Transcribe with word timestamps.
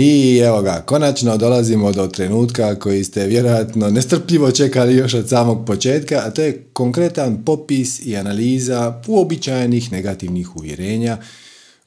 I 0.00 0.38
evo 0.38 0.62
ga, 0.62 0.82
konačno 0.86 1.36
dolazimo 1.36 1.92
do 1.92 2.06
trenutka 2.06 2.74
koji 2.74 3.04
ste 3.04 3.26
vjerojatno 3.26 3.90
nestrpljivo 3.90 4.50
čekali 4.50 4.96
još 4.96 5.14
od 5.14 5.28
samog 5.28 5.66
početka, 5.66 6.22
a 6.26 6.30
to 6.30 6.42
je 6.42 6.64
konkretan 6.72 7.44
popis 7.44 8.06
i 8.06 8.16
analiza 8.16 9.02
uobičajenih 9.06 9.92
negativnih 9.92 10.56
uvjerenja 10.56 11.18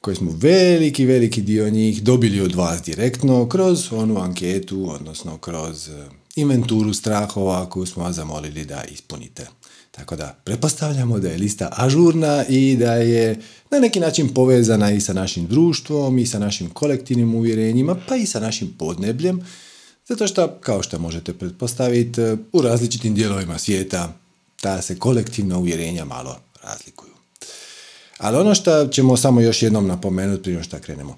koje 0.00 0.16
smo 0.16 0.32
veliki, 0.36 1.06
veliki 1.06 1.42
dio 1.42 1.70
njih 1.70 2.02
dobili 2.02 2.40
od 2.40 2.54
vas 2.54 2.82
direktno 2.82 3.48
kroz 3.48 3.92
onu 3.92 4.18
anketu, 4.18 4.90
odnosno 4.90 5.38
kroz 5.38 5.88
eh, 5.88 5.92
inventuru 6.36 6.94
strahova 6.94 7.70
koju 7.70 7.86
smo 7.86 8.02
vas 8.02 8.16
zamolili 8.16 8.64
da 8.64 8.84
ispunite. 8.92 9.46
Tako 9.92 10.16
da, 10.16 10.36
pretpostavljamo 10.44 11.18
da 11.18 11.28
je 11.28 11.38
lista 11.38 11.68
ažurna 11.72 12.44
i 12.48 12.76
da 12.76 12.94
je 12.94 13.38
na 13.70 13.78
neki 13.78 14.00
način 14.00 14.34
povezana 14.34 14.90
i 14.90 15.00
sa 15.00 15.12
našim 15.12 15.46
društvom 15.46 16.18
i 16.18 16.26
sa 16.26 16.38
našim 16.38 16.70
kolektivnim 16.70 17.34
uvjerenjima, 17.34 17.96
pa 18.08 18.16
i 18.16 18.26
sa 18.26 18.40
našim 18.40 18.74
podnebljem, 18.78 19.46
zato 20.08 20.26
što, 20.26 20.48
kao 20.60 20.82
što 20.82 20.98
možete 20.98 21.32
pretpostaviti, 21.32 22.20
u 22.52 22.62
različitim 22.62 23.14
dijelovima 23.14 23.58
svijeta 23.58 24.12
ta 24.60 24.82
se 24.82 24.98
kolektivna 24.98 25.58
uvjerenja 25.58 26.04
malo 26.04 26.36
razlikuju. 26.62 27.12
Ali 28.18 28.36
ono 28.36 28.54
što 28.54 28.86
ćemo 28.86 29.16
samo 29.16 29.40
još 29.40 29.62
jednom 29.62 29.86
napomenuti 29.86 30.42
prije 30.42 30.62
što 30.62 30.78
krenemo. 30.78 31.16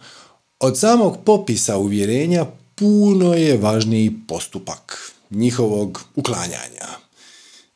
Od 0.60 0.78
samog 0.78 1.18
popisa 1.24 1.77
uvjerenja 1.77 2.46
puno 2.74 3.34
je 3.34 3.58
važniji 3.58 4.12
postupak 4.28 5.12
njihovog 5.30 6.00
uklanjanja. 6.14 7.03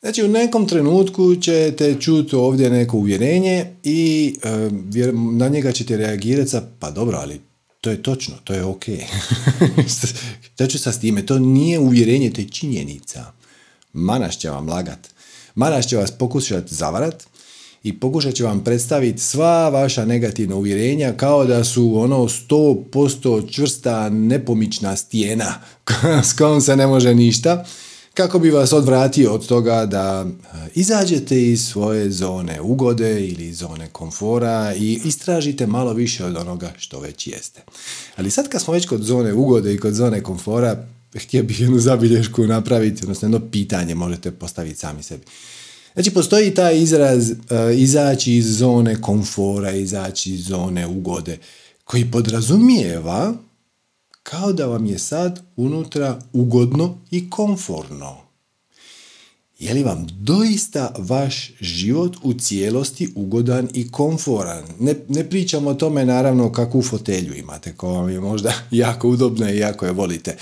Znači 0.01 0.23
u 0.23 0.29
nekom 0.29 0.66
trenutku 0.66 1.37
ćete 1.37 1.97
čuti 2.01 2.37
ovdje 2.37 2.70
neko 2.70 2.97
uvjerenje 2.97 3.66
i 3.83 4.34
e, 4.43 5.12
na 5.12 5.48
njega 5.48 5.73
ćete 5.73 5.97
reagirati 5.97 6.51
sa 6.51 6.62
pa 6.79 6.91
dobro, 6.91 7.19
ali 7.19 7.41
to 7.80 7.91
je 7.91 8.02
točno, 8.02 8.34
to 8.45 8.55
je 8.55 8.65
ok. 8.65 8.84
Šta 10.55 10.66
ću 10.66 10.79
sa 10.79 10.93
s 10.93 11.01
time? 11.01 11.27
To 11.27 11.38
nije 11.38 11.79
uvjerenje, 11.79 12.30
to 12.30 12.40
je 12.40 12.49
činjenica. 12.49 13.32
Manaš 13.93 14.38
će 14.38 14.51
vam 14.51 14.68
lagat. 14.68 15.09
Manaš 15.55 15.87
će 15.87 15.96
vas 15.96 16.10
pokušati 16.10 16.74
zavarat 16.74 17.27
i 17.83 18.01
pokušat 18.01 18.35
će 18.35 18.45
vam 18.45 18.65
predstaviti 18.65 19.23
sva 19.23 19.68
vaša 19.68 20.05
negativna 20.05 20.57
uvjerenja 20.57 21.12
kao 21.16 21.45
da 21.45 21.65
su 21.65 21.93
ono 21.96 22.16
100% 22.16 23.55
čvrsta 23.55 24.09
nepomična 24.09 24.96
stijena 24.96 25.55
s 26.29 26.33
kojom 26.33 26.60
se 26.60 26.77
ne 26.77 26.87
može 26.87 27.15
ništa 27.15 27.65
kako 28.19 28.38
bi 28.38 28.51
vas 28.51 28.73
odvratio 28.73 29.33
od 29.33 29.47
toga 29.47 29.87
da 29.87 30.27
e, 30.27 30.57
izađete 30.74 31.43
iz 31.43 31.65
svoje 31.65 32.11
zone 32.11 32.61
ugode 32.61 33.27
ili 33.27 33.52
zone 33.52 33.88
komfora 33.93 34.74
i 34.77 35.01
istražite 35.05 35.66
malo 35.66 35.93
više 35.93 36.24
od 36.24 36.37
onoga 36.37 36.73
što 36.79 37.01
već 37.01 37.27
jeste. 37.27 37.63
Ali 38.16 38.30
sad 38.30 38.49
kad 38.49 38.63
smo 38.63 38.74
već 38.74 38.87
kod 38.87 39.02
zone 39.02 39.33
ugode 39.33 39.74
i 39.74 39.79
kod 39.79 39.95
zone 39.95 40.23
komfora, 40.23 40.87
htio 41.15 41.43
bih 41.43 41.61
jednu 41.61 41.79
zabilješku 41.79 42.46
napraviti, 42.46 43.02
odnosno 43.02 43.27
jedno 43.27 43.51
pitanje 43.51 43.95
možete 43.95 44.30
postaviti 44.30 44.79
sami 44.79 45.02
sebi. 45.02 45.24
Znači, 45.95 46.11
postoji 46.11 46.55
taj 46.55 46.79
izraz 46.79 47.30
uh, 47.30 47.37
izaći 47.74 48.35
iz 48.35 48.59
zone 48.59 49.01
komfora, 49.01 49.73
izaći 49.73 50.33
iz 50.33 50.45
zone 50.45 50.87
ugode, 50.87 51.39
koji 51.85 52.11
podrazumijeva 52.11 53.35
kao 54.30 54.52
da 54.52 54.66
vam 54.66 54.87
je 54.87 54.98
sad 54.98 55.40
unutra 55.57 56.18
ugodno 56.32 56.98
i 57.10 57.30
komforno. 57.30 58.16
Je 59.59 59.74
li 59.74 59.82
vam 59.82 60.07
doista 60.10 60.95
vaš 60.98 61.52
život 61.60 62.16
u 62.23 62.34
cijelosti 62.34 63.09
ugodan 63.15 63.68
i 63.74 63.90
komforan? 63.90 64.65
Ne, 64.81 64.94
ne 65.09 65.31
pričamo 65.31 65.71
o 65.71 65.75
tome 65.75 66.04
naravno 66.04 66.53
kakvu 66.53 66.82
fotelju 66.82 67.34
imate, 67.34 67.72
koja 67.76 67.93
vam 67.93 68.10
je 68.10 68.21
možda 68.21 68.53
jako 68.71 69.09
udobna 69.09 69.50
i 69.50 69.59
jako 69.59 69.87
je 69.87 69.93
volite. 69.93 70.37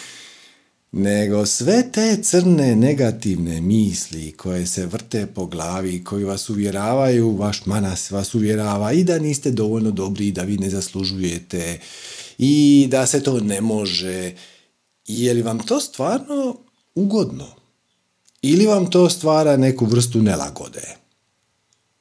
Nego 0.93 1.47
sve 1.47 1.93
te 1.93 2.19
crne 2.23 2.77
negativne 2.77 3.61
misli 3.61 4.33
koje 4.33 4.67
se 4.67 4.87
vrte 4.87 5.27
po 5.27 5.47
glavi, 5.47 6.05
koji 6.05 6.25
vas 6.25 6.51
uvjeravaju, 6.51 7.37
vaš 7.37 7.67
manas 7.67 8.11
vas 8.11 8.35
uvjerava 8.35 8.93
i 8.93 9.05
da 9.05 9.19
niste 9.19 9.51
dovoljno 9.51 9.91
dobri 9.91 10.27
i 10.27 10.33
da 10.33 10.43
vi 10.43 10.59
ne 10.59 10.71
zaslužujete 10.71 11.79
i 12.39 12.87
da 12.91 13.07
se 13.07 13.23
to 13.23 13.41
ne 13.41 13.61
može. 13.61 14.35
Je 15.07 15.35
li 15.35 15.43
vam 15.43 15.67
to 15.67 15.81
stvarno 15.81 16.57
ugodno? 16.95 17.47
Ili 18.43 18.67
vam 18.67 18.91
to 18.91 19.11
stvara 19.11 19.57
neku 19.57 19.85
vrstu 19.85 20.23
nelagode? 20.23 20.97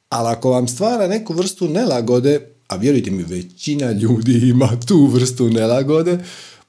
Ali 0.08 0.28
ako 0.28 0.50
vam 0.50 0.68
stvara 0.68 1.08
neku 1.08 1.32
vrstu 1.32 1.68
nelagode, 1.68 2.54
a 2.68 2.76
vjerujte 2.76 3.10
mi, 3.10 3.22
većina 3.22 3.92
ljudi 3.92 4.48
ima 4.48 4.80
tu 4.86 5.06
vrstu 5.06 5.50
nelagode, 5.50 6.24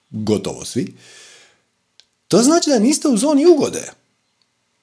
gotovo 0.09 0.65
svi, 0.65 0.93
to 2.27 2.43
znači 2.43 2.69
da 2.69 2.79
niste 2.79 3.07
u 3.07 3.17
zoni 3.17 3.45
ugode. 3.45 3.91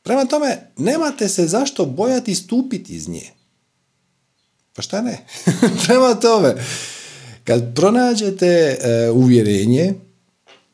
Prema 0.02 0.24
tome, 0.24 0.70
nemate 0.76 1.28
se 1.28 1.46
zašto 1.46 1.84
bojati 1.84 2.34
stupiti 2.34 2.94
iz 2.94 3.08
nje. 3.08 3.30
Pa 4.74 4.82
šta 4.82 5.02
ne? 5.02 5.26
Prema 5.86 6.14
tome, 6.14 6.54
kad 7.44 7.74
pronađete 7.74 8.46
e, 8.46 9.10
uvjerenje, 9.10 9.94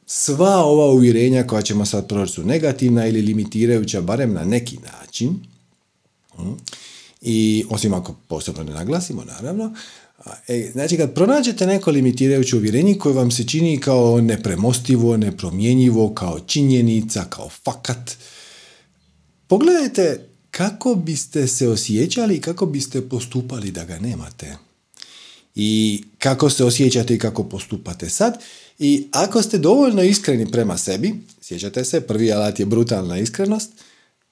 sva 0.07 0.57
ova 0.57 0.87
uvjerenja 0.87 1.47
koja 1.47 1.63
ćemo 1.63 1.87
sad 1.87 2.09
proći 2.09 2.33
su 2.33 2.45
negativna 2.45 3.07
ili 3.07 3.23
limitirajuća, 3.23 4.01
barem 4.01 4.33
na 4.33 4.45
neki 4.45 4.79
način, 4.93 5.37
hm, 6.37 6.53
i 7.21 7.65
osim 7.71 7.95
ako 7.95 8.15
posebno 8.29 8.63
ne 8.63 8.73
naglasimo, 8.73 9.25
naravno, 9.25 9.75
e, 10.49 10.71
znači 10.73 10.97
kad 10.97 11.15
pronađete 11.15 11.67
neko 11.67 11.91
limitirajuće 11.91 12.57
uvjerenje 12.57 12.99
koje 12.99 13.15
vam 13.15 13.31
se 13.31 13.47
čini 13.47 13.81
kao 13.81 14.21
nepremostivo, 14.21 15.17
nepromjenjivo, 15.17 16.15
kao 16.15 16.41
činjenica, 16.41 17.25
kao 17.31 17.49
fakat, 17.49 18.17
pogledajte 19.47 20.27
kako 20.51 20.95
biste 20.95 21.47
se 21.47 21.69
osjećali 21.69 22.37
i 22.37 22.41
kako 22.41 22.67
biste 22.67 23.09
postupali 23.09 23.71
da 23.71 23.85
ga 23.85 23.99
nemate 23.99 24.57
i 25.55 26.03
kako 26.19 26.51
se 26.51 26.65
osjećate 26.65 27.15
i 27.15 27.19
kako 27.19 27.45
postupate 27.45 28.09
sad. 28.09 28.43
I 28.79 29.07
ako 29.13 29.43
ste 29.43 29.59
dovoljno 29.59 30.03
iskreni 30.03 30.51
prema 30.51 30.79
sebi, 30.79 31.15
sjećate 31.41 31.85
se, 31.85 32.01
prvi 32.01 32.33
alat 32.33 32.61
je 32.61 32.67
brutalna 32.67 33.19
iskrenost, 33.19 33.71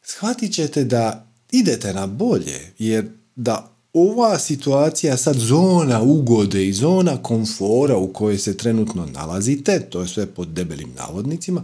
shvatit 0.03 0.55
ćete 0.55 0.84
da 0.84 1.27
idete 1.53 1.93
na 1.93 2.07
bolje, 2.07 2.73
jer 2.78 3.09
da 3.37 3.78
ova 3.93 4.39
situacija 4.39 5.17
sad 5.17 5.37
zona 5.37 6.03
ugode 6.03 6.67
i 6.67 6.73
zona 6.73 7.23
komfora 7.23 7.97
u 7.97 8.12
kojoj 8.12 8.39
se 8.39 8.57
trenutno 8.57 9.07
nalazite, 9.07 9.81
to 9.81 10.01
je 10.01 10.09
sve 10.09 10.27
pod 10.27 10.49
debelim 10.49 10.93
navodnicima, 10.97 11.62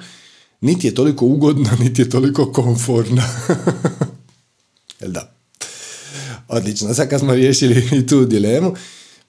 niti 0.60 0.86
je 0.86 0.94
toliko 0.94 1.26
ugodna, 1.26 1.70
niti 1.84 2.02
je 2.02 2.10
toliko 2.10 2.52
komforna. 2.52 3.28
Jel 5.00 5.10
da? 5.10 5.34
Odlično, 6.48 6.94
sad 6.94 7.08
kad 7.08 7.20
smo 7.20 7.34
riješili 7.34 7.88
i 7.92 8.06
tu 8.08 8.24
dilemu, 8.24 8.74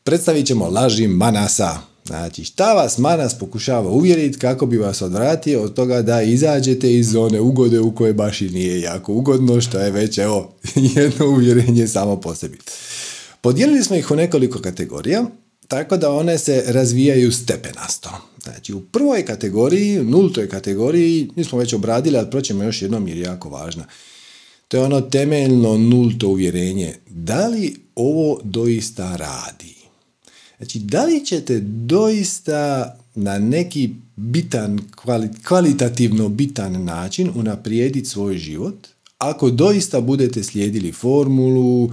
predstavit 0.06 0.46
ćemo 0.48 0.70
laži 0.70 1.08
Manasa. 1.08 1.78
Znači, 2.06 2.44
šta 2.44 2.74
vas 2.74 2.98
Manas 2.98 3.40
pokušava 3.40 3.90
uvjeriti 3.90 4.40
kako 4.40 4.66
bi 4.66 4.78
vas 4.78 5.02
odvratio 5.02 5.62
od 5.62 5.74
toga 5.74 6.02
da 6.02 6.22
izađete 6.22 6.94
iz 6.94 7.12
zone 7.12 7.40
ugode 7.40 7.80
u 7.80 7.96
kojoj 7.96 8.14
baš 8.14 8.42
i 8.42 8.50
nije 8.50 8.82
jako 8.82 9.14
ugodno, 9.14 9.62
što 9.62 9.80
je 9.80 9.92
već, 9.92 10.18
evo, 10.18 10.54
jedno 10.96 11.28
uvjerenje 11.28 11.88
samo 11.88 12.22
po 12.22 12.36
sebi. 12.36 12.58
Podijelili 13.42 13.84
smo 13.84 13.96
ih 13.96 14.12
u 14.12 14.16
nekoliko 14.16 14.60
kategorija, 14.60 15.26
tako 15.68 15.98
da 15.98 16.12
one 16.12 16.38
se 16.38 16.64
razvijaju 16.68 17.32
stepenasto. 17.32 18.10
Znači, 18.44 18.74
u 18.74 18.82
prvoj 18.82 19.26
kategoriji, 19.26 20.04
nultoj 20.04 20.50
kategoriji, 20.50 21.30
mi 21.36 21.44
smo 21.44 21.60
već 21.60 21.74
obradili, 21.74 22.18
ali 22.18 22.32
proćemo 22.32 22.64
još 22.64 22.82
jednom 22.82 23.08
jer 23.08 23.18
je 23.18 23.24
jako 23.24 23.50
važna. 23.50 23.86
To 24.68 24.78
je 24.78 24.84
ono 24.84 25.02
temeljno 25.02 25.78
nulto 25.78 26.28
uvjerenje. 26.28 26.96
Da 27.10 27.48
li 27.48 27.76
ovo 27.96 28.40
doista 28.44 29.16
radi? 29.16 29.75
Znači, 30.58 30.80
da 30.80 31.06
li 31.06 31.26
ćete 31.26 31.60
doista 31.60 32.96
na 33.16 33.40
neki 33.40 33.90
bitan, 34.16 34.80
kvalitativno 35.44 36.30
bitan 36.30 36.84
način 36.84 37.32
unaprijediti 37.36 38.10
svoj 38.10 38.38
život, 38.38 38.88
ako 39.18 39.50
doista 39.50 40.02
budete 40.02 40.44
slijedili 40.44 40.92
formulu, 40.92 41.92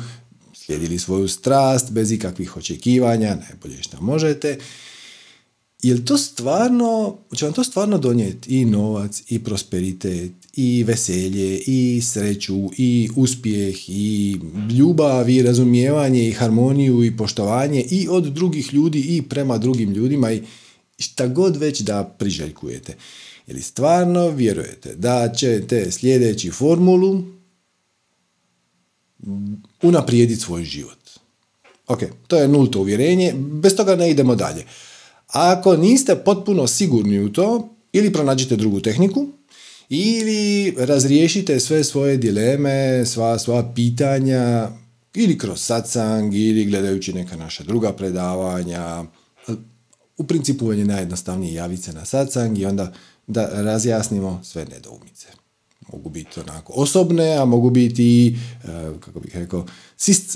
slijedili 0.54 0.98
svoju 0.98 1.28
strast 1.28 1.92
bez 1.92 2.12
ikakvih 2.12 2.56
očekivanja, 2.56 3.36
najbolje 3.48 3.82
što 3.82 4.00
možete, 4.00 4.58
jel 5.82 5.98
to 6.04 6.18
stvarno, 6.18 7.16
će 7.36 7.44
vam 7.44 7.54
to 7.54 7.64
stvarno 7.64 7.98
donijeti 7.98 8.60
i 8.60 8.64
novac, 8.64 9.22
i 9.28 9.44
prosperitet, 9.44 10.32
i 10.56 10.84
veselje, 10.84 11.58
i 11.66 12.00
sreću, 12.02 12.70
i 12.76 13.08
uspjeh, 13.16 13.88
i 13.88 14.36
ljubav, 14.78 15.30
i 15.30 15.42
razumijevanje, 15.42 16.28
i 16.28 16.32
harmoniju, 16.32 17.04
i 17.04 17.16
poštovanje 17.16 17.84
i 17.90 18.08
od 18.10 18.24
drugih 18.24 18.74
ljudi 18.74 19.00
i 19.00 19.22
prema 19.22 19.58
drugim 19.58 19.92
ljudima 19.92 20.32
i 20.32 20.42
šta 20.98 21.26
god 21.26 21.56
već 21.56 21.80
da 21.80 22.04
priželjkujete. 22.18 22.96
Ili 23.46 23.62
stvarno 23.62 24.28
vjerujete 24.28 24.94
da 24.94 25.32
ćete 25.36 25.90
sljedeći 25.90 26.50
formulu 26.50 27.22
unaprijediti 29.82 30.40
svoj 30.40 30.64
život. 30.64 30.98
Ok, 31.86 32.00
to 32.26 32.36
je 32.36 32.48
nulto 32.48 32.80
uvjerenje, 32.80 33.34
bez 33.36 33.76
toga 33.76 33.96
ne 33.96 34.10
idemo 34.10 34.34
dalje. 34.34 34.64
Ako 35.26 35.76
niste 35.76 36.16
potpuno 36.16 36.66
sigurni 36.66 37.20
u 37.20 37.32
to, 37.32 37.76
ili 37.92 38.12
pronađite 38.12 38.56
drugu 38.56 38.80
tehniku, 38.80 39.28
ili 39.94 40.74
razriješite 40.78 41.60
sve 41.60 41.84
svoje 41.84 42.16
dileme, 42.16 43.06
sva 43.06 43.38
svoja 43.38 43.72
pitanja, 43.74 44.68
ili 45.14 45.38
kroz 45.38 45.60
satsang, 45.60 46.34
ili 46.34 46.64
gledajući 46.64 47.12
neka 47.12 47.36
naša 47.36 47.64
druga 47.64 47.92
predavanja. 47.92 49.04
U 50.16 50.24
principu 50.24 50.72
je 50.72 50.84
najjednostavnije 50.84 51.54
javiti 51.54 51.82
se 51.82 51.92
na 51.92 52.04
satsang 52.04 52.58
i 52.58 52.66
onda 52.66 52.92
da 53.26 53.48
razjasnimo 53.52 54.40
sve 54.44 54.64
nedoumice. 54.64 55.26
Mogu 55.92 56.10
biti 56.10 56.40
onako 56.40 56.72
osobne, 56.76 57.36
a 57.36 57.44
mogu 57.44 57.70
biti, 57.70 58.38
e, 58.64 58.66
kako 59.00 59.20
bih 59.20 59.36
rekao, 59.36 59.66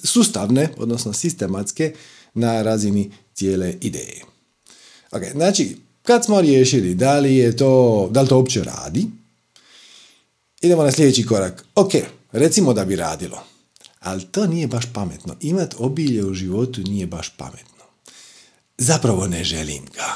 sustavne, 0.05 0.69
odnosno 0.77 1.13
sistematske 1.13 1.93
na 2.35 2.63
razini 2.63 3.11
cijele 3.35 3.75
ideje. 3.81 4.23
Ok, 5.13 5.23
znači, 5.33 5.77
kad 6.03 6.25
smo 6.25 6.41
riješili 6.41 6.95
da 6.95 7.19
li 7.19 7.37
je 7.37 7.57
to, 7.57 8.09
da 8.13 8.23
li 8.23 8.29
to 8.29 8.37
uopće 8.37 8.65
radi, 8.65 9.07
idemo 10.61 10.83
na 10.83 10.93
sljedeći 10.93 11.27
korak. 11.27 11.65
Ok, 11.75 11.93
recimo 12.33 12.73
da 12.73 12.85
bi 12.85 12.97
radilo, 12.97 13.39
ali 14.01 14.25
to 14.25 14.47
nije 14.47 14.67
baš 14.67 14.85
pametno. 14.93 15.37
Imat 15.41 15.75
obilje 15.79 16.25
u 16.25 16.35
životu 16.35 16.81
nije 16.81 17.07
baš 17.07 17.29
pametno. 17.37 17.85
Zapravo 18.79 19.27
ne 19.27 19.45
želim 19.45 19.85
ga. 19.95 20.15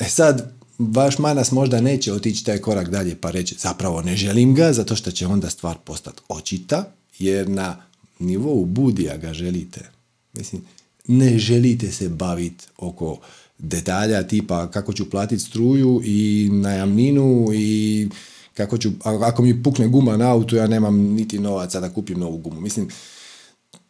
E 0.00 0.08
sad, 0.08 0.52
vaš 0.78 1.18
manas 1.18 1.52
možda 1.52 1.80
neće 1.80 2.12
otići 2.12 2.44
taj 2.44 2.58
korak 2.58 2.90
dalje 2.90 3.16
pa 3.20 3.30
reći 3.30 3.56
zapravo 3.58 4.02
ne 4.02 4.16
želim 4.16 4.54
ga, 4.54 4.72
zato 4.72 4.96
što 4.96 5.10
će 5.10 5.26
onda 5.26 5.50
stvar 5.50 5.76
postati 5.84 6.20
očita, 6.28 6.92
jer 7.18 7.48
na 7.48 7.82
nivou 8.18 8.64
budija 8.64 9.16
ga 9.16 9.32
želite. 9.32 9.90
Mislim, 10.32 10.62
ne 11.06 11.38
želite 11.38 11.92
se 11.92 12.08
baviti 12.08 12.64
oko 12.78 13.18
detalja 13.58 14.22
tipa 14.22 14.70
kako 14.70 14.92
ću 14.92 15.10
platiti 15.10 15.42
struju 15.42 16.00
i 16.04 16.48
najamninu 16.52 17.46
i 17.54 18.08
kako 18.54 18.78
ću, 18.78 18.90
ako 19.04 19.42
mi 19.42 19.62
pukne 19.62 19.88
guma 19.88 20.16
na 20.16 20.32
autu, 20.32 20.56
ja 20.56 20.66
nemam 20.66 20.96
niti 20.96 21.38
novaca 21.38 21.80
da 21.80 21.92
kupim 21.92 22.18
novu 22.18 22.38
gumu. 22.38 22.60
Mislim, 22.60 22.88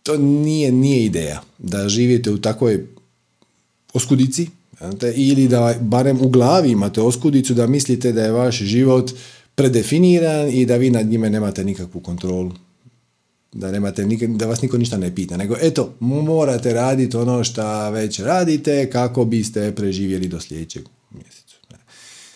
to 0.02 0.16
nije, 0.16 0.72
nije 0.72 1.04
ideja 1.04 1.42
da 1.58 1.88
živite 1.88 2.30
u 2.30 2.38
takvoj 2.38 2.86
oskudici 3.92 4.48
ili 5.14 5.48
da 5.48 5.74
barem 5.80 6.20
u 6.20 6.28
glavi 6.28 6.70
imate 6.70 7.00
oskudicu 7.00 7.54
da 7.54 7.66
mislite 7.66 8.12
da 8.12 8.22
je 8.22 8.32
vaš 8.32 8.58
život 8.58 9.10
predefiniran 9.54 10.48
i 10.48 10.66
da 10.66 10.76
vi 10.76 10.90
nad 10.90 11.06
njime 11.06 11.30
nemate 11.30 11.64
nikakvu 11.64 12.00
kontrolu. 12.00 12.52
Da, 13.52 13.70
nemate, 13.70 14.06
da 14.28 14.46
vas 14.46 14.62
niko 14.62 14.78
ništa 14.78 14.96
ne 14.96 15.14
pita, 15.14 15.36
nego 15.36 15.56
eto, 15.60 15.94
morate 16.00 16.72
raditi 16.72 17.16
ono 17.16 17.44
što 17.44 17.90
već 17.90 18.20
radite 18.20 18.90
kako 18.90 19.24
biste 19.24 19.74
preživjeli 19.74 20.28
do 20.28 20.40
sljedećeg 20.40 20.82
mjeseca. 21.10 21.56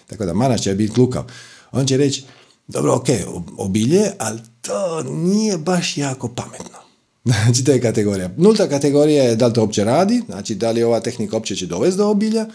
Tako 0.06 0.26
da 0.26 0.35
Mana 0.35 0.59
će 0.59 0.75
biti 0.75 1.00
lukav. 1.00 1.25
On 1.75 1.87
će 1.87 1.97
reći, 1.97 2.25
dobro, 2.69 2.94
ok, 2.94 3.09
obilje, 3.59 4.11
ali 4.19 4.41
to 4.61 5.03
nije 5.03 5.59
baš 5.59 5.97
jako 5.97 6.29
pametno. 6.29 6.79
Znači, 7.44 7.65
to 7.65 7.73
je 7.73 7.81
kategorija. 7.81 8.31
Nulta 8.37 8.69
kategorija 8.69 9.25
je 9.25 9.37
da 9.37 9.47
li 9.47 9.53
to 9.53 9.61
uopće 9.61 9.85
radi, 9.85 10.23
znači 10.26 10.55
da 10.55 10.71
li 10.71 10.82
ova 10.82 11.00
tehnika 11.00 11.37
uopće 11.37 11.56
će 11.56 11.67
dovesti 11.67 11.99
do 11.99 12.09
obilja, 12.09 12.47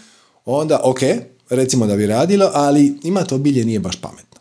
onda 0.45 0.81
ok, 0.83 0.99
recimo 1.49 1.87
da 1.87 1.95
bi 1.95 2.07
radilo, 2.07 2.51
ali 2.53 2.99
imati 3.03 3.33
obilje 3.33 3.65
nije 3.65 3.79
baš 3.79 3.95
pametno. 3.95 4.39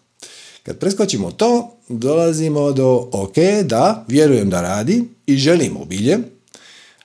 Kad 0.63 0.79
preskočimo 0.79 1.31
to, 1.31 1.77
dolazimo 1.89 2.73
do 2.73 3.09
ok, 3.13 3.35
da, 3.65 4.05
vjerujem 4.09 4.51
da 4.51 4.61
radi 4.61 5.05
i 5.27 5.37
želim 5.37 5.77
obilje, 5.77 6.19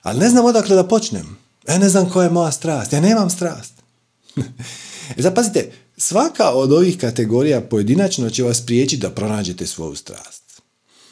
ali 0.02 0.18
ne 0.18 0.28
znam 0.28 0.44
odakle 0.44 0.76
da 0.76 0.88
počnem. 0.88 1.38
Ja 1.68 1.78
ne 1.78 1.88
znam 1.88 2.10
koja 2.10 2.24
je 2.24 2.30
moja 2.30 2.52
strast, 2.52 2.92
ja 2.92 3.00
nemam 3.00 3.30
strast. 3.30 3.74
E, 5.16 5.22
zapazite, 5.22 5.70
svaka 5.96 6.50
od 6.50 6.72
ovih 6.72 6.98
kategorija 6.98 7.60
pojedinačno 7.60 8.30
će 8.30 8.42
vas 8.42 8.60
priječiti 8.60 9.02
da 9.02 9.10
pronađete 9.10 9.66
svoju 9.66 9.94
strast. 9.94 10.62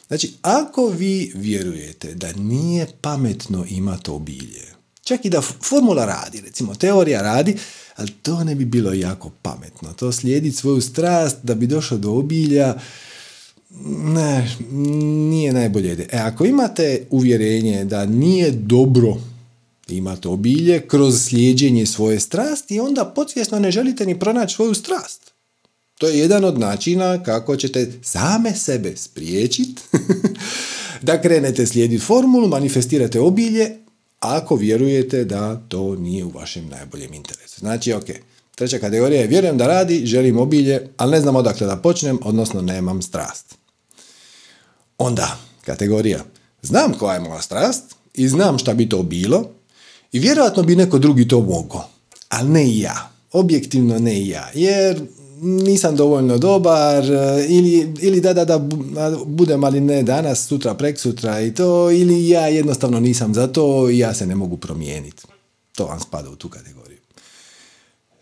Znači, 0.09 0.33
ako 0.43 0.87
vi 0.87 1.33
vjerujete 1.35 2.15
da 2.15 2.33
nije 2.33 2.87
pametno 3.01 3.65
imati 3.71 4.11
obilje, 4.11 4.67
čak 5.05 5.25
i 5.25 5.31
da 5.31 5.41
formula 5.41 6.07
radi, 6.07 6.41
recimo 6.41 6.75
teorija 6.75 7.23
radi, 7.23 7.57
ali 7.97 8.11
to 8.23 8.45
ne 8.45 8.55
bi 8.55 8.65
bilo 8.65 8.93
jako 8.93 9.31
pametno. 9.43 9.93
To 9.93 10.13
slijediti 10.13 10.57
svoju 10.57 10.81
strast 10.81 11.37
da 11.43 11.55
bi 11.55 11.67
došao 11.67 11.99
do 11.99 12.13
obilja, 12.13 12.75
ne, 14.05 14.57
nije 15.31 15.53
najbolje 15.53 15.93
ide. 15.93 16.09
E, 16.13 16.19
ako 16.19 16.45
imate 16.45 17.07
uvjerenje 17.11 17.85
da 17.85 18.07
nije 18.07 18.51
dobro 18.51 19.17
imati 19.89 20.29
obilje 20.29 20.81
kroz 20.81 21.23
slijeđenje 21.23 21.87
svoje 21.87 22.21
strasti, 22.21 22.81
onda 22.81 23.05
podsvjesno 23.05 23.59
ne 23.59 23.71
želite 23.71 24.07
ni 24.07 24.19
pronaći 24.19 24.55
svoju 24.55 24.75
strast. 24.75 25.33
To 25.99 26.09
je 26.09 26.19
jedan 26.19 26.45
od 26.45 26.59
načina 26.59 27.23
kako 27.23 27.57
ćete 27.57 27.93
same 28.03 28.55
sebe 28.55 28.97
spriječiti 28.97 29.83
da 31.07 31.21
krenete 31.21 31.67
slijediti 31.67 32.05
formulu, 32.05 32.49
manifestirate 32.49 33.21
obilje, 33.21 33.79
ako 34.21 34.57
vjerujete 34.57 35.25
da 35.25 35.57
to 35.69 35.97
nije 35.97 36.25
u 36.25 36.31
vašem 36.31 36.69
najboljem 36.69 37.15
interesu. 37.15 37.61
Znači, 37.61 37.93
ok, 37.93 38.05
treća 38.55 38.79
kategorija 38.79 39.21
je 39.21 39.27
vjerujem 39.27 39.59
da 39.59 39.67
radi, 39.67 40.07
želim 40.07 40.39
obilje, 40.39 40.89
ali 40.97 41.11
ne 41.11 41.21
znam 41.21 41.37
odakle 41.37 41.67
da 41.67 41.77
počnem, 41.77 42.19
odnosno 42.23 42.63
nemam 42.63 43.03
strast. 43.03 43.55
Onda, 44.99 45.39
kategorija, 45.65 46.25
znam 46.63 46.93
koja 46.99 47.15
je 47.15 47.21
moja 47.21 47.43
strast 47.43 47.85
i 48.15 48.29
znam 48.29 48.59
šta 48.59 48.75
bi 48.75 48.89
to 48.89 49.03
bilo 49.03 49.51
i 50.13 50.19
vjerojatno 50.19 50.63
bi 50.63 50.77
neko 50.77 50.99
drugi 50.99 51.29
to 51.29 51.41
mogao, 51.41 51.89
ali 52.29 52.49
ne 52.49 52.69
i 52.69 52.81
ja. 52.81 53.11
Objektivno 53.33 53.99
ne 53.99 54.21
i 54.21 54.29
ja, 54.29 54.51
jer 54.55 55.03
nisam 55.43 55.97
dovoljno 55.97 56.39
dobar 56.39 57.05
e, 57.05 57.47
ili, 57.49 57.95
ili 58.01 58.21
da, 58.21 58.33
da, 58.33 58.45
da 58.45 58.59
budem 59.27 59.65
ali 59.65 59.81
ne 59.81 60.03
danas, 60.03 60.47
sutra, 60.47 60.75
prek 60.75 60.99
sutra 60.99 61.41
i 61.41 61.55
to 61.55 61.91
ili 61.91 62.29
ja 62.29 62.47
jednostavno 62.47 63.01
nisam 63.01 63.35
za 63.35 63.47
to 63.47 63.91
i 63.91 63.99
ja 63.99 64.15
se 64.15 64.27
ne 64.27 64.35
mogu 64.35 64.57
promijeniti. 64.57 65.23
To 65.77 65.85
vam 65.87 66.01
spada 66.01 66.31
u 66.31 66.37
tu 66.37 66.49
kategoriju. 66.49 66.99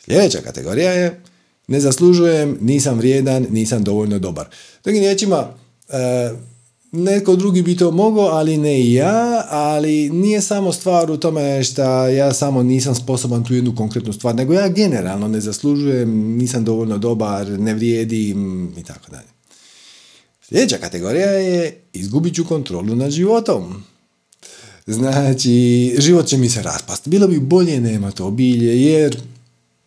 Sljedeća 0.05 0.39
kategorija 0.41 0.93
je 0.93 1.21
ne 1.67 1.81
zaslužujem, 1.81 2.59
nisam 2.61 2.99
vrijedan, 2.99 3.47
nisam 3.51 3.85
dovoljno 3.85 4.19
dobar. 4.19 4.47
Drugim 4.85 5.03
riječima, 5.03 5.55
Neko 6.93 7.37
drugi 7.37 7.63
bi 7.63 7.77
to 7.77 7.91
mogao, 7.91 8.27
ali 8.27 8.57
ne 8.57 8.81
i 8.81 8.95
ja, 8.95 9.47
ali 9.49 10.11
nije 10.11 10.41
samo 10.41 10.73
stvar 10.73 11.11
u 11.11 11.17
tome 11.17 11.65
što 11.65 11.83
ja 12.07 12.35
samo 12.35 12.63
nisam 12.63 12.95
sposoban 12.95 13.45
tu 13.45 13.55
jednu 13.55 13.77
konkretnu 13.77 14.13
stvar, 14.13 14.35
nego 14.35 14.53
ja 14.53 14.69
generalno 14.69 15.29
ne 15.29 15.41
zaslužujem, 15.41 16.37
nisam 16.37 16.65
dovoljno 16.65 16.99
dobar, 16.99 17.49
ne 17.49 17.75
vrijedim 17.75 18.73
i 18.79 18.85
tako 18.85 19.11
dalje. 19.11 19.29
Sljedeća 20.43 20.79
kategorija 20.79 21.31
je 21.31 21.81
izgubit 21.93 22.35
ću 22.35 22.45
kontrolu 22.45 22.97
nad 22.97 23.11
životom. 23.11 23.85
Znači, 24.87 25.95
život 25.99 26.27
će 26.27 26.37
mi 26.37 26.49
se 26.49 26.63
raspasti. 26.63 27.11
Bilo 27.11 27.29
bi 27.29 27.41
bolje 27.41 27.81
nema 27.81 28.11
to 28.11 28.27
obilje, 28.27 28.83
jer 28.83 29.17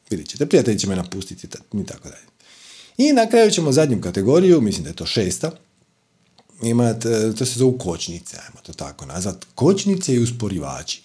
vidjet 0.10 0.29
ćete, 0.29 0.45
prijatelji 0.45 0.79
će 0.79 0.88
me 0.88 0.95
napustiti 0.95 1.48
i 1.74 1.86
tako 1.86 2.10
dalje. 2.10 2.24
I 2.98 3.13
na 3.13 3.29
kraju 3.29 3.51
ćemo 3.51 3.72
zadnju 3.72 4.01
kategoriju, 4.01 4.62
mislim 4.62 4.83
da 4.83 4.89
je 4.89 4.95
to 4.95 5.05
šesta, 5.05 5.51
imate, 6.63 7.34
to 7.34 7.46
se 7.46 7.60
zovu 7.60 7.77
kočnice, 7.77 8.38
ajmo 8.38 8.62
to 8.63 8.74
tako 8.74 9.05
nazvat, 9.05 9.46
kočnice 9.55 10.15
i 10.15 10.20
usporivači. 10.20 11.01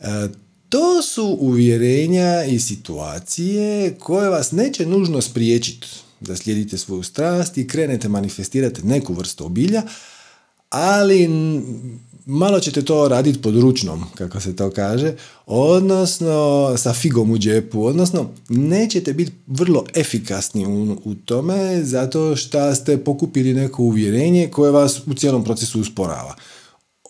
E, 0.00 0.28
to 0.68 1.02
su 1.02 1.36
uvjerenja 1.40 2.44
i 2.44 2.60
situacije 2.60 3.94
koje 3.98 4.30
vas 4.30 4.52
neće 4.52 4.86
nužno 4.86 5.22
spriječiti 5.22 5.86
da 6.20 6.36
slijedite 6.36 6.78
svoju 6.78 7.02
strast 7.02 7.58
i 7.58 7.68
krenete 7.68 8.08
manifestirati 8.08 8.86
neku 8.86 9.14
vrstu 9.14 9.46
obilja, 9.46 9.82
ali 10.70 11.28
malo 12.26 12.60
ćete 12.60 12.82
to 12.82 13.08
raditi 13.08 13.42
pod 13.42 13.56
ručnom, 13.56 14.04
kako 14.14 14.40
se 14.40 14.56
to 14.56 14.70
kaže, 14.70 15.14
odnosno 15.46 16.74
sa 16.76 16.92
figom 16.92 17.30
u 17.30 17.38
džepu, 17.38 17.84
odnosno 17.84 18.30
nećete 18.48 19.12
biti 19.12 19.32
vrlo 19.46 19.84
efikasni 19.94 20.66
u, 20.66 20.96
u 21.04 21.14
tome 21.14 21.84
zato 21.84 22.36
što 22.36 22.74
ste 22.74 23.04
pokupili 23.04 23.54
neko 23.54 23.82
uvjerenje 23.82 24.48
koje 24.52 24.70
vas 24.70 25.00
u 25.06 25.14
cijelom 25.14 25.44
procesu 25.44 25.80
usporava. 25.80 26.34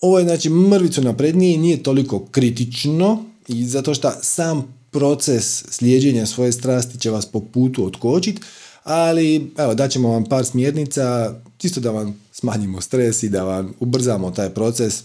Ovo 0.03 0.19
je 0.19 0.25
znači 0.25 0.51
mrvicu 0.51 1.03
naprednije 1.03 1.55
i 1.55 1.59
nije 1.59 1.83
toliko 1.83 2.27
kritično 2.31 3.25
i 3.49 3.65
zato 3.65 3.95
što 3.95 4.13
sam 4.23 4.75
proces 4.91 5.65
slijeđenja 5.71 6.27
svoje 6.27 6.53
strasti 6.53 6.99
će 6.99 7.11
vas 7.11 7.27
po 7.27 7.41
putu 7.41 7.87
otkočiti, 7.87 8.43
ali 8.85 9.53
evo 9.57 9.75
daćemo 9.75 10.09
vam 10.09 10.25
par 10.25 10.45
smjernica 10.45 11.35
čisto 11.59 11.81
da 11.81 11.91
vam 11.91 12.26
smanjimo 12.39 12.81
stres 12.81 13.23
i 13.23 13.29
da 13.29 13.45
vam 13.45 13.73
ubrzamo 13.81 14.31
taj 14.31 14.51
proces. 14.55 15.03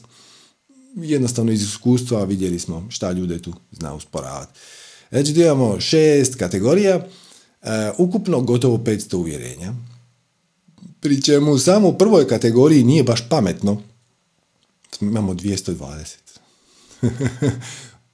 Jednostavno 0.95 1.51
iz 1.51 1.63
iskustva 1.63 2.23
vidjeli 2.23 2.59
smo 2.59 2.85
šta 2.89 3.11
ljude 3.11 3.41
tu 3.41 3.53
zna 3.71 3.93
usporavati. 3.93 4.59
Znači 5.11 5.31
imamo 5.31 5.79
šest 5.79 6.35
kategorija, 6.35 6.95
e, 6.95 7.91
ukupno 7.97 8.41
gotovo 8.41 8.77
500 8.77 9.15
uvjerenja. 9.15 9.73
Pri 10.99 11.21
čemu 11.21 11.57
samo 11.57 11.87
u 11.87 11.97
prvoj 11.97 12.27
kategoriji 12.27 12.83
nije 12.83 13.03
baš 13.03 13.29
pametno. 13.29 13.81
Imamo 15.01 15.33
220. 15.33 16.15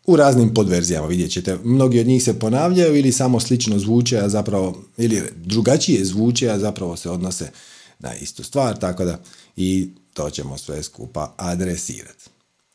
u 0.07 0.15
raznim 0.15 0.53
podverzijama, 0.53 1.07
vidjet 1.07 1.31
ćete. 1.31 1.57
Mnogi 1.63 1.99
od 1.99 2.07
njih 2.07 2.23
se 2.23 2.39
ponavljaju 2.39 2.95
ili 2.95 3.11
samo 3.11 3.39
slično 3.39 3.79
zvuče, 3.79 4.19
a 4.19 4.29
zapravo, 4.29 4.83
ili 4.97 5.23
drugačije 5.35 6.05
zvuče, 6.05 6.49
a 6.49 6.59
zapravo 6.59 6.97
se 6.97 7.09
odnose 7.09 7.51
na 7.99 8.15
istu 8.15 8.43
stvar, 8.43 8.79
tako 8.79 9.05
da 9.05 9.19
i 9.55 9.89
to 10.13 10.29
ćemo 10.29 10.57
sve 10.57 10.83
skupa 10.83 11.33
adresirati. 11.37 12.29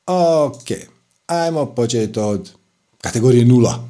Ok, 0.07 0.71
ajmo 1.26 1.75
početi 1.75 2.19
od 2.19 2.50
kategorije 3.00 3.45
nula. 3.45 3.88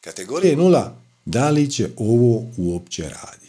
Kategorije 0.00 0.56
nula, 0.56 0.96
da 1.24 1.50
li 1.50 1.70
će 1.70 1.88
ovo 1.96 2.46
uopće 2.56 3.02
raditi? 3.02 3.44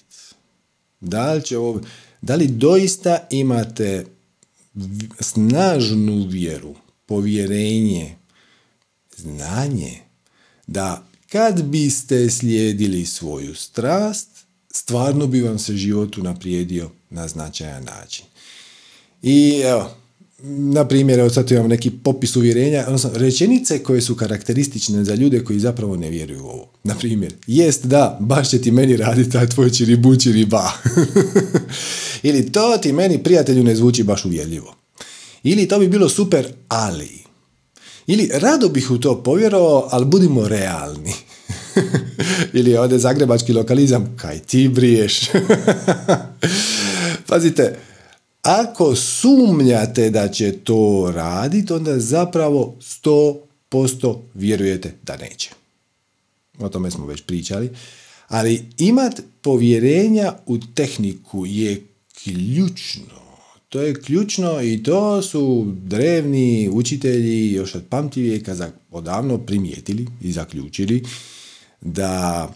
Da 1.00 1.34
li, 1.34 1.44
će 1.44 1.58
ovo, 1.58 1.82
da 2.22 2.36
li 2.36 2.48
doista 2.48 3.28
imate 3.30 4.06
snažnu 5.20 6.28
vjeru, 6.30 6.76
povjerenje, 7.06 8.16
znanje 9.18 10.00
da 10.68 11.04
kad 11.30 11.64
biste 11.64 12.30
slijedili 12.30 13.06
svoju 13.06 13.56
strast, 13.56 14.35
stvarno 14.76 15.28
bi 15.28 15.42
vam 15.42 15.60
se 15.60 15.74
život 15.74 16.18
unaprijedio 16.18 16.90
na 17.10 17.28
značajan 17.28 17.84
način. 17.84 18.26
I 19.22 19.62
evo, 19.66 19.90
na 20.44 20.88
primjer, 20.88 21.20
evo 21.20 21.30
sad 21.30 21.52
imamo 21.52 21.68
neki 21.68 21.92
popis 21.92 22.36
uvjerenja, 22.36 22.84
odnosno 22.88 23.10
rečenice 23.14 23.84
koje 23.84 24.02
su 24.02 24.16
karakteristične 24.16 25.04
za 25.04 25.16
ljude 25.16 25.44
koji 25.44 25.60
zapravo 25.60 25.96
ne 25.96 26.10
vjeruju 26.10 26.44
u 26.44 26.48
ovo. 26.48 26.70
Na 26.84 26.96
primjer, 26.96 27.34
jest 27.48 27.86
da, 27.86 28.18
baš 28.22 28.50
će 28.50 28.62
ti 28.62 28.72
meni 28.72 28.98
raditi 28.98 29.30
taj 29.30 29.50
tvoj 29.50 29.72
čiribu 29.72 30.16
čiriba. 30.16 30.72
Ili 32.24 32.52
to 32.52 32.78
ti 32.78 32.94
meni 32.94 33.24
prijatelju 33.24 33.64
ne 33.64 33.76
zvuči 33.76 34.04
baš 34.04 34.26
uvjerljivo. 34.26 34.76
Ili 35.44 35.68
to 35.68 35.80
bi 35.80 35.88
bilo 35.88 36.10
super, 36.10 36.48
ali. 36.68 37.24
Ili 38.08 38.30
rado 38.34 38.70
bih 38.70 38.92
u 38.92 38.98
to 38.98 39.24
povjerovao, 39.24 39.88
ali 39.92 40.06
budimo 40.06 40.48
realni. 40.48 41.14
Ili 42.54 42.78
ovdje 42.78 43.00
zagrebački 43.00 43.54
lokalizam, 43.54 44.16
kaj 44.18 44.40
ti 44.40 44.70
briješ. 44.70 45.22
Pazite, 47.28 47.78
ako 48.42 48.96
sumnjate 48.96 50.10
da 50.10 50.28
će 50.28 50.52
to 50.52 51.12
raditi, 51.16 51.74
onda 51.74 52.00
zapravo 52.00 52.76
100% 53.04 54.18
vjerujete 54.34 54.94
da 55.04 55.18
neće. 55.18 55.50
O 56.60 56.70
tome 56.70 56.92
smo 56.92 57.06
već 57.06 57.22
pričali. 57.22 57.70
Ali 58.28 58.66
imat 58.78 59.22
povjerenja 59.42 60.34
u 60.46 60.58
tehniku 60.76 61.46
je 61.46 61.84
ključno. 62.24 63.26
To 63.70 63.82
je 63.82 64.02
ključno 64.02 64.62
i 64.62 64.84
to 64.84 65.22
su 65.22 65.74
drevni 65.84 66.70
učitelji 66.72 67.52
još 67.52 67.76
od 67.76 67.84
pamtivijeka 67.90 68.72
odavno 68.92 69.38
primijetili 69.38 70.08
i 70.22 70.32
zaključili 70.32 71.04
da 71.82 72.50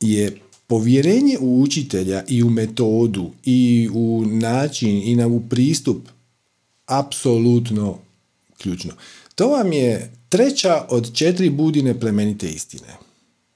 je 0.00 0.40
povjerenje 0.66 1.38
u 1.40 1.62
učitelja 1.62 2.24
i 2.28 2.42
u 2.42 2.50
metodu 2.50 3.30
i 3.44 3.88
u 3.92 4.24
način 4.26 5.02
i 5.04 5.16
na 5.16 5.26
u 5.26 5.40
pristup 5.48 6.08
apsolutno 6.86 7.98
ključno. 8.58 8.92
To 9.34 9.48
vam 9.48 9.72
je 9.72 10.12
treća 10.28 10.86
od 10.88 11.14
četiri 11.14 11.50
budine 11.50 12.00
plemenite 12.00 12.48
istine. 12.48 12.96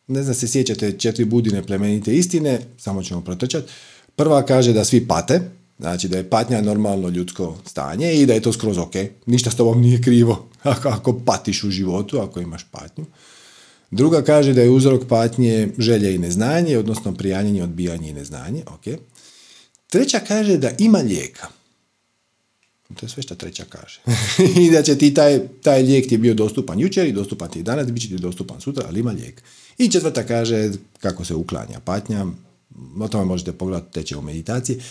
Ne 0.07 0.23
znam 0.23 0.35
se 0.35 0.49
sjećate 0.49 0.99
četiri 0.99 1.25
budine 1.25 1.63
plemenite 1.63 2.15
istine, 2.15 2.61
samo 2.79 3.03
ćemo 3.03 3.21
protrčati. 3.21 3.73
Prva 4.17 4.43
kaže 4.43 4.73
da 4.73 4.85
svi 4.85 5.07
pate, 5.09 5.41
Znači 5.79 6.09
da 6.09 6.17
je 6.17 6.31
patnja 6.31 6.61
normalno 6.61 7.09
ljudsko 7.09 7.57
stanje 7.67 8.15
i 8.15 8.27
da 8.27 8.35
je 8.35 8.41
to 8.41 8.53
skroz 8.53 8.79
ok. 8.79 8.95
Ništa 9.27 9.51
s 9.51 9.57
tobom 9.57 9.81
nije 9.81 10.03
krivo 10.03 10.49
ako, 10.63 10.89
ako 10.89 11.21
patiš 11.25 11.65
u 11.65 11.71
životu, 11.71 12.21
ako 12.21 12.41
imaš 12.41 12.65
patnju. 12.71 13.05
Druga 13.91 14.23
kaže 14.23 14.53
da 14.53 14.63
je 14.63 14.71
uzrok 14.71 15.09
patnje 15.09 15.69
želje 15.79 16.15
i 16.15 16.19
neznanje, 16.19 16.79
odnosno 16.79 17.15
prijanjanje, 17.15 17.63
odbijanje 17.63 18.11
i 18.11 18.15
neznanje. 18.15 18.63
ok. 18.67 19.01
Treća 19.87 20.21
kaže 20.29 20.57
da 20.57 20.71
ima 20.79 20.99
lijeka. 20.99 21.49
To 22.95 23.07
je 23.07 23.11
sve 23.11 23.23
što 23.23 23.35
treća 23.35 23.65
kaže. 23.69 24.01
I 24.63 24.71
da 24.71 24.83
će 24.83 24.99
ti 24.99 25.15
taj, 25.15 25.41
taj 25.63 25.83
lijek 25.83 26.09
ti 26.09 26.15
je 26.15 26.19
bio 26.19 26.35
dostupan 26.35 26.81
jučer 26.81 27.07
i 27.07 27.13
dostupan 27.13 27.51
ti 27.51 27.63
danas, 27.63 27.93
bit 27.93 28.03
će 28.03 28.09
ti 28.09 28.17
dostupan 28.17 28.61
sutra, 28.61 28.85
ali 28.89 29.01
ima 29.01 29.11
lijek. 29.11 29.43
I 29.79 29.91
četvrta 29.91 30.27
kaže 30.27 30.71
kako 31.01 31.25
se 31.25 31.35
uklanja 31.35 31.81
patnja. 31.81 32.27
O 33.01 33.09
tome 33.09 33.25
možete 33.25 33.53
pogledati 33.53 33.93
teče 33.93 34.17
u 34.17 34.23
meditaciji. 34.23 34.83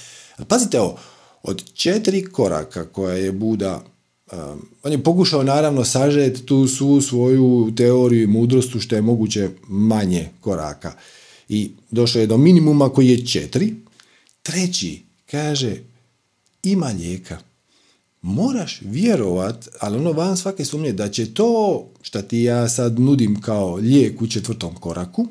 Pazite 0.47 0.79
ovo, 0.79 0.99
od 1.43 1.73
četiri 1.73 2.25
koraka 2.25 2.85
koja 2.85 3.15
je 3.15 3.31
Buda 3.31 3.83
Um, 4.31 4.69
on 4.83 4.91
je 4.91 5.03
pokušao 5.03 5.43
naravno 5.43 5.85
sažeti 5.85 6.45
tu 6.45 6.67
svu 6.67 7.01
svoju 7.01 7.73
teoriju 7.77 8.23
i 8.23 8.27
mudrost 8.27 8.79
što 8.79 8.95
je 8.95 9.01
moguće 9.01 9.49
manje 9.67 10.29
koraka. 10.41 10.93
I 11.49 11.71
došao 11.91 12.19
je 12.19 12.27
do 12.27 12.37
minimuma 12.37 12.89
koji 12.89 13.07
je 13.07 13.25
četiri. 13.25 13.75
Treći 14.43 15.01
kaže 15.31 15.75
ima 16.63 16.87
lijeka. 16.87 17.37
Moraš 18.21 18.81
vjerovat, 18.81 19.67
ali 19.79 19.97
ono 19.97 20.11
van 20.11 20.37
svake 20.37 20.65
sumnje, 20.65 20.91
da 20.91 21.09
će 21.09 21.33
to 21.33 21.85
što 22.01 22.21
ti 22.21 22.41
ja 22.41 22.69
sad 22.69 22.99
nudim 22.99 23.41
kao 23.41 23.75
lijek 23.75 24.21
u 24.21 24.27
četvrtom 24.27 24.75
koraku, 24.75 25.27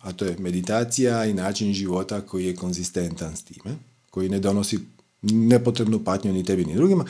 a 0.00 0.12
to 0.12 0.24
je 0.24 0.36
meditacija 0.38 1.24
i 1.24 1.34
način 1.34 1.74
života 1.74 2.20
koji 2.20 2.46
je 2.46 2.56
konzistentan 2.56 3.36
s 3.36 3.42
time, 3.42 3.76
koji 4.10 4.28
ne 4.28 4.38
donosi 4.38 4.78
nepotrebnu 5.22 6.04
patnju 6.04 6.32
ni 6.32 6.44
tebi 6.44 6.64
ni 6.64 6.74
drugima, 6.74 7.04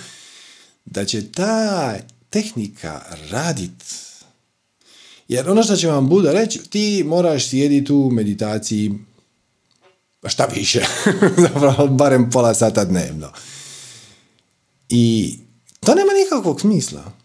da 0.85 1.05
će 1.05 1.33
ta 1.33 1.95
tehnika 2.31 3.03
radit. 3.31 3.85
Jer 5.29 5.51
ono 5.51 5.63
što 5.63 5.77
će 5.77 5.89
vam 5.89 6.09
Buda 6.09 6.33
reći, 6.33 6.59
ti 6.71 7.05
moraš 7.07 7.49
sjediti 7.49 7.93
u 7.93 8.11
meditaciji 8.11 8.93
šta 10.27 10.45
više, 10.55 10.85
zapravo 11.49 11.87
barem 11.87 12.31
pola 12.31 12.55
sata 12.55 12.85
dnevno. 12.85 13.33
I 14.89 15.35
to 15.81 15.95
nema 15.95 16.13
nikakvog 16.25 16.61
smisla 16.61 17.22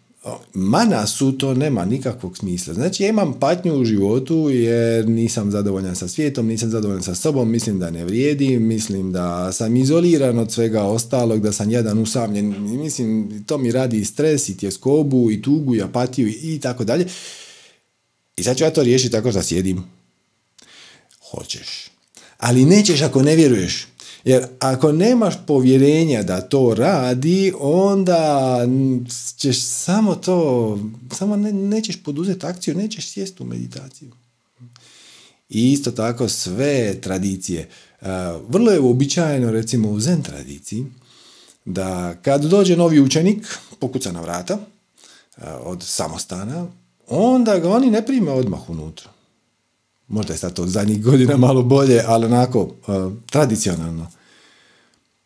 mana 0.53 1.07
su 1.07 1.31
to 1.31 1.53
nema 1.53 1.86
nikakvog 1.86 2.38
smisla. 2.38 2.74
Znači 2.74 3.03
ja 3.03 3.10
imam 3.10 3.39
patnju 3.39 3.74
u 3.74 3.86
životu 3.86 4.50
jer 4.50 5.10
nisam 5.10 5.51
zadovoljan 5.51 5.96
sa 5.96 6.07
svijetom, 6.07 6.48
nisam 6.48 6.69
zadovoljan 6.69 7.03
sa 7.03 7.15
sobom, 7.15 7.51
mislim 7.51 7.79
da 7.79 7.89
ne 7.91 8.05
vrijedi, 8.05 8.60
mislim 8.60 9.12
da 9.12 9.51
sam 9.51 9.75
izoliran 9.75 10.39
od 10.39 10.51
svega 10.51 10.84
ostalog, 10.84 11.39
da 11.41 11.51
sam 11.51 11.72
jedan 11.72 12.00
usamljen, 12.00 12.55
mislim 12.81 13.43
to 13.46 13.57
mi 13.57 13.72
radi 13.72 14.00
i 14.00 14.05
stres 14.05 14.50
i 14.50 14.57
tjeskobu 14.57 15.31
i 15.31 15.41
tugu 15.41 15.75
i 15.75 15.81
apatiju 15.81 16.27
i 16.27 16.60
tako 16.60 16.84
dalje. 16.84 17.05
I 18.38 18.43
sad 18.43 18.57
ću 18.57 18.63
ja 18.63 18.69
to 18.69 18.84
riješiti 18.84 19.12
tako 19.12 19.31
da 19.31 19.43
sjedim. 19.43 19.84
Hoćeš. 21.31 21.89
Ali 22.38 22.65
nećeš 22.65 23.01
ako 23.01 23.24
ne 23.24 23.36
vjeruješ. 23.36 23.88
Jer 24.27 24.46
ako 24.60 24.91
nemaš 24.91 25.36
povjerenja 25.46 26.24
da 26.24 26.41
to 26.41 26.74
radi, 26.74 27.53
onda 27.60 28.62
ćeš 29.38 29.62
samo 29.62 30.15
to, 30.15 30.79
samo 31.17 31.36
ne, 31.36 31.53
nećeš 31.53 32.03
poduzeti 32.03 32.46
akciju, 32.46 32.75
nećeš 32.75 33.10
sjesti 33.10 33.43
u 33.43 33.46
meditaciju. 33.46 34.12
I 35.50 35.72
isto 35.72 35.91
tako 35.91 36.29
sve 36.29 37.01
tradicije. 37.01 37.69
Vrlo 38.48 38.72
je 38.72 38.79
uobičajeno 38.79 39.51
recimo 39.51 39.89
u 39.89 40.00
zen 40.00 40.22
tradiciji 40.22 40.86
da 41.65 42.15
kad 42.22 42.43
dođe 42.43 42.77
novi 42.77 43.00
učenik, 43.00 43.57
pokuca 43.79 44.12
na 44.12 44.22
vrata 44.22 44.57
od 45.63 45.84
samostana, 45.84 46.67
onda 47.07 47.60
ga 47.60 47.69
oni 47.69 47.91
ne 47.91 48.05
prime 48.05 48.31
odmah 48.31 48.69
unutra. 48.69 49.10
Možda 50.07 50.34
je 50.34 50.39
sad 50.39 50.53
to 50.53 50.67
zadnjih 50.67 51.03
godina 51.03 51.38
malo 51.38 51.63
bolje, 51.63 52.03
ali 52.07 52.25
onako 52.25 52.69
tradicionalno. 53.25 54.07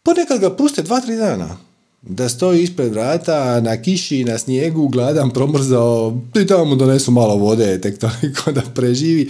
Ponekad 0.03 0.39
ga 0.39 0.49
puste 0.55 0.81
dva, 0.81 0.99
tri 1.01 1.15
dana. 1.15 1.57
Da 2.01 2.29
stoji 2.29 2.63
ispred 2.63 2.91
vrata, 2.91 3.61
na 3.61 3.81
kiši, 3.81 4.23
na 4.23 4.37
snijegu, 4.37 4.87
gladan, 4.87 5.29
promrzao, 5.29 6.21
i 6.41 6.47
tamo 6.47 6.65
mu 6.65 6.75
donesu 6.75 7.11
malo 7.11 7.35
vode, 7.35 7.81
tek 7.81 7.99
toliko 7.99 8.51
da 8.51 8.61
preživi. 8.61 9.29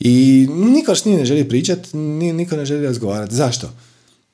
I 0.00 0.46
niko 0.50 0.94
s 0.94 1.04
njim 1.04 1.18
ne 1.18 1.24
želi 1.24 1.48
pričati, 1.48 1.96
niko 1.96 2.56
ne 2.56 2.64
želi 2.64 2.86
razgovarati. 2.86 3.34
Zašto? 3.34 3.70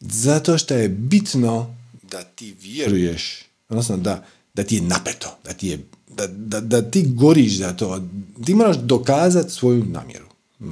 Zato 0.00 0.59
što 0.59 0.75
je 0.75 0.88
bitno 0.88 1.75
da 2.11 2.23
ti 2.25 2.57
vjeruješ, 2.61 3.45
odnosno 3.68 3.97
da, 3.97 4.25
da 4.54 4.62
ti 4.62 4.75
je 4.75 4.83
napeto, 4.83 5.38
da, 5.45 5.52
ti 5.52 5.68
je, 5.68 5.78
da, 6.09 6.26
da, 6.26 6.61
da 6.61 6.90
ti 6.90 7.04
goriš 7.07 7.57
za 7.57 7.73
to. 7.73 8.02
Ti 8.45 8.54
moraš 8.54 8.76
dokazati 8.76 9.52
svoju 9.52 9.85
namjeru. 9.85 10.26
Hm. 10.59 10.71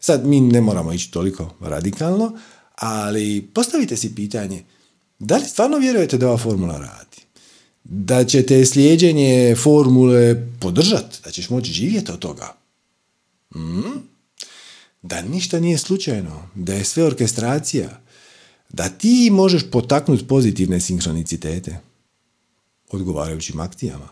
Sad 0.00 0.26
mi 0.26 0.40
ne 0.40 0.60
moramo 0.60 0.92
ići 0.92 1.10
toliko 1.10 1.50
radikalno, 1.60 2.38
ali 2.74 3.48
postavite 3.54 3.96
si 3.96 4.14
pitanje, 4.14 4.64
da 5.18 5.36
li 5.36 5.44
stvarno 5.44 5.78
vjerujete 5.78 6.18
da 6.18 6.28
ova 6.28 6.38
formula 6.38 6.78
radi? 6.78 7.22
Da 7.84 8.24
ćete 8.24 8.64
slijeđenje 8.64 9.56
formule 9.56 10.46
podržati? 10.60 11.18
Da 11.24 11.30
ćeš 11.30 11.50
moći 11.50 11.72
živjeti 11.72 12.12
od 12.12 12.18
toga? 12.18 12.56
Hmm? 13.52 14.08
Da 15.02 15.22
ništa 15.22 15.60
nije 15.60 15.78
slučajno? 15.78 16.48
Da 16.54 16.74
je 16.74 16.84
sve 16.84 17.04
orkestracija? 17.04 18.00
Da 18.68 18.88
ti 18.88 19.28
možeš 19.32 19.62
potaknuti 19.70 20.26
pozitivne 20.26 20.80
sinhronicitete? 20.80 21.80
Odgovarajućim 22.90 23.60
akcijama? 23.60 24.08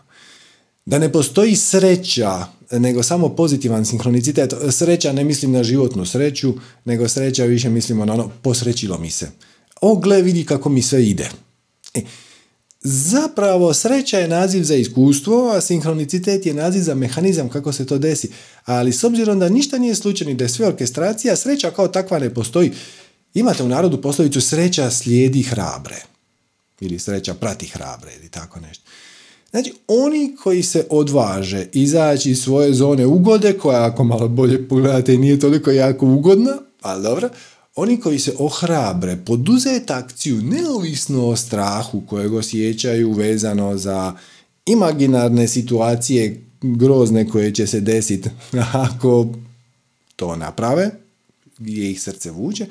Da 0.85 0.99
ne 0.99 1.11
postoji 1.11 1.55
sreća, 1.55 2.45
nego 2.79 3.03
samo 3.03 3.29
pozitivan 3.29 3.85
sinhronicitet. 3.85 4.53
Sreća 4.71 5.13
ne 5.13 5.23
mislim 5.23 5.51
na 5.51 5.63
životnu 5.63 6.05
sreću, 6.05 6.53
nego 6.85 7.07
sreća 7.07 7.43
više 7.43 7.69
mislimo 7.69 8.05
na 8.05 8.13
ono 8.13 8.31
posrećilo 8.41 8.97
mi 8.97 9.11
se. 9.11 9.31
O, 9.81 9.95
gle, 9.95 10.21
vidi 10.21 10.45
kako 10.45 10.69
mi 10.69 10.81
sve 10.81 11.05
ide. 11.05 11.29
E, 11.93 12.01
zapravo 12.81 13.73
sreća 13.73 14.19
je 14.19 14.27
naziv 14.27 14.63
za 14.63 14.75
iskustvo, 14.75 15.51
a 15.51 15.61
sinhronicitet 15.61 16.45
je 16.45 16.53
naziv 16.53 16.81
za 16.81 16.95
mehanizam 16.95 17.49
kako 17.49 17.73
se 17.73 17.85
to 17.85 17.97
desi. 17.97 18.29
Ali 18.65 18.93
s 18.93 19.03
obzirom 19.03 19.39
da 19.39 19.49
ništa 19.49 19.77
nije 19.77 19.95
slučajno 19.95 20.33
da 20.33 20.43
je 20.43 20.49
sve 20.49 20.67
orkestracija, 20.67 21.35
sreća 21.35 21.71
kao 21.71 21.87
takva 21.87 22.19
ne 22.19 22.33
postoji. 22.33 22.71
Imate 23.33 23.63
u 23.63 23.67
narodu 23.67 24.01
poslovicu 24.01 24.41
sreća 24.41 24.91
slijedi 24.91 25.41
hrabre. 25.41 25.95
Ili 26.79 26.99
sreća 26.99 27.33
prati 27.33 27.67
hrabre 27.67 28.11
ili 28.19 28.29
tako 28.29 28.59
nešto. 28.59 28.83
Znači, 29.53 29.73
oni 29.87 30.35
koji 30.43 30.63
se 30.63 30.87
odvaže 30.89 31.67
izaći 31.73 32.31
iz 32.31 32.43
svoje 32.43 32.73
zone 32.73 33.05
ugode, 33.05 33.53
koja 33.53 33.85
ako 33.85 34.03
malo 34.03 34.27
bolje 34.27 34.67
pogledate 34.67 35.17
nije 35.17 35.39
toliko 35.39 35.71
jako 35.71 36.05
ugodna, 36.05 36.51
ali 36.81 37.03
dobro, 37.03 37.29
oni 37.75 37.99
koji 37.99 38.19
se 38.19 38.33
ohrabre 38.39 39.17
poduzeti 39.25 39.93
akciju 39.93 40.41
neovisno 40.41 41.27
o 41.27 41.35
strahu 41.35 42.01
kojeg 42.01 42.33
osjećaju 42.33 43.11
vezano 43.11 43.77
za 43.77 44.13
imaginarne 44.65 45.47
situacije 45.47 46.43
grozne 46.61 47.29
koje 47.29 47.53
će 47.53 47.67
se 47.67 47.79
desiti 47.79 48.29
ako 48.87 49.27
to 50.15 50.35
naprave, 50.35 50.89
gdje 51.57 51.91
ih 51.91 52.01
srce 52.01 52.31
vuče, 52.31 52.65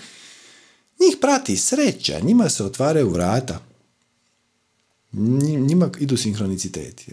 njih 1.01 1.17
prati 1.21 1.57
sreća, 1.57 2.21
njima 2.21 2.49
se 2.49 2.65
otvaraju 2.65 3.09
vrata. 3.11 3.72
Njima 5.13 5.91
idu 6.01 6.17
sinhroniciteti. 6.17 7.13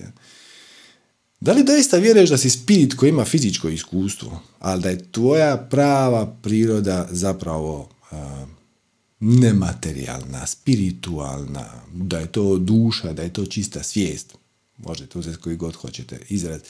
Da 1.39 1.53
li 1.53 1.63
doista 1.63 1.97
vjeruješ 1.97 2.29
da 2.29 2.37
si 2.37 2.49
spirit 2.49 2.93
koji 2.93 3.09
ima 3.09 3.25
fizičko 3.25 3.69
iskustvo, 3.69 4.41
ali 4.59 4.81
da 4.81 4.89
je 4.89 5.11
tvoja 5.11 5.57
prava 5.57 6.35
priroda 6.41 7.07
zapravo 7.11 7.89
nematerijalna, 9.19 10.47
spiritualna, 10.47 11.65
da 11.93 12.19
je 12.19 12.31
to 12.31 12.57
duša, 12.57 13.13
da 13.13 13.21
je 13.21 13.33
to 13.33 13.45
čista 13.45 13.83
svijest. 13.83 14.35
Možete 14.77 15.19
uzeti 15.19 15.37
koji 15.37 15.55
god 15.55 15.75
hoćete 15.75 16.19
izraz. 16.29 16.61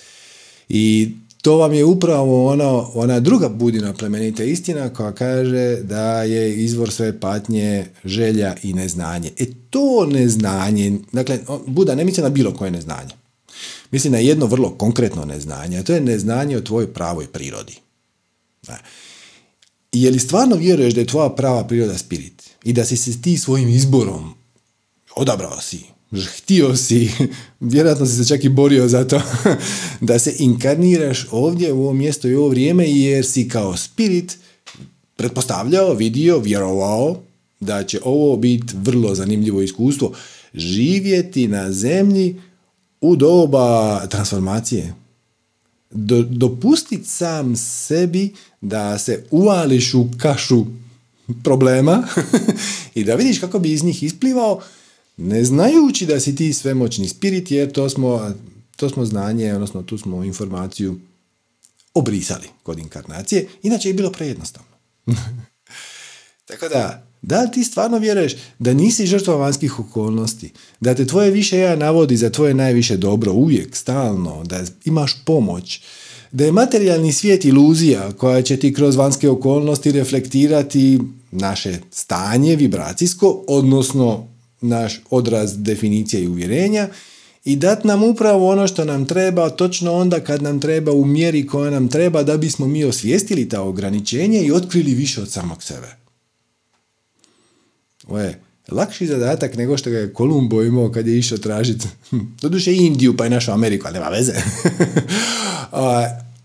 I 0.69 1.11
to 1.41 1.57
vam 1.57 1.73
je 1.73 1.85
upravo 1.85 2.47
ono, 2.47 2.91
ona 2.93 3.19
druga 3.19 3.49
budina 3.49 3.93
plemenita 3.93 4.43
istina 4.43 4.89
koja 4.89 5.11
kaže 5.11 5.75
da 5.75 6.23
je 6.23 6.55
izvor 6.55 6.91
sve 6.91 7.19
patnje 7.19 7.85
želja 8.05 8.55
i 8.63 8.73
neznanje. 8.73 9.31
E 9.37 9.45
to 9.69 10.05
neznanje, 10.05 10.97
dakle, 11.11 11.39
Buda 11.67 11.95
ne 11.95 12.03
misli 12.03 12.23
na 12.23 12.29
bilo 12.29 12.53
koje 12.53 12.71
neznanje. 12.71 13.11
Misli 13.91 14.09
na 14.09 14.17
jedno 14.17 14.45
vrlo 14.45 14.69
konkretno 14.69 15.25
neznanje, 15.25 15.77
a 15.77 15.83
to 15.83 15.93
je 15.93 16.01
neznanje 16.01 16.57
o 16.57 16.61
tvojoj 16.61 16.93
pravoj 16.93 17.27
prirodi. 17.27 17.75
Da. 18.67 18.77
Je 19.91 20.11
li 20.11 20.19
stvarno 20.19 20.55
vjeruješ 20.55 20.93
da 20.93 21.01
je 21.01 21.07
tvoja 21.07 21.29
prava 21.29 21.63
priroda 21.63 21.97
spirit 21.97 22.49
i 22.63 22.73
da 22.73 22.85
si 22.85 22.97
se 22.97 23.21
ti 23.21 23.37
svojim 23.37 23.69
izborom 23.69 24.33
odabrao 25.15 25.61
si, 25.61 25.83
htio 26.17 26.75
si, 26.75 27.11
vjerojatno 27.59 28.05
si 28.05 28.15
se 28.15 28.27
čak 28.27 28.43
i 28.43 28.49
borio 28.49 28.87
za 28.87 29.07
to, 29.07 29.21
da 30.01 30.19
se 30.19 30.33
inkarniraš 30.39 31.27
ovdje 31.31 31.73
u 31.73 31.81
ovo 31.81 31.93
mjesto 31.93 32.27
i 32.27 32.35
ovo 32.35 32.49
vrijeme 32.49 32.91
jer 32.91 33.25
si 33.25 33.49
kao 33.49 33.77
spirit 33.77 34.37
pretpostavljao, 35.15 35.93
vidio, 35.93 36.39
vjerovao 36.39 37.17
da 37.59 37.83
će 37.83 37.99
ovo 38.03 38.37
biti 38.37 38.73
vrlo 38.77 39.15
zanimljivo 39.15 39.61
iskustvo. 39.61 40.11
Živjeti 40.53 41.47
na 41.47 41.71
zemlji 41.71 42.41
u 43.01 43.15
doba 43.15 43.99
transformacije. 44.07 44.93
Do, 45.91 46.21
dopustit 46.21 47.05
sam 47.05 47.55
sebi 47.55 48.33
da 48.61 48.97
se 48.97 49.23
uvališ 49.31 49.93
u 49.93 50.07
kašu 50.17 50.65
problema 51.43 52.07
i 52.95 53.03
da 53.03 53.15
vidiš 53.15 53.39
kako 53.39 53.59
bi 53.59 53.71
iz 53.71 53.83
njih 53.83 54.03
isplivao 54.03 54.61
ne 55.21 55.43
znajući 55.43 56.05
da 56.05 56.19
si 56.19 56.35
ti 56.35 56.53
svemoćni 56.53 57.07
spirit 57.07 57.51
jer 57.51 57.71
to 57.71 57.89
smo, 57.89 58.31
to 58.75 58.89
smo 58.89 59.05
znanje, 59.05 59.53
odnosno 59.53 59.83
tu 59.83 59.97
smo 59.97 60.23
informaciju 60.23 60.99
obrisali 61.93 62.47
kod 62.63 62.79
inkarnacije, 62.79 63.47
inače 63.63 63.89
je 63.89 63.93
bilo 63.93 64.11
prejednostavno. 64.11 64.69
Tako 66.47 66.67
da, 66.67 67.07
da 67.21 67.41
li 67.41 67.51
ti 67.51 67.63
stvarno 67.63 67.97
vjeruješ 67.97 68.35
da 68.59 68.73
nisi 68.73 69.05
žrtva 69.05 69.35
vanjskih 69.35 69.79
okolnosti, 69.79 70.51
da 70.79 70.95
te 70.95 71.07
tvoje 71.07 71.31
više 71.31 71.59
ja 71.59 71.75
navodi 71.75 72.17
za 72.17 72.29
tvoje 72.29 72.53
najviše 72.53 72.97
dobro 72.97 73.33
uvijek, 73.33 73.75
stalno, 73.75 74.43
da 74.43 74.63
imaš 74.85 75.23
pomoć, 75.25 75.81
da 76.31 76.45
je 76.45 76.51
materijalni 76.51 77.13
svijet 77.13 77.45
iluzija 77.45 78.11
koja 78.11 78.41
će 78.41 78.57
ti 78.57 78.73
kroz 78.73 78.95
vanjske 78.95 79.29
okolnosti 79.29 79.91
reflektirati 79.91 80.99
naše 81.31 81.79
stanje 81.91 82.55
vibracijsko, 82.55 83.43
odnosno 83.47 84.27
naš 84.61 85.01
odraz 85.09 85.57
definicije 85.57 86.23
i 86.23 86.27
uvjerenja 86.27 86.87
i 87.45 87.55
dat 87.55 87.83
nam 87.83 88.03
upravo 88.03 88.49
ono 88.49 88.67
što 88.67 88.85
nam 88.85 89.05
treba 89.05 89.49
točno 89.49 89.93
onda 89.93 90.19
kad 90.19 90.41
nam 90.41 90.59
treba 90.59 90.91
u 90.91 91.05
mjeri 91.05 91.47
koja 91.47 91.71
nam 91.71 91.87
treba 91.87 92.23
da 92.23 92.37
bismo 92.37 92.67
mi 92.67 92.83
osvijestili 92.83 93.49
ta 93.49 93.61
ograničenje 93.61 94.41
i 94.41 94.51
otkrili 94.51 94.93
više 94.93 95.21
od 95.21 95.31
samog 95.31 95.63
sebe. 95.63 95.95
Ovo 98.07 98.19
je 98.19 98.41
lakši 98.71 99.07
zadatak 99.07 99.57
nego 99.57 99.77
što 99.77 99.89
ga 99.89 99.97
je 99.97 100.13
Kolumbo 100.13 100.63
imao 100.63 100.91
kad 100.91 101.07
je 101.07 101.17
išao 101.17 101.37
tražiti, 101.37 101.87
doduše 102.41 102.75
Indiju 102.75 103.17
pa 103.17 103.23
je 103.23 103.29
našao 103.29 103.53
Ameriku, 103.53 103.87
ali 103.87 103.93
nema 103.93 104.09
veze. 104.09 104.33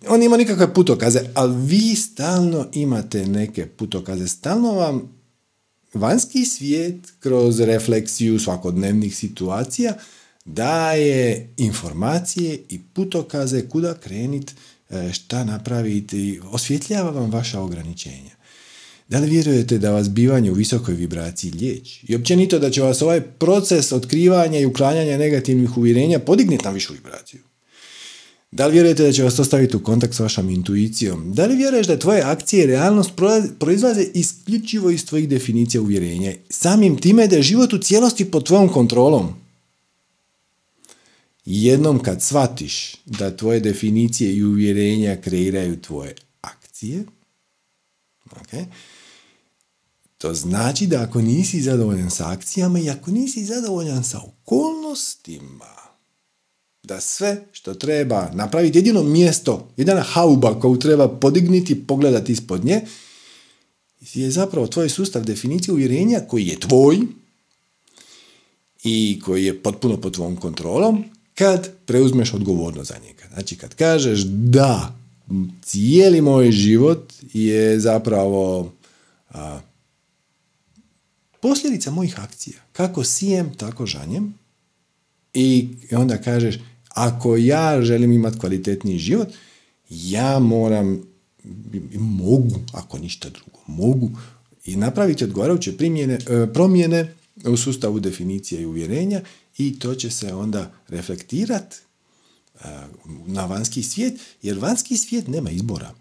On 0.09 0.22
ima 0.22 0.37
nikakve 0.37 0.74
putokaze, 0.74 1.20
ali 1.35 1.57
vi 1.66 1.94
stalno 1.94 2.66
imate 2.72 3.27
neke 3.27 3.66
putokaze. 3.66 4.29
Stalno 4.29 4.72
vam 4.72 5.14
vanjski 5.94 6.44
svijet 6.44 7.12
kroz 7.20 7.61
refleksiju 7.61 8.38
svakodnevnih 8.38 9.16
situacija 9.16 9.94
daje 10.44 11.48
informacije 11.57 12.59
i 12.68 12.80
putokaze 12.94 13.68
kuda 13.68 13.94
krenit, 13.94 14.54
e, 14.90 15.12
šta 15.12 15.44
napraviti, 15.44 16.40
osvjetljava 16.50 17.11
vam 17.11 17.30
vaša 17.30 17.61
ograničenja. 17.61 18.35
Da 19.09 19.18
li 19.18 19.30
vjerujete 19.30 19.78
da 19.78 19.90
vas 19.90 20.11
bivanje 20.11 20.50
u 20.50 20.54
visokoj 20.54 20.94
vibraciji 20.94 21.50
liječi? 21.50 22.07
I 22.09 22.16
općenito 22.16 22.59
da 22.59 22.70
će 22.70 22.83
vas 22.83 23.02
ovaj 23.02 23.20
proces 23.20 23.92
otkrivanja 23.92 24.59
i 24.59 24.66
uklanjanja 24.66 25.18
negativnih 25.18 25.78
uvjerenja 25.78 26.18
podignuti 26.18 26.64
na 26.64 26.70
višu 26.70 26.92
vibraciju? 26.92 27.40
Da 28.55 28.67
li 28.67 28.73
vjerujete 28.73 29.03
da 29.03 29.12
će 29.12 29.23
vas 29.23 29.37
to 29.37 29.59
u 29.75 29.83
kontakt 29.83 30.14
s 30.14 30.19
vašom 30.19 30.51
intuicijom? 30.51 31.33
Da 31.33 31.47
li 31.47 31.57
vjeruješ 31.57 31.87
da 31.87 31.99
tvoje 31.99 32.23
akcije 32.23 32.64
i 32.64 32.67
realnost 32.67 33.11
proizlaze 33.59 34.07
isključivo 34.14 34.90
iz 34.90 35.07
tvojih 35.07 35.29
definicija 35.29 35.81
uvjerenja? 35.81 36.33
Samim 36.51 37.01
time 37.01 37.27
da 37.27 37.37
je 37.37 37.43
život 37.43 37.73
u 37.73 37.79
cijelosti 37.79 38.31
pod 38.31 38.47
tvojom 38.47 38.69
kontrolom? 38.69 39.35
Jednom 41.45 42.03
kad 42.03 42.23
shvatiš 42.23 42.95
da 43.05 43.37
tvoje 43.37 43.61
definicije 43.61 44.35
i 44.35 44.45
uvjerenja 44.45 45.17
kreiraju 45.17 45.81
tvoje 45.81 46.14
akcije, 46.40 47.05
okay, 48.31 48.64
to 50.19 50.35
znači 50.35 50.87
da 50.87 51.03
ako 51.03 51.23
nisi 51.23 51.61
zadovoljan 51.61 52.11
sa 52.11 52.31
akcijama 52.31 52.79
i 52.79 52.90
ako 52.90 53.11
nisi 53.11 53.45
zadovoljan 53.45 54.05
sa 54.05 54.21
okolnostima, 54.23 55.75
da 56.85 57.01
sve 57.01 57.44
što 57.53 57.75
treba 57.75 58.31
napraviti, 58.35 58.79
jedino 58.79 59.03
mjesto, 59.03 59.68
jedina 59.77 60.03
hauba 60.03 60.61
koju 60.61 60.79
treba 60.79 61.09
podignuti, 61.09 61.87
pogledati 61.87 62.33
ispod 62.33 62.64
nje, 62.64 62.81
je 64.14 64.31
zapravo 64.31 64.66
tvoj 64.66 64.88
sustav 64.88 65.25
definicije 65.25 65.73
uvjerenja 65.73 66.20
koji 66.29 66.47
je 66.47 66.61
tvoj 66.61 66.99
i 68.85 69.20
koji 69.25 69.44
je 69.44 69.62
potpuno 69.62 70.01
pod 70.01 70.14
tvojom 70.14 70.37
kontrolom 70.37 71.05
kad 71.35 71.70
preuzmeš 71.87 72.35
odgovornost 72.35 72.88
za 72.88 72.97
njega. 73.07 73.25
Znači 73.35 73.57
kad 73.57 73.75
kažeš 73.75 74.20
da, 74.25 74.99
cijeli 75.62 76.20
moj 76.20 76.53
život 76.53 77.12
je 77.33 77.81
zapravo 77.81 78.73
a, 79.31 79.61
posljedica 81.40 81.90
mojih 81.90 82.20
akcija. 82.20 82.57
Kako 82.73 83.05
sijem, 83.05 83.55
tako 83.55 83.87
žanjem. 83.87 84.35
I 85.35 85.68
onda 85.92 86.18
kažeš, 86.18 86.59
ako 86.94 87.37
ja 87.37 87.83
želim 87.83 88.12
imati 88.12 88.38
kvalitetniji 88.38 88.98
život, 88.98 89.28
ja 89.90 90.38
moram, 90.38 91.02
mogu, 91.98 92.57
ako 92.72 92.98
ništa 92.98 93.28
drugo, 93.28 93.59
mogu 93.66 94.11
i 94.64 94.76
napraviti 94.76 95.24
odgovarajuće 95.24 95.76
primjene, 95.76 96.14
e, 96.14 96.46
promjene 96.52 97.14
u 97.44 97.57
sustavu 97.57 98.00
definicije 98.00 98.62
i 98.62 98.66
uvjerenja 98.66 99.20
i 99.59 99.78
to 99.78 99.94
će 99.94 100.11
se 100.11 100.35
onda 100.35 100.72
reflektirati 100.88 101.76
e, 102.54 102.68
na 103.26 103.46
vanjski 103.46 103.83
svijet, 103.83 104.20
jer 104.42 104.59
vanjski 104.59 104.96
svijet 104.96 105.28
nema 105.28 105.50
izbora. 105.50 105.94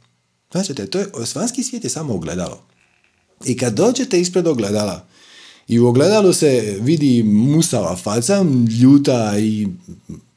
Znači, 0.51 0.73
to 0.73 0.99
je, 0.99 1.07
vanjski 1.35 1.63
svijet 1.63 1.83
je 1.83 1.89
samo 1.89 2.13
ogledalo. 2.13 2.65
I 3.45 3.57
kad 3.57 3.73
dođete 3.73 4.21
ispred 4.21 4.47
ogledala 4.47 5.07
i 5.67 5.79
u 5.79 5.87
ogledalu 5.87 6.33
se 6.33 6.77
vidi 6.81 7.23
musava 7.23 7.95
faca, 7.95 8.45
ljuta 8.81 9.39
i 9.39 9.67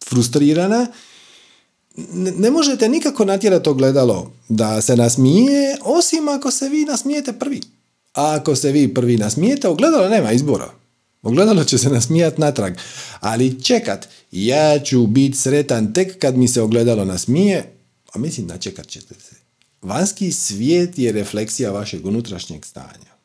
frustrirana 0.09 0.87
ne 2.37 2.51
možete 2.51 2.89
nikako 2.89 3.25
natjerati 3.25 3.69
ogledalo 3.69 4.33
da 4.49 4.83
se 4.83 4.97
nasmije, 4.97 5.77
osim 5.83 6.29
ako 6.29 6.51
se 6.51 6.69
vi 6.69 6.85
nasmijete 6.85 7.33
prvi. 7.33 7.61
A 8.15 8.35
ako 8.41 8.57
se 8.57 8.73
vi 8.73 8.95
prvi 8.95 9.17
nasmijete, 9.17 9.69
ogledalo 9.69 10.09
nema 10.09 10.33
izbora. 10.33 10.71
Ogledalo 11.23 11.65
će 11.65 11.79
se 11.79 11.89
nasmijat 11.89 12.39
natrag. 12.39 12.75
Ali 13.21 13.63
čekat, 13.63 14.09
ja 14.31 14.79
ću 14.79 15.07
biti 15.07 15.39
sretan 15.39 15.93
tek 15.93 16.19
kad 16.19 16.37
mi 16.37 16.49
se 16.49 16.63
ogledalo 16.63 17.05
nasmije, 17.05 17.73
a 18.13 18.19
mislim 18.19 18.47
da 18.47 18.59
čekat 18.59 18.87
ćete 18.87 19.15
se. 19.15 19.37
Vanski 19.83 20.33
svijet 20.33 20.99
je 20.99 21.13
refleksija 21.13 21.71
vašeg 21.71 22.07
unutrašnjeg 22.07 22.65
stanja. 22.65 23.16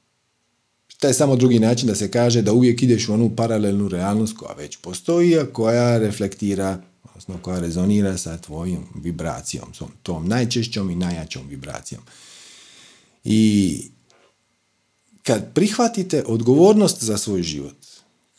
To 1.02 1.08
je 1.08 1.14
samo 1.14 1.36
drugi 1.36 1.60
način 1.60 1.88
da 1.88 1.96
se 1.96 2.12
kaže 2.12 2.42
da 2.42 2.54
uvijek 2.54 2.84
ideš 2.84 3.10
u 3.10 3.14
onu 3.14 3.36
paralelnu 3.36 3.88
realnost 3.88 4.38
koja 4.38 4.54
već 4.54 4.78
postoji, 4.78 5.40
a 5.40 5.46
koja 5.46 5.98
reflektira, 5.98 6.82
odnosno 7.04 7.38
koja 7.42 7.60
rezonira 7.60 8.18
sa 8.18 8.38
tvojom 8.38 8.84
vibracijom, 9.04 9.68
tom 10.04 10.28
najčešćom 10.28 10.90
i 10.90 10.96
najjačom 10.96 11.48
vibracijom. 11.48 12.02
I 13.24 13.78
kad 15.24 15.54
prihvatite 15.54 16.24
odgovornost 16.28 17.04
za 17.04 17.18
svoj 17.18 17.44
život, 17.44 17.78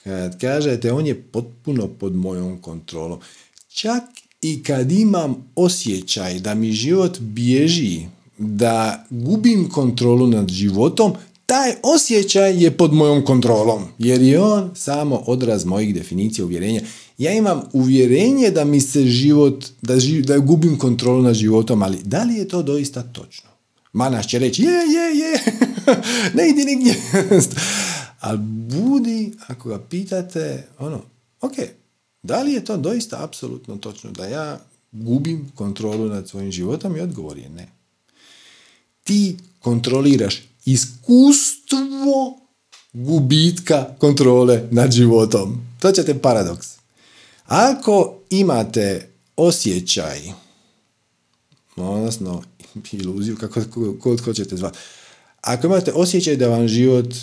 kad 0.05 0.41
kažete 0.41 0.93
on 0.93 1.07
je 1.07 1.23
potpuno 1.23 1.89
pod 1.89 2.15
mojom 2.15 2.59
kontrolom, 2.59 3.21
čak 3.69 4.03
i 4.43 4.63
kad 4.63 4.93
imam 4.93 5.51
osjećaj 5.55 6.41
da 6.41 6.55
mi 6.55 6.73
život 6.73 7.21
bježi, 7.21 8.07
da 8.39 9.07
gubim 9.11 9.69
kontrolu 9.69 10.27
nad 10.27 10.49
životom, 10.49 11.13
taj 11.53 11.75
osjećaj 11.83 12.65
je 12.65 12.71
pod 12.71 12.93
mojom 12.93 13.25
kontrolom, 13.25 13.83
jer 13.99 14.23
je 14.23 14.41
on 14.41 14.71
samo 14.75 15.17
odraz 15.27 15.65
mojih 15.65 15.95
definicija 15.95 16.45
uvjerenja. 16.45 16.81
Ja 17.19 17.33
imam 17.33 17.63
uvjerenje 17.73 18.51
da 18.51 18.65
mi 18.65 18.81
se 18.81 19.07
život, 19.07 19.65
da, 19.83 19.95
da 20.25 20.39
gubim 20.39 20.79
kontrolu 20.79 21.23
nad 21.23 21.35
životom, 21.35 21.83
ali 21.83 21.99
da 22.05 22.23
li 22.23 22.35
je 22.35 22.49
to 22.49 22.63
doista 22.63 23.03
točno? 23.03 23.51
Manas 23.93 24.27
će 24.27 24.39
reći, 24.39 24.63
je, 24.63 24.71
je, 24.71 25.19
je, 25.19 25.41
ne 26.37 26.49
idi 26.49 26.65
nigdje. 26.65 26.95
ali 28.27 28.39
budi, 28.43 29.33
ako 29.47 29.69
ga 29.69 29.79
pitate, 29.79 30.69
ono, 30.79 31.01
ok, 31.41 31.55
da 32.23 32.43
li 32.43 32.53
je 32.53 32.65
to 32.65 32.77
doista 32.77 33.25
apsolutno 33.25 33.77
točno 33.77 34.11
da 34.11 34.27
ja 34.27 34.61
gubim 34.93 35.53
kontrolu 35.55 36.09
nad 36.09 36.29
svojim 36.29 36.53
životom 36.53 36.97
i 36.97 37.01
odgovor 37.01 37.39
je 37.39 37.49
ne. 37.49 37.69
Ti 39.05 39.37
kontroliraš 39.61 40.52
iskustvo 40.65 42.41
gubitka 42.93 43.95
kontrole 43.99 44.69
nad 44.71 44.93
životom. 44.93 45.61
To 45.81 45.93
ćete 45.93 46.19
paradoks. 46.19 46.69
Ako 47.47 48.19
imate 48.31 49.09
osjećaj, 49.37 50.33
odnosno 51.77 52.43
iluziju, 52.93 53.37
kako 53.37 53.61
kod 54.01 54.21
hoćete 54.21 54.57
zvati, 54.57 54.79
ako 55.41 55.67
imate 55.67 55.93
osjećaj 55.93 56.37
da 56.37 56.49
vam 56.49 56.69
život 56.69 57.15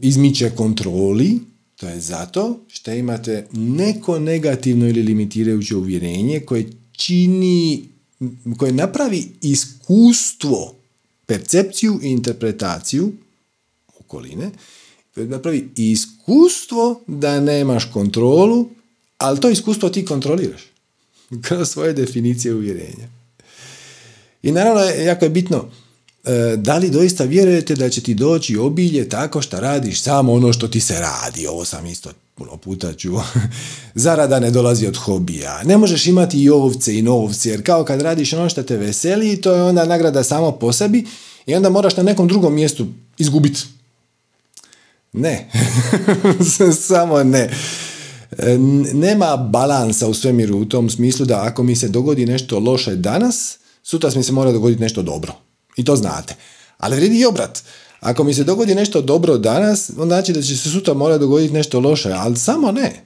izmiče 0.00 0.50
kontroli, 0.50 1.40
to 1.76 1.88
je 1.88 2.00
zato 2.00 2.60
što 2.68 2.92
imate 2.92 3.48
neko 3.52 4.18
negativno 4.18 4.88
ili 4.88 5.02
limitirajuće 5.02 5.76
uvjerenje 5.76 6.40
koje 6.40 6.70
čini, 6.92 7.88
koje 8.56 8.72
napravi 8.72 9.28
iskustvo 9.42 10.79
percepciju 11.30 12.00
i 12.02 12.08
interpretaciju 12.08 13.12
okoline, 14.00 14.50
napravi 15.16 15.68
iskustvo 15.76 17.00
da 17.06 17.40
nemaš 17.40 17.90
kontrolu, 17.92 18.68
ali 19.18 19.40
to 19.40 19.50
iskustvo 19.50 19.88
ti 19.88 20.04
kontroliraš 20.04 20.62
kroz 21.44 21.68
svoje 21.68 21.92
definicije 21.92 22.54
uvjerenja. 22.54 23.08
I 24.42 24.52
naravno, 24.52 24.82
jako 24.82 25.24
je 25.24 25.30
bitno, 25.30 25.70
e, 26.24 26.56
da 26.56 26.78
li 26.78 26.90
doista 26.90 27.24
vjerujete 27.24 27.74
da 27.74 27.90
će 27.90 28.00
ti 28.00 28.14
doći 28.14 28.56
obilje 28.56 29.08
tako 29.08 29.42
što 29.42 29.60
radiš 29.60 30.02
samo 30.02 30.32
ono 30.32 30.52
što 30.52 30.68
ti 30.68 30.80
se 30.80 31.00
radi. 31.00 31.46
Ovo 31.46 31.64
sam 31.64 31.86
isto 31.86 32.10
puno 32.40 32.56
puta 32.56 32.92
čuo. 32.92 33.24
Zarada 34.04 34.40
ne 34.40 34.50
dolazi 34.50 34.86
od 34.86 34.96
hobija. 34.96 35.62
Ne 35.64 35.76
možeš 35.76 36.06
imati 36.06 36.42
i 36.42 36.50
ovce 36.50 36.98
i 36.98 37.02
novce, 37.02 37.50
jer 37.50 37.66
kao 37.66 37.84
kad 37.84 38.02
radiš 38.02 38.32
ono 38.32 38.48
što 38.48 38.62
te 38.62 38.76
veseli, 38.76 39.40
to 39.40 39.52
je 39.54 39.62
onda 39.62 39.84
nagrada 39.84 40.24
samo 40.24 40.52
po 40.52 40.72
sebi 40.72 41.06
i 41.46 41.54
onda 41.54 41.68
moraš 41.68 41.96
na 41.96 42.02
nekom 42.02 42.28
drugom 42.28 42.54
mjestu 42.54 42.86
izgubiti. 43.18 43.60
Ne. 45.12 45.50
samo 46.88 47.24
ne. 47.24 47.50
Nema 48.92 49.36
balansa 49.36 50.08
u 50.08 50.14
svemiru 50.14 50.58
u 50.58 50.64
tom 50.64 50.90
smislu 50.90 51.26
da 51.26 51.44
ako 51.44 51.62
mi 51.62 51.76
se 51.76 51.88
dogodi 51.88 52.26
nešto 52.26 52.58
loše 52.58 52.96
danas, 52.96 53.58
sutra 53.82 54.10
mi 54.16 54.22
se 54.22 54.32
mora 54.32 54.52
dogoditi 54.52 54.82
nešto 54.82 55.02
dobro. 55.02 55.32
I 55.76 55.84
to 55.84 55.96
znate. 55.96 56.34
Ali 56.78 56.96
vredi 56.96 57.18
i 57.18 57.26
obrat. 57.26 57.62
Ako 58.00 58.24
mi 58.24 58.34
se 58.34 58.44
dogodi 58.44 58.74
nešto 58.74 59.02
dobro 59.02 59.38
danas, 59.38 59.90
onda 59.90 60.14
znači 60.14 60.32
da 60.32 60.42
će 60.42 60.56
se 60.56 60.70
sutra 60.70 60.94
mora 60.94 61.18
dogoditi 61.18 61.54
nešto 61.54 61.80
loše, 61.80 62.12
ali 62.12 62.36
samo 62.36 62.72
ne. 62.72 63.04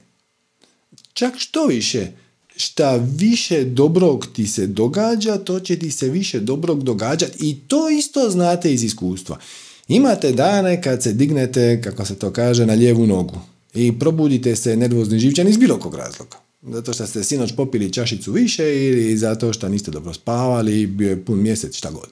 Čak 1.13 1.33
što 1.37 1.65
više, 1.65 2.07
šta 2.55 2.95
više 2.95 3.63
dobrog 3.63 4.27
ti 4.33 4.47
se 4.47 4.67
događa, 4.67 5.37
to 5.37 5.59
će 5.59 5.79
ti 5.79 5.91
se 5.91 6.09
više 6.09 6.39
dobrog 6.39 6.83
događati 6.83 7.49
i 7.49 7.59
to 7.67 7.89
isto 7.89 8.29
znate 8.29 8.73
iz 8.73 8.83
iskustva. 8.83 9.39
Imate 9.87 10.31
dane 10.31 10.81
kad 10.81 11.03
se 11.03 11.13
dignete, 11.13 11.81
kako 11.83 12.05
se 12.05 12.15
to 12.15 12.31
kaže, 12.31 12.65
na 12.65 12.73
lijevu 12.73 13.07
nogu 13.07 13.39
i 13.73 13.99
probudite 13.99 14.55
se 14.55 14.75
nervozni 14.75 15.19
živčani 15.19 15.49
iz 15.49 15.57
bilo 15.57 15.79
kog 15.79 15.95
razloga. 15.95 16.37
Zato 16.61 16.93
što 16.93 17.07
ste 17.07 17.23
sinoć 17.23 17.51
popili 17.55 17.93
čašicu 17.93 18.31
više 18.31 18.63
ili 18.63 19.17
zato 19.17 19.53
što 19.53 19.69
niste 19.69 19.91
dobro 19.91 20.13
spavali, 20.13 20.87
bio 20.87 21.09
je 21.09 21.25
pun 21.25 21.41
mjesec, 21.41 21.75
šta 21.75 21.91
god. 21.91 22.09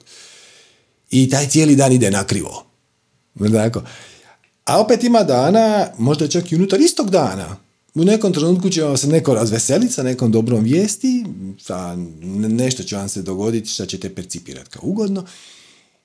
I 1.10 1.30
taj 1.30 1.48
cijeli 1.48 1.76
dan 1.76 1.92
ide 1.92 2.10
nakrivo. 2.10 2.73
Tako. 3.52 3.82
A 4.64 4.80
opet 4.80 5.04
ima 5.04 5.22
dana, 5.22 5.86
možda 5.98 6.28
čak 6.28 6.52
i 6.52 6.56
unutar 6.56 6.80
istog 6.80 7.10
dana, 7.10 7.56
u 7.94 8.04
nekom 8.04 8.32
trenutku 8.32 8.70
će 8.70 8.82
vam 8.82 8.96
se 8.96 9.06
neko 9.06 9.34
razveseliti 9.34 9.92
sa 9.92 10.02
nekom 10.02 10.32
dobrom 10.32 10.64
vijesti, 10.64 11.24
sa 11.60 11.96
nešto 12.48 12.82
će 12.82 12.96
vam 12.96 13.08
se 13.08 13.22
dogoditi 13.22 13.68
što 13.68 13.86
ćete 13.86 14.14
percipirati 14.14 14.70
kao 14.70 14.82
ugodno, 14.84 15.24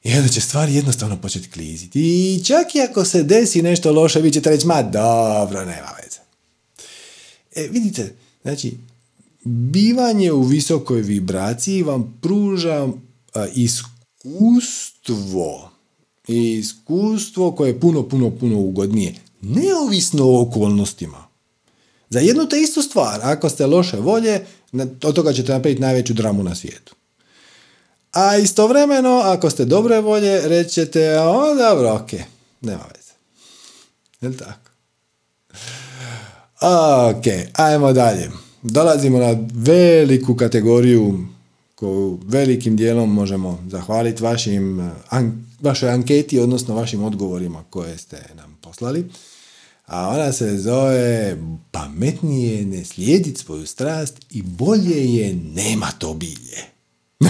i 0.04 0.14
onda 0.14 0.28
će 0.28 0.42
stvari 0.42 0.76
jednostavno 0.76 1.22
početi 1.22 1.50
kliziti. 1.50 2.00
I 2.00 2.44
čak 2.44 2.76
i 2.76 2.82
ako 2.82 3.06
se 3.06 3.24
desi 3.24 3.62
nešto 3.62 3.92
loše, 3.92 4.22
vi 4.22 4.32
ćete 4.32 4.50
reći, 4.50 4.68
ma 4.68 4.82
dobro, 4.82 5.66
nema 5.66 5.90
veze. 6.04 6.20
E, 7.56 7.68
vidite, 7.72 8.16
znači, 8.42 8.78
bivanje 9.44 10.32
u 10.32 10.42
visokoj 10.42 11.02
vibraciji 11.02 11.84
vam 11.84 12.20
pruža 12.22 12.88
iskustvo 13.56 14.90
iskustvo 16.30 17.52
koje 17.52 17.70
je 17.70 17.80
puno, 17.80 18.04
puno, 18.04 18.32
puno 18.32 18.60
ugodnije. 18.60 19.16
Neovisno 19.42 20.26
o 20.26 20.42
okolnostima. 20.42 21.28
Za 22.10 22.20
jednu 22.20 22.46
te 22.46 22.62
istu 22.62 22.82
stvar, 22.82 23.20
ako 23.24 23.50
ste 23.50 23.66
loše 23.66 23.98
volje, 23.98 24.46
od 25.04 25.16
toga 25.16 25.34
ćete 25.34 25.52
napraviti 25.52 25.82
najveću 25.82 26.14
dramu 26.14 26.44
na 26.44 26.56
svijetu. 26.56 26.96
A 28.12 28.38
istovremeno, 28.38 29.20
ako 29.20 29.50
ste 29.50 29.66
dobre 29.66 30.00
volje, 30.00 30.48
rećete, 30.48 31.20
o, 31.20 31.56
dobro, 31.56 31.94
ok, 31.94 32.12
nema 32.62 32.84
veze. 32.96 33.14
Jel 34.22 34.34
tako? 34.34 34.70
Ok, 37.10 37.24
ajmo 37.54 37.94
dalje. 37.94 38.32
Dolazimo 38.62 39.20
na 39.20 39.38
veliku 39.54 40.36
kategoriju 40.36 41.28
koju 41.80 42.20
velikim 42.26 42.76
dijelom 42.76 43.14
možemo 43.14 43.64
zahvaliti 43.68 44.24
vašim, 44.24 44.92
vašoj 45.62 45.90
anketi, 45.90 46.40
odnosno 46.40 46.76
vašim 46.76 47.04
odgovorima 47.04 47.64
koje 47.70 47.98
ste 47.98 48.18
nam 48.36 48.58
poslali 48.62 49.06
a 49.90 50.08
ona 50.10 50.32
se 50.32 50.58
zove 50.58 51.38
pametnije 51.72 52.66
ne 52.66 52.86
slijediti 52.86 53.42
svoju 53.42 53.68
strast 53.68 54.16
i 54.30 54.42
bolje 54.42 55.16
je 55.16 55.34
nema 55.34 55.92
to 55.92 56.14
bilje. 56.14 56.58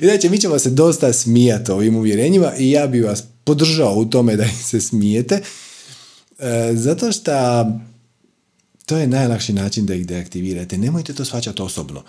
Inače, 0.00 0.30
mi 0.30 0.38
ćemo 0.38 0.58
se 0.58 0.70
dosta 0.70 1.12
smijati 1.12 1.72
ovim 1.72 1.96
uvjerenjima 1.96 2.56
i 2.56 2.70
ja 2.70 2.86
bih 2.86 3.04
vas 3.04 3.24
podržao 3.44 3.94
u 3.94 4.04
tome 4.04 4.36
da 4.36 4.48
se 4.64 4.80
smijete, 4.80 5.42
e, 6.38 6.72
zato 6.74 7.12
što 7.12 7.32
to 8.86 8.96
je 8.96 9.06
najlakši 9.06 9.52
način 9.52 9.86
da 9.86 9.94
ih 9.94 10.06
deaktivirate. 10.06 10.78
Nemojte 10.78 11.14
to 11.14 11.24
svačati 11.24 11.62
osobno. 11.62 12.02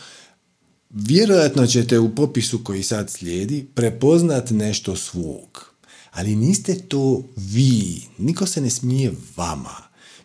Vjerojatno 0.93 1.67
ćete 1.67 1.99
u 1.99 2.15
popisu 2.15 2.63
koji 2.63 2.83
sad 2.83 3.09
slijedi 3.09 3.65
prepoznat 3.75 4.49
nešto 4.49 4.95
svog 4.95 5.73
ali 6.13 6.35
niste 6.35 6.75
to 6.87 7.23
vi. 7.35 8.01
Niko 8.17 8.45
se 8.45 8.61
ne 8.61 8.69
smije 8.69 9.13
vama. 9.37 9.75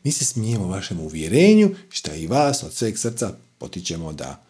Mi 0.04 0.12
se 0.12 0.24
smijemo 0.24 0.68
vašem 0.68 1.00
uvjerenju, 1.00 1.70
što 1.88 2.14
i 2.14 2.26
vas 2.26 2.62
od 2.62 2.74
sveg 2.74 2.98
srca 2.98 3.32
potičemo 3.58 4.12
da 4.12 4.44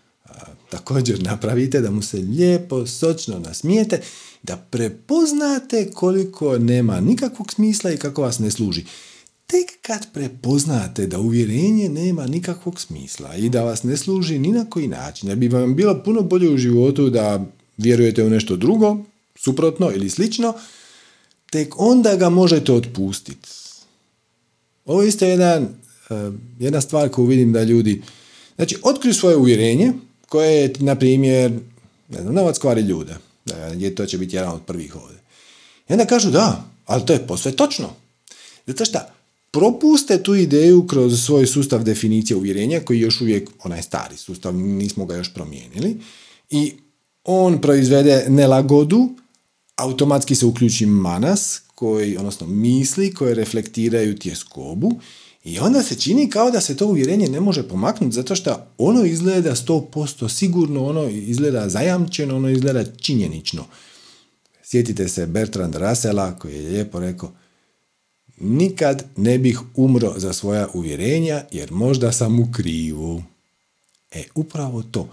također 0.70 1.22
napravite, 1.22 1.81
da 1.81 1.90
mu 1.90 2.02
se 2.02 2.16
lijepo, 2.16 2.87
sočno 2.87 3.38
nasmijete, 3.38 4.00
da 4.42 4.57
prepoznate 4.57 5.90
koliko 5.90 6.59
nema 6.59 7.00
nikakvog 7.00 7.52
smisla 7.52 7.92
i 7.92 7.96
kako 7.96 8.22
vas 8.22 8.38
ne 8.38 8.50
služi. 8.50 8.85
Tek 9.51 9.83
kad 9.83 10.13
prepoznate 10.13 11.07
da 11.07 11.19
uvjerenje 11.19 11.89
nema 11.89 12.27
nikakvog 12.27 12.81
smisla 12.81 13.37
i 13.37 13.49
da 13.49 13.65
vas 13.65 13.83
ne 13.83 13.97
služi 13.97 14.39
ni 14.39 14.53
na 14.53 14.71
koji 14.71 14.89
način, 14.89 15.29
da 15.29 15.35
bi 15.35 15.49
vam 15.49 15.77
bilo 15.77 16.03
puno 16.05 16.23
bolje 16.23 16.51
u 16.51 16.57
životu 16.57 17.11
da 17.11 17.45
vjerujete 17.77 18.25
u 18.25 18.31
nešto 18.31 18.57
drugo, 18.57 19.05
suprotno 19.37 19.91
ili 19.95 20.11
slično, 20.11 20.55
tek 21.51 21.75
onda 21.81 22.17
ga 22.17 22.29
možete 22.29 22.73
otpustiti. 22.73 23.49
Ovo 24.85 25.03
je 25.03 25.09
isto 25.09 25.25
jedan, 25.25 25.63
eh, 25.63 26.31
jedna 26.59 26.81
stvar 26.81 27.09
koju 27.09 27.27
vidim 27.27 27.53
da 27.53 27.63
ljudi, 27.63 28.03
znači, 28.57 28.77
otkriju 28.83 29.15
svoje 29.15 29.37
uvjerenje, 29.37 29.93
koje 30.29 30.53
je, 30.53 30.73
na 30.79 30.95
primjer, 30.95 31.53
ne 32.09 32.23
znam, 32.23 32.35
novac 32.35 32.59
kvari 32.59 32.81
ljude. 32.81 33.17
Je, 33.77 33.95
to 33.95 34.07
će 34.07 34.19
biti 34.19 34.37
jedan 34.37 34.53
od 34.53 34.63
prvih 34.67 34.97
ovdje. 34.97 35.19
I 35.89 35.93
onda 35.93 36.05
kažu 36.07 36.31
da, 36.31 36.65
ali 36.87 37.07
to 37.07 37.13
je 37.13 37.27
posve 37.27 37.53
točno. 37.53 37.89
Zato 38.67 38.85
što 38.85 38.99
propuste 39.51 40.23
tu 40.23 40.35
ideju 40.35 40.87
kroz 40.87 41.25
svoj 41.25 41.47
sustav 41.47 41.85
definicije 41.85 42.37
uvjerenja, 42.37 42.81
koji 42.81 43.01
još 43.01 43.21
uvijek 43.21 43.51
onaj 43.65 43.83
stari 43.83 44.17
sustav, 44.17 44.55
nismo 44.55 45.07
ga 45.07 45.17
još 45.17 45.35
promijenili. 45.35 46.01
I 46.51 46.73
on 47.25 47.61
proizvede 47.61 48.25
nelagodu, 48.29 49.09
automatski 49.77 50.35
se 50.35 50.47
uključi 50.47 50.87
manas, 50.87 51.63
koji, 51.75 52.17
odnosno 52.17 52.47
misli 52.47 53.15
koje 53.15 53.35
reflektiraju 53.35 54.19
tjeskobu 54.19 54.93
i 55.45 55.59
onda 55.59 55.83
se 55.83 55.95
čini 55.95 56.31
kao 56.31 56.51
da 56.51 56.61
se 56.61 56.77
to 56.77 56.87
uvjerenje 56.87 57.29
ne 57.29 57.41
može 57.41 57.69
pomaknuti 57.69 58.15
zato 58.15 58.37
što 58.37 58.67
ono 58.79 59.05
izgleda 59.05 59.55
100% 59.55 60.29
sigurno, 60.29 60.87
ono 60.87 61.09
izgleda 61.09 61.69
zajamčeno, 61.69 62.37
ono 62.37 62.49
izgleda 62.49 62.85
činjenično. 62.85 63.65
Sjetite 64.63 65.09
se 65.09 65.27
Bertrand 65.27 65.75
Russella 65.75 66.39
koji 66.39 66.55
je 66.55 66.71
lijepo 66.71 67.01
rekao 67.01 67.33
nikad 68.40 69.05
ne 69.16 69.38
bih 69.38 69.61
umro 69.74 70.14
za 70.16 70.33
svoja 70.33 70.68
uvjerenja 70.74 71.44
jer 71.51 71.72
možda 71.72 72.12
sam 72.12 72.40
u 72.40 72.53
krivu. 72.53 73.22
E, 74.11 74.24
upravo 74.35 74.83
to. 74.83 75.09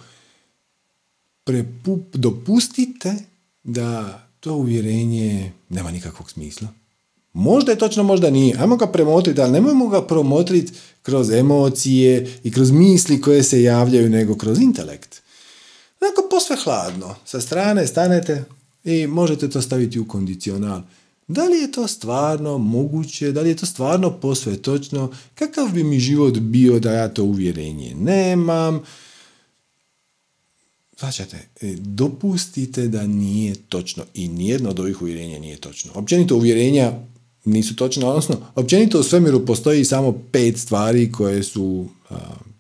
Prepup, 1.44 2.16
dopustite 2.16 3.16
da 3.64 4.22
to 4.40 4.54
uvjerenje 4.54 5.52
nema 5.70 5.92
nikakvog 5.92 6.32
smisla. 6.32 6.68
Možda 7.34 7.72
je 7.72 7.78
točno, 7.78 8.04
možda 8.04 8.30
nije. 8.30 8.58
Ajmo 8.60 8.78
ga 8.78 8.88
premotriti, 8.88 9.42
ali 9.42 9.52
nemojmo 9.52 9.88
ga 9.88 10.02
promotriti 10.02 10.74
kroz 11.02 11.32
emocije 11.32 12.40
i 12.44 12.52
kroz 12.52 12.72
misli 12.72 13.22
koje 13.22 13.44
se 13.44 13.64
javljaju, 13.64 14.10
nego 14.10 14.36
kroz 14.36 14.60
intelekt. 14.60 15.22
Onako 16.02 16.28
posve 16.32 16.56
hladno. 16.64 17.16
Sa 17.26 17.42
strane 17.42 17.88
stanete 17.88 18.44
i 18.84 19.08
možete 19.08 19.50
to 19.50 19.62
staviti 19.62 20.00
u 20.00 20.08
kondicional. 20.08 20.82
Da 21.28 21.44
li 21.44 21.58
je 21.58 21.72
to 21.72 21.88
stvarno 21.88 22.58
moguće, 22.58 23.32
da 23.32 23.42
li 23.42 23.50
je 23.50 23.56
to 23.56 23.66
stvarno 23.66 24.20
posve 24.20 24.58
točno, 24.58 25.12
kakav 25.36 25.72
bi 25.74 25.84
mi 25.84 26.00
život 26.00 26.38
bio 26.38 26.80
da 26.80 26.92
ja 26.92 27.10
to 27.10 27.24
uvjerenje 27.24 27.96
nemam, 27.96 28.82
Svaćate, 30.98 31.38
e, 31.62 31.76
dopustite 31.80 32.88
da 32.88 33.08
nije 33.08 33.56
točno 33.56 34.04
i 34.14 34.28
nijedno 34.28 34.70
od 34.70 34.80
ovih 34.80 35.02
uvjerenja 35.02 35.40
nije 35.40 35.58
točno. 35.58 35.92
Općenito 35.96 36.36
uvjerenja 36.36 36.92
nisu 37.46 37.76
točna, 37.76 38.08
odnosno 38.08 38.38
općenito 38.56 39.00
u 39.00 39.04
svemiru 39.04 39.46
postoji 39.46 39.86
samo 39.86 40.24
pet 40.32 40.58
stvari 40.58 41.12
koje 41.12 41.44
su 41.44 41.88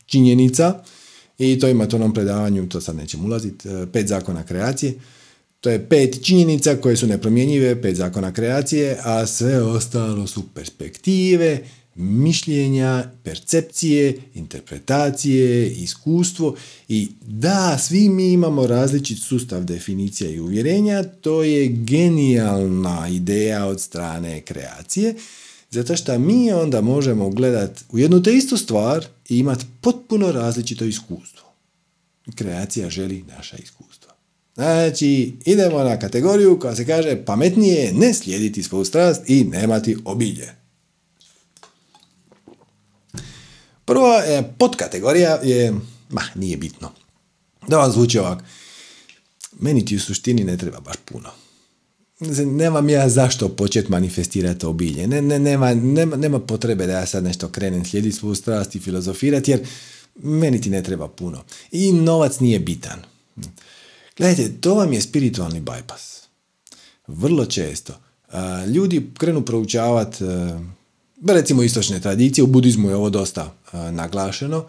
činjenica 0.05 0.83
i 1.37 1.59
to 1.59 1.67
ima 1.67 1.87
to 1.87 1.95
onom 1.95 2.13
predavanju, 2.13 2.69
to 2.69 2.81
sad 2.81 2.95
nećemo 2.95 3.25
ulaziti, 3.25 3.69
e, 3.69 3.85
pet 3.93 4.07
zakona 4.07 4.43
kreacije. 4.43 4.93
To 5.61 5.69
je 5.69 5.89
pet 5.89 6.25
činjenica 6.25 6.75
koje 6.75 6.97
su 6.97 7.07
nepromjenjive, 7.07 7.81
pet 7.81 7.95
zakona 7.95 8.33
kreacije, 8.33 8.97
a 9.03 9.25
sve 9.25 9.61
ostalo 9.61 10.27
su 10.27 10.43
perspektive, 10.53 11.59
mišljenja, 11.95 13.11
percepcije, 13.23 14.17
interpretacije, 14.33 15.71
iskustvo 15.71 16.55
i 16.87 17.09
da, 17.21 17.77
svi 17.77 18.09
mi 18.09 18.31
imamo 18.31 18.67
različit 18.67 19.19
sustav 19.19 19.63
definicija 19.63 20.29
i 20.29 20.39
uvjerenja, 20.39 21.03
to 21.03 21.43
je 21.43 21.67
genijalna 21.67 23.07
ideja 23.07 23.65
od 23.65 23.81
strane 23.81 24.41
kreacije, 24.41 25.15
zato 25.69 25.95
što 25.95 26.19
mi 26.19 26.51
onda 26.51 26.81
možemo 26.81 27.29
gledati 27.29 27.83
u 27.91 27.99
jednu 27.99 28.23
te 28.23 28.33
istu 28.33 28.57
stvar 28.57 29.05
i 29.29 29.37
imati 29.37 29.65
potpuno 29.81 30.31
različito 30.31 30.85
iskustvo. 30.85 31.45
Kreacija 32.35 32.89
želi 32.89 33.23
naša 33.37 33.57
iskustva. 33.57 33.94
Znači, 34.55 35.33
idemo 35.45 35.83
na 35.83 35.99
kategoriju 35.99 36.59
koja 36.59 36.75
se 36.75 36.85
kaže 36.85 37.25
pametnije 37.25 37.93
ne 37.93 38.13
slijediti 38.13 38.63
svoju 38.63 38.85
strast 38.85 39.29
i 39.29 39.43
nemati 39.43 39.97
obilje. 40.05 40.55
Prva 43.85 44.23
e, 44.25 44.43
podkategorija 44.57 45.39
je, 45.43 45.73
ma, 46.09 46.21
nije 46.35 46.57
bitno. 46.57 46.91
Da 47.67 47.77
vam 47.77 47.91
zvuči 47.91 48.19
ovak. 48.19 48.43
Meni 49.59 49.85
ti 49.85 49.95
u 49.95 49.99
suštini 49.99 50.43
ne 50.43 50.57
treba 50.57 50.79
baš 50.79 50.95
puno. 51.05 51.29
Nemam 52.45 52.89
ja 52.89 53.09
zašto 53.09 53.49
početi 53.49 53.91
manifestirati 53.91 54.65
obilje. 54.65 55.07
Ne, 55.07 55.21
ne, 55.21 55.39
nema, 55.39 55.73
nema, 55.73 56.15
nema 56.15 56.39
potrebe 56.39 56.85
da 56.87 56.93
ja 56.93 57.05
sad 57.05 57.23
nešto 57.23 57.49
krenem 57.49 57.85
slijediti 57.85 58.15
svoju 58.15 58.35
strast 58.35 58.75
i 58.75 58.79
filozofirati, 58.79 59.51
jer 59.51 59.67
meni 60.15 60.61
ti 60.61 60.69
ne 60.69 60.83
treba 60.83 61.07
puno. 61.07 61.43
I 61.71 61.91
novac 61.91 62.39
nije 62.39 62.59
bitan. 62.59 62.99
Gledajte, 64.17 64.61
to 64.61 64.75
vam 64.75 64.93
je 64.93 65.01
spiritualni 65.01 65.61
bypass. 65.61 66.27
Vrlo 67.07 67.45
često. 67.45 67.93
ljudi 68.67 69.09
krenu 69.17 69.41
proučavati 69.41 70.23
recimo 71.27 71.63
istočne 71.63 71.99
tradicije, 71.99 72.43
u 72.43 72.47
budizmu 72.47 72.89
je 72.89 72.95
ovo 72.95 73.09
dosta 73.09 73.53
naglašeno, 73.91 74.65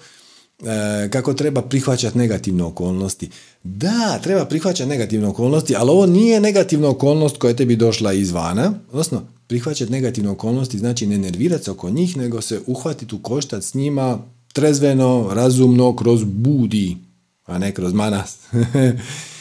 e, 0.63 1.09
kako 1.11 1.35
treba 1.35 1.63
prihvaćati 1.63 2.19
negativne 2.19 2.65
okolnosti. 2.65 3.31
Da, 3.63 4.19
treba 4.23 4.45
prihvaćati 4.45 4.89
negativne 4.89 5.27
okolnosti, 5.27 5.77
ali 5.77 5.91
ovo 5.91 6.07
nije 6.07 6.41
negativna 6.41 6.89
okolnost 6.89 7.37
koja 7.37 7.49
je 7.49 7.57
tebi 7.57 7.77
došla 7.77 8.13
izvana, 8.13 8.73
odnosno 8.91 9.23
prihvaćati 9.47 9.93
negativne 9.93 10.31
okolnosti 10.31 10.79
znači 10.79 11.07
ne 11.07 11.19
nervirati 11.19 11.65
se 11.65 11.71
oko 11.71 11.91
njih, 11.91 12.17
nego 12.17 12.41
se 12.41 12.61
uhvatiti 12.67 13.15
u 13.15 13.19
koštac 13.19 13.65
s 13.65 13.75
njima 13.75 14.19
trezveno, 14.53 15.29
razumno, 15.33 15.97
kroz 15.97 16.25
budi, 16.25 16.97
a 17.45 17.59
ne 17.59 17.73
kroz 17.73 17.93
manas. 17.93 18.39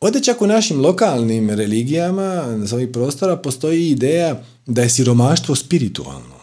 Ovdje 0.00 0.22
čak 0.22 0.42
u 0.42 0.46
našim 0.46 0.80
lokalnim 0.80 1.50
religijama 1.50 2.58
s 2.66 2.72
ovih 2.72 2.88
prostora 2.92 3.36
postoji 3.36 3.88
ideja 3.88 4.44
da 4.66 4.82
je 4.82 4.90
siromaštvo 4.90 5.54
spiritualno. 5.54 6.40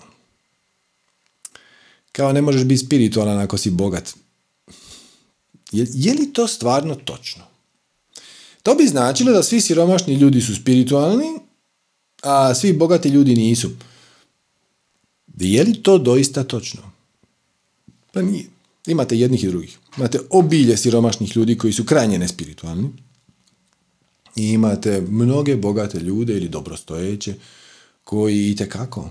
Kao 2.12 2.34
ne 2.34 2.42
možeš 2.42 2.64
biti 2.64 2.86
spiritualan 2.86 3.40
ako 3.40 3.58
si 3.58 3.70
bogat. 3.70 4.14
Je, 5.72 5.88
je 5.94 6.14
li 6.14 6.34
to 6.34 6.48
stvarno 6.48 6.96
točno? 6.96 7.44
To 8.64 8.76
bi 8.76 8.88
značilo 8.88 9.32
da 9.32 9.44
svi 9.44 9.62
siromašni 9.62 10.14
ljudi 10.14 10.42
su 10.42 10.56
spiritualni, 10.56 11.40
a 12.24 12.56
svi 12.56 12.74
bogati 12.74 13.10
ljudi 13.10 13.36
nisu. 13.36 13.70
Je 15.38 15.64
li 15.64 15.84
to 15.84 15.98
doista 15.98 16.44
točno? 16.44 16.82
Pa 18.12 18.22
nije. 18.22 18.46
Imate 18.88 19.18
jednih 19.18 19.44
i 19.44 19.48
drugih. 19.48 19.78
Imate 19.98 20.20
obilje 20.30 20.78
siromašnih 20.78 21.38
ljudi 21.38 21.58
koji 21.58 21.74
su 21.74 21.86
krajnje 21.86 22.20
nespiritualni. 22.20 23.07
I 24.38 24.50
imate 24.50 25.02
mnoge 25.02 25.56
bogate 25.56 26.00
ljude 26.00 26.34
ili 26.34 26.50
dobrostojeće 26.50 27.34
koji 28.04 28.52
itekako 28.52 29.10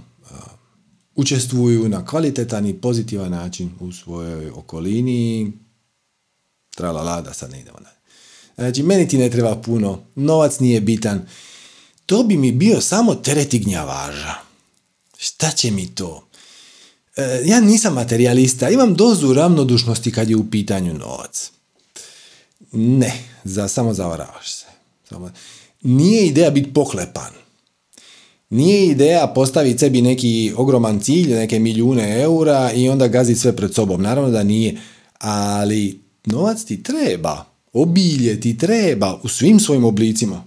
učestvuju 1.17 1.89
na 1.89 2.07
kvalitetan 2.07 2.67
i 2.67 2.81
pozitivan 2.81 3.31
način 3.31 3.71
u 3.81 3.93
svojoj 3.93 4.51
okolini. 4.51 5.53
Tralala, 6.75 7.21
da 7.21 7.35
sad 7.35 7.51
ne 7.51 7.61
idemo 7.61 7.79
dalje. 7.79 7.97
Znači, 8.55 8.83
meni 8.83 9.09
ti 9.09 9.19
ne 9.19 9.31
treba 9.31 9.57
puno, 9.57 10.03
novac 10.15 10.59
nije 10.59 10.81
bitan. 10.81 11.29
To 12.07 12.23
bi 12.23 12.37
mi 12.37 12.53
bio 12.53 12.81
samo 12.81 13.15
teret 13.15 13.55
i 13.55 13.59
gnjavaža. 13.59 14.35
Šta 15.19 15.51
će 15.51 15.71
mi 15.71 15.95
to? 15.95 16.29
E, 17.17 17.43
ja 17.45 17.61
nisam 17.61 17.95
materijalista, 17.95 18.71
imam 18.71 18.95
dozu 18.95 19.35
ravnodušnosti 19.35 20.13
kad 20.13 20.31
je 20.31 20.37
u 20.37 20.51
pitanju 20.51 20.95
novac. 20.95 21.51
Ne, 22.73 23.25
za, 23.45 23.69
samo 23.69 23.95
zavaravaš 23.95 24.53
se. 24.53 24.66
Samo, 25.09 25.31
nije 25.83 26.27
ideja 26.27 26.51
biti 26.51 26.73
pohlepan. 26.73 27.33
Nije 28.51 28.87
ideja 28.87 29.33
postaviti 29.35 29.79
sebi 29.79 30.03
neki 30.03 30.53
ogroman 30.57 31.01
cilj, 31.01 31.35
neke 31.35 31.59
milijune 31.59 32.21
eura 32.23 32.73
i 32.73 32.89
onda 32.89 33.09
gaziti 33.09 33.41
sve 33.41 33.57
pred 33.57 33.75
sobom. 33.75 34.03
Naravno 34.03 34.31
da 34.31 34.43
nije, 34.43 34.81
ali 35.19 36.01
novac 36.25 36.65
ti 36.65 36.83
treba, 36.83 37.45
obilje 37.73 38.41
ti 38.41 38.59
treba 38.59 39.21
u 39.23 39.29
svim 39.29 39.61
svojim 39.61 39.85
oblicima. 39.85 40.45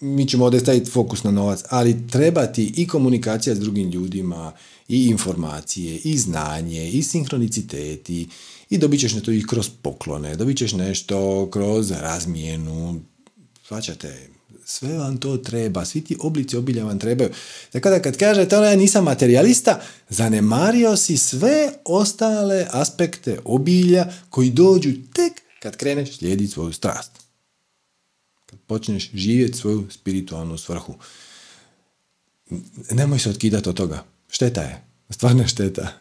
Mi 0.00 0.28
ćemo 0.28 0.44
ovdje 0.44 0.60
staviti 0.60 0.90
fokus 0.90 1.24
na 1.24 1.30
novac, 1.30 1.64
ali 1.68 2.08
treba 2.08 2.46
ti 2.46 2.72
i 2.76 2.86
komunikacija 2.86 3.54
s 3.54 3.58
drugim 3.58 3.90
ljudima, 3.90 4.52
i 4.88 5.06
informacije, 5.06 5.96
i 6.04 6.18
znanje, 6.18 6.90
i 6.90 7.02
sinhroniciteti, 7.02 8.28
i 8.70 8.78
dobit 8.78 9.00
ćeš 9.00 9.14
nešto 9.14 9.32
i 9.32 9.46
kroz 9.46 9.70
poklone, 9.82 10.36
dobit 10.36 10.58
ćeš 10.58 10.72
nešto 10.72 11.48
kroz 11.50 11.90
razmijenu, 11.90 13.00
svačate, 13.66 14.28
sve 14.64 14.98
vam 14.98 15.16
to 15.16 15.36
treba, 15.36 15.84
svi 15.84 16.00
ti 16.00 16.16
oblici 16.20 16.56
obilja 16.56 16.84
vam 16.84 16.98
trebaju. 16.98 17.30
Tako 17.72 17.90
da 17.90 18.02
kad 18.02 18.16
kažete 18.16 18.56
ono 18.56 18.66
ja 18.66 18.76
nisam 18.76 19.04
materijalista, 19.04 19.80
zanemario 20.08 20.96
si 20.96 21.16
sve 21.16 21.72
ostale 21.84 22.66
aspekte 22.70 23.38
obilja 23.44 24.12
koji 24.30 24.50
dođu 24.50 24.90
tek 25.12 25.32
kad 25.62 25.76
kreneš 25.76 26.18
slijediti 26.18 26.52
svoju 26.52 26.72
strast. 26.72 27.10
Kad 28.46 28.58
počneš 28.66 29.10
živjeti 29.14 29.58
svoju 29.58 29.86
spiritualnu 29.90 30.58
svrhu. 30.58 30.94
Nemoj 32.90 33.18
se 33.18 33.30
otkidati 33.30 33.68
od 33.68 33.76
toga. 33.76 34.04
Šteta 34.30 34.60
je. 34.60 34.82
Stvarno 35.10 35.48
šteta. 35.48 35.92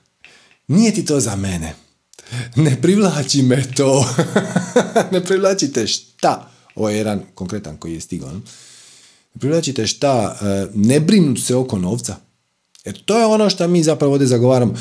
Nije 0.67 0.93
ti 0.93 1.05
to 1.05 1.19
za 1.19 1.35
mene. 1.35 1.75
Ne 2.55 2.81
privlači 2.81 3.41
me 3.41 3.73
to. 3.75 4.15
ne 5.11 5.23
privlačite 5.25 5.87
šta. 5.87 6.50
Ovo 6.75 6.89
je 6.89 6.97
jedan 6.97 7.21
konkretan 7.35 7.77
koji 7.77 7.93
je 7.93 8.01
stigao. 8.01 8.31
Privlačite 9.39 9.87
šta. 9.87 10.37
E, 10.41 10.67
ne 10.75 10.99
brinut 10.99 11.39
se 11.39 11.55
oko 11.55 11.77
novca. 11.77 12.15
Jer 12.85 13.01
to 13.05 13.19
je 13.19 13.25
ono 13.25 13.49
što 13.49 13.67
mi 13.67 13.83
zapravo 13.83 14.13
ovdje 14.13 14.27
zagovaramo. 14.27 14.73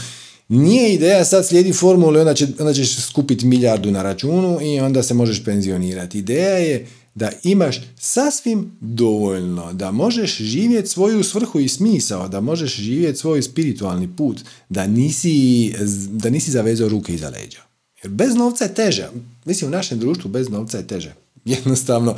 Nije 0.48 0.94
ideja 0.94 1.24
sad 1.24 1.46
slijedi 1.46 1.72
formulu 1.72 2.16
i 2.16 2.20
onda, 2.20 2.34
će, 2.34 2.46
onda 2.58 2.72
ćeš 2.72 2.96
skupiti 2.96 3.46
milijardu 3.46 3.90
na 3.90 4.02
računu 4.02 4.58
i 4.62 4.80
onda 4.80 5.02
se 5.02 5.14
možeš 5.14 5.44
penzionirati. 5.44 6.18
Ideja 6.18 6.58
je 6.58 6.86
da 7.14 7.30
imaš 7.42 7.80
sasvim 7.98 8.72
dovoljno, 8.80 9.72
da 9.72 9.90
možeš 9.90 10.36
živjeti 10.36 10.88
svoju 10.88 11.24
svrhu 11.24 11.60
i 11.60 11.68
smisao, 11.68 12.28
da 12.28 12.40
možeš 12.40 12.76
živjeti 12.76 13.18
svoj 13.18 13.42
spiritualni 13.42 14.16
put, 14.16 14.40
da 14.68 14.86
nisi, 14.86 15.74
da 16.10 16.30
nisi 16.30 16.50
zavezao 16.50 16.88
ruke 16.88 17.14
iza 17.14 17.28
leđa. 17.28 17.60
Jer 18.02 18.12
bez 18.12 18.34
novca 18.34 18.64
je 18.64 18.74
teže. 18.74 19.08
Mislim, 19.44 19.68
u 19.68 19.72
našem 19.72 19.98
društvu 19.98 20.30
bez 20.30 20.48
novca 20.48 20.78
je 20.78 20.86
teže. 20.86 21.14
Jednostavno, 21.54 22.16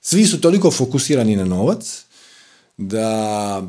svi 0.00 0.26
su 0.26 0.40
toliko 0.40 0.70
fokusirani 0.70 1.36
na 1.36 1.44
novac, 1.44 2.04
da 2.76 3.62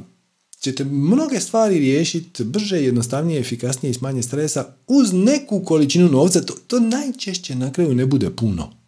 ćete 0.60 0.84
mnoge 0.84 1.40
stvari 1.40 1.80
riješiti 1.80 2.44
brže, 2.44 2.78
jednostavnije, 2.78 3.40
efikasnije 3.40 3.92
i 3.92 3.94
s 3.94 4.02
manje 4.02 4.24
stresa 4.24 4.74
uz 4.88 5.14
neku 5.14 5.64
količinu 5.66 6.10
novca. 6.10 6.42
To, 6.42 6.54
to 6.68 6.80
najčešće 6.80 7.56
na 7.56 7.72
kraju 7.72 7.96
ne 7.96 8.06
bude 8.06 8.30
puno 8.30 8.80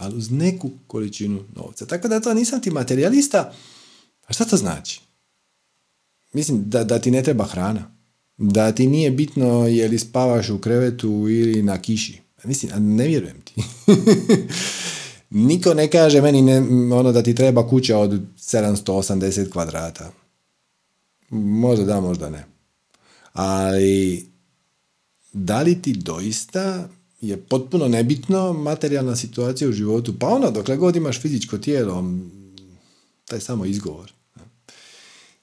ali 0.00 0.16
uz 0.16 0.30
neku 0.30 0.70
količinu 0.86 1.40
novca. 1.56 1.86
Tako 1.86 2.08
da 2.08 2.20
to 2.20 2.34
nisam 2.34 2.60
ti 2.60 2.70
materijalista. 2.70 3.52
A 4.26 4.32
šta 4.32 4.44
to 4.44 4.56
znači? 4.56 5.00
Mislim 6.32 6.62
da, 6.66 6.84
da 6.84 6.98
ti 6.98 7.10
ne 7.10 7.22
treba 7.22 7.44
hrana. 7.44 7.94
Da 8.36 8.72
ti 8.72 8.86
nije 8.86 9.10
bitno 9.10 9.66
je 9.66 9.88
li 9.88 9.98
spavaš 9.98 10.50
u 10.50 10.58
krevetu 10.58 11.08
ili 11.28 11.62
na 11.62 11.82
kiši. 11.82 12.20
Mislim, 12.44 12.96
ne 12.96 13.06
vjerujem 13.06 13.40
ti. 13.40 13.54
Niko 15.30 15.74
ne 15.74 15.90
kaže 15.90 16.20
meni 16.20 16.42
ne, 16.42 16.58
ono 16.94 17.12
da 17.12 17.22
ti 17.22 17.34
treba 17.34 17.68
kuća 17.68 17.98
od 17.98 18.20
780 18.38 19.50
kvadrata. 19.50 20.12
Možda 21.30 21.84
da, 21.84 22.00
možda 22.00 22.30
ne. 22.30 22.44
Ali 23.32 24.26
da 25.32 25.62
li 25.62 25.82
ti 25.82 25.92
doista 25.92 26.88
je 27.20 27.36
potpuno 27.36 27.88
nebitno 27.88 28.52
materijalna 28.52 29.16
situacija 29.16 29.68
u 29.68 29.72
životu. 29.72 30.18
Pa 30.18 30.28
ono, 30.28 30.50
dokle 30.50 30.76
god 30.76 30.96
imaš 30.96 31.20
fizičko 31.20 31.58
tijelo, 31.58 32.04
taj 33.24 33.36
je 33.36 33.42
samo 33.42 33.64
izgovor. 33.64 34.12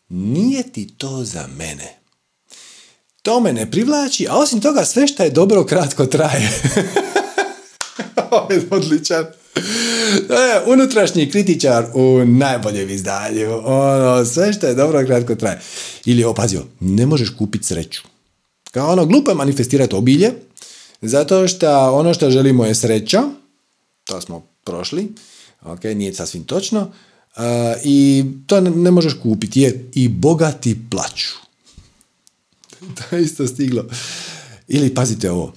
Nije 0.10 0.64
ti 0.64 0.88
to 0.98 1.24
za 1.24 1.48
mene. 1.58 1.98
To 3.22 3.40
me 3.40 3.54
ne 3.54 3.72
privlači, 3.72 4.28
a 4.30 4.36
osim 4.36 4.62
toga 4.62 4.86
sve 4.86 5.08
što 5.08 5.24
je 5.24 5.30
dobro 5.30 5.66
kratko 5.66 6.06
traje. 6.06 6.62
Ovo 8.32 8.54
je 8.54 8.68
odličan. 8.72 9.26
Unutrašnji 10.74 11.32
kritičar 11.32 11.86
u 11.94 12.26
najboljem 12.26 12.90
izdanju. 12.90 13.62
Ono, 13.66 14.26
sve 14.26 14.54
što 14.54 14.68
je 14.68 14.76
dobro 14.76 15.06
kratko 15.06 15.36
traje. 15.36 15.62
Ili 16.06 16.24
opazio, 16.24 16.64
ne 16.80 17.06
možeš 17.06 17.30
kupiti 17.30 17.66
sreću. 17.66 18.02
Kao 18.72 18.92
ono, 18.92 19.06
glupo 19.06 19.32
je 19.32 19.36
manifestirati 19.36 19.96
obilje, 19.96 20.32
zato 21.02 21.48
što 21.48 21.92
ono 21.92 22.14
što 22.14 22.32
želimo 22.32 22.66
je 22.66 22.76
sreća, 22.76 23.24
to 24.04 24.22
smo 24.22 24.48
prošli, 24.64 25.10
ok, 25.64 25.84
nije 25.84 26.14
sasvim 26.14 26.44
točno, 26.44 26.82
uh, 26.82 27.44
i 27.84 28.26
to 28.48 28.62
ne, 28.62 28.92
možeš 28.92 29.14
kupiti, 29.24 29.62
jer 29.62 29.80
i 29.94 30.08
bogati 30.08 30.78
plaću. 30.92 31.36
to 32.98 33.16
je 33.16 33.24
isto 33.24 33.48
stiglo. 33.48 33.86
Ili 34.68 34.94
pazite 34.94 35.32
ovo, 35.32 35.54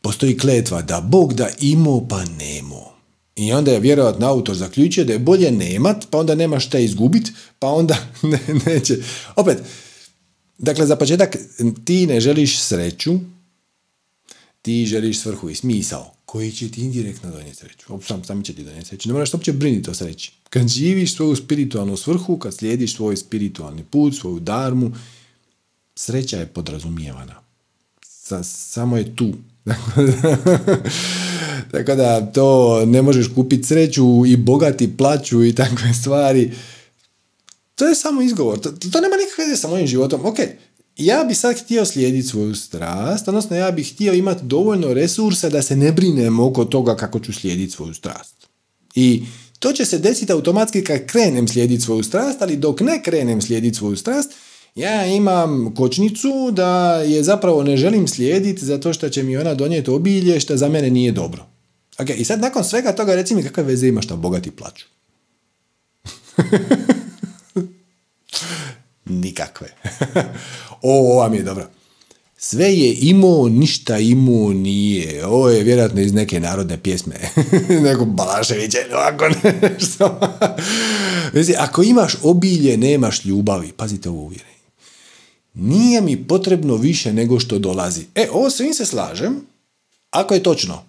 postoji 0.00 0.38
kletva 0.38 0.82
da 0.82 1.00
Bog 1.00 1.34
da 1.34 1.48
imo 1.60 2.08
pa 2.08 2.24
nemo. 2.24 2.91
I 3.36 3.52
onda 3.52 3.70
je 3.72 3.80
vjerojatno 3.80 4.26
autor 4.26 4.56
zaključio 4.56 5.04
da 5.04 5.12
je 5.12 5.18
bolje 5.18 5.50
nemat, 5.50 6.06
pa 6.10 6.18
onda 6.18 6.34
nema 6.34 6.60
šta 6.60 6.78
izgubit, 6.78 7.32
pa 7.58 7.68
onda 7.68 7.96
ne, 8.22 8.40
neće. 8.66 8.96
Opet, 9.36 9.58
dakle, 10.58 10.86
za 10.86 10.96
početak 10.96 11.36
ti 11.84 12.06
ne 12.06 12.20
želiš 12.20 12.60
sreću, 12.60 13.12
ti 14.62 14.86
želiš 14.86 15.20
svrhu 15.20 15.50
i 15.50 15.54
smisao 15.54 16.14
koji 16.24 16.52
će 16.52 16.70
ti 16.70 16.80
indirektno 16.80 17.30
donijeti 17.30 17.56
sreću. 17.56 17.98
Sam, 18.06 18.24
sam 18.24 18.42
će 18.42 18.54
ti 18.54 18.64
donijeti 18.64 18.88
sreću. 18.88 19.08
Ne 19.08 19.12
moraš 19.12 19.34
uopće 19.34 19.52
briniti 19.52 19.90
o 19.90 19.94
sreći. 19.94 20.32
Kad 20.50 20.68
živiš 20.68 21.16
svoju 21.16 21.36
spiritualnu 21.36 21.96
svrhu, 21.96 22.38
kad 22.38 22.54
slijediš 22.54 22.96
svoj 22.96 23.16
spiritualni 23.16 23.84
put, 23.84 24.16
svoju 24.16 24.40
darmu, 24.40 24.92
sreća 25.94 26.36
je 26.36 26.46
podrazumijevana. 26.46 27.41
Sa, 28.32 28.42
samo 28.42 28.96
je 28.96 29.16
tu. 29.16 29.32
Tako 31.72 31.94
da 31.94 32.32
to 32.32 32.80
ne 32.86 33.02
možeš 33.02 33.28
kupiti 33.34 33.64
sreću 33.64 34.26
i 34.26 34.36
bogati 34.36 34.96
plaću 34.96 35.44
i 35.44 35.54
takve 35.54 35.94
stvari. 36.00 36.52
To 37.74 37.88
je 37.88 37.94
samo 37.94 38.22
izgovor. 38.22 38.60
To, 38.60 38.70
to 38.70 39.00
nema 39.00 39.16
nikakve 39.16 39.44
veze 39.44 39.56
sa 39.56 39.68
mojim 39.68 39.86
životom. 39.86 40.26
Ok, 40.26 40.36
ja 40.96 41.24
bi 41.24 41.34
sad 41.34 41.60
htio 41.60 41.84
slijediti 41.84 42.28
svoju 42.28 42.54
strast, 42.54 43.28
odnosno 43.28 43.56
ja 43.56 43.70
bih 43.70 43.92
htio 43.94 44.12
imati 44.12 44.44
dovoljno 44.44 44.94
resursa 44.94 45.48
da 45.48 45.62
se 45.62 45.76
ne 45.76 45.92
brinem 45.92 46.40
oko 46.40 46.64
toga 46.64 46.96
kako 46.96 47.20
ću 47.20 47.32
slijediti 47.32 47.72
svoju 47.72 47.94
strast. 47.94 48.48
I 48.94 49.22
to 49.58 49.72
će 49.72 49.84
se 49.84 49.98
desiti 49.98 50.32
automatski 50.32 50.84
kad 50.84 51.06
krenem 51.06 51.48
slijediti 51.48 51.82
svoju 51.82 52.02
strast, 52.02 52.42
ali 52.42 52.56
dok 52.56 52.80
ne 52.80 53.02
krenem 53.02 53.42
slijediti 53.42 53.76
svoju 53.76 53.96
strast, 53.96 54.32
ja 54.74 55.06
imam 55.06 55.74
kočnicu 55.74 56.50
da 56.50 56.94
je 56.94 57.22
zapravo 57.22 57.62
ne 57.62 57.76
želim 57.76 58.08
slijediti 58.08 58.64
zato 58.64 58.92
što 58.92 59.08
će 59.08 59.22
mi 59.22 59.36
ona 59.36 59.54
donijeti 59.54 59.90
obilje 59.90 60.40
što 60.40 60.56
za 60.56 60.68
mene 60.68 60.90
nije 60.90 61.12
dobro. 61.12 61.46
Ok, 61.98 62.10
i 62.16 62.24
sad 62.24 62.40
nakon 62.40 62.64
svega 62.64 62.92
toga 62.92 63.14
reci 63.14 63.34
mi 63.34 63.42
kakve 63.42 63.62
veze 63.62 63.88
ima 63.88 64.02
što 64.02 64.16
bogati 64.16 64.50
plaću. 64.50 64.84
Nikakve. 69.04 69.68
o, 70.82 71.14
ova 71.14 71.28
mi 71.28 71.36
je 71.36 71.42
dobra. 71.42 71.68
Sve 72.36 72.74
je 72.74 72.94
imao, 73.00 73.48
ništa 73.48 73.98
imao 73.98 74.52
nije. 74.52 75.26
Ovo 75.26 75.50
je 75.50 75.62
vjerojatno 75.62 76.00
iz 76.00 76.12
neke 76.12 76.40
narodne 76.40 76.78
pjesme. 76.78 77.14
Neko 77.84 78.04
Balaševića 78.04 78.78
ili 78.84 78.94
ovako 78.94 79.24
nešto. 79.62 80.20
Ako 81.58 81.82
imaš 81.82 82.16
obilje, 82.22 82.76
nemaš 82.76 83.24
ljubavi. 83.24 83.72
Pazite 83.72 84.08
ovo 84.08 84.20
uvjerenje. 84.22 84.51
Nije 85.54 86.00
mi 86.00 86.26
potrebno 86.26 86.76
više 86.76 87.12
nego 87.12 87.40
što 87.40 87.58
dolazi. 87.58 88.04
E, 88.14 88.28
ovo 88.32 88.50
svim 88.50 88.74
se 88.74 88.86
slažem, 88.86 89.40
ako 90.10 90.34
je 90.34 90.42
točno. 90.42 90.82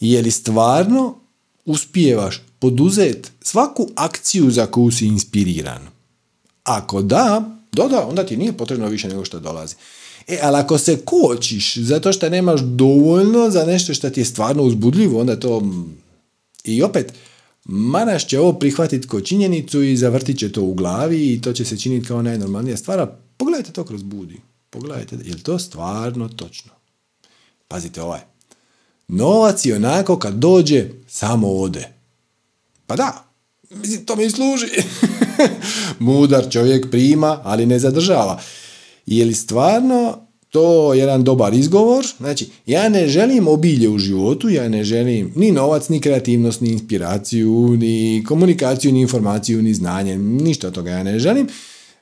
Je 0.00 0.22
li 0.22 0.30
stvarno 0.30 1.14
uspijevaš 1.64 2.42
poduzeti 2.58 3.28
svaku 3.42 3.88
akciju 3.94 4.50
za 4.50 4.66
koju 4.66 4.90
si 4.90 5.06
inspiriran? 5.06 5.88
Ako 6.64 7.02
da, 7.02 7.42
da, 7.72 7.88
da, 7.88 8.06
onda 8.06 8.26
ti 8.26 8.36
nije 8.36 8.52
potrebno 8.52 8.88
više 8.88 9.08
nego 9.08 9.24
što 9.24 9.40
dolazi. 9.40 9.74
E, 10.28 10.38
ali 10.42 10.56
ako 10.56 10.78
se 10.78 10.96
kočiš 11.04 11.76
zato 11.76 12.12
što 12.12 12.28
nemaš 12.28 12.60
dovoljno 12.60 13.50
za 13.50 13.64
nešto 13.64 13.94
što 13.94 14.10
ti 14.10 14.20
je 14.20 14.24
stvarno 14.24 14.62
uzbudljivo, 14.62 15.20
onda 15.20 15.40
to... 15.40 15.62
I 16.64 16.82
opet, 16.82 17.12
Manaš 17.64 18.26
će 18.26 18.40
ovo 18.40 18.52
prihvatiti 18.52 19.08
kao 19.08 19.20
činjenicu 19.20 19.82
i 19.82 19.96
zavrtit 19.96 20.38
će 20.38 20.52
to 20.52 20.62
u 20.62 20.74
glavi 20.74 21.32
i 21.32 21.40
to 21.40 21.52
će 21.52 21.64
se 21.64 21.78
činiti 21.78 22.06
kao 22.06 22.22
najnormalnija 22.22 22.76
stvar. 22.76 23.06
Pogledajte 23.36 23.72
to 23.72 23.84
kroz 23.84 24.02
budi. 24.02 24.40
Pogledajte, 24.70 25.16
je 25.16 25.34
li 25.34 25.42
to 25.42 25.58
stvarno 25.58 26.28
točno? 26.28 26.72
Pazite 27.68 28.02
ovaj. 28.02 28.20
Novac 29.08 29.66
je 29.66 29.76
onako 29.76 30.18
kad 30.18 30.34
dođe, 30.34 30.88
samo 31.08 31.48
ode. 31.48 31.88
Pa 32.86 32.96
da, 32.96 33.34
Mislim, 33.70 34.04
to 34.04 34.16
mi 34.16 34.30
služi. 34.30 34.66
Mudar 35.98 36.50
čovjek 36.50 36.90
prima, 36.90 37.40
ali 37.44 37.66
ne 37.66 37.78
zadržava. 37.78 38.40
Je 39.06 39.24
li 39.24 39.34
stvarno 39.34 40.18
to 40.50 40.94
jedan 40.94 41.24
dobar 41.24 41.54
izgovor? 41.54 42.06
Znači, 42.18 42.46
ja 42.66 42.88
ne 42.88 43.08
želim 43.08 43.48
obilje 43.48 43.88
u 43.88 43.98
životu, 43.98 44.48
ja 44.48 44.68
ne 44.68 44.84
želim 44.84 45.32
ni 45.36 45.52
novac, 45.52 45.88
ni 45.88 46.00
kreativnost, 46.00 46.60
ni 46.60 46.68
inspiraciju, 46.68 47.76
ni 47.76 48.24
komunikaciju, 48.28 48.92
ni 48.92 49.00
informaciju, 49.00 49.62
ni 49.62 49.74
znanje. 49.74 50.18
Ništa 50.18 50.66
od 50.66 50.74
toga 50.74 50.90
ja 50.90 51.02
ne 51.02 51.18
želim. 51.18 51.48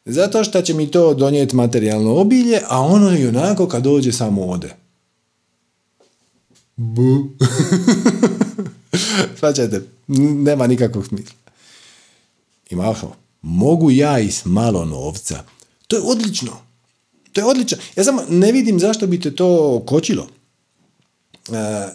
Zato 0.05 0.45
što 0.45 0.63
će 0.63 0.75
mi 0.75 0.91
to 0.91 1.15
donijeti 1.15 1.57
materijalno 1.57 2.15
obilje, 2.15 2.61
a 2.69 2.81
ono 2.81 3.19
i 3.19 3.27
onako 3.27 3.69
kad 3.69 3.83
dođe 3.83 4.13
samo 4.13 4.45
ode. 4.47 4.75
Bu. 6.77 7.29
Svačajte, 9.39 9.83
nema 10.09 10.67
nikakvog 10.67 11.07
smisla. 11.07 11.35
ima 12.71 12.85
ovo, 12.85 13.17
mogu 13.43 13.91
ja 13.91 14.19
i 14.19 14.31
s 14.31 14.45
malo 14.45 14.85
novca. 14.85 15.45
To 15.87 15.97
je 15.97 16.03
odlično. 16.03 16.53
To 17.33 17.41
je 17.41 17.45
odlično. 17.45 17.79
Ja 17.97 18.05
samo 18.05 18.23
ne 18.29 18.53
vidim 18.53 18.81
zašto 18.81 19.07
bi 19.07 19.21
te 19.21 19.35
to 19.35 19.83
kočilo. 19.87 20.29
E, 21.49 21.89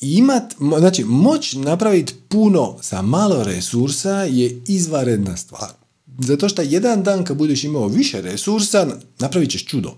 imat, 0.00 0.54
znači, 0.78 1.04
moć 1.04 1.52
napraviti 1.52 2.14
puno 2.28 2.78
sa 2.82 3.02
malo 3.02 3.44
resursa 3.44 4.22
je 4.22 4.62
izvaredna 4.66 5.36
stvar. 5.36 5.85
Zato 6.18 6.48
što 6.48 6.62
jedan 6.62 7.02
dan 7.02 7.24
kad 7.24 7.36
budeš 7.36 7.64
imao 7.64 7.88
više 7.88 8.20
resursa, 8.20 8.96
napravit 9.18 9.50
ćeš 9.50 9.66
čudo. 9.66 9.96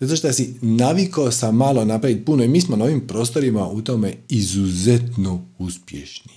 Zato 0.00 0.16
što 0.16 0.32
si 0.32 0.54
navikao 0.62 1.30
sa 1.30 1.52
malo 1.52 1.84
napraviti 1.84 2.24
puno 2.24 2.44
i 2.44 2.48
mi 2.48 2.60
smo 2.60 2.76
na 2.76 2.84
ovim 2.84 3.06
prostorima 3.06 3.68
u 3.68 3.82
tome 3.82 4.14
izuzetno 4.28 5.46
uspješni. 5.58 6.32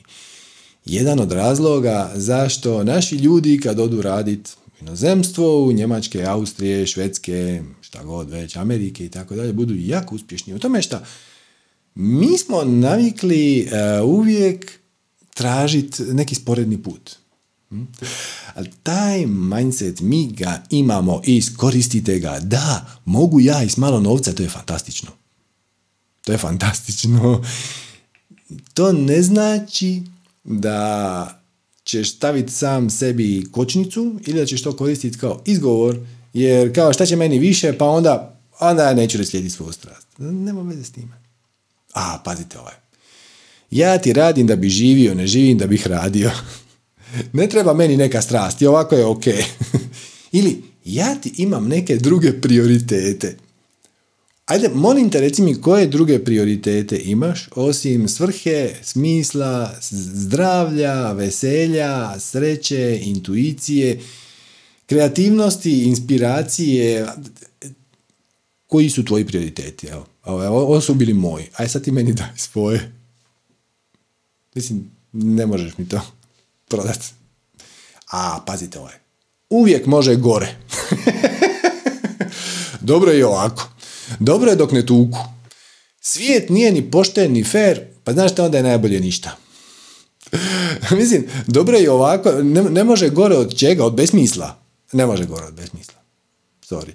Jedan 0.86 1.20
od 1.20 1.32
razloga 1.32 2.12
zašto 2.16 2.84
naši 2.84 3.16
ljudi 3.16 3.60
kad 3.64 3.80
odu 3.80 4.02
raditi 4.02 4.52
u 4.68 4.84
inozemstvo, 4.84 5.64
u 5.64 5.72
Njemačke, 5.72 6.24
Austrije, 6.24 6.88
Švedske, 6.88 7.62
šta 7.82 8.04
god 8.04 8.30
već, 8.30 8.56
Amerike 8.56 9.06
i 9.06 9.10
tako 9.10 9.36
dalje, 9.36 9.54
budu 9.54 9.76
jako 9.78 10.16
uspješni. 10.16 10.54
U 10.54 10.60
tome 10.60 10.82
što 10.82 11.00
mi 11.96 12.38
smo 12.38 12.64
navikli 12.64 13.68
uh, 14.02 14.10
uvijek 14.10 14.80
tražiti 15.34 16.04
neki 16.04 16.36
sporedni 16.36 16.84
put. 16.84 17.23
Hm? 17.74 17.84
Ali 18.54 18.70
taj 18.84 19.26
mindset, 19.26 20.00
mi 20.00 20.32
ga 20.32 20.64
imamo 20.70 21.22
i 21.26 21.38
iskoristite 21.38 22.20
ga. 22.20 22.40
Da, 22.40 22.86
mogu 23.06 23.40
ja 23.40 23.64
i 23.64 23.70
s 23.70 23.78
malo 23.78 24.00
novca, 24.00 24.34
to 24.34 24.44
je 24.44 24.50
fantastično. 24.50 25.12
To 26.26 26.32
je 26.32 26.38
fantastično. 26.38 27.44
To 28.74 28.92
ne 28.92 29.22
znači 29.22 30.02
da 30.44 31.40
ćeš 31.84 32.16
staviti 32.16 32.52
sam 32.52 32.90
sebi 32.90 33.48
kočnicu 33.52 34.20
ili 34.26 34.40
da 34.40 34.46
ćeš 34.46 34.64
to 34.64 34.76
koristiti 34.76 35.18
kao 35.18 35.42
izgovor, 35.46 36.00
jer 36.34 36.76
kao 36.76 36.94
šta 36.94 37.06
će 37.06 37.16
meni 37.16 37.40
više, 37.40 37.78
pa 37.78 37.86
onda, 37.86 38.40
onda 38.60 38.94
neću 38.94 39.26
slijediti 39.26 39.56
svoju 39.56 39.74
strast. 39.74 40.08
Nema 40.18 40.62
veze 40.62 40.84
s 40.84 40.92
time. 40.92 41.22
A, 41.94 42.22
pazite 42.24 42.60
ovaj. 42.60 42.74
Ja 43.72 43.98
ti 43.98 44.14
radim 44.14 44.48
da 44.48 44.56
bi 44.56 44.70
živio, 44.70 45.16
ne 45.16 45.28
živim 45.28 45.58
da 45.58 45.68
bih 45.68 45.88
radio. 45.88 46.32
Ne 47.34 47.50
treba 47.50 47.74
meni 47.74 47.98
neka 47.98 48.22
strast 48.22 48.62
i 48.62 48.68
ovako 48.68 48.96
je 48.96 49.06
ok. 49.06 49.24
Ili 50.32 50.64
ja 50.86 51.16
ti 51.16 51.34
imam 51.38 51.68
neke 51.68 51.96
druge 51.96 52.42
prioritete. 52.42 53.38
Ajde, 54.46 54.70
molim 54.74 55.10
te, 55.10 55.22
reci 55.22 55.42
mi 55.42 55.62
koje 55.62 55.88
druge 55.88 56.24
prioritete 56.24 57.00
imaš, 57.04 57.50
osim 57.56 58.08
svrhe, 58.08 58.76
smisla, 58.82 59.76
zdravlja, 59.92 61.12
veselja, 61.12 62.20
sreće, 62.20 63.00
intuicije, 63.04 64.00
kreativnosti, 64.86 65.84
inspiracije, 65.84 67.08
koji 68.68 68.90
su 68.90 69.06
tvoji 69.06 69.26
prioriteti? 69.26 69.88
Evo, 69.88 70.06
ovo 70.26 70.82
su 70.82 70.94
bili 70.94 71.14
moji. 71.14 71.46
Aj 71.56 71.70
sad 71.70 71.84
ti 71.84 71.92
meni 71.92 72.14
daj 72.14 72.30
svoje. 72.36 72.92
Mislim, 74.56 74.92
ne 75.12 75.46
možeš 75.46 75.78
mi 75.78 75.90
to 75.90 76.02
prodati. 76.68 77.08
A, 78.12 78.40
pazite 78.46 78.80
ovaj. 78.80 78.94
Uvijek 79.50 79.86
može 79.86 80.16
gore. 80.16 80.56
Dobro 82.82 83.12
je 83.12 83.20
i 83.20 83.24
ovako. 83.24 83.70
Dobro 84.20 84.50
je 84.50 84.56
dok 84.56 84.72
ne 84.72 84.86
tuku. 84.86 85.18
Svijet 86.02 86.50
nije 86.50 86.72
ni 86.72 86.92
pošten 86.92 87.32
ni 87.32 87.44
fair, 87.44 87.82
pa 88.04 88.14
znaš 88.14 88.32
šta 88.32 88.46
onda 88.46 88.58
je 88.58 88.64
najbolje 88.64 89.00
ništa. 89.00 89.38
Mislim, 91.00 91.28
dobro 91.48 91.78
je 91.78 91.84
i 91.84 91.88
ovako, 91.88 92.32
ne, 92.32 92.64
ne 92.64 92.84
može 92.84 93.10
gore 93.10 93.36
od 93.36 93.58
čega, 93.58 93.86
od 93.86 93.94
besmisla. 93.94 94.60
Ne 94.92 95.06
može 95.06 95.26
gore 95.26 95.46
od 95.46 95.54
besmisla. 95.54 95.96
Sorry. 96.70 96.92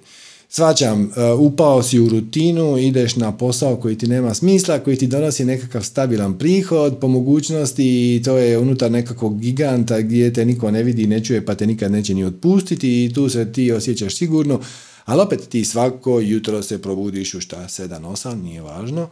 Svaćam, 0.51 1.03
uh, 1.03 1.39
upao 1.39 1.83
si 1.83 1.99
u 1.99 2.09
rutinu, 2.09 2.77
ideš 2.77 3.15
na 3.15 3.37
posao 3.37 3.75
koji 3.75 3.97
ti 3.97 4.07
nema 4.07 4.33
smisla, 4.33 4.79
koji 4.79 4.97
ti 4.97 5.07
donosi 5.07 5.45
nekakav 5.45 5.83
stabilan 5.83 6.37
prihod, 6.37 6.97
po 7.01 7.07
mogućnosti 7.07 8.15
i 8.15 8.23
to 8.23 8.37
je 8.37 8.57
unutar 8.57 8.91
nekakvog 8.91 9.39
giganta 9.39 10.01
gdje 10.01 10.33
te 10.33 10.45
niko 10.45 10.71
ne 10.71 10.83
vidi 10.83 11.03
i 11.03 11.07
ne 11.07 11.23
čuje 11.23 11.45
pa 11.45 11.55
te 11.55 11.67
nikad 11.67 11.91
neće 11.91 12.13
ni 12.13 12.23
otpustiti 12.23 13.05
i 13.05 13.13
tu 13.13 13.29
se 13.29 13.51
ti 13.51 13.71
osjećaš 13.71 14.15
sigurno, 14.15 14.61
ali 15.05 15.21
opet 15.21 15.49
ti 15.49 15.65
svako 15.65 16.19
jutro 16.19 16.63
se 16.63 16.81
probudiš 16.81 17.33
u 17.33 17.41
šta 17.41 17.57
7-8, 17.57 18.43
nije 18.43 18.61
važno, 18.61 19.09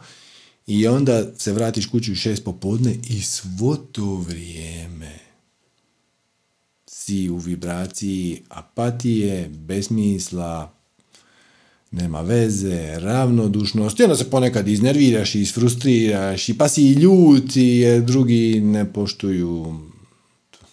i 0.66 0.86
onda 0.86 1.24
se 1.36 1.52
vratiš 1.52 1.86
kući 1.86 2.12
u 2.12 2.14
6 2.14 2.42
popodne 2.42 2.94
i 3.08 3.22
svo 3.22 3.76
to 3.76 4.14
vrijeme 4.14 5.18
si 6.86 7.30
u 7.30 7.36
vibraciji 7.36 8.42
apatije, 8.48 9.48
besmisla, 9.48 10.77
nema 11.90 12.20
veze, 12.20 12.98
ravnodušnost, 12.98 14.00
i 14.00 14.02
onda 14.02 14.16
se 14.16 14.30
ponekad 14.30 14.68
iznerviraš 14.68 15.34
i 15.34 15.40
isfrustriraš 15.40 16.48
i 16.48 16.58
pa 16.58 16.68
si 16.68 16.82
i 16.82 16.92
ljuti 16.92 17.62
jer 17.62 18.02
drugi 18.02 18.60
ne 18.60 18.92
poštuju 18.92 19.74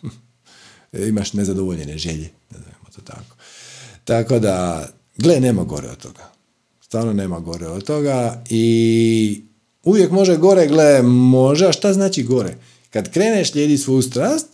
imaš 1.10 1.34
nezadovoljene 1.34 1.98
želje, 1.98 2.30
ne 2.52 2.60
to 2.96 3.02
tako. 3.02 3.36
Tako 4.04 4.40
da, 4.40 4.88
gle, 5.18 5.40
nema 5.40 5.64
gore 5.64 5.90
od 5.90 5.98
toga. 5.98 6.32
Stvarno 6.82 7.14
nema 7.14 7.40
gore 7.40 7.68
od 7.68 7.84
toga 7.84 8.44
i 8.50 9.42
uvijek 9.84 10.12
može 10.12 10.38
gore, 10.38 10.68
gle, 10.68 11.02
može, 11.02 11.66
a 11.68 11.72
šta 11.72 11.94
znači 11.94 12.24
gore? 12.24 12.58
Kad 12.90 13.12
kreneš 13.12 13.52
slijedi 13.52 13.78
svoju 13.78 14.02
strast, 14.02 14.48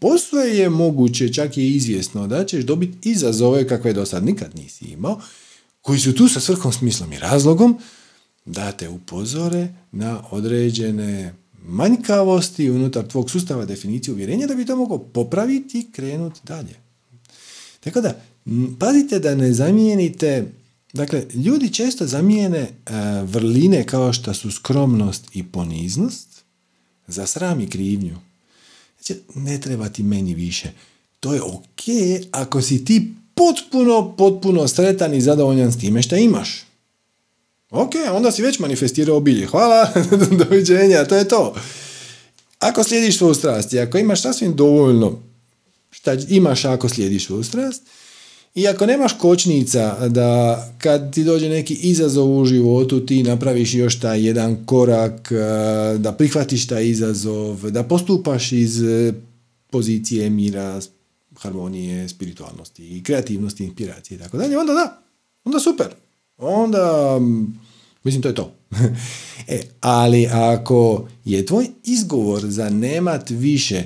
posve 0.00 0.42
je 0.42 0.70
moguće, 0.70 1.32
čak 1.32 1.56
je 1.56 1.68
izvjesno 1.68 2.26
da 2.26 2.44
ćeš 2.44 2.64
dobiti 2.64 3.10
izazove 3.10 3.68
kakve 3.68 3.92
do 3.92 4.06
sad 4.06 4.24
nikad 4.24 4.56
nisi 4.56 4.84
imao, 4.84 5.20
koji 5.82 5.98
su 5.98 6.14
tu 6.14 6.28
sa 6.28 6.40
svrhom, 6.40 6.72
smislom 6.72 7.12
i 7.12 7.18
razlogom 7.18 7.78
da 8.44 8.72
te 8.72 8.88
upozore 8.88 9.68
na 9.92 10.22
određene 10.30 11.34
manjkavosti 11.64 12.70
unutar 12.70 13.06
tvog 13.06 13.30
sustava 13.30 13.64
definicije 13.64 14.14
uvjerenja 14.14 14.46
da 14.46 14.54
bi 14.54 14.66
to 14.66 14.76
mogao 14.76 14.98
popraviti 14.98 15.80
i 15.80 15.92
krenuti 15.92 16.40
dalje. 16.44 16.74
Tako 17.80 18.00
da, 18.00 18.20
pazite 18.78 19.18
da 19.18 19.34
ne 19.34 19.52
zamijenite, 19.52 20.52
dakle, 20.92 21.26
ljudi 21.34 21.72
često 21.72 22.06
zamijene 22.06 22.58
e, 22.58 22.70
vrline 23.22 23.86
kao 23.86 24.12
što 24.12 24.34
su 24.34 24.50
skromnost 24.50 25.24
i 25.32 25.42
poniznost 25.42 26.28
za 27.06 27.26
sram 27.26 27.60
i 27.60 27.70
krivnju. 27.70 28.18
Znači, 29.00 29.20
ne 29.34 29.60
treba 29.60 29.88
ti 29.88 30.02
meni 30.02 30.34
više. 30.34 30.72
To 31.20 31.34
je 31.34 31.42
ok 31.42 31.82
ako 32.30 32.62
si 32.62 32.84
ti 32.84 33.12
potpuno, 33.42 34.16
potpuno 34.16 34.68
sretan 34.68 35.14
i 35.14 35.20
zadovoljan 35.20 35.72
s 35.72 35.78
time 35.78 36.02
što 36.02 36.16
imaš. 36.16 36.64
Ok, 37.70 37.92
onda 38.12 38.30
si 38.30 38.42
već 38.42 38.58
manifestirao 38.58 39.20
bilje. 39.20 39.46
Hvala, 39.46 39.88
doviđenja, 40.44 41.04
to 41.04 41.16
je 41.16 41.28
to. 41.28 41.54
Ako 42.58 42.84
slijediš 42.84 43.18
svoju 43.18 43.34
strast 43.34 43.72
i 43.72 43.78
ako 43.78 43.98
imaš 43.98 44.22
sasvim 44.22 44.56
dovoljno 44.56 45.18
šta 45.90 46.16
imaš 46.28 46.64
ako 46.64 46.88
slijediš 46.88 47.26
svoju 47.26 47.44
strast, 47.44 47.82
i 48.54 48.68
ako 48.68 48.86
nemaš 48.86 49.12
kočnica 49.18 50.08
da 50.08 50.62
kad 50.78 51.14
ti 51.14 51.24
dođe 51.24 51.48
neki 51.48 51.74
izazov 51.74 52.38
u 52.38 52.44
životu 52.44 53.06
ti 53.06 53.22
napraviš 53.22 53.74
još 53.74 54.00
taj 54.00 54.26
jedan 54.26 54.66
korak, 54.66 55.32
eh, 55.32 55.98
da 55.98 56.12
prihvatiš 56.12 56.66
taj 56.66 56.86
izazov, 56.86 57.70
da 57.70 57.82
postupaš 57.82 58.52
iz 58.52 58.82
eh, 58.82 59.12
pozicije 59.70 60.30
mira, 60.30 60.80
harmonije, 61.42 62.08
spiritualnosti 62.08 63.02
kreativnosti, 63.04 63.64
inspiracije 63.64 64.16
i 64.16 64.18
tako 64.18 64.36
dalje, 64.36 64.58
onda 64.58 64.72
da, 64.72 65.02
onda 65.44 65.60
super. 65.60 65.86
Onda, 66.38 67.18
mislim, 68.04 68.22
to 68.22 68.28
je 68.28 68.34
to. 68.34 68.54
e, 69.48 69.62
ali 69.80 70.26
ako 70.26 71.08
je 71.24 71.46
tvoj 71.46 71.66
izgovor 71.84 72.42
za 72.44 72.70
nemat 72.70 73.30
više, 73.30 73.84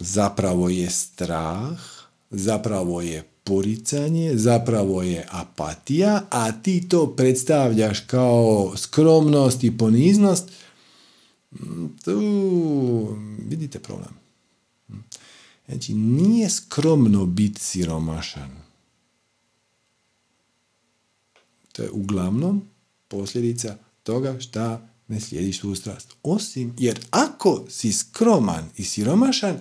zapravo 0.00 0.68
je 0.68 0.90
strah, 0.90 1.78
zapravo 2.30 3.00
je 3.00 3.24
poricanje, 3.44 4.32
zapravo 4.34 5.02
je 5.02 5.26
apatija, 5.30 6.22
a 6.30 6.52
ti 6.52 6.88
to 6.88 7.06
predstavljaš 7.16 8.00
kao 8.00 8.72
skromnost 8.76 9.64
i 9.64 9.78
poniznost, 9.78 10.50
tu 12.04 12.20
vidite 13.48 13.78
problem. 13.78 14.25
Znači, 15.68 15.94
nije 15.94 16.50
skromno 16.50 17.26
biti 17.26 17.60
siromašan. 17.60 18.50
To 21.72 21.82
je 21.82 21.90
uglavnom 21.90 22.62
posljedica 23.08 23.76
toga 24.02 24.40
šta 24.40 24.88
ne 25.08 25.20
slijediš 25.20 25.58
tu 25.58 25.74
strast. 25.74 26.14
Osim, 26.22 26.74
jer 26.78 27.00
ako 27.10 27.64
si 27.68 27.92
skroman 27.92 28.68
i 28.76 28.84
siromašan, 28.84 29.58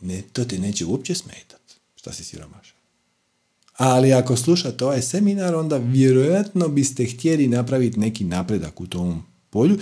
ne, 0.00 0.22
to 0.32 0.44
te 0.44 0.58
neće 0.58 0.86
uopće 0.86 1.14
smetat 1.14 1.60
šta 1.96 2.12
si 2.12 2.24
siromašan. 2.24 2.76
Ali 3.72 4.12
ako 4.12 4.36
slušate 4.36 4.84
ovaj 4.84 5.02
seminar, 5.02 5.54
onda 5.54 5.76
vjerojatno 5.76 6.68
biste 6.68 7.06
htjeli 7.06 7.48
napraviti 7.48 8.00
neki 8.00 8.24
napredak 8.24 8.80
u 8.80 8.86
tom 8.86 9.22
polju 9.50 9.78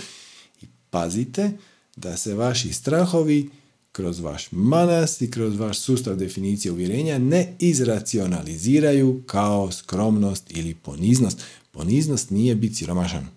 i 0.61 0.65
pazite 0.89 1.51
da 1.95 2.17
se 2.17 2.33
vaši 2.33 2.73
strahovi 2.73 3.49
kroz 3.91 4.19
vaš 4.19 4.47
manas 4.51 5.21
i 5.21 5.31
kroz 5.31 5.59
vaš 5.59 5.79
sustav 5.79 6.15
definicije 6.15 6.71
uvjerenja 6.71 7.17
ne 7.17 7.55
izracionaliziraju 7.59 9.23
kao 9.25 9.71
skromnost 9.71 10.43
ili 10.49 10.75
poniznost. 10.75 11.41
Poniznost 11.71 12.29
nije 12.29 12.55
biti 12.55 12.75
siromašan. 12.75 13.27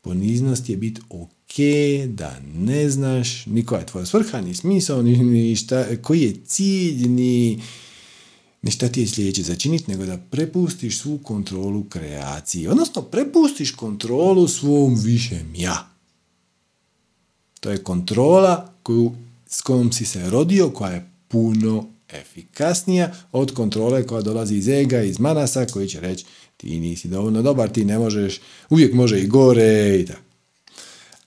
Poniznost 0.00 0.68
je 0.68 0.76
biti 0.76 1.00
ok 1.10 1.28
da 2.06 2.40
ne 2.54 2.90
znaš 2.90 3.46
ni 3.46 3.66
koja 3.66 3.80
je 3.80 3.86
tvoja 3.86 4.06
svrha, 4.06 4.40
ni 4.40 4.54
smisao, 4.54 5.02
ni, 5.02 5.56
šta, 5.56 5.86
koji 6.02 6.20
je 6.20 6.36
cilj, 6.46 7.08
ni, 7.08 7.62
ni 8.62 8.70
šta 8.70 8.88
ti 8.88 9.00
je 9.00 9.08
sljedeće 9.08 9.42
začiniti, 9.42 9.90
nego 9.90 10.06
da 10.06 10.18
prepustiš 10.30 10.98
svu 10.98 11.18
kontrolu 11.18 11.84
kreaciji. 11.84 12.68
Odnosno, 12.68 13.02
prepustiš 13.02 13.70
kontrolu 13.70 14.48
svom 14.48 14.94
višem 15.04 15.54
ja. 15.56 15.90
To 17.60 17.70
je 17.70 17.84
kontrola 17.84 18.72
koju, 18.82 19.14
s 19.48 19.62
kojom 19.62 19.92
si 19.92 20.04
se 20.06 20.30
rodio, 20.30 20.70
koja 20.70 20.92
je 20.92 21.10
puno 21.28 21.86
efikasnija 22.08 23.14
od 23.32 23.54
kontrole 23.54 24.06
koja 24.06 24.22
dolazi 24.22 24.56
iz 24.56 24.68
ega, 24.68 25.02
iz 25.02 25.18
manasa, 25.20 25.66
koji 25.66 25.88
će 25.88 26.00
reći 26.00 26.24
ti 26.56 26.80
nisi 26.80 27.08
dovoljno 27.08 27.42
dobar, 27.42 27.68
ti 27.68 27.84
ne 27.84 27.98
možeš, 27.98 28.40
uvijek 28.70 28.94
može 28.94 29.20
i 29.20 29.26
gore 29.26 29.98
i 30.00 30.06
tako. 30.06 30.20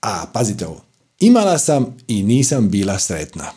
A, 0.00 0.26
pazite 0.32 0.66
ovo, 0.66 0.84
imala 1.20 1.58
sam 1.58 1.96
i 2.08 2.22
nisam 2.22 2.70
bila 2.70 2.98
sretna. 2.98 3.52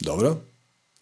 Dobro? 0.00 0.40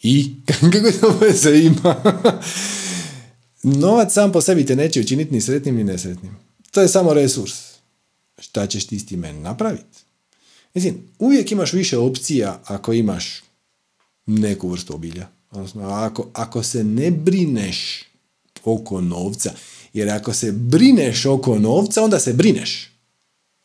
I? 0.02 0.34
Kako 0.72 0.92
to 1.00 1.32
se 1.32 1.64
ima? 1.64 1.96
Novac 3.82 4.12
sam 4.12 4.32
po 4.32 4.40
sebi 4.40 4.66
te 4.66 4.76
neće 4.76 5.00
učiniti 5.00 5.34
ni 5.34 5.40
sretnim 5.40 5.76
ni 5.76 5.84
nesretnim. 5.84 6.36
To 6.70 6.80
je 6.80 6.88
samo 6.88 7.14
resurs. 7.14 7.52
Šta 8.38 8.66
ćeš 8.66 8.86
ti 8.86 8.98
s 8.98 9.06
time 9.06 9.32
napraviti? 9.32 10.03
Mislim, 10.74 11.08
uvijek 11.18 11.52
imaš 11.52 11.72
više 11.72 11.98
opcija 11.98 12.60
ako 12.64 12.92
imaš 12.92 13.42
neku 14.26 14.68
vrstu 14.68 14.94
obilja. 14.94 15.28
Odnosno, 15.50 15.88
ako, 15.88 16.26
ako 16.32 16.62
se 16.62 16.84
ne 16.84 17.10
brineš 17.10 18.04
oko 18.64 19.00
novca, 19.00 19.52
jer 19.92 20.10
ako 20.10 20.32
se 20.32 20.52
brineš 20.52 21.26
oko 21.26 21.58
novca, 21.58 22.02
onda 22.02 22.20
se 22.20 22.32
brineš. 22.32 22.90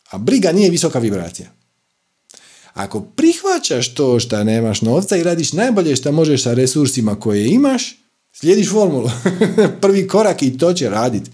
A 0.10 0.18
briga 0.18 0.52
nije 0.52 0.70
visoka 0.70 1.00
vibracija. 1.00 1.52
Ako 2.74 3.02
prihvaćaš 3.02 3.94
to 3.94 4.20
što 4.20 4.44
nemaš 4.44 4.82
novca 4.82 5.18
i 5.18 5.24
radiš 5.24 5.54
najbolje 5.54 5.96
što 5.96 6.12
možeš 6.12 6.44
sa 6.44 6.54
resursima 6.54 7.20
koje 7.20 7.48
imaš, 7.48 7.96
slijediš 8.34 8.70
formulu. 8.70 9.10
Prvi 9.82 10.08
korak 10.08 10.44
i 10.44 10.58
to 10.58 10.74
će 10.74 10.90
raditi. 10.90 11.32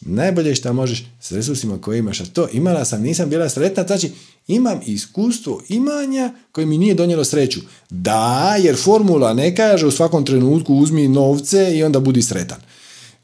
Najbolje 0.00 0.54
što 0.54 0.72
možeš 0.72 1.04
s 1.20 1.32
resursima 1.32 1.80
koje 1.80 1.98
imaš, 1.98 2.20
a 2.20 2.24
to 2.24 2.48
imala 2.52 2.84
sam, 2.84 3.02
nisam 3.02 3.30
bila 3.30 3.48
sretna, 3.48 3.84
znači 3.86 4.10
imam 4.48 4.80
iskustvo 4.86 5.62
imanja 5.68 6.32
koje 6.52 6.66
mi 6.66 6.78
nije 6.78 6.94
donijelo 6.94 7.24
sreću. 7.24 7.60
Da, 7.90 8.56
jer 8.58 8.76
formula 8.76 9.34
ne 9.34 9.56
kaže 9.56 9.86
u 9.86 9.90
svakom 9.90 10.24
trenutku 10.24 10.74
uzmi 10.74 11.08
novce 11.08 11.76
i 11.76 11.82
onda 11.82 12.00
budi 12.00 12.22
sretan. 12.22 12.58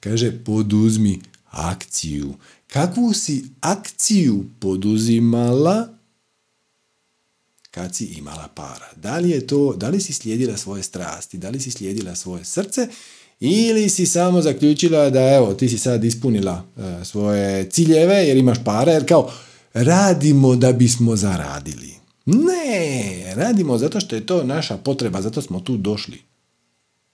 Kaže 0.00 0.44
poduzmi 0.44 1.20
akciju. 1.50 2.34
Kakvu 2.66 3.12
si 3.12 3.44
akciju 3.60 4.44
poduzimala 4.60 5.88
kad 7.70 7.94
si 7.94 8.04
imala 8.04 8.48
para? 8.54 8.88
Da 8.96 9.18
li 9.18 9.30
je 9.30 9.46
to, 9.46 9.74
da 9.76 9.88
li 9.88 10.00
si 10.00 10.12
slijedila 10.12 10.56
svoje 10.56 10.82
strasti, 10.82 11.38
da 11.38 11.50
li 11.50 11.60
si 11.60 11.70
slijedila 11.70 12.14
svoje 12.14 12.44
srce 12.44 12.88
ili 13.44 13.88
si 13.88 14.06
samo 14.06 14.42
zaključila 14.42 15.10
da 15.10 15.20
evo 15.20 15.54
ti 15.54 15.68
si 15.68 15.78
sad 15.78 16.04
ispunila 16.04 16.64
e, 16.76 17.04
svoje 17.04 17.70
ciljeve 17.70 18.14
jer 18.14 18.36
imaš 18.36 18.58
para 18.64 18.92
jer 18.92 19.08
kao 19.08 19.32
radimo 19.74 20.56
da 20.56 20.72
bismo 20.72 21.16
zaradili. 21.16 21.94
Ne, 22.26 23.34
radimo 23.36 23.78
zato 23.78 24.00
što 24.00 24.16
je 24.16 24.26
to 24.26 24.44
naša 24.44 24.76
potreba, 24.76 25.22
zato 25.22 25.42
smo 25.42 25.60
tu 25.60 25.76
došli. 25.76 26.22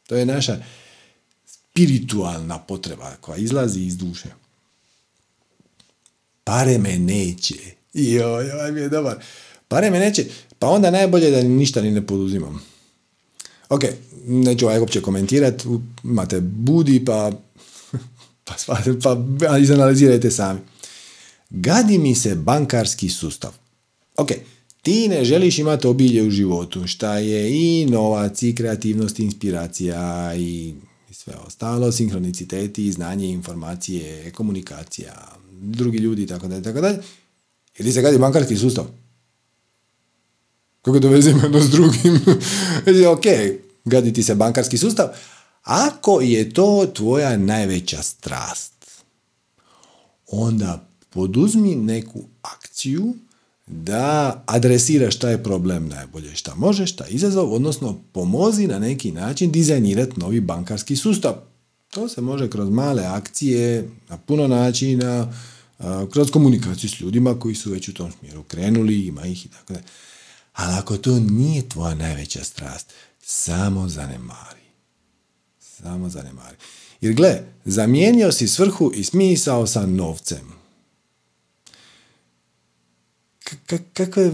To 0.07 0.17
je 0.17 0.27
naša 0.27 0.63
spiritualna 1.47 2.59
potreba 2.59 3.17
koja 3.21 3.37
izlazi 3.37 3.81
iz 3.81 3.97
duše. 3.97 4.29
Pare 6.45 6.79
me 6.79 6.99
neće. 6.99 7.55
Joj, 7.93 8.53
ovaj 8.53 8.73
mi 8.73 8.81
je 8.81 8.89
dobar. 8.89 9.17
Pare 9.69 9.91
me 9.91 9.99
neće. 9.99 10.25
Pa 10.59 10.69
onda 10.69 10.91
najbolje 10.91 11.31
da 11.31 11.43
ništa 11.43 11.83
ni 11.83 11.91
ne 11.91 12.07
poduzimam. 12.07 12.70
Ok, 13.71 13.85
neću 14.27 14.67
ovaj 14.67 14.79
uopće 14.79 15.01
komentirati. 15.01 15.69
Imate 16.05 16.41
budi 16.41 17.05
pa, 17.05 17.33
pa, 18.45 18.57
pa, 19.03 19.17
pa 19.41 19.59
izanalizirajte 19.59 20.31
sami. 20.31 20.61
Gadi 21.51 21.99
mi 21.99 22.15
se 22.15 22.35
bankarski 22.35 23.09
sustav. 23.09 23.51
Ok, 24.17 24.29
ti 24.83 25.09
ne 25.09 25.25
želiš 25.25 25.59
imati 25.59 25.87
obilje 25.87 26.23
u 26.23 26.31
životu, 26.31 26.87
šta 26.87 27.19
je 27.19 27.51
i 27.51 27.87
novac, 27.87 28.43
i 28.43 28.55
kreativnost, 28.55 29.19
i 29.19 29.23
inspiracija, 29.23 30.35
i 30.37 30.75
sve 31.13 31.35
ostalo, 31.47 31.93
sinhroniciteti, 31.93 32.93
znanje, 32.93 33.29
informacije, 33.29 34.31
komunikacija, 34.31 35.29
drugi 35.53 35.99
ljudi, 35.99 36.27
tako 36.27 36.49
da, 36.49 36.63
tako 36.63 36.81
da. 36.81 36.97
I 37.79 37.83
ti 37.83 37.93
se 37.93 38.03
gadi 38.03 38.19
bankarski 38.19 38.57
sustav. 38.57 38.87
Kako 40.83 40.99
veze 40.99 41.31
ima 41.31 41.61
s 41.61 41.71
drugim? 41.71 42.21
ok, 43.17 43.25
gadi 43.85 44.13
ti 44.13 44.23
se 44.23 44.35
bankarski 44.35 44.79
sustav, 44.79 45.09
ako 45.63 46.21
je 46.21 46.55
to 46.55 46.87
tvoja 46.95 47.37
najveća 47.37 48.03
strast, 48.03 49.03
onda 50.27 50.89
poduzmi 51.11 51.75
neku 51.75 52.23
akciju 52.43 53.15
da 53.67 54.43
adresiraš 54.47 55.17
šta 55.17 55.31
je 55.31 55.43
problem 55.43 55.89
najbolje, 55.89 56.35
šta 56.35 56.55
možeš, 56.55 56.93
šta 56.93 57.07
izazov, 57.07 57.55
odnosno 57.55 57.99
pomozi 58.13 58.67
na 58.67 58.79
neki 58.79 59.13
način 59.13 59.53
dizajnirati 59.53 60.21
novi 60.21 60.41
bankarski 60.41 60.97
sustav. 60.97 61.33
To 61.91 62.09
se 62.09 62.21
može 62.21 62.51
kroz 62.51 62.71
male 62.71 63.03
akcije, 63.03 63.89
na 64.09 64.19
puno 64.19 64.49
načina, 64.49 65.33
kroz 66.13 66.31
komunikaciju 66.31 66.91
s 66.91 67.01
ljudima 67.01 67.39
koji 67.39 67.55
su 67.55 67.71
već 67.71 67.89
u 67.89 67.95
tom 67.95 68.13
smjeru 68.19 68.43
krenuli, 68.43 69.07
ima 69.07 69.27
ih 69.27 69.47
i 69.47 69.49
tako 69.49 69.73
da. 69.73 69.81
Ali 70.53 70.75
ako 70.75 70.97
to 70.97 71.19
nije 71.19 71.69
tvoja 71.69 71.95
najveća 71.95 72.45
strast, 72.45 72.93
samo 73.23 73.89
zanemari. 73.89 74.61
Samo 75.61 76.09
zanemari. 76.09 76.57
Jer 77.01 77.15
gle, 77.15 77.43
zamijenio 77.65 78.33
si 78.33 78.49
svrhu 78.49 78.93
i 78.95 79.05
smisao 79.05 79.67
sa 79.67 79.87
novcem 79.87 80.61
kako 83.93 84.21
je, 84.21 84.33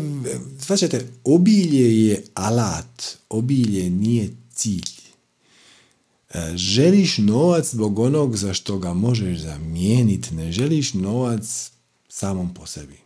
svačate, 0.61 1.09
obilje 1.25 2.07
je 2.07 2.25
alat, 2.35 3.17
obilje 3.29 3.91
nije 3.91 4.31
cilj. 4.55 4.91
E, 6.31 6.53
želiš 6.57 7.19
novac 7.19 7.71
zbog 7.71 7.99
onog 7.99 8.37
za 8.37 8.55
što 8.55 8.79
ga 8.79 8.93
možeš 8.93 9.39
zamijeniti, 9.39 10.35
ne 10.35 10.53
želiš 10.53 10.95
novac 10.95 11.71
samom 12.09 12.55
po 12.55 12.67
sebi. 12.67 12.99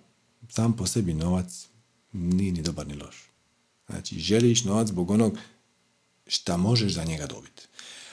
Sam 0.49 0.77
po 0.77 0.87
sebi 0.87 1.15
novac 1.15 1.67
nije 2.13 2.53
ni 2.53 2.63
dobar 2.63 2.89
ni 2.89 2.95
loš. 2.95 3.31
Znači, 3.89 4.19
želiš 4.19 4.65
novac 4.65 4.89
zbog 4.89 5.11
onog 5.11 5.39
šta 6.27 6.57
možeš 6.57 6.93
za 6.93 7.05
njega 7.05 7.27
dobiti. 7.27 7.63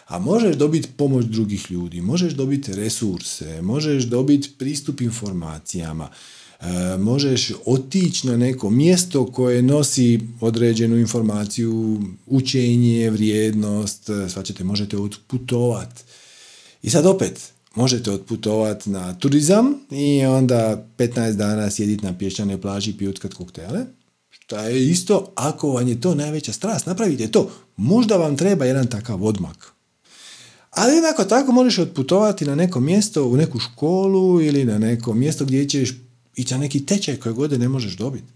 A 0.08 0.20
možeš 0.20 0.56
dobiti 0.56 0.90
pomoć 0.98 1.26
drugih 1.26 1.72
ljudi, 1.72 2.02
možeš 2.02 2.34
dobiti 2.34 2.76
resurse, 2.76 3.62
možeš 3.62 4.04
dobiti 4.04 4.50
pristup 4.58 5.02
informacijama, 5.02 6.10
E, 6.60 6.98
možeš 6.98 7.52
otići 7.66 8.28
na 8.28 8.38
neko 8.38 8.70
mjesto 8.70 9.32
koje 9.32 9.62
nosi 9.62 10.20
određenu 10.42 10.98
informaciju, 10.98 12.02
učenje, 12.26 13.10
vrijednost, 13.10 14.10
e, 14.10 14.30
svačete, 14.30 14.64
možete 14.64 14.98
otputovati. 14.98 16.04
I 16.82 16.90
sad 16.90 17.06
opet, 17.06 17.52
možete 17.78 18.12
otputovati 18.12 18.90
na 18.90 19.14
turizam 19.14 19.74
i 19.92 20.26
onda 20.26 20.88
15 20.98 21.32
dana 21.32 21.72
sjediti 21.72 22.06
na 22.06 22.18
pješčanoj 22.18 22.62
plaži 22.62 22.92
i 22.92 22.98
pijutkat 22.98 23.34
koktele. 23.34 23.86
Šta 24.30 24.62
je 24.62 24.90
isto, 24.90 25.32
ako 25.36 25.72
vam 25.72 25.88
je 25.88 26.02
to 26.02 26.16
najveća 26.16 26.54
strast, 26.54 26.86
napravite 26.86 27.28
to. 27.28 27.52
Možda 27.78 28.18
vam 28.18 28.38
treba 28.38 28.66
jedan 28.66 28.88
takav 28.88 29.26
odmak. 29.26 29.72
Ali 30.72 30.96
jednako 30.96 31.24
tako 31.24 31.52
možeš 31.52 31.80
otputovati 31.80 32.46
na 32.46 32.56
neko 32.56 32.80
mjesto, 32.80 33.26
u 33.26 33.38
neku 33.38 33.60
školu 33.60 34.42
ili 34.42 34.66
na 34.66 34.78
neko 34.78 35.14
mjesto 35.14 35.46
gdje 35.46 35.70
ćeš 35.70 35.94
i 36.36 36.44
za 36.44 36.58
neki 36.58 36.86
tečaj 36.86 37.16
koje 37.16 37.34
godine 37.34 37.60
ne 37.60 37.70
možeš 37.70 37.98
dobiti. 37.98 38.28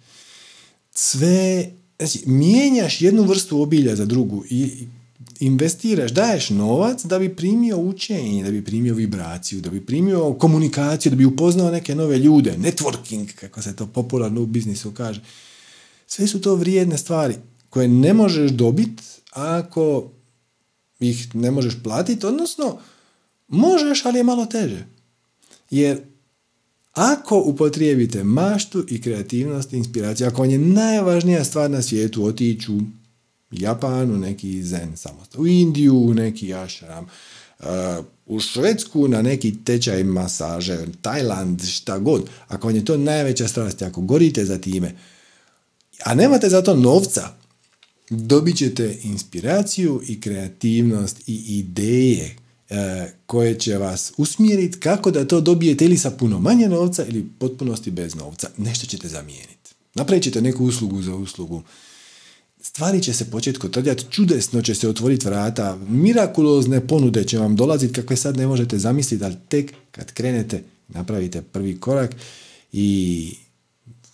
Sve, 0.92 1.72
znači, 2.00 2.24
mijenjaš 2.26 3.02
jednu 3.02 3.24
vrstu 3.24 3.62
obilja 3.62 3.96
za 3.96 4.06
drugu 4.06 4.44
i 4.50 4.88
investiraš, 5.42 6.12
daješ 6.12 6.50
novac 6.50 7.06
da 7.06 7.20
bi 7.20 7.36
primio 7.36 7.78
učenje, 7.78 8.44
da 8.44 8.52
bi 8.52 8.66
primio 8.66 8.94
vibraciju, 8.94 9.62
da 9.62 9.70
bi 9.70 9.86
primio 9.86 10.34
komunikaciju, 10.34 11.10
da 11.10 11.16
bi 11.16 11.26
upoznao 11.26 11.72
neke 11.72 11.96
nove 11.96 12.18
ljude, 12.18 12.58
networking, 12.58 13.34
kako 13.36 13.62
se 13.62 13.76
to 13.76 13.88
popularno 13.88 14.42
u 14.42 14.46
biznisu 14.46 14.92
kaže. 14.92 15.22
Sve 16.08 16.28
su 16.28 16.42
to 16.42 16.56
vrijedne 16.56 16.98
stvari 16.98 17.36
koje 17.70 17.88
ne 17.88 18.14
možeš 18.14 18.52
dobiti 18.52 19.04
ako 19.32 20.12
ih 21.00 21.36
ne 21.36 21.52
možeš 21.52 21.74
platiti, 21.84 22.26
odnosno 22.26 22.78
možeš, 23.48 24.06
ali 24.06 24.20
je 24.20 24.24
malo 24.24 24.46
teže. 24.46 24.86
Jer 25.70 26.02
Ako 26.94 27.44
upotrijebite 27.46 28.24
maštu 28.24 28.86
i 28.90 29.02
kreativnost 29.02 29.74
i 29.74 29.78
inspiraciju, 29.78 30.28
ako 30.28 30.42
vam 30.42 30.52
je 30.52 30.58
najvažnija 30.58 31.44
stvar 31.44 31.72
na 31.72 31.82
svijetu 31.82 32.24
otići 33.52 34.12
u 34.12 34.18
neki 34.18 34.64
zen 34.64 34.98
samostan, 34.98 35.42
u 35.42 35.48
Indiju, 35.48 35.96
u 35.96 36.14
neki 36.14 36.54
ashram, 36.54 37.06
uh, 37.60 37.66
u 38.26 38.40
Švedsku 38.40 39.08
na 39.08 39.22
neki 39.22 39.64
tečaj 39.64 40.04
masaže, 40.04 40.86
Tajland, 41.02 41.66
šta 41.66 42.00
god, 42.00 42.30
ako 42.48 42.68
vam 42.68 42.76
je 42.76 42.86
to 42.86 42.98
najveća 42.98 43.48
strast, 43.48 43.82
ako 43.82 44.02
gorite 44.02 44.46
za 44.46 44.58
time, 44.58 44.96
a 46.06 46.16
nemate 46.16 46.50
za 46.50 46.62
to 46.62 46.76
novca, 46.76 47.30
dobit 48.10 48.58
ćete 48.58 48.98
inspiraciju 49.04 50.02
i 50.08 50.22
kreativnost 50.22 51.30
i 51.30 51.60
ideje 51.60 52.36
e, 52.70 53.12
koje 53.26 53.60
će 53.60 53.78
vas 53.78 54.14
usmjeriti 54.18 54.80
kako 54.80 55.12
da 55.12 55.28
to 55.28 55.42
dobijete 55.42 55.86
ili 55.86 55.98
sa 55.98 56.12
puno 56.12 56.40
manje 56.40 56.70
novca 56.70 57.06
ili 57.06 57.30
potpunosti 57.40 57.92
bez 57.92 58.16
novca. 58.16 58.50
Nešto 58.58 58.88
ćete 58.88 59.08
zamijeniti. 59.08 59.74
Napravit 59.96 60.24
ćete 60.24 60.42
neku 60.42 60.66
uslugu 60.66 61.02
za 61.02 61.16
uslugu. 61.16 61.64
Stvari 62.64 63.04
će 63.04 63.14
se 63.14 63.32
početi 63.32 63.60
kotrljati, 63.60 64.06
čudesno 64.10 64.62
će 64.62 64.76
se 64.76 64.90
otvoriti 64.90 65.26
vrata, 65.26 65.78
mirakulozne 65.90 66.88
ponude 66.88 67.24
će 67.24 67.38
vam 67.38 67.56
dolaziti 67.56 67.94
kakve 67.94 68.16
sad 68.16 68.38
ne 68.38 68.48
možete 68.48 68.78
zamisliti, 68.78 69.26
ali 69.26 69.36
tek 69.50 69.74
kad 69.92 70.14
krenete, 70.14 70.64
napravite 70.88 71.42
prvi 71.42 71.80
korak 71.80 72.16
i 72.72 73.34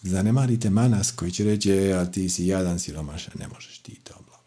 zanemarite 0.04 0.70
manas 0.70 1.12
koji 1.12 1.32
će 1.32 1.43
reći, 1.43 1.72
e, 1.72 1.93
a 1.93 2.06
ti 2.06 2.30
si 2.30 2.48
jadan 2.48 2.80
siromašan, 2.80 3.34
ne 3.39 3.48
možeš 3.48 3.80
ti 3.80 3.95
to, 4.04 4.14
bla, 4.14 4.38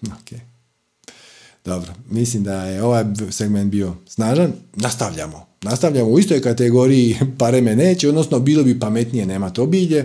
bla, 0.00 0.16
Ok. 0.20 0.40
Dobro, 1.64 1.94
mislim 2.10 2.44
da 2.44 2.64
je 2.64 2.82
ovaj 2.82 3.04
segment 3.30 3.70
bio 3.70 3.96
snažan. 4.06 4.52
Nastavljamo. 4.74 5.46
Nastavljamo 5.62 6.10
u 6.10 6.18
istoj 6.18 6.42
kategoriji 6.42 7.16
pare 7.38 7.60
neće, 7.60 8.08
odnosno 8.08 8.40
bilo 8.40 8.62
bi 8.62 8.80
pametnije 8.80 9.26
nemati 9.26 9.60
obilje. 9.60 9.98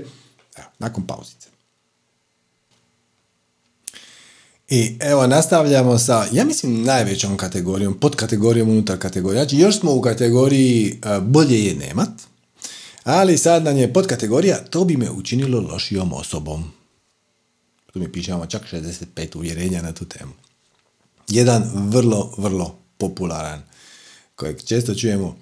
Evo, 0.57 0.67
nakon 0.79 1.07
pauzice. 1.07 1.40
I 4.71 4.97
evo, 4.99 5.27
nastavljamo 5.27 5.97
sa, 5.97 6.25
ja 6.31 6.45
mislim, 6.45 6.83
najvećom 6.83 7.37
kategorijom, 7.37 7.99
pod 7.99 8.15
kategorijom 8.15 8.69
unutar 8.69 8.97
kategorije. 8.97 9.43
Znači, 9.43 9.57
još 9.57 9.79
smo 9.79 9.93
u 9.93 10.01
kategoriji 10.01 10.99
e, 11.03 11.19
bolje 11.19 11.65
je 11.65 11.75
nemat, 11.75 12.09
ali 13.03 13.37
sad 13.37 13.63
nam 13.63 13.77
je 13.77 13.93
podkategorija 13.93 14.63
to 14.69 14.85
bi 14.85 14.97
me 14.97 15.11
učinilo 15.11 15.61
lošijom 15.61 16.13
osobom. 16.13 16.71
Tu 17.93 17.99
mi 17.99 18.11
pišemo 18.11 18.45
čak 18.45 18.61
65 18.71 19.37
uvjerenja 19.37 19.81
na 19.81 19.91
tu 19.91 20.05
temu. 20.05 20.31
Jedan 21.27 21.71
vrlo, 21.73 22.33
vrlo 22.37 22.75
popularan 22.97 23.61
kojeg 24.35 24.63
često 24.63 24.95
čujemo, 24.95 25.37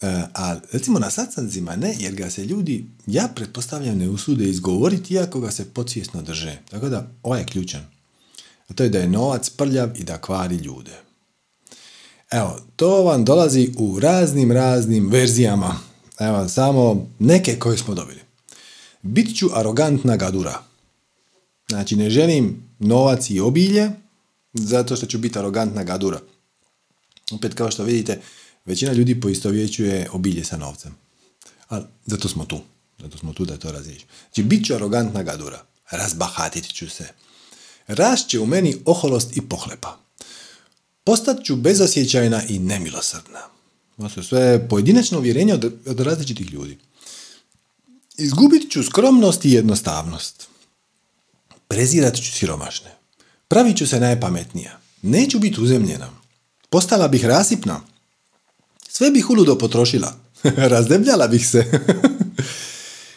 e, 0.00 0.22
a 0.34 0.56
recimo 0.72 0.98
na 0.98 1.10
sastancima 1.10 1.76
ne, 1.76 1.94
jer 1.98 2.14
ga 2.14 2.30
se 2.30 2.44
ljudi, 2.44 2.84
ja 3.06 3.28
pretpostavljam, 3.34 3.98
ne 3.98 4.08
usude 4.08 4.44
izgovoriti, 4.44 5.14
iako 5.14 5.40
ga 5.40 5.50
se 5.50 5.64
podsvjesno 5.64 6.22
drže. 6.22 6.58
Tako 6.70 6.88
da, 6.88 7.10
ovaj 7.22 7.40
je 7.40 7.46
ključan. 7.46 7.99
A 8.70 8.74
to 8.74 8.82
je 8.82 8.88
da 8.88 8.98
je 8.98 9.08
novac 9.08 9.50
prljav 9.50 9.90
i 9.94 10.04
da 10.04 10.18
kvari 10.18 10.56
ljude. 10.56 10.98
Evo, 12.30 12.60
to 12.76 13.02
vam 13.02 13.24
dolazi 13.24 13.70
u 13.78 14.00
raznim, 14.00 14.52
raznim 14.52 15.08
verzijama 15.08 15.90
Evo, 16.20 16.48
samo 16.48 17.08
neke 17.18 17.58
koje 17.58 17.78
smo 17.78 17.94
dobili. 17.94 18.20
Bit 19.02 19.38
ću 19.38 19.48
arogantna 19.54 20.16
gadura. 20.16 20.62
Znači, 21.68 21.96
ne 21.96 22.10
želim 22.10 22.62
novac 22.78 23.30
i 23.30 23.40
obilje, 23.40 23.90
zato 24.52 24.96
što 24.96 25.06
ću 25.06 25.18
biti 25.18 25.38
arogantna 25.38 25.84
gadura. 25.84 26.20
Opet, 27.32 27.54
kao 27.54 27.70
što 27.70 27.84
vidite, 27.84 28.20
većina 28.64 28.92
ljudi 28.92 29.20
poistovjećuje 29.20 30.08
obilje 30.12 30.44
sa 30.44 30.56
novcem. 30.56 30.94
Ali 31.68 31.84
zato 32.06 32.28
smo 32.28 32.44
tu. 32.44 32.60
Zato 32.98 33.18
smo 33.18 33.32
tu 33.32 33.44
da 33.44 33.56
to 33.56 33.72
razriješimo. 33.72 34.12
Znači, 34.22 34.42
bit 34.42 34.66
ću 34.66 34.74
arogantna 34.74 35.22
gadura. 35.22 35.64
Razbahatit 35.90 36.72
ću 36.72 36.90
se. 36.90 37.08
Rašće 37.90 38.40
u 38.40 38.46
meni 38.46 38.76
oholost 38.84 39.36
i 39.36 39.40
pohlepa. 39.40 39.98
Postat 41.04 41.44
ću 41.44 41.56
bezosjećajna 41.56 42.42
i 42.48 42.58
nemilosrdna. 42.58 43.40
To 43.96 44.08
su 44.08 44.22
sve 44.22 44.68
pojedinačno 44.68 45.18
uvjerenja 45.18 45.54
od, 45.54 45.72
od 45.86 46.00
različitih 46.00 46.52
ljudi. 46.52 46.78
Izgubit 48.16 48.72
ću 48.72 48.82
skromnost 48.82 49.44
i 49.44 49.52
jednostavnost. 49.52 50.48
Prezirat 51.68 52.16
ću 52.16 52.32
siromašne. 52.32 52.90
Pravit 53.48 53.76
ću 53.76 53.86
se 53.86 54.00
najpametnija. 54.00 54.80
Neću 55.02 55.38
biti 55.38 55.60
uzemljena. 55.60 56.10
Postala 56.70 57.08
bih 57.08 57.24
rasipna. 57.24 57.80
Sve 58.88 59.10
bih 59.10 59.30
uludo 59.30 59.58
potrošila. 59.58 60.16
Razdebljala 60.72 61.28
bih 61.28 61.48
se. 61.48 61.70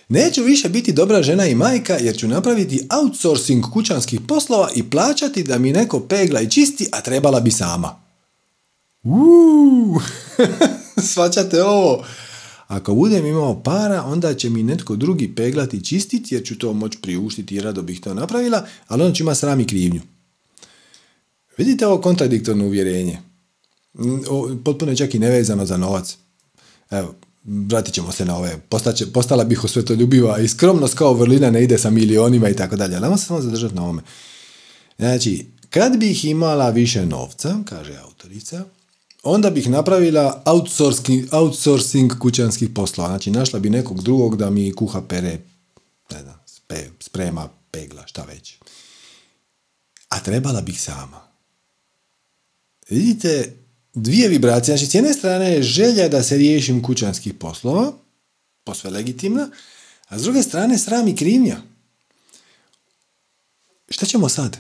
Neću 0.10 0.44
više 0.44 0.70
biti 0.70 0.94
dobra 0.94 1.24
žena 1.24 1.48
i 1.48 1.56
majka 1.56 1.94
jer 1.94 2.18
ću 2.18 2.28
napraviti 2.28 2.88
outsourcing 3.02 3.64
kućanskih 3.74 4.20
poslova 4.28 4.70
i 4.76 4.90
plaćati 4.90 5.44
da 5.44 5.58
mi 5.58 5.72
neko 5.72 6.00
pegla 6.00 6.42
i 6.42 6.50
čisti, 6.50 6.88
a 6.92 7.02
trebala 7.02 7.40
bi 7.40 7.52
sama. 7.52 8.04
Uuu, 9.04 10.00
svačate 11.14 11.64
ovo. 11.64 12.06
Ako 12.68 12.96
budem 12.96 13.26
imao 13.26 13.64
para, 13.64 14.04
onda 14.04 14.34
će 14.34 14.50
mi 14.50 14.64
netko 14.64 14.96
drugi 14.96 15.36
peglati 15.36 15.78
i 15.78 15.84
čistiti, 15.84 16.36
jer 16.36 16.46
ću 16.46 16.58
to 16.58 16.74
moći 16.74 16.98
priuštiti 17.02 17.56
i 17.56 17.62
rado 17.62 17.82
bih 17.82 18.02
to 18.02 18.14
napravila, 18.14 18.66
ali 18.88 19.04
on 19.04 19.14
će 19.14 19.24
ima 19.24 19.36
sram 19.36 19.60
i 19.60 19.68
krivnju. 19.68 20.02
Vidite 21.58 21.88
ovo 21.88 22.02
kontradiktorno 22.02 22.66
uvjerenje. 22.66 23.20
Potpuno 24.66 24.92
je 24.92 24.98
čak 24.98 25.16
i 25.16 25.20
nevezano 25.20 25.66
za 25.66 25.78
novac. 25.78 26.18
Evo, 26.92 27.16
vratit 27.44 27.94
ćemo 27.94 28.12
se 28.12 28.26
na 28.26 28.38
ove. 28.38 28.58
Postaće, 28.70 29.12
postala 29.12 29.44
bih 29.44 29.64
osvetoljubiva 29.64 30.40
i 30.40 30.48
skromnost 30.48 30.98
kao 30.98 31.14
vrlina 31.14 31.52
ne 31.52 31.64
ide 31.64 31.78
sa 31.78 31.90
milionima 31.90 32.50
i 32.50 32.56
tako 32.56 32.76
dalje. 32.76 32.96
Ali 32.96 33.18
se 33.18 33.26
samo 33.26 33.42
zadržati 33.42 33.76
na 33.76 33.84
ovome. 33.84 34.02
Znači, 34.98 35.46
kad 35.70 35.98
bih 35.98 36.26
imala 36.26 36.70
više 36.70 37.06
novca, 37.06 37.56
kaže 37.70 37.98
autorica, 38.04 38.64
onda 39.24 39.50
bih 39.50 39.70
napravila 39.70 40.42
outsourcing, 40.46 41.34
outsourcing 41.34 42.20
kućanskih 42.20 42.70
poslova. 42.76 43.10
Znači, 43.10 43.32
našla 43.32 43.60
bi 43.60 43.70
nekog 43.70 44.04
drugog 44.04 44.38
da 44.38 44.50
mi 44.50 44.76
kuha 44.76 45.02
pere, 45.02 45.40
ne 46.12 46.22
znam, 46.22 46.36
sprema, 47.00 47.50
pegla, 47.72 48.08
šta 48.08 48.24
već. 48.24 48.56
A 50.10 50.20
trebala 50.20 50.62
bih 50.62 50.82
sama. 50.82 51.22
Vidite, 52.90 53.63
dvije 53.94 54.28
vibracije. 54.28 54.78
Znači, 54.78 54.92
s 54.92 54.96
jedne 54.96 55.14
strane 55.14 55.52
je 55.52 55.64
želja 55.64 56.08
da 56.08 56.24
se 56.24 56.38
riješim 56.38 56.84
kućanskih 56.84 57.34
poslova, 57.34 57.94
posve 58.64 58.90
legitimna, 58.90 59.50
a 60.08 60.20
s 60.20 60.22
druge 60.22 60.44
strane 60.44 60.78
sram 60.78 61.08
i 61.08 61.16
krivnja. 61.16 61.58
Šta 63.90 64.06
ćemo 64.06 64.30
sad? 64.30 64.58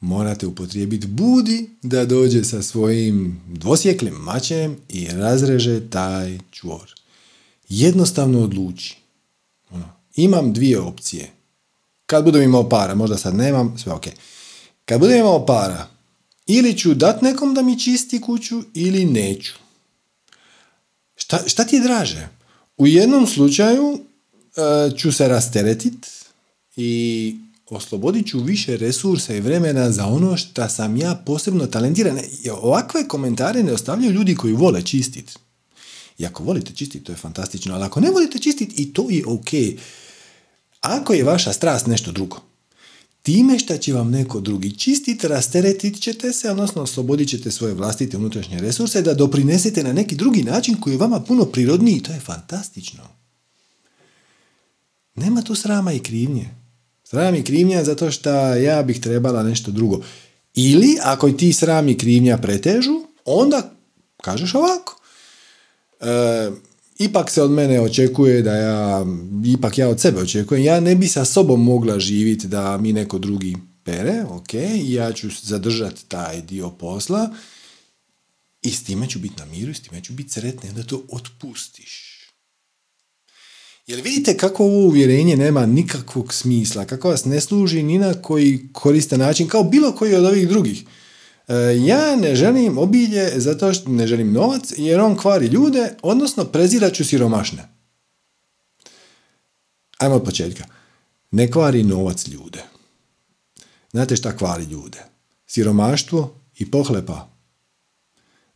morate 0.00 0.46
upotrijebiti 0.46 1.06
budi 1.06 1.70
da 1.82 2.04
dođe 2.04 2.44
sa 2.44 2.62
svojim 2.62 3.40
dvosjeklim 3.46 4.14
mačem 4.14 4.76
i 4.88 5.08
razreže 5.08 5.90
taj 5.90 6.38
čvor. 6.50 6.94
Jednostavno 7.68 8.40
odluči. 8.40 8.96
Ono, 9.70 9.88
imam 10.14 10.52
dvije 10.52 10.80
opcije. 10.80 11.30
Kad 12.06 12.24
budem 12.24 12.42
imao 12.42 12.68
para, 12.68 12.94
možda 12.94 13.16
sad 13.16 13.34
nemam, 13.34 13.78
sve 13.78 13.92
ok. 13.92 14.06
Kad 14.84 15.00
budem 15.00 15.18
imao 15.18 15.46
para, 15.46 15.88
ili 16.48 16.78
ću 16.78 16.94
dat 16.94 17.22
nekom 17.22 17.54
da 17.54 17.62
mi 17.62 17.80
čisti 17.80 18.20
kuću 18.20 18.62
ili 18.74 19.04
neću. 19.04 19.52
Šta, 21.16 21.38
šta 21.46 21.64
ti 21.64 21.76
je 21.76 21.82
draže? 21.82 22.28
U 22.76 22.86
jednom 22.86 23.26
slučaju 23.26 23.88
uh, 23.88 24.96
ću 24.96 25.12
se 25.12 25.28
rasteretit 25.28 26.06
i 26.76 27.34
oslobodit 27.70 28.26
ću 28.26 28.40
više 28.40 28.76
resursa 28.76 29.34
i 29.34 29.40
vremena 29.40 29.92
za 29.92 30.06
ono 30.06 30.36
što 30.36 30.68
sam 30.68 30.96
ja 30.96 31.22
posebno 31.26 31.66
talentiran. 31.66 32.18
Ovakve 32.60 33.08
komentare 33.08 33.62
ne 33.62 33.72
ostavljaju 33.72 34.12
ljudi 34.12 34.34
koji 34.34 34.52
vole 34.52 34.82
čistiti. 34.82 35.34
I 36.18 36.26
ako 36.26 36.44
volite 36.44 36.72
čistiti, 36.74 37.04
to 37.04 37.12
je 37.12 37.16
fantastično, 37.16 37.74
ali 37.74 37.84
ako 37.84 38.00
ne 38.00 38.10
volite 38.10 38.38
čistiti, 38.38 38.82
i 38.82 38.92
to 38.92 39.06
je 39.10 39.26
ok. 39.26 39.48
Ako 40.80 41.12
je 41.12 41.24
vaša 41.24 41.52
strast 41.52 41.86
nešto 41.86 42.12
drugo, 42.12 42.40
time 43.22 43.58
što 43.58 43.76
će 43.76 43.92
vam 43.92 44.10
neko 44.10 44.40
drugi 44.40 44.78
čistiti, 44.78 45.28
rasteretit 45.28 46.00
ćete 46.00 46.32
se, 46.32 46.50
odnosno 46.50 46.82
oslobodit 46.82 47.28
ćete 47.28 47.50
svoje 47.50 47.74
vlastite 47.74 48.16
unutrašnje 48.16 48.60
resurse 48.60 49.02
da 49.02 49.14
doprinesete 49.14 49.82
na 49.82 49.92
neki 49.92 50.16
drugi 50.16 50.42
način 50.42 50.80
koji 50.80 50.94
je 50.94 50.98
vama 50.98 51.20
puno 51.20 51.44
prirodniji 51.44 52.02
to 52.02 52.12
je 52.12 52.20
fantastično. 52.20 53.02
Nema 55.14 55.42
tu 55.42 55.54
srama 55.54 55.92
i 55.92 55.98
krivnje. 55.98 56.48
Sram 57.04 57.34
i 57.34 57.44
krivnja 57.44 57.84
zato 57.84 58.10
što 58.10 58.30
ja 58.54 58.82
bih 58.82 59.00
trebala 59.00 59.42
nešto 59.42 59.70
drugo. 59.70 60.00
Ili 60.54 60.98
ako 61.02 61.30
ti 61.30 61.52
sram 61.52 61.88
i 61.88 61.98
krivnja 61.98 62.38
pretežu, 62.38 63.00
onda 63.24 63.72
kažeš 64.22 64.54
ovako. 64.54 65.00
E, 66.00 66.50
ipak 66.98 67.30
se 67.30 67.42
od 67.42 67.50
mene 67.50 67.80
očekuje 67.80 68.42
da 68.42 68.54
ja, 68.54 69.06
ipak 69.46 69.78
ja 69.78 69.88
od 69.88 70.00
sebe 70.00 70.20
očekujem, 70.20 70.64
ja 70.64 70.80
ne 70.80 70.94
bi 70.94 71.08
sa 71.08 71.24
sobom 71.24 71.64
mogla 71.64 71.98
živjeti 72.00 72.48
da 72.48 72.78
mi 72.78 72.92
neko 72.92 73.18
drugi 73.18 73.56
pere, 73.84 74.24
ok, 74.28 74.54
ja 74.82 75.12
ću 75.12 75.28
zadržati 75.42 76.04
taj 76.08 76.42
dio 76.42 76.70
posla 76.70 77.30
I 78.62 78.70
s 78.70 78.84
time 78.84 79.08
ću 79.08 79.18
biti 79.18 79.34
na 79.38 79.44
miru, 79.44 79.70
i 79.70 79.74
s 79.74 79.80
time 79.80 80.02
ću 80.02 80.12
biti 80.12 80.30
sretna, 80.30 80.72
da 80.72 80.82
to 80.82 81.02
otpustiš. 81.08 82.18
Jel 83.86 84.00
vidite 84.02 84.36
kako 84.36 84.64
ovo 84.64 84.86
uvjerenje 84.86 85.36
nema 85.36 85.66
nikakvog 85.66 86.34
smisla, 86.34 86.84
kako 86.84 87.08
vas 87.08 87.24
ne 87.24 87.40
služi 87.40 87.82
ni 87.82 87.98
na 87.98 88.14
koji 88.14 88.68
koriste 88.72 89.18
način, 89.18 89.48
kao 89.48 89.64
bilo 89.64 89.92
koji 89.92 90.14
od 90.14 90.24
ovih 90.24 90.48
drugih. 90.48 90.84
E, 91.48 91.54
ja 91.86 92.16
ne 92.16 92.34
želim 92.34 92.78
obilje 92.78 93.32
zato 93.36 93.72
što 93.72 93.90
ne 93.90 94.06
želim 94.06 94.32
novac, 94.32 94.72
jer 94.76 95.00
on 95.00 95.16
kvari 95.16 95.46
ljude, 95.46 95.94
odnosno 96.02 96.44
prezirat 96.44 96.94
ću 96.94 97.04
siromašne. 97.04 97.68
Ajmo 99.98 100.14
od 100.14 100.24
početka. 100.24 100.64
Ne 101.30 101.50
kvari 101.50 101.82
novac 101.82 102.28
ljude. 102.28 102.64
Znate 103.90 104.16
šta 104.16 104.36
kvari 104.36 104.64
ljude? 104.64 104.98
Siromaštvo 105.46 106.34
i 106.58 106.70
pohlepa. 106.70 107.28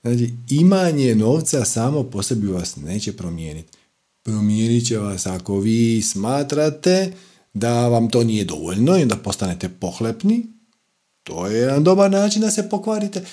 Znači, 0.02 0.30
imanje 0.50 1.14
novca 1.14 1.64
samo 1.64 2.02
po 2.02 2.22
sebi 2.22 2.46
vas 2.46 2.76
neće 2.76 3.16
promijeniti 3.16 3.78
promijenit 4.22 4.86
će 4.86 4.98
vas 4.98 5.26
ako 5.26 5.58
vi 5.58 6.02
smatrate 6.02 7.12
da 7.54 7.88
vam 7.88 8.10
to 8.10 8.24
nije 8.24 8.44
dovoljno 8.44 8.98
i 8.98 9.06
da 9.06 9.16
postanete 9.16 9.68
pohlepni. 9.68 10.46
To 11.22 11.46
je 11.46 11.58
jedan 11.58 11.84
dobar 11.84 12.10
način 12.10 12.42
da 12.42 12.50
se 12.50 12.68
pokvarite. 12.68 13.24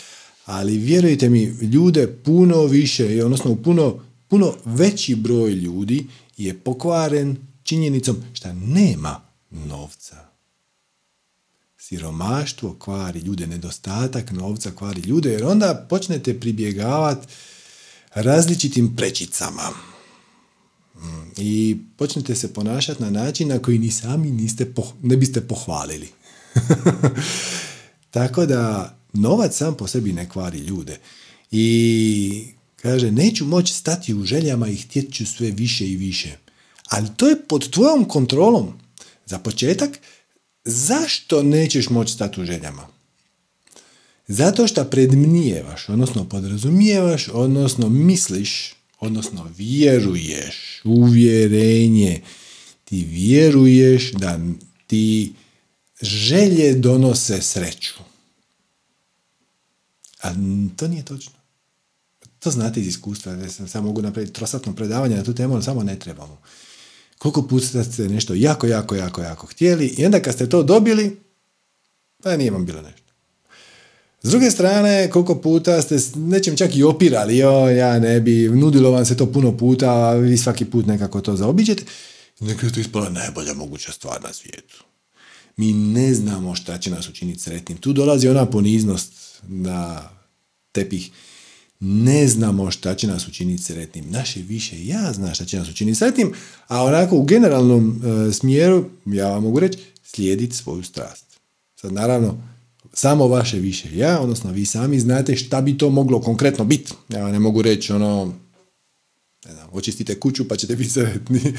Ali 0.46 0.78
vjerujte 0.78 1.30
mi, 1.30 1.44
ljude 1.46 2.08
puno 2.08 2.64
više, 2.64 3.26
odnosno 3.26 3.56
puno, 3.56 4.00
puno 4.28 4.54
veći 4.66 5.16
broj 5.16 5.52
ljudi 5.52 6.08
je 6.38 6.60
pokvaren 6.60 7.38
činjenicom 7.64 8.18
što 8.34 8.54
nema 8.54 9.22
novca. 9.52 10.30
Siromaštvo 11.78 12.76
kvari 12.80 13.20
ljude, 13.20 13.48
nedostatak 13.48 14.32
novca 14.32 14.72
kvari 14.72 15.02
ljude, 15.02 15.32
jer 15.32 15.46
onda 15.46 15.86
počnete 15.90 16.40
pribjegavati 16.40 17.28
različitim 18.14 18.96
prečicama 18.96 19.70
i 21.38 21.78
počnete 21.98 22.36
se 22.36 22.54
ponašati 22.54 23.04
na 23.04 23.10
način 23.10 23.48
na 23.48 23.60
koji 23.60 23.78
ni 23.78 23.92
sami 23.92 24.32
niste 24.32 24.74
ne 25.02 25.18
biste 25.18 25.42
pohvalili. 25.42 26.10
Tako 28.12 28.46
da 28.46 28.96
novac 29.14 29.58
sam 29.58 29.78
po 29.78 29.88
sebi 29.88 30.14
ne 30.14 30.30
kvari 30.30 30.60
ljude. 30.60 31.00
I 31.52 32.44
kaže, 32.76 33.12
neću 33.12 33.46
moći 33.46 33.74
stati 33.74 34.14
u 34.14 34.24
željama 34.24 34.68
i 34.68 34.76
htjet 34.76 35.14
ću 35.14 35.26
sve 35.26 35.52
više 35.52 35.88
i 35.88 35.96
više. 35.96 36.38
Ali 36.88 37.08
to 37.18 37.30
je 37.30 37.42
pod 37.48 37.70
tvojom 37.70 38.06
kontrolom. 38.06 38.74
Za 39.26 39.40
početak, 39.40 40.00
zašto 40.66 41.44
nećeš 41.44 41.90
moći 41.90 42.14
stati 42.14 42.42
u 42.42 42.46
željama? 42.46 42.88
Zato 44.28 44.68
što 44.68 44.86
predmnijevaš, 44.86 45.90
odnosno 45.90 46.30
podrazumijevaš, 46.30 47.28
odnosno 47.34 47.90
misliš 47.90 48.74
odnosno 49.00 49.52
vjeruješ, 49.58 50.82
uvjerenje, 50.84 52.22
ti 52.86 53.08
vjeruješ 53.10 54.12
da 54.12 54.40
ti 54.88 55.34
želje 56.02 56.74
donose 56.74 57.42
sreću. 57.42 57.94
A 60.22 60.34
to 60.76 60.88
nije 60.88 61.06
točno. 61.06 61.32
To 62.40 62.52
znate 62.52 62.80
iz 62.80 62.88
iskustva, 62.88 63.36
da 63.36 63.50
sam 63.50 63.68
samo 63.68 63.88
mogu 63.88 64.02
napraviti 64.02 64.34
trosatno 64.34 64.76
predavanje 64.76 65.16
na 65.16 65.24
tu 65.24 65.34
temu, 65.34 65.54
ali 65.54 65.64
samo 65.64 65.84
ne 65.84 66.00
trebamo. 66.00 66.42
Koliko 67.18 67.42
puta 67.42 67.84
ste 67.84 68.10
nešto 68.10 68.34
jako, 68.34 68.68
jako, 68.68 68.96
jako, 68.96 69.22
jako 69.22 69.48
htjeli 69.48 69.88
i 69.88 70.06
onda 70.06 70.20
kad 70.20 70.34
ste 70.34 70.50
to 70.50 70.64
dobili, 70.64 71.20
pa 72.24 72.38
nije 72.38 72.52
vam 72.52 72.66
bilo 72.66 72.82
nešto. 72.82 73.10
S 74.22 74.30
druge 74.30 74.52
strane, 74.52 75.10
koliko 75.10 75.42
puta 75.42 75.82
ste 75.82 75.98
nečem 76.16 76.58
čak 76.58 76.76
i 76.76 76.84
opirali, 76.84 77.38
jo, 77.38 77.70
ja 77.70 78.00
ne 78.00 78.20
bi, 78.20 78.50
nudilo 78.50 78.92
vam 78.92 79.06
se 79.06 79.18
to 79.18 79.32
puno 79.32 79.58
puta, 79.58 79.92
a 79.92 80.14
vi 80.14 80.38
svaki 80.38 80.66
put 80.66 80.86
nekako 80.86 81.22
to 81.22 81.36
zaobiđete, 81.36 81.84
neka 82.40 82.66
je 82.66 82.74
to 82.74 82.80
ispala 82.80 83.10
najbolja 83.10 83.54
moguća 83.54 83.92
stvar 83.92 84.24
na 84.24 84.34
svijetu. 84.34 84.89
Mi 85.60 85.74
ne 85.74 86.14
znamo 86.14 86.56
šta 86.56 86.78
će 86.78 86.90
nas 86.90 87.10
učiniti 87.10 87.40
sretnim. 87.40 87.78
Tu 87.78 87.94
dolazi 87.94 88.28
ona 88.28 88.46
poniznost 88.46 89.14
na 89.48 90.10
tepih. 90.72 91.12
Ne 91.80 92.28
znamo 92.28 92.72
šta 92.72 92.96
će 92.96 93.08
nas 93.08 93.28
učiniti 93.28 93.64
sretnim. 93.64 94.06
Naše 94.10 94.42
više 94.42 94.86
ja 94.86 95.14
zna 95.14 95.34
šta 95.34 95.46
će 95.46 95.58
nas 95.58 95.70
učiniti 95.70 95.98
sretnim, 95.98 96.34
a 96.68 96.84
onako 96.84 97.16
u 97.18 97.24
generalnom 97.24 98.02
e, 98.04 98.34
smjeru, 98.34 98.86
ja 99.06 99.28
vam 99.28 99.44
mogu 99.44 99.60
reći, 99.60 99.80
slijediti 100.04 100.56
svoju 100.56 100.84
strast. 100.84 101.26
Sad 101.76 101.94
naravno, 101.94 102.44
samo 102.94 103.28
vaše 103.28 103.58
više 103.58 103.98
ja, 103.98 104.20
odnosno 104.20 104.52
vi 104.52 104.66
sami 104.66 105.00
znate 105.00 105.36
šta 105.36 105.62
bi 105.62 105.78
to 105.78 105.90
moglo 105.90 106.22
konkretno 106.22 106.66
biti. 106.66 106.94
Ja 107.10 107.32
ne 107.32 107.40
mogu 107.40 107.62
reći 107.62 107.94
ono, 107.94 108.34
ne 109.46 109.54
znam, 109.54 109.68
očistite 109.72 110.20
kuću 110.20 110.48
pa 110.48 110.56
ćete 110.56 110.76
biti 110.76 110.90
sretni. 110.90 111.54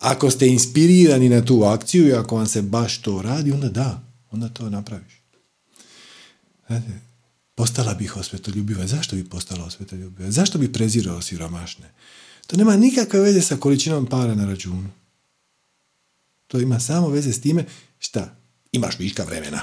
Ako 0.00 0.30
ste 0.30 0.48
inspirirani 0.48 1.28
na 1.28 1.44
tu 1.44 1.62
akciju 1.62 2.08
i 2.08 2.12
ako 2.12 2.36
vam 2.36 2.46
se 2.46 2.62
baš 2.62 2.98
to 2.98 3.22
radi, 3.22 3.52
onda 3.52 3.68
da, 3.68 4.02
onda 4.30 4.48
to 4.48 4.70
napraviš. 4.70 5.22
Znate, 6.66 7.00
postala 7.54 7.94
bih 7.94 8.16
osvetoljubiva. 8.16 8.86
Zašto 8.86 9.16
bi 9.16 9.24
postala 9.24 9.64
osvetoljubiva? 9.64 10.30
Zašto 10.30 10.58
bi 10.58 10.72
prezirao 10.72 11.22
siromašne? 11.22 11.90
To 12.46 12.56
nema 12.56 12.76
nikakve 12.76 13.20
veze 13.20 13.40
sa 13.40 13.56
količinom 13.56 14.06
para 14.06 14.34
na 14.34 14.46
računu. 14.46 14.88
To 16.46 16.60
ima 16.60 16.80
samo 16.80 17.08
veze 17.08 17.32
s 17.32 17.40
time 17.40 17.64
šta? 17.98 18.36
Imaš 18.72 18.98
viška 18.98 19.24
vremena 19.24 19.60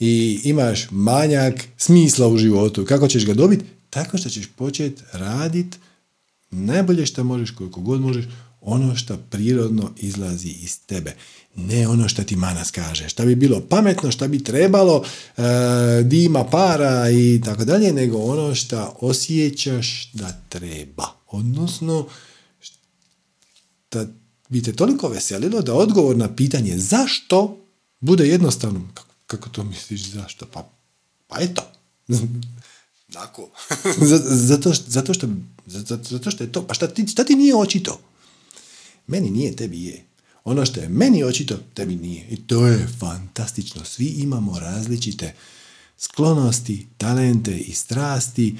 i 0.00 0.40
imaš 0.44 0.86
manjak 0.90 1.64
smisla 1.76 2.28
u 2.28 2.38
životu. 2.38 2.84
Kako 2.84 3.08
ćeš 3.08 3.26
ga 3.26 3.34
dobiti? 3.34 3.64
Tako 3.90 4.18
što 4.18 4.28
ćeš 4.28 4.46
početi 4.56 5.02
raditi 5.12 5.78
najbolje 6.50 7.06
što 7.06 7.24
možeš, 7.24 7.50
koliko 7.50 7.80
god 7.80 8.00
možeš, 8.00 8.24
ono 8.64 8.96
što 8.96 9.16
prirodno 9.16 9.90
izlazi 9.96 10.48
iz 10.48 10.80
tebe. 10.86 11.16
Ne 11.56 11.88
ono 11.88 12.08
što 12.08 12.24
ti 12.24 12.36
manas 12.36 12.70
kaže. 12.70 13.08
Šta 13.08 13.24
bi 13.24 13.34
bilo 13.34 13.60
pametno, 13.60 14.10
šta 14.10 14.28
bi 14.28 14.44
trebalo, 14.44 15.04
e, 15.36 15.42
di 16.04 16.24
ima 16.24 16.44
para 16.44 17.10
i 17.10 17.40
tako 17.44 17.64
dalje, 17.64 17.92
nego 17.92 18.18
ono 18.18 18.54
što 18.54 18.96
osjećaš 19.00 20.10
da 20.12 20.40
treba. 20.48 21.06
Odnosno, 21.26 22.06
da 23.92 24.06
bi 24.48 24.62
te 24.62 24.72
toliko 24.72 25.08
veselilo 25.08 25.62
da 25.62 25.74
odgovor 25.74 26.16
na 26.16 26.34
pitanje 26.36 26.78
zašto 26.78 27.58
bude 28.00 28.26
jednostavno. 28.26 28.88
Kako 29.26 29.48
to 29.48 29.64
misliš 29.64 30.04
zašto? 30.04 30.46
Pa, 30.46 30.68
pa 31.26 31.36
eto. 31.40 31.62
Tako. 33.12 33.50
zato, 34.48 34.72
zato, 34.86 35.14
što, 35.14 35.26
zato 36.00 36.30
što 36.30 36.44
je 36.44 36.52
to. 36.52 36.66
Pa 36.66 36.74
šta 36.74 36.86
ti, 36.86 37.06
šta 37.06 37.24
ti 37.24 37.34
nije 37.36 37.56
očito? 37.56 38.00
Meni 39.06 39.30
nije, 39.30 39.56
tebi 39.56 39.84
je. 39.84 40.04
Ono 40.44 40.66
što 40.66 40.80
je 40.80 40.88
meni 40.88 41.24
očito, 41.24 41.58
tebi 41.74 41.96
nije. 41.96 42.26
I 42.30 42.36
to 42.36 42.66
je 42.66 42.88
fantastično. 43.00 43.84
Svi 43.84 44.06
imamo 44.06 44.58
različite 44.58 45.34
sklonosti, 45.98 46.86
talente 46.98 47.58
i 47.58 47.72
strasti 47.72 48.56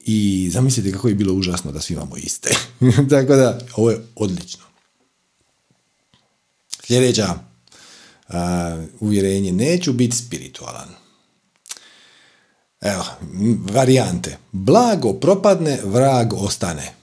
i 0.00 0.50
zamislite 0.52 0.92
kako 0.92 1.08
je 1.08 1.14
bilo 1.14 1.34
užasno 1.34 1.72
da 1.72 1.80
svi 1.80 1.94
imamo 1.94 2.16
iste. 2.16 2.50
Tako 3.10 3.36
da, 3.36 3.58
ovo 3.76 3.90
je 3.90 4.06
odlično. 4.14 4.64
Sljedeća 6.86 7.34
uvjerenje, 9.00 9.52
neću 9.52 9.92
biti 9.92 10.16
spiritualan. 10.16 10.88
Evo, 12.80 13.04
varijante. 13.72 14.38
Blago 14.52 15.12
propadne, 15.12 15.80
vrag 15.84 16.32
ostane. 16.32 17.01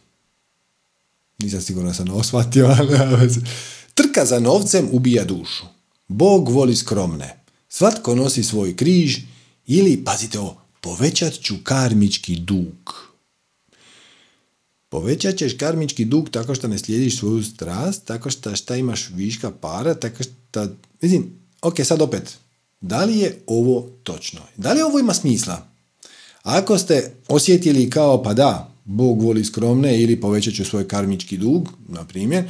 Nisam 1.39 1.61
sigurno 1.61 1.93
sam 1.93 2.09
ovo 2.09 2.23
shvatio. 2.23 2.75
Trka 3.97 4.25
za 4.25 4.39
novcem 4.39 4.89
ubija 4.91 5.23
dušu. 5.23 5.63
Bog 6.07 6.49
voli 6.49 6.75
skromne. 6.75 7.43
Svatko 7.69 8.15
nosi 8.15 8.43
svoj 8.43 8.75
križ 8.75 9.17
ili, 9.67 10.03
pazite 10.03 10.39
ovo, 10.39 10.61
povećat 10.81 11.33
ću 11.33 11.55
karmički 11.63 12.35
dug. 12.35 13.09
Povećat 14.89 15.35
ćeš 15.35 15.57
karmički 15.57 16.05
dug 16.05 16.29
tako 16.29 16.55
što 16.55 16.67
ne 16.67 16.77
slijediš 16.77 17.19
svoju 17.19 17.43
strast, 17.43 18.05
tako 18.05 18.29
što 18.29 18.55
šta 18.55 18.75
imaš 18.75 19.09
viška 19.09 19.51
para, 19.51 19.93
tako 19.93 20.23
što... 20.23 20.67
Mislim, 21.01 21.39
ok, 21.61 21.75
sad 21.83 22.01
opet, 22.01 22.37
da 22.81 23.05
li 23.05 23.17
je 23.17 23.39
ovo 23.47 23.89
točno? 24.03 24.41
Da 24.57 24.73
li 24.73 24.81
ovo 24.81 24.99
ima 24.99 25.13
smisla? 25.13 25.67
Ako 26.43 26.77
ste 26.77 27.13
osjetili 27.27 27.89
kao, 27.89 28.23
pa 28.23 28.33
da, 28.33 28.68
Bog 28.89 29.21
voli 29.21 29.45
skromne 29.45 30.01
ili 30.01 30.21
povećat 30.21 30.53
ću 30.53 30.65
svoj 30.65 30.87
karmički 30.87 31.37
dug, 31.37 31.69
na 31.87 32.05
primjer, 32.05 32.43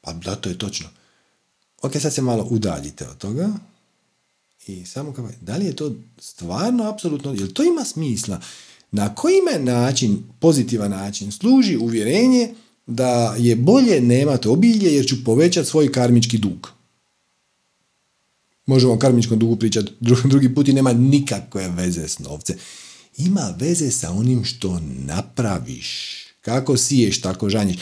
pa 0.00 0.12
da, 0.12 0.34
to 0.34 0.48
je 0.48 0.58
točno. 0.58 0.88
Ok, 1.82 1.92
sad 2.00 2.14
se 2.14 2.22
malo 2.22 2.46
udaljite 2.50 3.08
od 3.08 3.18
toga 3.18 3.52
i 4.66 4.84
samo 4.86 5.12
kao, 5.12 5.28
da 5.40 5.56
li 5.56 5.66
je 5.66 5.76
to 5.76 5.94
stvarno, 6.18 6.84
apsolutno, 6.84 7.32
jel 7.32 7.48
to 7.48 7.64
ima 7.64 7.84
smisla? 7.84 8.40
Na 8.90 9.14
koji 9.14 9.34
me 9.52 9.64
način, 9.72 10.22
pozitivan 10.40 10.90
način, 10.90 11.32
služi 11.32 11.76
uvjerenje 11.76 12.54
da 12.86 13.34
je 13.38 13.56
bolje 13.56 14.00
nemati 14.00 14.48
obilje 14.48 14.94
jer 14.94 15.06
ću 15.06 15.24
povećati 15.24 15.68
svoj 15.68 15.92
karmički 15.92 16.38
dug. 16.38 16.72
Možemo 18.66 18.92
o 18.92 18.98
karmičkom 18.98 19.38
dugu 19.38 19.56
pričati 19.56 19.92
drugi 20.24 20.54
put 20.54 20.68
i 20.68 20.72
nema 20.72 20.92
nikakve 20.92 21.68
veze 21.68 22.08
s 22.08 22.18
novce. 22.18 22.56
Ima 23.16 23.54
veze 23.58 23.90
sa 23.90 24.10
onim 24.10 24.44
što 24.44 24.80
napraviš. 25.06 26.16
Kako 26.40 26.76
siješ, 26.76 27.20
tako 27.20 27.48
žanješ. 27.48 27.76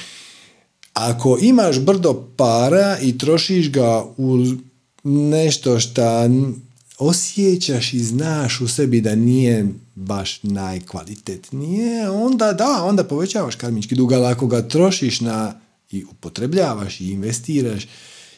Ako 0.93 1.39
imaš 1.43 1.79
brdo 1.79 2.29
para 2.37 2.99
i 3.03 3.19
trošiš 3.19 3.71
ga 3.71 4.05
u 4.17 4.39
nešto 5.05 5.81
što 5.81 6.03
osjećaš 6.99 7.93
i 7.93 7.99
znaš 7.99 8.61
u 8.61 8.69
sebi 8.69 9.01
da 9.01 9.15
nije 9.15 9.69
baš 9.95 10.43
najkvalitetnije, 10.43 12.11
onda 12.11 12.53
da, 12.53 12.85
onda 12.85 13.05
povećavaš 13.05 13.57
karmički 13.57 13.95
dug, 13.95 14.13
ali 14.13 14.27
ako 14.27 14.47
ga 14.47 14.69
trošiš 14.69 15.21
na 15.21 15.61
i 15.91 16.05
upotrebljavaš 16.05 17.01
i 17.01 17.11
investiraš 17.11 17.87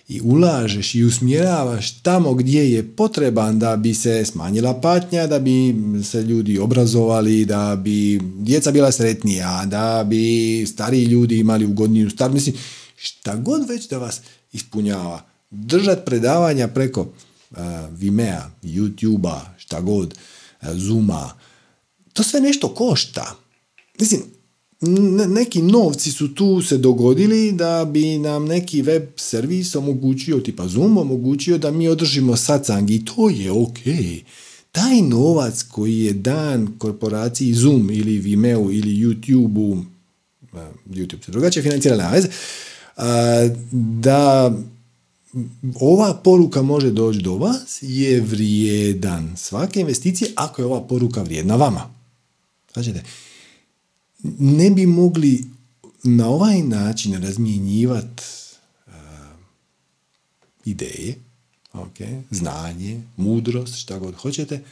i 0.09 0.21
ulažeš 0.21 0.95
i 0.95 1.05
usmjeravaš 1.05 2.01
tamo 2.01 2.35
gdje 2.35 2.73
je 2.73 2.97
potreban 2.97 3.59
da 3.59 3.77
bi 3.77 3.95
se 3.95 4.25
smanjila 4.25 4.81
patnja, 4.81 5.27
da 5.27 5.39
bi 5.39 5.75
se 6.05 6.23
ljudi 6.23 6.59
obrazovali, 6.59 7.45
da 7.45 7.77
bi 7.77 8.21
djeca 8.39 8.71
bila 8.71 8.93
sretnija, 8.93 9.67
da 9.67 10.05
bi 10.05 10.67
stariji 10.67 11.05
ljudi 11.05 11.39
imali 11.39 11.67
ugodniju 11.67 12.11
star, 12.11 12.31
mislim, 12.31 12.57
šta 12.97 13.37
god 13.37 13.69
već 13.69 13.89
da 13.89 13.99
vas 13.99 14.21
ispunjava. 14.53 15.23
Držat 15.51 16.05
predavanja 16.05 16.69
preko 16.69 17.01
uh, 17.01 17.57
Vimea, 17.91 18.51
YouTubea, 18.63 19.41
šta 19.59 19.81
god, 19.81 20.15
uh, 20.63 20.69
Zooma, 20.75 21.31
to 22.13 22.23
sve 22.23 22.41
nešto 22.41 22.75
košta. 22.75 23.37
Mislim, 24.01 24.23
neki 25.29 25.63
novci 25.63 26.11
su 26.11 26.35
tu 26.35 26.63
se 26.63 26.79
dogodili 26.79 27.53
da 27.53 27.85
bi 27.85 28.19
nam 28.19 28.45
neki 28.45 28.83
web 28.83 29.03
servis 29.17 29.75
omogućio, 29.75 30.41
tipa 30.41 30.69
Zoom, 30.69 30.99
omogućio 30.99 31.59
da 31.59 31.71
mi 31.71 31.89
održimo 31.89 32.37
sacang 32.37 32.91
i 32.91 33.05
to 33.05 33.31
je 33.31 33.53
ok. 33.53 33.79
Taj 34.73 35.03
novac 35.03 35.63
koji 35.63 35.99
je 35.99 36.13
dan 36.13 36.69
korporaciji 36.79 37.55
Zoom 37.55 37.91
ili 37.91 38.19
Vimeo 38.19 38.71
ili 38.73 38.97
YouTubeu, 38.97 39.83
YouTube 40.91 41.25
se 41.25 41.33
drugačije 41.33 41.63
financira, 41.63 42.13
da 43.73 44.57
ova 45.81 46.15
poruka 46.15 46.63
može 46.63 46.91
doći 46.91 47.19
do 47.19 47.35
vas 47.35 47.79
je 47.83 48.21
vrijedan 48.21 49.33
svake 49.37 49.81
investicije 49.81 50.31
ako 50.35 50.63
je 50.63 50.67
ova 50.67 50.81
poruka 50.81 51.23
vrijedna 51.23 51.57
vama. 51.57 51.91
Znači, 52.73 52.93
ne 54.39 54.71
bi 54.71 54.87
mogli 54.87 55.45
na 56.03 56.29
ovaj 56.29 56.63
način 56.63 57.23
razmjenjivati 57.23 58.23
uh, 58.87 58.93
ideje, 60.65 61.15
okay, 61.73 62.23
znanje, 62.31 63.03
mudrost, 63.17 63.75
šta 63.75 63.99
god 63.99 64.15
hoćete, 64.15 64.63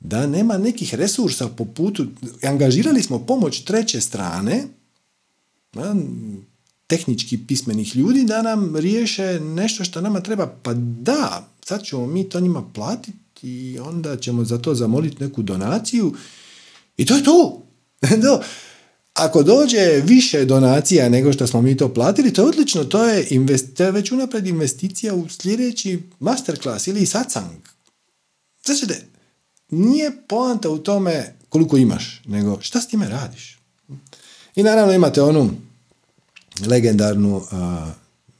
da 0.00 0.26
nema 0.26 0.58
nekih 0.58 0.94
resursa 0.94 1.48
po 1.48 1.64
putu. 1.64 2.06
Angažirali 2.42 3.02
smo 3.02 3.18
pomoć 3.18 3.64
treće 3.64 4.00
strane, 4.00 4.64
tehnički 6.86 7.38
pismenih 7.46 7.96
ljudi, 7.96 8.24
da 8.24 8.42
nam 8.42 8.76
riješe 8.76 9.40
nešto 9.40 9.84
što 9.84 10.00
nama 10.00 10.20
treba. 10.20 10.46
Pa 10.62 10.74
da, 10.74 11.48
sad 11.64 11.84
ćemo 11.84 12.06
mi 12.06 12.28
to 12.28 12.40
njima 12.40 12.64
platiti 12.74 13.12
i 13.42 13.78
onda 13.78 14.16
ćemo 14.16 14.44
za 14.44 14.58
to 14.58 14.74
zamoliti 14.74 15.24
neku 15.24 15.42
donaciju 15.42 16.14
i 16.96 17.06
to 17.06 17.16
je 17.16 17.24
to. 17.24 17.62
Ako 19.14 19.42
dođe 19.42 20.02
više 20.04 20.44
donacija 20.44 21.08
nego 21.08 21.32
što 21.32 21.46
smo 21.46 21.62
mi 21.62 21.76
to 21.76 21.94
platili, 21.94 22.32
to 22.32 22.42
je 22.42 22.48
odlično, 22.48 22.84
to 22.84 23.04
je, 23.04 23.26
invest, 23.30 23.74
to 23.74 23.84
je 23.84 23.92
već 23.92 24.12
unapred 24.12 24.46
investicija 24.46 25.14
u 25.14 25.28
sljedeći 25.28 26.02
masterclass 26.20 26.86
ili 26.86 27.06
satsang. 27.06 27.68
Znači, 28.64 28.86
nije 29.70 30.12
poanta 30.28 30.70
u 30.70 30.78
tome 30.78 31.34
koliko 31.48 31.76
imaš, 31.76 32.22
nego 32.26 32.58
šta 32.60 32.80
s 32.80 32.88
time 32.88 33.08
radiš. 33.08 33.58
I 34.56 34.62
naravno 34.62 34.92
imate 34.92 35.22
onu 35.22 35.50
legendarnu 36.66 37.42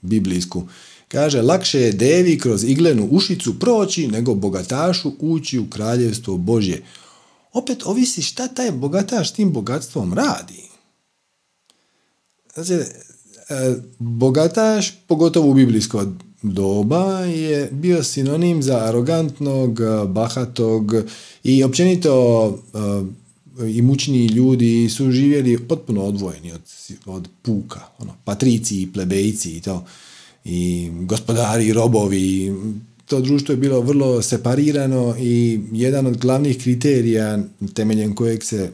biblijsku. 0.01 0.69
Kaže, 1.09 1.43
lakše 1.43 1.81
je 1.81 1.93
devi 1.93 2.39
kroz 2.39 2.65
iglenu 2.65 3.09
ušicu 3.11 3.59
proći 3.59 4.09
nego 4.09 4.35
bogatašu 4.35 5.13
ući 5.19 5.59
u 5.59 5.71
kraljevstvo 5.71 6.37
Božje 6.37 6.83
opet 7.53 7.83
ovisi 7.87 8.23
šta 8.23 8.49
taj 8.49 8.71
bogataš 8.71 9.33
tim 9.33 9.53
bogatstvom 9.53 10.15
radi. 10.15 10.63
Znači, 12.55 12.73
e, 12.73 12.85
bogataš, 13.99 14.93
pogotovo 15.07 15.51
u 15.51 15.55
biblijsko 15.55 16.07
doba, 16.43 17.21
je 17.21 17.69
bio 17.73 18.03
sinonim 18.03 18.63
za 18.63 18.77
arogantnog, 18.77 19.81
bahatog 20.07 20.93
i 21.45 21.65
općenito 21.65 22.49
e, 22.49 23.23
imućniji 23.69 24.27
ljudi 24.27 24.89
su 24.89 25.11
živjeli 25.11 25.69
potpuno 25.69 26.03
odvojeni 26.03 26.53
od, 26.53 26.63
od 27.07 27.29
puka, 27.43 27.81
ono, 27.99 28.15
patrici 28.25 28.89
plebejci 28.95 29.57
i 29.57 29.61
to, 29.61 29.85
i 30.45 30.91
gospodari 31.01 31.73
robovi, 31.73 32.53
to 33.13 33.21
društvo 33.21 33.53
je 33.53 33.57
bilo 33.57 33.81
vrlo 33.81 34.23
separirano 34.23 35.15
i 35.19 35.61
jedan 35.73 36.07
od 36.07 36.17
glavnih 36.17 36.59
kriterija 36.59 37.39
temeljem 37.75 38.15
kojeg 38.15 38.45
se 38.45 38.71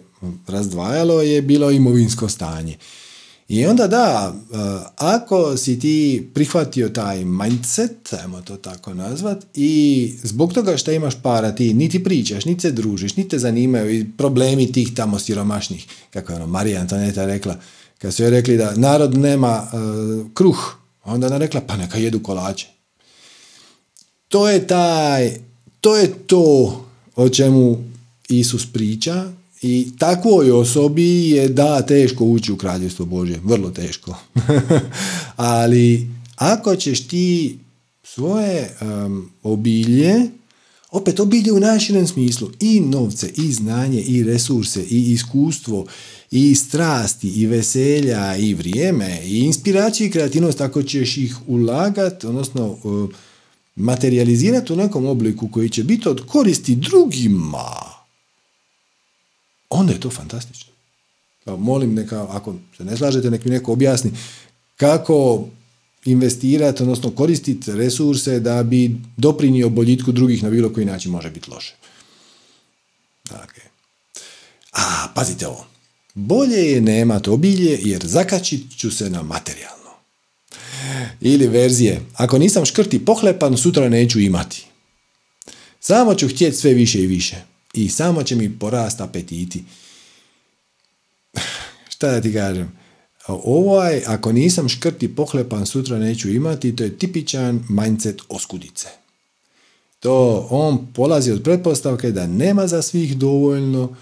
razdvajalo 0.46 1.22
je 1.22 1.42
bilo 1.42 1.70
imovinsko 1.70 2.28
stanje. 2.28 2.76
I 3.48 3.66
onda 3.66 3.86
da, 3.86 4.34
eh, 4.34 4.56
ako 4.96 5.56
si 5.56 5.78
ti 5.78 6.28
prihvatio 6.34 6.88
taj 6.88 7.24
mindset, 7.24 8.12
ajmo 8.22 8.40
to 8.40 8.56
tako 8.56 8.94
nazvat, 8.94 9.44
i 9.54 10.12
zbog 10.22 10.52
toga 10.52 10.76
što 10.76 10.92
imaš 10.92 11.22
para 11.22 11.54
ti 11.54 11.74
niti 11.74 12.04
pričaš, 12.04 12.44
niti 12.44 12.60
se 12.60 12.70
družiš, 12.72 13.16
niti 13.16 13.28
te 13.28 13.38
zanimaju 13.38 13.90
i 13.90 14.06
problemi 14.18 14.72
tih 14.72 14.94
tamo 14.94 15.18
siromašnih, 15.18 15.86
kako 16.10 16.32
je 16.32 16.36
ono 16.36 16.46
Marija 16.46 16.80
Antoneta 16.80 17.26
rekla, 17.26 17.56
kad 17.98 18.14
su 18.14 18.22
joj 18.22 18.30
rekli 18.30 18.56
da 18.56 18.74
narod 18.76 19.18
nema 19.18 19.66
uh, 19.72 20.32
kruh, 20.34 20.76
onda 21.04 21.26
ona 21.26 21.38
rekla 21.38 21.60
pa 21.60 21.76
neka 21.76 21.98
jedu 21.98 22.22
kolače 22.22 22.77
to 24.28 24.48
je 24.48 24.66
taj, 24.66 25.38
to 25.80 25.96
je 25.96 26.12
to 26.26 26.84
o 27.16 27.28
čemu 27.28 27.84
Isus 28.28 28.66
priča 28.72 29.32
i 29.62 29.88
takvoj 29.98 30.50
osobi 30.50 31.30
je 31.30 31.48
da 31.48 31.82
teško 31.82 32.24
ući 32.24 32.52
u 32.52 32.56
kraljevstvo 32.56 33.06
Božje, 33.06 33.40
vrlo 33.44 33.70
teško. 33.70 34.14
Ali 35.36 36.08
ako 36.36 36.76
ćeš 36.76 37.08
ti 37.08 37.58
svoje 38.02 38.76
um, 38.80 39.30
obilje, 39.42 40.14
opet 40.90 41.20
obilje 41.20 41.52
u 41.52 41.60
najširem 41.60 42.06
smislu, 42.06 42.50
i 42.60 42.80
novce, 42.80 43.32
i 43.36 43.52
znanje, 43.52 44.00
i 44.00 44.22
resurse, 44.22 44.84
i 44.90 45.12
iskustvo, 45.12 45.86
i 46.30 46.54
strasti, 46.54 47.28
i 47.28 47.46
veselja, 47.46 48.36
i 48.36 48.54
vrijeme, 48.54 49.20
i 49.24 49.38
inspiraciju 49.38 50.06
i 50.06 50.10
kreativnost, 50.10 50.60
ako 50.60 50.82
ćeš 50.82 51.16
ih 51.16 51.36
ulagati, 51.46 52.26
odnosno 52.26 52.78
materializirati 53.78 54.72
u 54.72 54.76
nekom 54.76 55.06
obliku 55.06 55.48
koji 55.48 55.70
će 55.70 55.84
biti 55.84 56.08
od 56.08 56.26
koristi 56.26 56.76
drugima, 56.76 57.74
onda 59.70 59.92
je 59.92 60.00
to 60.00 60.10
fantastično. 60.10 60.72
Pa 61.44 61.56
molim 61.56 61.94
neka, 61.94 62.26
ako 62.30 62.54
se 62.76 62.84
ne 62.84 62.96
slažete, 62.96 63.30
nek 63.30 63.44
mi 63.44 63.50
neko 63.50 63.72
objasni 63.72 64.12
kako 64.76 65.46
investirati, 66.04 66.82
odnosno 66.82 67.10
koristiti 67.10 67.72
resurse 67.72 68.40
da 68.40 68.62
bi 68.62 68.96
doprinio 69.16 69.68
boljitku 69.68 70.12
drugih 70.12 70.42
na 70.42 70.50
bilo 70.50 70.72
koji 70.72 70.86
način 70.86 71.12
može 71.12 71.30
biti 71.30 71.50
loše. 71.50 71.74
Okay. 73.30 73.66
A, 74.72 75.08
pazite 75.14 75.46
ovo. 75.46 75.66
Bolje 76.14 76.56
je 76.56 76.80
nemati 76.80 77.30
obilje 77.30 77.78
jer 77.82 78.06
zakačit 78.06 78.78
ću 78.78 78.90
se 78.90 79.10
na 79.10 79.22
materijal. 79.22 79.77
Ili 81.20 81.46
verzije, 81.46 82.00
ako 82.14 82.38
nisam 82.38 82.64
škrti 82.64 83.04
pohlepan, 83.04 83.56
sutra 83.56 83.88
neću 83.88 84.20
imati. 84.20 84.66
Samo 85.80 86.14
ću 86.14 86.28
htjeti 86.28 86.56
sve 86.56 86.74
više 86.74 87.02
i 87.02 87.06
više. 87.06 87.36
I 87.74 87.88
samo 87.88 88.22
će 88.22 88.36
mi 88.36 88.58
porast 88.58 89.00
apetiti. 89.00 89.64
Šta 91.92 92.10
da 92.10 92.20
ti 92.20 92.32
kažem? 92.32 92.72
Ovaj, 93.28 94.02
ako 94.06 94.32
nisam 94.32 94.68
škrti 94.68 95.14
pohlepan, 95.14 95.66
sutra 95.66 95.98
neću 95.98 96.30
imati, 96.30 96.76
to 96.76 96.84
je 96.84 96.98
tipičan 96.98 97.64
mindset 97.68 98.20
oskudice. 98.28 98.88
To 100.00 100.46
on 100.50 100.86
polazi 100.94 101.32
od 101.32 101.42
pretpostavke 101.42 102.10
da 102.10 102.26
nema 102.26 102.66
za 102.66 102.82
svih 102.82 103.16
dovoljno, 103.16 103.96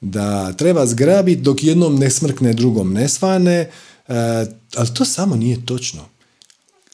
da 0.00 0.52
treba 0.52 0.86
zgrabiti 0.86 1.42
dok 1.42 1.64
jednom 1.64 1.96
ne 1.96 2.10
smrkne, 2.10 2.52
drugom 2.52 2.92
ne 2.92 3.08
svane, 3.08 3.54
e, 3.54 3.70
ali 4.76 4.94
to 4.94 5.04
samo 5.04 5.36
nije 5.36 5.66
točno 5.66 6.11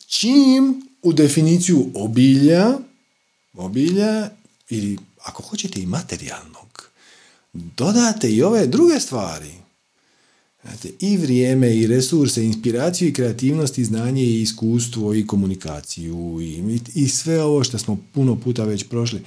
čim 0.08 0.82
u 1.02 1.12
definiciju 1.12 1.86
obilja, 1.94 2.78
obilja 3.52 4.30
ili 4.68 4.98
ako 5.24 5.42
hoćete 5.42 5.80
i 5.80 5.86
materijalnog, 5.86 6.90
dodate 7.52 8.30
i 8.30 8.42
ove 8.42 8.66
druge 8.66 9.00
stvari. 9.00 9.52
Znate, 10.62 10.90
I 11.00 11.16
vrijeme, 11.16 11.76
i 11.76 11.86
resurse, 11.86 12.44
inspiraciju, 12.44 13.08
i 13.08 13.12
kreativnost, 13.12 13.78
i 13.78 13.84
znanje, 13.84 14.22
i 14.22 14.42
iskustvo, 14.42 15.14
i 15.14 15.26
komunikaciju, 15.26 16.38
i, 16.40 16.80
i 16.94 17.08
sve 17.08 17.42
ovo 17.42 17.64
što 17.64 17.78
smo 17.78 17.98
puno 18.14 18.40
puta 18.40 18.64
već 18.64 18.84
prošli. 18.84 19.22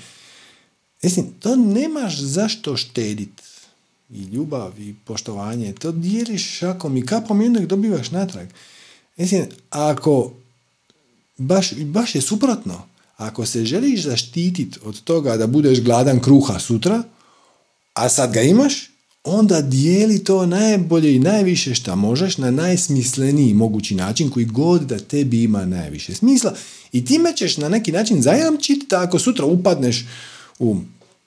Mislim, 1.04 1.26
to 1.40 1.56
nemaš 1.56 2.20
zašto 2.20 2.78
štediti. 2.78 3.44
i 4.10 4.24
ljubav 4.24 4.80
i 4.80 4.96
poštovanje, 5.06 5.74
to 5.74 5.92
dijeliš 5.92 6.58
šakom 6.58 6.98
i 6.98 7.06
kapom 7.06 7.42
i 7.42 7.46
onda 7.46 7.60
dobivaš 7.60 8.12
natrag. 8.12 8.48
Mislim, 9.18 9.46
ako 9.70 10.34
baš, 11.42 11.74
baš 11.76 12.16
je 12.16 12.22
suprotno, 12.22 12.82
ako 13.18 13.46
se 13.46 13.66
želiš 13.66 14.04
zaštititi 14.04 14.80
od 14.84 15.02
toga 15.02 15.38
da 15.38 15.48
budeš 15.48 15.82
gladan 15.82 16.20
kruha 16.20 16.60
sutra, 16.60 17.04
a 17.94 18.10
sad 18.10 18.34
ga 18.34 18.42
imaš, 18.42 18.90
onda 19.24 19.62
dijeli 19.62 20.24
to 20.24 20.46
najbolje 20.46 21.16
i 21.16 21.20
najviše 21.20 21.76
što 21.76 21.96
možeš 21.96 22.38
na 22.38 22.52
najsmisleniji 22.52 23.54
mogući 23.54 23.96
način 23.96 24.30
koji 24.30 24.46
god 24.46 24.82
da 24.82 25.00
tebi 25.00 25.44
ima 25.44 25.66
najviše 25.66 26.16
smisla 26.16 26.54
i 26.92 27.06
time 27.06 27.36
ćeš 27.36 27.58
na 27.58 27.70
neki 27.70 27.92
način 27.92 28.22
zajamčiti 28.22 28.86
da 28.90 29.02
ako 29.02 29.20
sutra 29.20 29.46
upadneš 29.46 30.06
u 30.60 30.78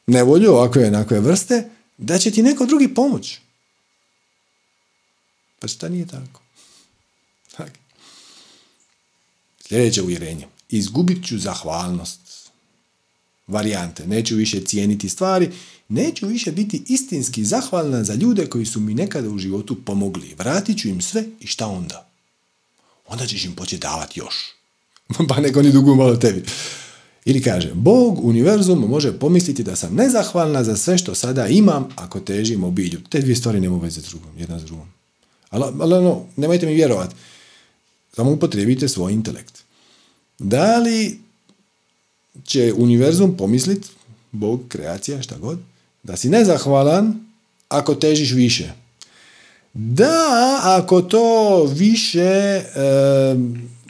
nevolju 0.06 0.50
ovakve 0.50 0.88
onakve 0.88 1.20
vrste, 1.20 1.68
da 1.98 2.18
će 2.18 2.30
ti 2.30 2.42
neko 2.42 2.66
drugi 2.66 2.88
pomoć. 2.88 3.38
Pa 5.58 5.68
šta 5.68 5.88
nije 5.88 6.06
tako? 6.06 6.43
Sljedeće 9.68 10.02
uvjerenje. 10.02 10.46
Izgubit 10.68 11.26
ću 11.26 11.38
zahvalnost. 11.38 12.20
Varijante. 13.46 14.06
Neću 14.06 14.36
više 14.36 14.64
cijeniti 14.64 15.08
stvari, 15.08 15.50
neću 15.88 16.26
više 16.26 16.52
biti 16.52 16.82
istinski 16.88 17.44
zahvalna 17.44 18.04
za 18.04 18.14
ljude 18.14 18.46
koji 18.46 18.66
su 18.66 18.80
mi 18.80 18.94
nekada 18.94 19.28
u 19.28 19.38
životu 19.38 19.84
pomogli. 19.84 20.34
Vratit 20.38 20.78
ću 20.78 20.88
im 20.88 21.00
sve 21.00 21.24
i 21.40 21.46
šta 21.46 21.66
onda? 21.66 22.08
Onda 23.08 23.26
ćeš 23.26 23.44
im 23.44 23.54
početi 23.54 23.82
davati 23.82 24.20
još. 24.20 24.34
pa 25.28 25.40
neko 25.40 25.62
ni 25.62 25.72
dugu 25.72 25.94
malo 25.94 26.16
tebi. 26.16 26.44
Ili 27.24 27.42
kaže, 27.42 27.70
Bog, 27.74 28.24
univerzum 28.24 28.78
može 28.78 29.18
pomisliti 29.18 29.62
da 29.62 29.76
sam 29.76 29.94
nezahvalna 29.94 30.64
za 30.64 30.76
sve 30.76 30.98
što 30.98 31.14
sada 31.14 31.48
imam 31.48 31.88
ako 31.96 32.20
težim 32.20 32.64
obilju. 32.64 33.00
Te 33.08 33.20
dvije 33.20 33.36
stvari 33.36 33.60
nema 33.60 33.78
veze 33.78 34.00
s 34.00 34.04
drugom, 34.04 34.30
jedna 34.38 34.58
s 34.58 34.64
drugom. 34.64 34.86
Ali, 35.50 35.64
ali 35.80 35.94
ono, 35.94 36.22
nemojte 36.36 36.66
mi 36.66 36.74
vjerovati. 36.74 37.14
Samo 38.16 38.30
upotrijebite 38.30 38.88
svoj 38.88 39.12
intelekt. 39.12 39.62
Da 40.38 40.78
li 40.78 41.18
će 42.44 42.72
univerzum 42.76 43.36
pomisliti, 43.36 43.88
Bog, 44.32 44.60
kreacija, 44.68 45.22
šta 45.22 45.38
god, 45.38 45.58
da 46.02 46.16
si 46.16 46.28
nezahvalan 46.28 47.26
ako 47.68 47.94
težiš 47.94 48.32
više. 48.32 48.72
Da, 49.74 50.60
ako 50.62 51.02
to 51.02 51.64
više 51.64 52.20
e, 52.20 52.62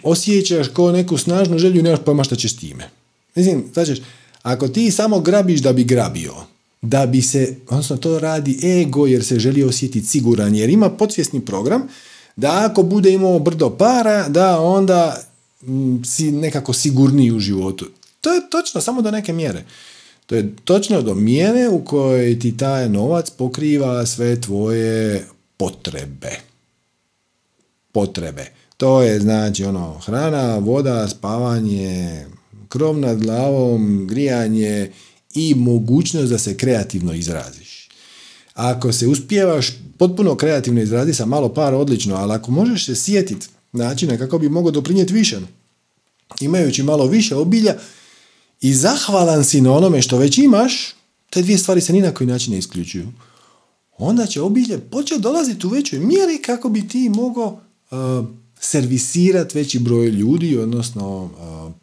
osjećaš 0.03 0.68
kao 0.68 0.93
neku 0.93 1.18
snažnu 1.18 1.59
želju, 1.59 1.83
nemaš 1.83 2.01
pojma 2.05 2.25
šta 2.25 2.37
ćeš 2.37 2.53
s 2.53 2.57
time. 2.57 2.91
Mislim, 3.35 3.64
znači, 3.72 4.03
ako 4.43 4.68
ti 4.68 4.91
samo 4.91 5.20
grabiš 5.20 5.61
da 5.61 5.72
bi 5.72 5.85
grabio, 5.85 6.35
da 6.83 7.07
bi 7.07 7.22
se, 7.22 7.57
odnosno 7.68 7.97
to 7.97 8.18
radi 8.18 8.81
ego 8.81 9.07
jer 9.07 9.25
se 9.25 9.39
želi 9.39 9.62
osjetiti 9.62 10.07
siguran, 10.07 10.55
jer 10.55 10.70
ima 10.70 10.91
podsvjesni 10.91 11.45
program 11.45 11.89
da 12.37 12.68
ako 12.70 12.82
bude 12.82 13.12
imao 13.12 13.39
brdo 13.39 13.70
para, 13.70 14.28
da 14.28 14.61
onda 14.61 15.22
m, 15.62 16.03
si 16.05 16.32
nekako 16.32 16.72
sigurniji 16.72 17.32
u 17.32 17.39
životu. 17.39 17.87
To 18.20 18.32
je 18.32 18.51
točno, 18.51 18.80
samo 18.80 19.03
do 19.03 19.11
neke 19.11 19.32
mjere. 19.32 19.64
To 20.26 20.35
je 20.35 20.57
točno 20.64 21.03
do 21.03 21.14
mjere 21.14 21.68
u 21.68 21.85
kojoj 21.85 22.39
ti 22.39 22.57
taj 22.57 22.89
novac 22.89 23.30
pokriva 23.30 24.07
sve 24.07 24.41
tvoje 24.41 25.26
potrebe. 25.57 26.41
Potrebe. 27.93 28.47
To 28.76 29.03
je 29.03 29.20
znači 29.20 29.64
ono 29.64 29.99
hrana, 29.99 30.59
voda, 30.59 31.09
spavanje, 31.09 32.26
krov 32.68 32.99
nad 32.99 33.18
glavom, 33.18 34.07
grijanje 34.07 34.93
i 35.35 35.55
mogućnost 35.55 36.30
da 36.30 36.39
se 36.39 36.57
kreativno 36.57 37.14
izraziš. 37.14 37.89
Ako 38.55 38.93
se 38.93 39.07
uspijevaš 39.07 39.72
potpuno 40.09 40.36
kreativno 40.36 40.82
izraziti 40.82 41.16
sa 41.16 41.26
malo 41.26 41.48
para, 41.48 41.76
odlično, 41.76 42.16
ali 42.16 42.32
ako 42.32 42.50
možeš 42.50 42.86
se 42.86 42.94
sjetiti 42.94 43.48
načina 43.72 44.18
kako 44.18 44.38
bi 44.38 44.48
mogao 44.48 44.70
doprinijeti 44.70 45.12
više, 45.12 45.40
imajući 46.40 46.82
malo 46.82 47.07
više 47.07 47.36
obilja 47.36 47.74
i 48.61 48.74
zahvalan 48.74 49.44
si 49.44 49.61
na 49.61 49.72
onome 49.72 50.02
što 50.02 50.18
već 50.18 50.38
imaš, 50.38 50.94
te 51.30 51.42
dvije 51.42 51.59
stvari 51.59 51.80
se 51.80 51.92
ni 51.92 52.00
na 52.00 52.14
koji 52.14 52.26
način 52.26 52.52
ne 52.52 52.59
isključuju. 52.59 53.09
Onda 53.98 54.26
će 54.26 54.42
obilje 54.42 54.78
početi 54.78 55.20
dolaziti 55.20 55.66
u 55.66 55.70
većoj 55.70 55.98
mjeri 55.98 56.42
kako 56.42 56.68
bi 56.68 56.88
ti 56.88 57.09
mogao 57.09 57.61
uh, 57.90 58.26
servisirati 58.61 59.59
veći 59.59 59.78
broj 59.78 60.07
ljudi, 60.09 60.59
odnosno 60.59 61.30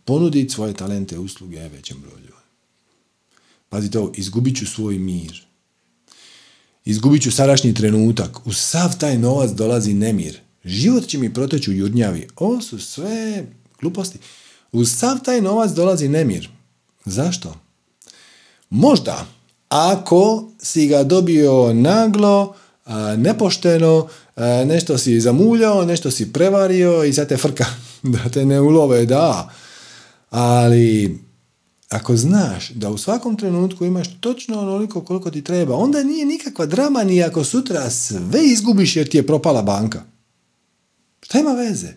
ponuditi 0.06 0.54
svoje 0.54 0.74
talente, 0.74 1.20
usluge 1.20 1.70
većem 1.70 1.98
broju 2.02 2.20
ljudi. 2.20 2.32
Pazite 3.70 4.00
ovo, 4.00 4.12
izgubit 4.16 4.58
ću 4.58 4.66
svoj 4.66 5.00
mir. 5.00 5.51
Izgubit 6.86 7.24
ću 7.24 7.32
sadašnji 7.32 7.74
trenutak. 7.74 8.48
U 8.48 8.54
sav 8.54 8.98
taj 8.98 9.18
novac 9.18 9.52
dolazi 9.52 9.94
nemir. 9.94 10.40
Život 10.66 11.08
će 11.08 11.18
mi 11.18 11.34
proteći 11.34 11.72
u 11.72 11.74
jurnjavi. 11.74 12.28
Ovo 12.36 12.62
su 12.62 12.80
sve 12.80 13.46
gluposti. 13.82 14.20
U 14.72 14.86
sav 14.86 15.20
taj 15.24 15.42
novac 15.42 15.72
dolazi 15.72 16.08
nemir. 16.08 16.50
Zašto? 17.06 17.56
Možda, 18.70 19.26
ako 19.70 20.50
si 20.60 20.88
ga 20.88 21.04
dobio 21.04 21.74
naglo, 21.74 22.56
nepošteno, 23.18 24.08
nešto 24.66 24.98
si 24.98 25.20
zamuljao, 25.20 25.86
nešto 25.86 26.12
si 26.12 26.34
prevario 26.34 27.04
i 27.04 27.14
sad 27.14 27.28
te 27.28 27.38
frka 27.38 27.66
da 28.04 28.30
te 28.30 28.46
ne 28.46 28.62
ulove, 28.62 29.06
da. 29.06 29.50
Ali 30.30 31.20
ako 31.92 32.18
znaš 32.18 32.70
da 32.70 32.90
u 32.90 32.98
svakom 32.98 33.38
trenutku 33.38 33.86
imaš 33.86 34.08
točno 34.20 34.60
onoliko 34.60 35.02
koliko 35.02 35.32
ti 35.32 35.44
treba, 35.44 35.76
onda 35.76 36.04
nije 36.04 36.26
nikakva 36.26 36.66
drama 36.66 37.04
ni 37.04 37.24
ako 37.24 37.44
sutra 37.44 37.90
sve 37.90 38.46
izgubiš 38.46 38.96
jer 38.96 39.10
ti 39.10 39.18
je 39.18 39.28
propala 39.28 39.62
banka. 39.62 40.04
Šta 41.22 41.40
ima 41.40 41.52
veze? 41.52 41.94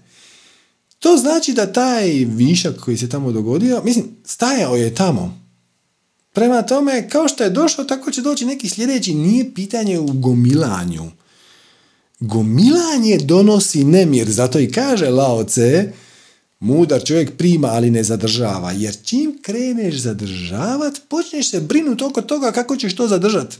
To 0.98 1.16
znači 1.16 1.52
da 1.52 1.72
taj 1.72 2.08
višak 2.28 2.76
koji 2.80 2.96
se 2.96 3.08
tamo 3.08 3.32
dogodio, 3.32 3.82
mislim, 3.84 4.04
stajao 4.24 4.76
je 4.76 4.94
tamo. 4.94 5.40
Prema 6.32 6.62
tome, 6.62 7.08
kao 7.08 7.28
što 7.28 7.44
je 7.44 7.50
došao, 7.50 7.84
tako 7.84 8.10
će 8.10 8.22
doći 8.22 8.46
neki 8.46 8.68
sljedeći. 8.68 9.14
Nije 9.14 9.54
pitanje 9.54 9.98
u 9.98 10.06
gomilanju. 10.06 11.10
Gomilanje 12.20 13.18
donosi 13.24 13.84
nemir, 13.84 14.30
zato 14.30 14.60
i 14.60 14.70
kaže 14.70 15.10
Lao 15.10 15.44
Tse, 15.44 15.92
mudar 16.64 17.04
čovjek 17.04 17.36
prima, 17.36 17.68
ali 17.68 17.90
ne 17.90 18.04
zadržava. 18.04 18.72
Jer 18.72 18.94
čim 19.04 19.38
kreneš 19.42 19.94
zadržavat, 19.94 21.00
počneš 21.08 21.50
se 21.50 21.60
brinuti 21.60 22.04
oko 22.04 22.22
toga 22.22 22.52
kako 22.52 22.76
ćeš 22.76 22.96
to 22.96 23.08
zadržati. 23.08 23.56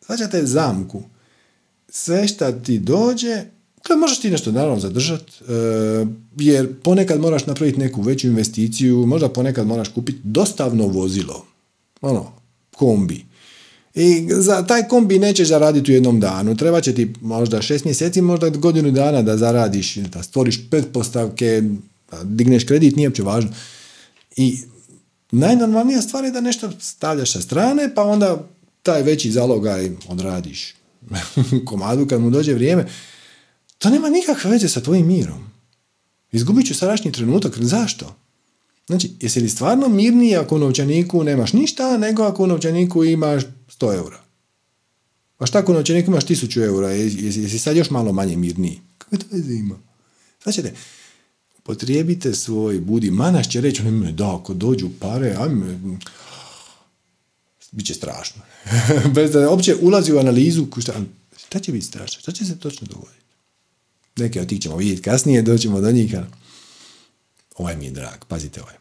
Svađate 0.00 0.46
zamku. 0.46 1.02
Sve 1.88 2.28
što 2.28 2.52
ti 2.52 2.78
dođe, 2.78 3.44
Dakle, 3.84 3.96
možeš 3.96 4.20
ti 4.20 4.30
nešto 4.30 4.52
naravno 4.52 4.80
zadržati, 4.80 5.32
e, 5.48 6.06
jer 6.36 6.80
ponekad 6.82 7.20
moraš 7.20 7.46
napraviti 7.46 7.78
neku 7.78 8.02
veću 8.02 8.26
investiciju, 8.26 9.06
možda 9.06 9.28
ponekad 9.28 9.66
moraš 9.66 9.88
kupiti 9.88 10.18
dostavno 10.22 10.86
vozilo, 10.86 11.46
ono, 12.00 12.32
kombi. 12.76 13.24
I 13.94 14.26
za 14.30 14.66
taj 14.66 14.88
kombi 14.88 15.18
nećeš 15.18 15.48
zaraditi 15.48 15.92
u 15.92 15.94
jednom 15.94 16.20
danu. 16.20 16.56
Treba 16.56 16.80
će 16.80 16.94
ti 16.94 17.12
možda 17.20 17.62
šest 17.62 17.84
mjeseci, 17.84 18.20
možda 18.20 18.48
godinu 18.48 18.90
dana 18.90 19.22
da 19.22 19.36
zaradiš, 19.36 19.96
da 19.96 20.22
stvoriš 20.22 20.70
pretpostavke, 20.70 21.62
da 22.10 22.24
digneš 22.24 22.64
kredit, 22.64 22.96
nije 22.96 23.08
uopće 23.08 23.22
važno. 23.22 23.50
I 24.36 24.58
najnormalnija 25.30 26.02
stvar 26.02 26.24
je 26.24 26.30
da 26.30 26.40
nešto 26.40 26.70
stavljaš 26.80 27.32
sa 27.32 27.40
strane, 27.40 27.94
pa 27.94 28.02
onda 28.02 28.48
taj 28.82 29.02
veći 29.02 29.30
zalogaj 29.30 29.90
odradiš 30.08 30.74
komadu 31.68 32.06
kad 32.06 32.20
mu 32.20 32.30
dođe 32.30 32.54
vrijeme. 32.54 32.86
To 33.78 33.90
nema 33.90 34.08
nikakve 34.08 34.50
veze 34.50 34.68
sa 34.68 34.80
tvojim 34.80 35.06
mirom. 35.06 35.50
Izgubit 36.32 36.66
ću 36.66 36.74
sadašnji 36.74 37.12
trenutak. 37.12 37.58
Zašto? 37.58 38.16
Znači, 38.86 39.10
jesi 39.20 39.40
li 39.40 39.48
stvarno 39.48 39.88
mirniji 39.88 40.36
ako 40.36 40.54
u 40.54 40.58
novčaniku 40.58 41.24
nemaš 41.24 41.52
ništa, 41.52 41.98
nego 41.98 42.22
ako 42.22 42.44
u 42.44 42.46
novčaniku 42.46 43.04
imaš 43.04 43.42
100 43.68 43.94
eura? 43.96 44.20
Pa 45.36 45.46
šta 45.46 45.58
ako 45.58 45.72
u 45.72 45.74
novčaniku 45.74 46.10
imaš 46.10 46.24
1000 46.24 46.64
eura? 46.64 46.90
Jesi, 46.90 47.42
jesi 47.42 47.58
sad 47.58 47.76
još 47.76 47.90
malo 47.90 48.12
manje 48.12 48.36
mirniji? 48.36 48.80
Kako 48.98 49.16
to 49.16 49.24
veze 49.30 49.54
ima? 49.54 49.78
Znači, 50.42 50.62
potrijebite 51.62 52.34
svoj 52.34 52.80
budi. 52.80 53.10
Manas 53.10 53.48
će 53.48 53.60
reći, 53.60 53.82
da, 54.12 54.36
ako 54.36 54.54
dođu 54.54 54.88
pare, 55.00 55.36
ajme, 55.38 55.78
bit 57.72 57.86
će 57.86 57.94
strašno. 57.94 58.42
Bez 59.14 59.30
da 59.30 59.50
uopće 59.50 59.76
ulazi 59.80 60.12
u 60.12 60.18
analizu, 60.18 60.66
šta, 60.80 61.00
šta 61.46 61.58
će 61.58 61.72
biti 61.72 61.86
strašno? 61.86 62.20
Šta 62.20 62.32
će 62.32 62.44
se 62.44 62.58
točno 62.58 62.86
dogoditi? 62.86 63.24
Neke 64.16 64.40
od 64.40 64.48
tih 64.48 64.60
ćemo 64.60 64.76
vidjeti 64.76 65.02
kasnije, 65.02 65.42
doćemo 65.42 65.80
do 65.80 65.92
njih. 65.92 66.14
Ovaj 67.58 67.76
mi 67.76 67.84
je 67.84 67.90
drag, 67.90 68.24
pazite 68.28 68.62
ovaj. 68.62 68.74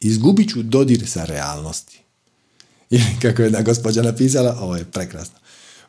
Izgubit 0.00 0.50
ću 0.50 0.62
dodir 0.62 1.08
sa 1.08 1.24
realnosti. 1.24 2.00
Ili 2.90 3.04
kako 3.22 3.42
je 3.42 3.46
jedna 3.46 3.62
gospođa 3.62 4.02
napisala, 4.02 4.58
ovo 4.60 4.76
je 4.76 4.84
prekrasno. 4.84 5.38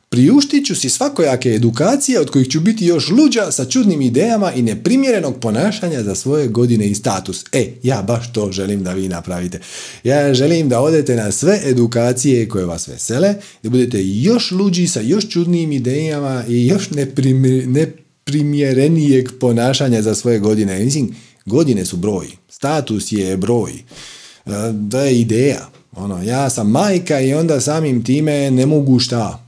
Priuštit 0.10 0.66
ću 0.66 0.76
si 0.76 0.90
svakojake 0.90 1.50
edukacije 1.50 2.20
od 2.20 2.30
kojih 2.30 2.48
ću 2.48 2.60
biti 2.60 2.86
još 2.86 3.10
luđa 3.10 3.52
sa 3.52 3.66
čudnim 3.66 4.02
idejama 4.02 4.54
i 4.54 4.62
neprimjerenog 4.62 5.40
ponašanja 5.40 6.04
za 6.04 6.16
svoje 6.16 6.48
godine 6.48 6.88
i 6.88 6.96
status. 6.96 7.46
E, 7.52 7.72
ja 7.84 8.02
baš 8.02 8.34
to 8.34 8.52
želim 8.52 8.84
da 8.84 8.94
vi 8.94 9.08
napravite. 9.08 9.60
Ja 10.04 10.34
želim 10.34 10.70
da 10.70 10.82
odete 10.82 11.16
na 11.16 11.32
sve 11.32 11.62
edukacije 11.66 12.50
koje 12.50 12.66
vas 12.66 12.88
vesele, 12.88 13.36
da 13.64 13.70
budete 13.70 14.04
još 14.04 14.52
luđi 14.52 14.88
sa 14.88 15.02
još 15.02 15.30
čudnim 15.30 15.72
idejama 15.72 16.44
i 16.48 16.68
još 16.68 16.90
neprimjerenijeg 17.66 19.30
ponašanja 19.40 20.02
za 20.02 20.16
svoje 20.16 20.40
godine. 20.40 20.80
Mislim, 20.80 21.16
godine 21.48 21.86
su 21.86 21.98
broj, 21.98 22.28
status 22.50 23.12
je 23.12 23.38
broj, 23.38 23.72
e, 23.72 23.84
da 24.72 25.02
je 25.02 25.20
ideja. 25.22 25.70
Ono, 25.96 26.24
ja 26.24 26.50
sam 26.50 26.72
majka 26.72 27.20
i 27.20 27.34
onda 27.34 27.62
samim 27.62 28.04
time 28.04 28.52
ne 28.52 28.66
mogu 28.66 29.00
šta 29.00 29.48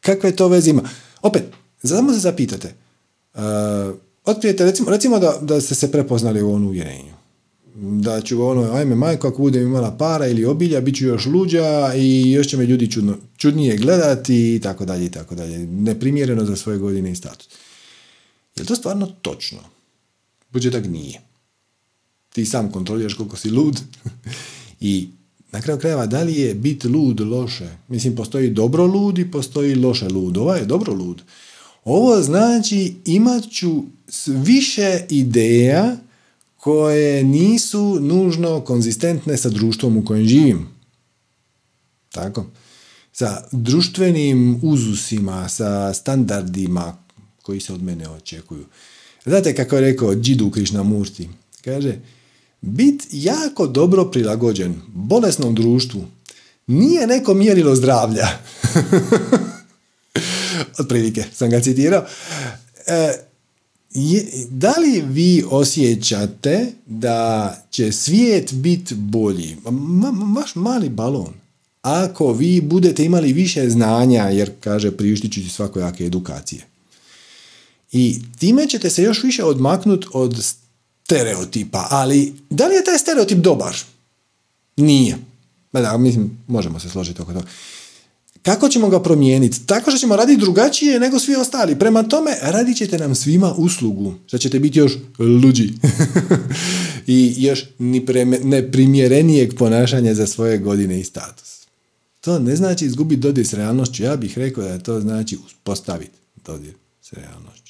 Kakve 0.00 0.36
to 0.36 0.48
veze 0.48 0.70
ima? 0.70 0.82
Opet, 1.22 1.42
samo 1.84 2.12
se 2.12 2.18
zapitate. 2.18 2.74
Uh, 3.34 3.40
otkrijete, 4.24 4.64
recimo, 4.64 4.90
recimo 4.90 5.18
da, 5.18 5.38
da 5.40 5.60
ste 5.60 5.74
se 5.74 5.92
prepoznali 5.92 6.42
u 6.42 6.48
ovom 6.48 6.66
uvjerenju. 6.66 7.12
Da 7.74 8.20
ću 8.20 8.42
ono, 8.42 8.72
ajme 8.72 8.94
majko, 8.94 9.28
ako 9.28 9.42
budem 9.42 9.62
imala 9.62 9.96
para 9.96 10.26
ili 10.26 10.44
obilja, 10.44 10.80
bit 10.80 10.96
ću 10.96 11.06
još 11.06 11.26
luđa 11.26 11.92
i 11.96 12.32
još 12.32 12.46
će 12.46 12.56
me 12.56 12.66
ljudi 12.66 12.90
čudno, 12.90 13.16
čudnije 13.36 13.76
gledati 13.76 14.54
i 14.54 14.60
tako 14.60 14.84
dalje 14.84 15.04
i 15.04 15.10
tako 15.10 15.34
dalje. 15.34 15.58
Neprimjereno 15.58 16.44
za 16.44 16.56
svoje 16.56 16.78
godine 16.78 17.10
i 17.10 17.14
status. 17.14 17.48
Je 18.56 18.64
to 18.64 18.76
stvarno 18.76 19.06
točno? 19.06 19.58
Početak 20.52 20.86
nije. 20.86 21.20
Ti 22.32 22.46
sam 22.46 22.72
kontroliraš 22.72 23.14
koliko 23.14 23.36
si 23.36 23.50
lud 23.50 23.80
i 24.80 25.08
na 25.52 25.60
kraju 25.60 25.80
krajeva, 25.80 26.06
da 26.06 26.22
li 26.22 26.34
je 26.34 26.54
bit 26.54 26.84
lud 26.84 27.20
loše? 27.20 27.68
Mislim, 27.88 28.16
postoji 28.16 28.50
dobro 28.50 28.86
lud 28.86 29.18
i 29.18 29.30
postoji 29.30 29.74
loše 29.74 30.08
lud. 30.08 30.36
Ovo 30.36 30.54
je 30.54 30.64
dobro 30.64 30.94
lud. 30.94 31.22
Ovo 31.84 32.22
znači 32.22 32.94
imat 33.04 33.50
ću 33.50 33.82
više 34.26 35.06
ideja 35.10 35.96
koje 36.56 37.24
nisu 37.24 38.00
nužno 38.00 38.60
konzistentne 38.60 39.36
sa 39.36 39.48
društvom 39.48 39.96
u 39.96 40.04
kojem 40.04 40.26
živim. 40.26 40.68
Tako? 42.08 42.46
Sa 43.12 43.44
društvenim 43.52 44.60
uzusima, 44.62 45.48
sa 45.48 45.94
standardima 45.94 47.01
koji 47.42 47.60
se 47.60 47.72
od 47.72 47.82
mene 47.82 48.08
očekuju. 48.08 48.64
Znate 49.24 49.54
kako 49.54 49.76
je 49.76 49.82
rekao 49.82 50.14
Džidu 50.14 50.50
Krišnamurti? 50.50 51.28
Kaže, 51.64 51.98
Bit 52.62 53.06
jako 53.10 53.66
dobro 53.66 54.04
prilagođen 54.04 54.74
bolesnom 54.94 55.54
društvu 55.54 56.04
nije 56.66 57.06
neko 57.06 57.34
mjerilo 57.34 57.76
zdravlja. 57.76 58.28
Otprilike 60.80 61.24
sam 61.34 61.50
ga 61.50 61.60
citirao. 61.60 62.04
E, 62.86 63.12
da 64.48 64.74
li 64.80 65.00
vi 65.00 65.44
osjećate 65.50 66.66
da 66.86 67.56
će 67.70 67.92
svijet 67.92 68.52
biti 68.52 68.94
bolji? 68.94 69.56
Vaš 70.36 70.54
mali 70.54 70.88
balon. 70.88 71.34
Ako 71.82 72.32
vi 72.32 72.60
budete 72.60 73.04
imali 73.04 73.32
više 73.32 73.70
znanja, 73.70 74.22
jer 74.22 74.50
kaže 74.60 74.96
priuštit 74.96 75.32
ću 75.32 75.50
svakojake 75.50 76.06
edukacije. 76.06 76.71
I 77.92 78.20
time 78.38 78.66
ćete 78.68 78.90
se 78.90 79.02
još 79.02 79.22
više 79.22 79.44
odmaknuti 79.44 80.06
od 80.12 80.44
stereotipa, 81.04 81.86
ali 81.90 82.34
da 82.50 82.66
li 82.66 82.74
je 82.74 82.84
taj 82.84 82.98
stereotip 82.98 83.38
dobar? 83.38 83.76
Nije. 84.76 85.18
Da, 85.72 85.96
mislim, 85.96 86.38
možemo 86.46 86.80
se 86.80 86.88
složiti 86.88 87.22
oko 87.22 87.32
toga. 87.32 87.46
Kako 88.42 88.68
ćemo 88.68 88.88
ga 88.88 89.02
promijeniti? 89.02 89.66
Tako 89.66 89.90
što 89.90 89.98
ćemo 89.98 90.16
raditi 90.16 90.40
drugačije 90.40 91.00
nego 91.00 91.18
svi 91.18 91.36
ostali. 91.36 91.78
Prema 91.78 92.02
tome, 92.02 92.30
radit 92.42 92.76
ćete 92.76 92.98
nam 92.98 93.14
svima 93.14 93.54
uslugu. 93.56 94.14
Što 94.26 94.38
ćete 94.38 94.58
biti 94.58 94.78
još 94.78 94.92
luđi. 95.18 95.72
I 97.06 97.34
još 97.38 97.64
neprimjerenijeg 98.42 99.54
ponašanja 99.54 100.14
za 100.14 100.26
svoje 100.26 100.58
godine 100.58 101.00
i 101.00 101.04
status. 101.04 101.66
To 102.20 102.38
ne 102.38 102.56
znači 102.56 102.84
izgubiti 102.84 103.20
dodir 103.20 103.46
s 103.46 103.52
realnošću. 103.52 104.02
Ja 104.02 104.16
bih 104.16 104.38
rekao 104.38 104.64
da 104.64 104.78
to 104.78 105.00
znači 105.00 105.38
uspostaviti 105.46 106.18
dodir 106.46 106.74
s 107.02 107.12
realnošću. 107.12 107.61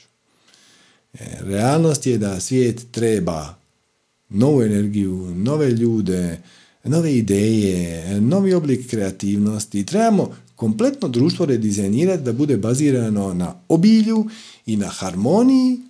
E, 1.13 1.39
realnost 1.41 2.07
je 2.07 2.19
da 2.19 2.41
svijet 2.41 2.87
treba 2.91 3.55
novu 4.29 4.63
energiju, 4.63 5.35
nove 5.35 5.71
ljude, 5.71 6.41
nove 6.85 7.17
ideje, 7.17 8.21
novi 8.21 8.55
oblik 8.55 8.91
kreativnosti. 8.91 9.87
Trebamo 9.87 10.37
kompletno 10.57 11.09
društvo 11.09 11.47
redizajnirati 11.47 12.23
da 12.23 12.33
bude 12.33 12.57
bazirano 12.57 13.35
na 13.35 13.55
obilju 13.69 14.29
i 14.67 14.77
na 14.77 14.89
harmoniji 14.89 15.81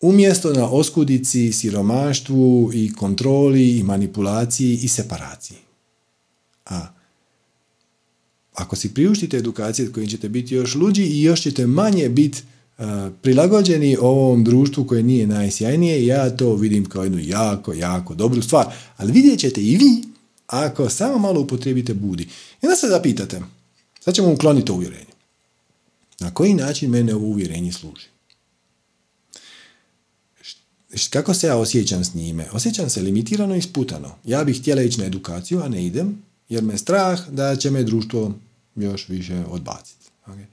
umjesto 0.00 0.52
na 0.52 0.70
oskudici, 0.70 1.52
siromaštvu 1.52 2.70
i 2.74 2.92
kontroli 2.92 3.78
i 3.78 3.82
manipulaciji 3.82 4.78
i 4.82 4.88
separaciji. 4.88 5.58
A 6.66 6.88
ako 8.54 8.76
si 8.76 8.94
priuštite 8.94 9.36
edukacije 9.36 9.92
kojim 9.92 10.08
ćete 10.08 10.28
biti 10.28 10.54
još 10.54 10.74
luđi 10.74 11.02
i 11.02 11.22
još 11.22 11.40
ćete 11.40 11.66
manje 11.66 12.08
biti 12.08 12.42
prilagođeni 13.22 13.96
ovom 14.00 14.44
društvu 14.44 14.84
koje 14.84 15.02
nije 15.02 15.26
najsjajnije, 15.26 16.06
ja 16.06 16.36
to 16.36 16.54
vidim 16.54 16.84
kao 16.84 17.02
jednu 17.02 17.18
jako, 17.18 17.72
jako 17.72 18.14
dobru 18.14 18.42
stvar. 18.42 18.66
Ali 18.96 19.12
vidjet 19.12 19.40
ćete 19.40 19.60
i 19.60 19.76
vi 19.76 20.04
ako 20.46 20.90
samo 20.90 21.18
malo 21.18 21.40
upotrijebite 21.40 21.94
budi. 21.94 22.22
I 22.62 22.66
onda 22.66 22.76
se 22.76 22.88
zapitate, 22.88 23.42
sad 24.00 24.14
ćemo 24.14 24.32
ukloniti 24.32 24.66
to 24.66 24.74
uvjerenje. 24.74 25.16
Na 26.20 26.34
koji 26.34 26.54
način 26.54 26.90
mene 26.90 27.14
ovo 27.14 27.26
uvjerenje 27.26 27.72
služi? 27.72 28.06
Kako 31.10 31.34
se 31.34 31.46
ja 31.46 31.56
osjećam 31.56 32.04
s 32.04 32.14
njime? 32.14 32.46
Osjećam 32.52 32.90
se 32.90 33.02
limitirano 33.02 33.56
i 33.56 33.62
sputano. 33.62 34.14
Ja 34.24 34.44
bih 34.44 34.60
htjela 34.60 34.82
ići 34.82 35.00
na 35.00 35.06
edukaciju, 35.06 35.62
a 35.62 35.68
ne 35.68 35.86
idem, 35.86 36.22
jer 36.48 36.62
me 36.62 36.78
strah 36.78 37.28
da 37.28 37.56
će 37.56 37.70
me 37.70 37.82
društvo 37.82 38.32
još 38.76 39.08
više 39.08 39.44
odbaciti. 39.48 40.10
Okay? 40.26 40.44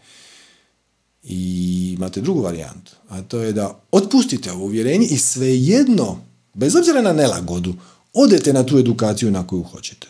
I 1.24 1.94
imate 1.98 2.22
drugu 2.22 2.42
varijantu, 2.42 2.92
a 3.10 3.22
to 3.22 3.40
je 3.40 3.54
da 3.54 3.80
otpustite 3.92 4.52
ovo 4.52 4.66
uvjerenje 4.66 5.08
i 5.08 5.18
svejedno, 5.18 6.22
bez 6.54 6.76
obzira 6.76 7.02
na 7.02 7.14
nelagodu, 7.14 7.74
odete 8.14 8.54
na 8.54 8.66
tu 8.66 8.78
edukaciju 8.78 9.32
na 9.32 9.48
koju 9.48 9.64
hoćete. 9.64 10.08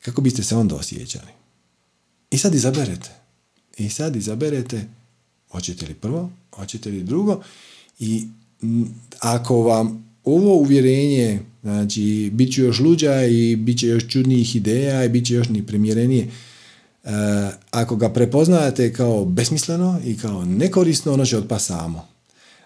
Kako 0.00 0.20
biste 0.20 0.42
se 0.42 0.56
onda 0.56 0.74
osjećali? 0.74 1.32
I 2.30 2.38
sad 2.38 2.54
izaberete. 2.54 3.10
I 3.78 3.90
sad 3.90 4.16
izaberete 4.16 4.88
hoćete 5.50 5.86
li 5.86 5.94
prvo, 5.94 6.30
hoćete 6.56 6.90
li 6.90 7.02
drugo 7.02 7.42
i 7.98 8.26
ako 9.18 9.62
vam 9.62 10.06
ovo 10.24 10.54
uvjerenje, 10.54 11.40
znači, 11.62 12.30
bit 12.32 12.54
ću 12.54 12.62
još 12.62 12.80
luđa 12.80 13.24
i 13.24 13.56
bit 13.56 13.78
će 13.78 13.86
još 13.86 14.08
čudnijih 14.08 14.56
ideja 14.56 15.04
i 15.04 15.08
bit 15.08 15.26
će 15.26 15.34
još 15.34 15.48
ni 15.48 15.66
primjerenije, 15.66 16.30
ako 17.70 17.96
ga 17.96 18.08
prepoznate 18.08 18.92
kao 18.92 19.24
besmisleno 19.24 20.00
i 20.04 20.18
kao 20.18 20.44
nekorisno, 20.44 21.12
ono 21.12 21.26
će 21.26 21.38
otpa 21.38 21.58
samo. 21.58 22.08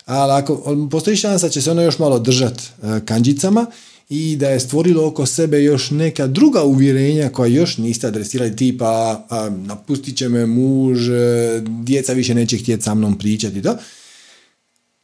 Ali 0.06 0.32
ako 0.32 0.88
postoji 0.90 1.16
šansa 1.16 1.48
će 1.48 1.62
se 1.62 1.70
ono 1.70 1.82
još 1.82 1.98
malo 1.98 2.18
držati 2.18 2.62
eh, 2.82 3.00
kanđicama 3.04 3.66
i 4.08 4.36
da 4.36 4.48
je 4.48 4.60
stvorilo 4.60 5.06
oko 5.06 5.26
sebe 5.26 5.62
još 5.62 5.90
neka 5.90 6.26
druga 6.26 6.64
uvjerenja 6.64 7.28
koja 7.28 7.48
još 7.48 7.78
niste 7.78 8.06
adresirali 8.06 8.56
tipa 8.56 9.26
a, 9.30 9.50
napustit 9.50 10.16
će 10.16 10.28
me 10.28 10.46
muž, 10.46 11.08
eh, 11.08 11.62
djeca 11.82 12.12
više 12.12 12.34
neće 12.34 12.58
htjeti 12.58 12.82
sa 12.82 12.94
mnom 12.94 13.18
pričati 13.18 13.62
to. 13.62 13.76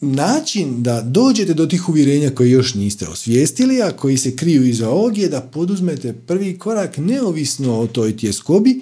Način 0.00 0.82
da 0.82 1.00
dođete 1.00 1.54
do 1.54 1.66
tih 1.66 1.88
uvjerenja 1.88 2.30
koje 2.30 2.50
još 2.50 2.74
niste 2.74 3.08
osvijestili, 3.08 3.82
a 3.82 3.92
koji 3.92 4.16
se 4.16 4.36
kriju 4.36 4.66
iza 4.66 4.90
ovog 4.90 5.18
je 5.18 5.28
da 5.28 5.40
poduzmete 5.40 6.12
prvi 6.12 6.58
korak 6.58 6.96
neovisno 6.96 7.78
o 7.78 7.86
toj 7.86 8.16
tjeskobi 8.16 8.80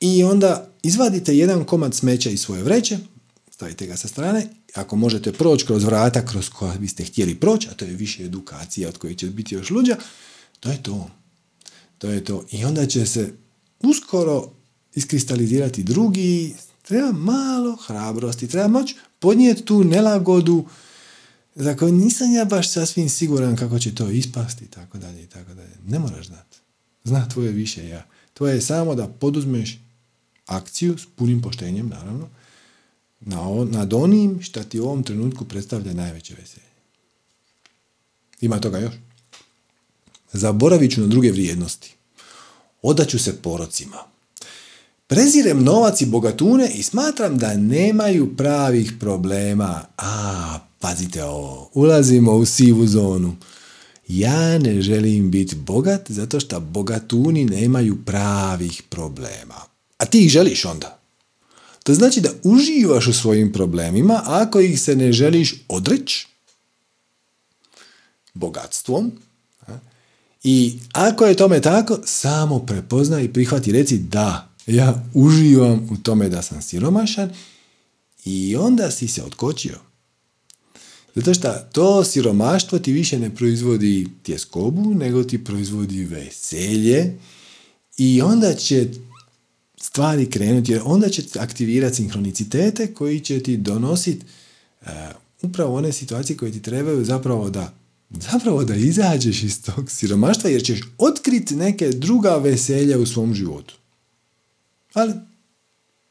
i 0.00 0.24
onda 0.24 0.70
izvadite 0.82 1.36
jedan 1.36 1.64
komad 1.64 1.94
smeća 1.94 2.30
iz 2.30 2.40
svoje 2.40 2.62
vreće, 2.62 2.98
stavite 3.50 3.86
ga 3.86 3.96
sa 3.96 4.08
strane, 4.08 4.48
ako 4.74 4.96
možete 4.96 5.32
proći 5.32 5.66
kroz 5.66 5.84
vrata 5.84 6.26
kroz 6.26 6.48
koja 6.48 6.74
biste 6.74 7.04
htjeli 7.04 7.34
proći, 7.34 7.68
a 7.68 7.74
to 7.74 7.84
je 7.84 7.94
više 7.94 8.24
edukacija 8.24 8.88
od 8.88 8.98
koje 8.98 9.14
će 9.14 9.26
biti 9.26 9.54
još 9.54 9.70
luđa, 9.70 9.96
to 10.60 10.70
je 10.70 10.82
to. 10.82 11.10
To 11.98 12.10
je 12.10 12.24
to. 12.24 12.44
I 12.50 12.64
onda 12.64 12.86
će 12.86 13.06
se 13.06 13.32
uskoro 13.80 14.50
iskristalizirati 14.94 15.82
drugi, 15.82 16.54
treba 16.82 17.12
malo 17.12 17.76
hrabrosti, 17.86 18.48
treba 18.48 18.68
moći 18.68 18.96
podnijeti 19.18 19.62
tu 19.62 19.84
nelagodu 19.84 20.64
za 21.54 21.76
koju 21.76 21.92
nisam 21.92 22.34
ja 22.34 22.44
baš 22.44 22.72
sasvim 22.72 23.08
siguran 23.08 23.56
kako 23.56 23.78
će 23.78 23.94
to 23.94 24.10
ispasti 24.10 24.64
i 24.64 24.68
tako 24.68 24.98
dalje 24.98 25.22
i 25.22 25.26
tako 25.26 25.54
dalje. 25.54 25.76
Ne 25.86 25.98
moraš 25.98 26.26
znati. 26.26 26.58
Zna 27.04 27.28
tvoje 27.28 27.52
više 27.52 27.88
ja. 27.88 28.06
Tvoje 28.34 28.54
je 28.54 28.60
samo 28.60 28.94
da 28.94 29.08
poduzmeš 29.08 29.78
akciju 30.46 30.98
s 30.98 31.06
punim 31.16 31.42
poštenjem, 31.42 31.88
naravno, 31.88 32.28
na, 33.20 33.64
nad 33.70 33.92
onim 33.92 34.42
što 34.42 34.64
ti 34.64 34.80
u 34.80 34.84
ovom 34.84 35.02
trenutku 35.02 35.44
predstavlja 35.44 35.92
najveće 35.92 36.34
veselje. 36.34 36.66
Ima 38.40 38.60
toga 38.60 38.78
još. 38.78 38.94
Zaboravit 40.32 40.94
ću 40.94 41.00
na 41.00 41.06
druge 41.06 41.32
vrijednosti. 41.32 41.94
Odaću 42.82 43.18
se 43.18 43.42
porocima. 43.42 43.96
Prezirem 45.06 45.64
novac 45.64 46.00
i 46.00 46.06
bogatune 46.06 46.70
i 46.74 46.82
smatram 46.82 47.38
da 47.38 47.56
nemaju 47.56 48.36
pravih 48.36 48.92
problema. 49.00 49.84
A, 49.98 50.58
pazite 50.78 51.24
ovo, 51.24 51.70
ulazimo 51.74 52.32
u 52.32 52.46
sivu 52.46 52.86
zonu. 52.86 53.36
Ja 54.08 54.58
ne 54.58 54.82
želim 54.82 55.30
biti 55.30 55.56
bogat 55.56 56.10
zato 56.10 56.40
što 56.40 56.60
bogatuni 56.60 57.44
nemaju 57.44 58.04
pravih 58.04 58.82
problema. 58.88 59.65
A 59.98 60.06
ti 60.06 60.24
ih 60.24 60.30
želiš 60.30 60.64
onda. 60.64 60.98
To 61.82 61.94
znači 61.94 62.20
da 62.20 62.30
uživaš 62.42 63.06
u 63.06 63.12
svojim 63.12 63.52
problemima 63.52 64.22
ako 64.24 64.60
ih 64.60 64.80
se 64.80 64.96
ne 64.96 65.12
želiš 65.12 65.54
odreći 65.68 66.26
bogatstvom. 68.34 69.12
I 70.44 70.78
ako 70.92 71.24
je 71.24 71.36
tome 71.36 71.60
tako, 71.60 71.98
samo 72.04 72.58
prepoznaj 72.58 73.24
i 73.24 73.32
prihvati 73.32 73.72
reci 73.72 73.98
da, 73.98 74.48
ja 74.66 75.04
uživam 75.14 75.88
u 75.90 75.96
tome 75.96 76.28
da 76.28 76.42
sam 76.42 76.62
siromašan 76.62 77.30
i 78.24 78.56
onda 78.56 78.90
si 78.90 79.08
se 79.08 79.22
otkočio. 79.24 79.78
Zato 81.14 81.34
što 81.34 81.52
to 81.72 82.04
siromaštvo 82.04 82.78
ti 82.78 82.92
više 82.92 83.18
ne 83.18 83.34
proizvodi 83.34 84.08
tjeskobu, 84.22 84.94
nego 84.94 85.24
ti 85.24 85.44
proizvodi 85.44 86.04
veselje 86.04 87.18
i 87.98 88.22
onda 88.22 88.54
će 88.54 88.88
stvari 89.86 90.30
krenuti, 90.30 90.72
jer 90.72 90.82
onda 90.84 91.08
će 91.08 91.22
aktivirati 91.38 91.96
sinhronicitete 91.96 92.94
koji 92.94 93.20
će 93.20 93.42
ti 93.42 93.56
donositi 93.56 94.24
uh, 94.80 94.88
upravo 95.42 95.76
one 95.76 95.92
situacije 95.92 96.36
koje 96.36 96.52
ti 96.52 96.62
trebaju 96.62 97.04
zapravo 97.04 97.50
da 97.50 97.72
zapravo 98.10 98.64
da 98.64 98.74
izađeš 98.74 99.42
iz 99.42 99.62
tog 99.62 99.90
siromaštva 99.90 100.50
jer 100.50 100.62
ćeš 100.62 100.80
otkriti 100.98 101.56
neke 101.56 101.88
druga 101.88 102.36
veselja 102.36 102.98
u 102.98 103.06
svom 103.06 103.34
životu. 103.34 103.74
Ali 104.94 105.14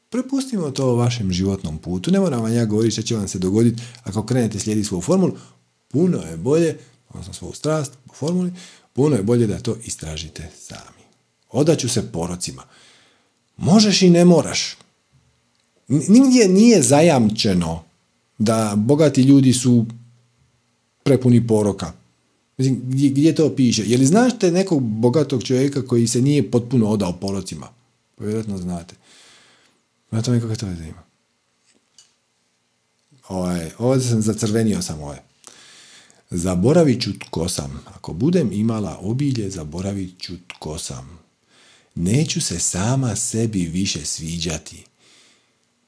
prepustimo 0.09 0.71
to 0.71 0.95
vašem 0.95 1.31
životnom 1.31 1.77
putu. 1.77 2.11
Ne 2.11 2.19
moram 2.19 2.41
vam 2.41 2.53
ja 2.53 2.65
govoriti 2.65 2.91
što 2.91 3.01
će 3.01 3.15
vam 3.15 3.27
se 3.27 3.39
dogoditi 3.39 3.81
ako 4.03 4.25
krenete 4.25 4.59
slijediti 4.59 4.87
svoju 4.87 5.01
formulu. 5.01 5.37
Puno 5.87 6.17
je 6.17 6.37
bolje, 6.37 6.77
odnosno 7.09 7.33
svoju 7.33 7.53
strast 7.53 7.93
u 8.05 8.13
formuli, 8.13 8.53
puno 8.93 9.15
je 9.15 9.23
bolje 9.23 9.47
da 9.47 9.59
to 9.59 9.75
istražite 9.83 10.49
sami. 10.59 11.03
Odaću 11.51 11.89
se 11.89 12.11
porocima. 12.11 12.63
Možeš 13.57 14.01
i 14.01 14.09
ne 14.09 14.25
moraš. 14.25 14.75
Nigdje 15.87 16.49
nije 16.49 16.81
zajamčeno 16.81 17.83
da 18.37 18.73
bogati 18.77 19.21
ljudi 19.21 19.53
su 19.53 19.85
prepuni 21.03 21.47
poroka. 21.47 21.91
Mislim, 22.57 22.81
gdje, 22.85 23.35
to 23.35 23.55
piše? 23.55 23.83
Je 23.85 23.97
li 23.97 24.05
znašte 24.05 24.51
nekog 24.51 24.81
bogatog 24.81 25.43
čovjeka 25.43 25.81
koji 25.81 26.07
se 26.07 26.21
nije 26.21 26.51
potpuno 26.51 26.87
odao 26.87 27.13
porocima? 27.13 27.67
Vjerojatno 28.17 28.57
znate. 28.57 28.95
Na 30.11 30.21
tome 30.21 30.41
kako 30.41 30.55
to 30.55 30.65
ima. 30.65 31.03
Ovaj, 33.27 33.71
ovo 33.77 33.99
sam 33.99 34.21
zacrvenio 34.21 34.81
sam 34.81 35.01
ovaj. 35.01 35.17
Zaboravit 36.29 37.01
ću 37.01 37.19
tko 37.19 37.49
sam. 37.49 37.83
Ako 37.95 38.13
budem 38.13 38.51
imala 38.53 38.97
obilje, 39.01 39.49
zaboravit 39.49 40.21
ću 40.21 40.33
tko 40.47 40.77
sam. 40.77 41.24
Neću 41.95 42.41
se 42.41 42.59
sama 42.59 43.15
sebi 43.15 43.65
više 43.65 44.05
sviđati. 44.05 44.83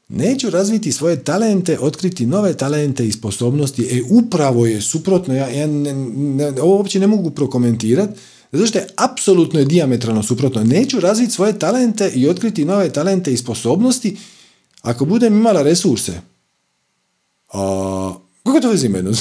Neću 0.09 0.49
razviti 0.49 0.91
svoje 0.91 1.23
talente, 1.23 1.79
otkriti 1.79 2.25
nove 2.25 2.57
talente 2.57 3.07
i 3.07 3.11
sposobnosti. 3.11 3.83
E, 3.91 4.01
upravo 4.09 4.65
je 4.65 4.81
suprotno. 4.81 5.35
Ja, 5.35 5.47
ja 5.47 5.67
ne, 5.67 5.93
ne, 5.93 6.61
ovo 6.61 6.77
uopće 6.77 6.99
ne 6.99 7.07
mogu 7.07 7.31
prokomentirati. 7.31 8.19
Zato 8.51 8.67
što 8.67 8.77
je 8.77 8.87
apsolutno 8.95 9.59
je 9.59 9.65
diametralno 9.65 10.23
suprotno. 10.23 10.63
Neću 10.63 10.99
razviti 10.99 11.33
svoje 11.33 11.59
talente 11.59 12.11
i 12.15 12.29
otkriti 12.29 12.65
nove 12.65 12.93
talente 12.93 13.33
i 13.33 13.37
sposobnosti 13.37 14.17
ako 14.81 15.05
budem 15.05 15.33
imala 15.33 15.61
resurse. 15.61 16.21
A, 17.53 18.13
kako 18.43 18.59
to 18.59 18.69
vezi 18.69 18.89
mene? 18.89 19.11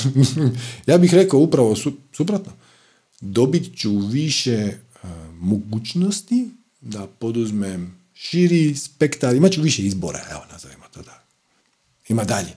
ja 0.86 0.98
bih 0.98 1.14
rekao 1.14 1.40
upravo 1.40 1.76
su, 1.76 1.92
suprotno. 2.12 2.52
Dobit 3.20 3.78
ću 3.78 3.98
više 3.98 4.72
mogućnosti 5.40 6.48
da 6.86 7.06
poduzmem 7.06 7.98
širi 8.14 8.76
spektar, 8.76 9.34
imat 9.34 9.52
ću 9.52 9.62
više 9.62 9.82
izbora, 9.82 10.20
evo 10.30 10.42
nazovimo 10.52 10.84
to 10.94 11.02
da. 11.02 11.22
Ima 12.08 12.24
dalje. 12.24 12.56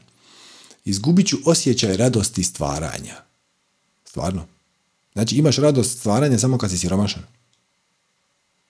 Izgubit 0.86 1.28
ću 1.28 1.38
osjećaj 1.46 1.98
radosti 1.98 2.44
stvaranja. 2.44 3.16
Stvarno. 4.06 4.46
Znači 5.14 5.36
imaš 5.36 5.58
radost 5.58 6.00
stvaranja 6.00 6.40
samo 6.40 6.58
kad 6.58 6.72
si 6.72 6.78
siromašan. 6.78 7.24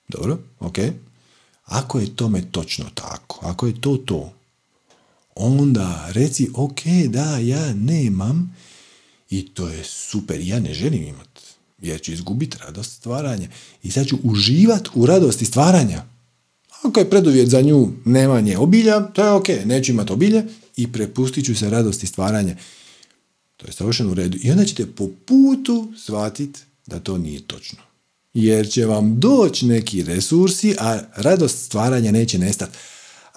Dobro, 0.07 0.40
ok. 0.60 0.77
Ako 1.65 1.99
je 1.99 2.15
tome 2.15 2.41
točno 2.52 2.86
tako, 2.95 3.40
ako 3.44 3.68
je 3.68 3.81
to 3.81 3.98
to, 3.98 4.34
onda 5.36 6.10
reci 6.11 6.49
ok, 6.56 6.81
da, 7.07 7.38
ja 7.38 7.73
nemam 7.73 8.56
i 9.30 9.49
to 9.49 9.68
je 9.68 9.84
super, 9.84 10.40
ja 10.41 10.60
ne 10.60 10.73
želim 10.73 11.03
imati, 11.03 11.28
jer 11.81 12.01
ću 12.01 12.11
izgubiti 12.11 12.57
radost 12.65 12.91
stvaranja 12.91 13.47
i 13.84 13.91
sad 13.91 14.07
ću 14.07 14.18
uživati 14.23 14.89
u 14.93 15.06
radosti 15.06 15.45
stvaranja. 15.45 16.03
Ako 16.84 16.99
je 16.99 17.10
preduvjet 17.10 17.49
za 17.49 17.61
nju 17.61 17.91
nemanje 18.06 18.57
obilja, 18.57 18.99
to 18.99 19.26
je 19.26 19.31
ok, 19.31 19.47
neću 19.65 19.91
imati 19.91 20.14
obilje 20.14 20.43
i 20.76 20.91
prepustit 20.91 21.45
ću 21.45 21.56
se 21.56 21.69
radosti 21.69 22.07
stvaranja. 22.07 22.56
To 23.57 23.68
je 23.68 23.73
savršeno 23.73 24.11
u 24.11 24.14
redu. 24.14 24.38
I 24.41 24.51
onda 24.51 24.65
ćete 24.65 24.85
po 24.85 25.10
putu 25.26 25.93
shvatiti 25.97 26.60
da 26.85 26.99
to 26.99 27.18
nije 27.18 27.41
točno. 27.41 27.80
Jer 28.34 28.69
će 28.69 28.85
vam 28.85 29.19
doći 29.19 29.65
neki 29.65 30.03
resursi, 30.03 30.76
a 30.80 30.99
radost 31.15 31.65
stvaranja 31.65 32.11
neće 32.11 32.38
nestati. 32.38 32.77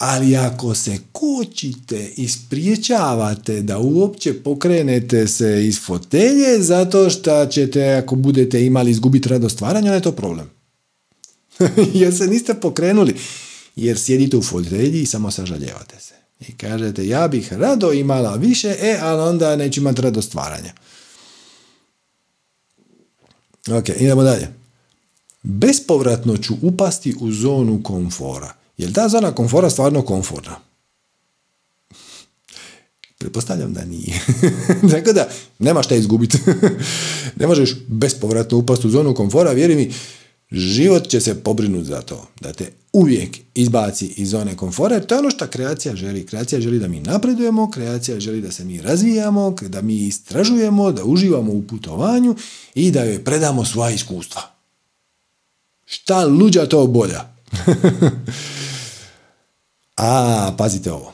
Ali 0.04 0.36
ako 0.36 0.74
se 0.74 0.98
kočite 1.12 2.10
i 2.16 2.28
spriječavate 2.28 3.62
da 3.62 3.78
uopće 3.78 4.42
pokrenete 4.42 5.26
se 5.26 5.66
iz 5.66 5.80
fotelje 5.80 6.62
zato 6.62 7.10
što 7.10 7.46
ćete, 7.46 7.94
ako 7.94 8.14
budete 8.14 8.66
imali 8.66 8.90
izgubiti 8.90 9.28
radost 9.28 9.54
stvaranja, 9.54 9.84
onda 9.84 9.94
je 9.94 10.02
to 10.02 10.12
problem. 10.12 10.50
jer 12.00 12.16
se 12.16 12.26
niste 12.26 12.54
pokrenuli. 12.54 13.14
Jer 13.76 13.98
sjedite 13.98 14.36
u 14.36 14.42
fotelji 14.42 15.02
i 15.02 15.06
samo 15.06 15.30
sažaljevate 15.30 16.00
se. 16.00 16.14
I 16.48 16.56
kažete, 16.56 17.06
ja 17.06 17.28
bih 17.28 17.52
rado 17.52 17.92
imala 17.92 18.34
više, 18.34 18.76
e, 18.80 18.98
ali 19.02 19.20
onda 19.20 19.56
neću 19.56 19.80
imati 19.80 20.02
rado 20.02 20.22
stvaranja. 20.22 20.72
Ok, 23.70 23.88
idemo 23.88 24.22
dalje. 24.22 24.48
Bespovratno 25.42 26.36
ću 26.36 26.54
upasti 26.62 27.14
u 27.20 27.32
zonu 27.32 27.82
komfora. 27.82 28.61
Je 28.82 28.92
ta 28.92 29.09
zona 29.09 29.32
komfora 29.32 29.70
stvarno 29.70 30.02
komforna? 30.02 30.56
Pretpostavljam 33.18 33.72
da 33.72 33.84
nije. 33.84 34.20
Tako 34.92 35.12
da, 35.12 35.28
nema 35.59 35.82
šta 35.82 35.94
izgubiti. 35.94 36.38
ne 37.40 37.46
možeš 37.46 37.76
bespovratno 37.88 38.59
upasti 38.59 38.86
u 38.86 38.90
zonu 38.90 39.14
komfora, 39.14 39.52
vjeri 39.52 39.74
mi, 39.74 39.92
Život 40.52 41.09
će 41.09 41.20
se 41.20 41.34
pobrinuti 41.34 41.84
za 41.84 42.00
to, 42.00 42.26
da 42.40 42.52
te 42.52 42.72
uvijek 42.92 43.38
izbaci 43.54 44.06
iz 44.06 44.30
zone 44.30 44.56
komfora, 44.56 45.00
to 45.00 45.14
je 45.14 45.18
ono 45.18 45.30
što 45.30 45.46
kreacija 45.46 45.96
želi. 45.96 46.26
Kreacija 46.26 46.60
želi 46.60 46.78
da 46.78 46.88
mi 46.88 47.00
napredujemo, 47.00 47.70
kreacija 47.70 48.20
želi 48.20 48.40
da 48.40 48.52
se 48.52 48.64
mi 48.64 48.80
razvijamo, 48.80 49.56
da 49.60 49.82
mi 49.82 50.06
istražujemo, 50.06 50.92
da 50.92 51.04
uživamo 51.04 51.52
u 51.52 51.62
putovanju 51.62 52.36
i 52.74 52.90
da 52.90 53.04
joj 53.04 53.24
predamo 53.24 53.64
svoja 53.64 53.90
iskustva. 53.90 54.42
Šta 55.84 56.24
luđa 56.24 56.66
to 56.66 56.86
bolja? 56.86 57.24
A, 60.02 60.54
pazite 60.58 60.92
ovo. 60.92 61.12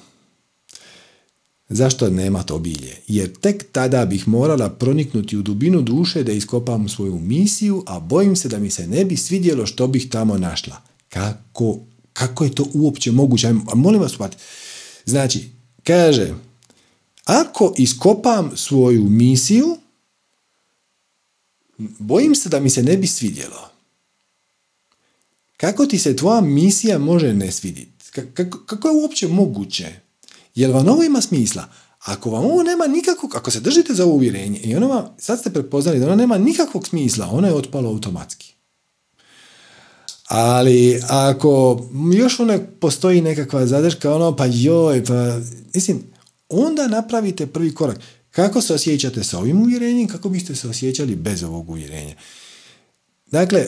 Zašto 1.68 2.10
nema 2.10 2.42
to 2.42 2.58
bilje? 2.58 2.96
Jer 3.06 3.32
tek 3.40 3.72
tada 3.72 4.04
bih 4.04 4.28
morala 4.28 4.70
proniknuti 4.70 5.36
u 5.36 5.42
dubinu 5.42 5.82
duše 5.82 6.22
da 6.22 6.32
iskopam 6.32 6.88
svoju 6.88 7.18
misiju, 7.18 7.84
a 7.86 8.00
bojim 8.00 8.36
se 8.36 8.48
da 8.48 8.58
mi 8.58 8.70
se 8.70 8.86
ne 8.86 9.04
bi 9.04 9.16
svidjelo 9.16 9.66
što 9.66 9.86
bih 9.86 10.08
tamo 10.10 10.38
našla. 10.38 10.82
Kako, 11.08 11.78
kako 12.12 12.44
je 12.44 12.54
to 12.54 12.66
uopće 12.74 13.12
moguće? 13.12 13.48
A 13.48 13.74
molim 13.74 14.00
vas, 14.00 14.12
shvatite. 14.12 14.42
Znači, 15.04 15.48
kaže, 15.84 16.34
ako 17.24 17.74
iskopam 17.78 18.56
svoju 18.56 19.04
misiju, 19.04 19.76
bojim 21.78 22.34
se 22.34 22.48
da 22.48 22.60
mi 22.60 22.70
se 22.70 22.82
ne 22.82 22.96
bi 22.96 23.06
svidjelo. 23.06 23.70
Kako 25.56 25.86
ti 25.86 25.98
se 25.98 26.16
tvoja 26.16 26.40
misija 26.40 26.98
može 26.98 27.34
ne 27.34 27.52
svidjeti? 27.52 27.97
Kako, 28.66 28.88
je 28.88 28.94
uopće 28.94 29.28
moguće? 29.28 30.00
Jel 30.54 30.72
vam 30.72 30.88
ovo 30.88 31.02
ima 31.02 31.20
smisla? 31.20 31.68
Ako 31.98 32.30
vam 32.30 32.44
ovo 32.44 32.62
nema 32.62 32.86
nikakvog, 32.86 33.34
ako 33.34 33.50
se 33.50 33.60
držite 33.60 33.94
za 33.94 34.04
ovo 34.04 34.14
uvjerenje 34.14 34.58
i 34.58 34.76
ono 34.76 34.88
vam, 34.88 35.06
sad 35.18 35.40
ste 35.40 35.50
prepoznali 35.50 35.98
da 35.98 36.06
ono 36.06 36.16
nema 36.16 36.38
nikakvog 36.38 36.88
smisla, 36.88 37.28
ono 37.32 37.46
je 37.46 37.54
otpalo 37.54 37.90
automatski. 37.90 38.54
Ali 40.28 41.00
ako 41.08 41.82
još 42.14 42.40
ono 42.40 42.58
postoji 42.80 43.20
nekakva 43.20 43.66
zadrška, 43.66 44.14
ono 44.14 44.36
pa 44.36 44.46
joj, 44.46 45.04
pa 45.04 45.38
mislim, 45.74 46.02
onda 46.48 46.88
napravite 46.88 47.46
prvi 47.46 47.74
korak. 47.74 47.98
Kako 48.30 48.60
se 48.60 48.74
osjećate 48.74 49.24
sa 49.24 49.38
ovim 49.38 49.62
uvjerenjem, 49.62 50.08
kako 50.08 50.28
biste 50.28 50.54
se 50.54 50.68
osjećali 50.68 51.16
bez 51.16 51.42
ovog 51.42 51.70
uvjerenja? 51.70 52.14
Dakle, 53.26 53.66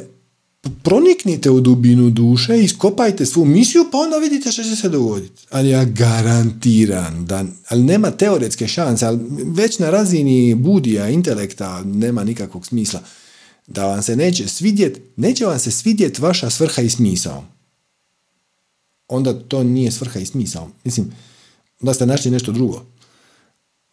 proniknite 0.82 1.50
u 1.50 1.60
dubinu 1.60 2.10
duše, 2.10 2.62
iskopajte 2.62 3.26
svu 3.26 3.44
misiju, 3.44 3.84
pa 3.92 3.98
onda 3.98 4.16
vidite 4.16 4.52
što 4.52 4.62
će 4.62 4.76
se 4.76 4.88
dogoditi. 4.88 5.46
Ali 5.50 5.68
ja 5.68 5.84
garantiram 5.84 7.26
da, 7.26 7.44
ali 7.68 7.82
nema 7.82 8.10
teoretske 8.10 8.68
šanse, 8.68 9.06
ali 9.06 9.18
već 9.44 9.78
na 9.78 9.90
razini 9.90 10.54
budija, 10.54 11.08
intelekta 11.08 11.82
nema 11.84 12.24
nikakvog 12.24 12.66
smisla 12.66 13.00
da 13.66 13.86
vam 13.86 14.02
se 14.02 14.16
neće 14.16 14.48
svidjet, 14.48 15.00
neće 15.16 15.46
vam 15.46 15.58
se 15.58 15.70
svidjet 15.70 16.18
vaša 16.18 16.50
svrha 16.50 16.82
i 16.82 16.90
smisao. 16.90 17.44
Onda 19.08 19.38
to 19.48 19.62
nije 19.62 19.90
svrha 19.90 20.20
i 20.20 20.26
smisao. 20.26 20.70
Mislim, 20.84 21.12
da 21.80 21.94
ste 21.94 22.06
našli 22.06 22.30
nešto 22.30 22.52
drugo. 22.52 22.84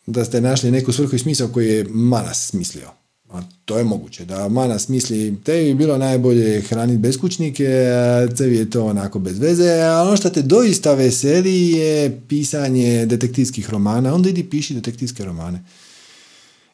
Da 0.06 0.26
ste 0.26 0.42
našli 0.42 0.72
neku 0.72 0.92
svrhu 0.92 1.16
i 1.16 1.20
smisao 1.20 1.48
koji 1.48 1.68
je 1.68 1.88
Manas 1.90 2.48
smislio. 2.48 2.92
A 3.30 3.42
to 3.66 3.78
je 3.78 3.84
moguće. 3.84 4.26
Da 4.26 4.48
Manas 4.48 4.88
misli, 4.88 5.36
te 5.44 5.64
bi 5.64 5.74
bilo 5.74 5.98
najbolje 5.98 6.62
hraniti 6.62 6.98
beskućnike, 6.98 7.68
a 7.92 8.28
tebi 8.38 8.56
je 8.56 8.70
to 8.70 8.86
onako 8.86 9.20
bez 9.20 9.40
veze, 9.40 9.82
a 9.82 10.02
ono 10.02 10.18
što 10.18 10.30
te 10.30 10.42
doista 10.42 10.94
veseli 10.94 11.72
je 11.72 12.22
pisanje 12.28 13.06
detektivskih 13.06 13.70
romana, 13.70 14.14
onda 14.14 14.30
idi 14.30 14.50
piši 14.50 14.74
detektivske 14.74 15.26
romane. 15.26 15.64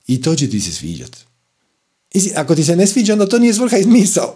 I 0.07 0.21
to 0.21 0.35
će 0.35 0.49
ti 0.49 0.61
se 0.61 0.71
sviđati. 0.71 1.17
Ako 2.35 2.55
ti 2.55 2.63
se 2.63 2.75
ne 2.75 2.87
sviđa, 2.87 3.13
onda 3.13 3.29
to 3.29 3.39
nije 3.39 3.53
svrha 3.53 3.77
i 3.77 3.83
smisao. 3.83 4.35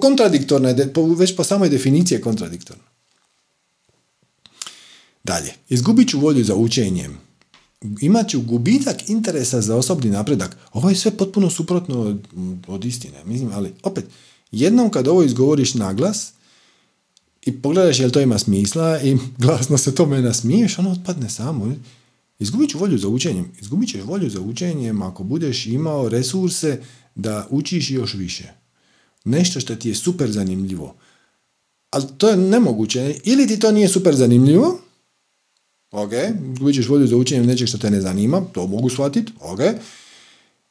Kontradiktorno 0.00 0.68
je, 0.68 0.92
već 1.16 1.36
po 1.36 1.44
samoj 1.44 1.68
definiciji 1.68 2.16
je 2.16 2.20
kontradiktorno. 2.20 2.82
Dalje, 5.24 5.52
izgubit 5.68 6.08
ću 6.08 6.20
volju 6.20 6.44
za 6.44 6.54
učenjem. 6.54 7.18
Imat 8.00 8.28
ću 8.28 8.40
gubitak 8.40 9.08
interesa 9.08 9.60
za 9.60 9.76
osobni 9.76 10.10
napredak. 10.10 10.56
Ovo 10.72 10.88
je 10.88 10.96
sve 10.96 11.10
potpuno 11.10 11.50
suprotno 11.50 12.00
od, 12.00 12.28
od 12.66 12.84
istine. 12.84 13.24
Mislim, 13.24 13.50
ali 13.52 13.72
opet, 13.82 14.04
jednom 14.52 14.90
kad 14.90 15.08
ovo 15.08 15.22
izgovoriš 15.22 15.74
na 15.74 15.92
glas 15.92 16.32
i 17.46 17.62
pogledaš 17.62 18.00
jel 18.00 18.10
to 18.10 18.20
ima 18.20 18.38
smisla 18.38 19.00
i 19.00 19.16
glasno 19.42 19.78
se 19.78 19.94
tome 19.94 20.22
nasmiješ, 20.22 20.78
ono 20.78 20.90
otpadne 20.90 21.30
samo. 21.30 21.74
Izgubit 22.38 22.70
ću 22.70 22.78
volju 22.78 22.98
za 22.98 23.08
učenjem. 23.08 23.52
Izgubit 23.60 23.88
ćeš 23.88 24.02
volju 24.04 24.30
za 24.30 24.40
učenjem 24.40 25.02
ako 25.02 25.24
budeš 25.24 25.66
imao 25.66 26.08
resurse 26.08 26.80
da 27.14 27.46
učiš 27.50 27.90
još 27.90 28.14
više. 28.14 28.52
Nešto 29.24 29.60
što 29.60 29.76
ti 29.76 29.88
je 29.88 29.94
super 29.94 30.32
zanimljivo. 30.32 30.94
Ali 31.90 32.04
to 32.18 32.28
je 32.28 32.36
nemoguće. 32.36 33.14
Ili 33.24 33.46
ti 33.46 33.58
to 33.58 33.72
nije 33.72 33.88
super 33.88 34.14
zanimljivo, 34.14 34.78
ok, 35.92 36.12
izgubit 36.52 36.76
ćeš 36.76 36.88
volju 36.88 37.06
za 37.06 37.16
učenjem 37.16 37.46
nečeg 37.46 37.68
što 37.68 37.78
te 37.78 37.90
ne 37.90 38.00
zanima, 38.00 38.40
to 38.52 38.66
mogu 38.66 38.90
shvatiti, 38.90 39.32
ok. 39.40 39.60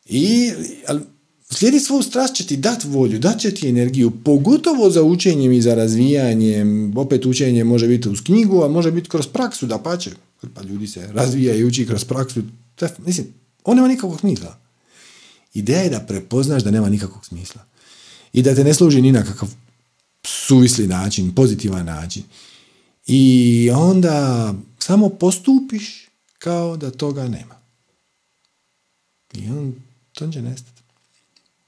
I, 0.06 0.52
ali 0.88 1.02
slijedi 1.50 1.80
svu 1.80 2.02
strast 2.02 2.36
će 2.36 2.46
ti 2.46 2.58
dati 2.58 2.88
volju, 2.88 3.20
dat 3.20 3.40
će 3.40 3.52
ti 3.52 3.70
energiju, 3.70 4.12
pogotovo 4.24 4.90
za 4.90 5.04
učenjem 5.04 5.52
i 5.52 5.62
za 5.62 5.76
razvijanjem. 5.76 6.98
Opet 6.98 7.26
učenje 7.26 7.64
može 7.64 7.88
biti 7.88 8.10
uz 8.10 8.22
knjigu, 8.22 8.64
a 8.64 8.68
može 8.68 8.92
biti 8.92 9.10
kroz 9.10 9.28
praksu, 9.28 9.66
da 9.66 9.78
pače 9.78 10.12
pa 10.54 10.62
ljudi 10.62 10.88
se 10.88 11.08
razvija 11.14 11.56
i 11.56 11.64
uči 11.64 11.86
kroz 11.86 12.04
praksu. 12.04 12.42
Mislim, 13.06 13.28
on 13.64 13.76
nema 13.76 13.88
nikakvog 13.88 14.20
smisla. 14.20 14.58
Ideja 15.54 15.82
je 15.82 15.90
da 15.90 16.00
prepoznaš 16.00 16.64
da 16.64 16.72
nema 16.72 16.90
nikakvog 16.90 17.26
smisla. 17.26 17.62
I 18.34 18.42
da 18.42 18.56
te 18.56 18.64
ne 18.64 18.74
služi 18.74 19.02
ni 19.02 19.12
na 19.12 19.24
kakav 19.24 19.50
suvisli 20.24 20.88
način, 20.88 21.36
pozitivan 21.36 21.86
način. 21.86 22.24
I 23.08 23.70
onda 23.74 24.54
samo 24.84 25.10
postupiš 25.10 26.10
kao 26.40 26.78
da 26.78 26.92
toga 26.92 27.28
nema. 27.28 27.56
I 29.34 29.50
on, 29.50 29.76
to 30.14 30.32
će 30.32 30.42
nestati. 30.42 30.82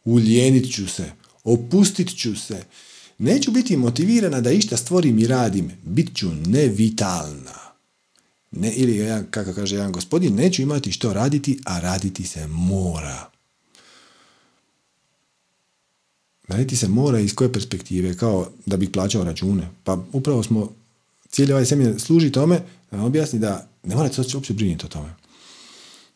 Uljenit 0.06 0.76
ću 0.76 0.88
se, 0.88 1.12
opustit 1.44 2.18
ću 2.18 2.36
se. 2.36 2.66
Neću 3.18 3.52
biti 3.52 3.78
motivirana 3.78 4.42
da 4.42 4.52
išta 4.52 4.78
stvorim 4.78 5.20
i 5.20 5.28
radim. 5.28 5.72
Bit 5.84 6.18
ću 6.18 6.32
nevitalna 6.46 7.64
ne, 8.56 8.72
ili 8.74 9.26
kako 9.30 9.54
kaže 9.54 9.76
jedan 9.76 9.92
gospodin, 9.92 10.36
neću 10.36 10.62
imati 10.62 10.92
što 10.92 11.14
raditi, 11.14 11.60
a 11.66 11.80
raditi 11.80 12.24
se 12.24 12.48
mora. 12.48 13.30
Raditi 16.48 16.76
se 16.76 16.88
mora 16.88 17.20
iz 17.20 17.36
koje 17.36 17.54
perspektive, 17.54 18.18
kao 18.18 18.50
da 18.66 18.78
bih 18.78 18.90
plaćao 18.90 19.24
račune. 19.24 19.70
Pa 19.84 20.04
upravo 20.14 20.44
smo, 20.44 20.72
cijeli 21.34 21.54
ovaj 21.54 21.66
semir 21.66 22.00
služi 22.00 22.32
tome 22.32 22.62
da 22.92 22.98
vam 22.98 23.06
objasni 23.06 23.40
da 23.40 23.70
ne 23.84 23.96
morate 23.96 24.24
se 24.24 24.38
uopće 24.38 24.54
brinuti 24.54 24.86
o 24.86 24.90
tome. 24.90 25.16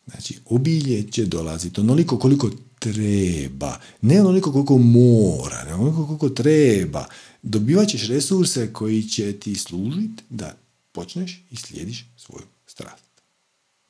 Znači, 0.06 0.38
obilje 0.44 1.10
će 1.10 1.24
dolaziti 1.26 1.80
onoliko 1.80 2.18
koliko 2.18 2.50
treba, 2.78 3.80
ne 4.00 4.20
onoliko 4.20 4.52
koliko 4.52 4.78
mora, 4.78 5.64
ne 5.64 5.74
onoliko 5.74 6.06
koliko 6.06 6.28
treba. 6.28 7.04
Dobivat 7.42 7.88
ćeš 7.88 8.08
resurse 8.08 8.72
koji 8.72 9.02
će 9.02 9.32
ti 9.32 9.54
služiti 9.54 10.22
da 10.30 10.56
počneš 10.92 11.44
i 11.50 11.56
slijediš 11.56 12.06
svoju 12.16 12.44
strast. 12.66 13.04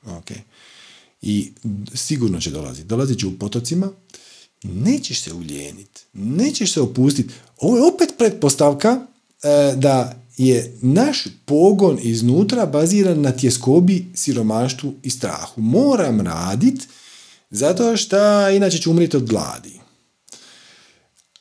Ok. 0.06 0.30
I 1.22 1.52
sigurno 1.94 2.40
će 2.40 2.50
dolaziti. 2.50 2.88
Dolazit 2.88 3.18
će 3.18 3.26
u 3.26 3.38
potocima, 3.38 3.90
nećeš 4.62 5.20
se 5.20 5.32
uljeniti, 5.32 6.00
nećeš 6.12 6.72
se 6.72 6.80
opustiti. 6.80 7.34
Ovo 7.59 7.76
je 7.76 7.94
opet 7.94 8.09
pretpostavka 8.18 9.06
e, 9.42 9.76
da 9.76 10.18
je 10.39 10.78
naš 10.82 11.24
pogon 11.44 11.98
iznutra 12.02 12.66
baziran 12.66 13.20
na 13.20 13.32
tjeskobi, 13.32 14.06
siromaštvu 14.15 14.94
i 15.02 15.10
strahu. 15.10 15.60
Moram 15.60 16.20
raditi 16.20 16.86
zato 17.51 17.97
što 17.97 18.51
inače 18.51 18.78
ću 18.78 18.90
umriti 18.90 19.16
od 19.16 19.27
gladi. 19.27 19.81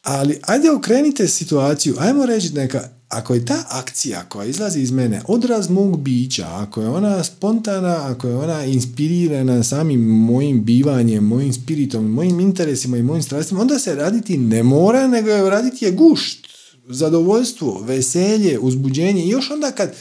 Ali 0.02 0.40
ajde 0.42 0.72
okrenite 0.72 1.28
situaciju, 1.28 1.96
ajmo 2.00 2.26
reći 2.26 2.54
neka 2.54 2.90
ako 3.10 3.34
je 3.34 3.46
ta 3.46 3.64
akcija 3.70 4.24
koja 4.30 4.46
izlazi 4.46 4.80
iz 4.80 4.92
mene 4.92 5.22
odraz 5.28 5.70
mog 5.70 6.00
bića, 6.00 6.48
ako 6.50 6.82
je 6.82 6.90
ona 6.90 7.24
spontana, 7.24 8.12
ako 8.12 8.28
je 8.28 8.36
ona 8.36 8.66
inspirirana 8.66 9.64
samim 9.64 10.02
mojim 10.02 10.64
bivanjem, 10.64 11.24
mojim 11.24 11.54
spiritom, 11.54 12.12
mojim 12.12 12.40
interesima 12.40 12.98
i 12.98 13.04
mojim 13.04 13.24
strastima, 13.24 13.62
onda 13.62 13.80
se 13.80 13.96
raditi 13.96 14.38
ne 14.38 14.64
mora, 14.64 15.08
nego 15.08 15.30
je 15.30 15.50
raditi 15.50 15.86
je 15.86 15.92
gušt, 15.92 16.48
zadovoljstvo, 16.88 17.82
veselje, 17.82 18.60
uzbuđenje 18.60 19.26
i 19.26 19.30
još 19.30 19.52
onda 19.52 19.72
kad 19.72 19.96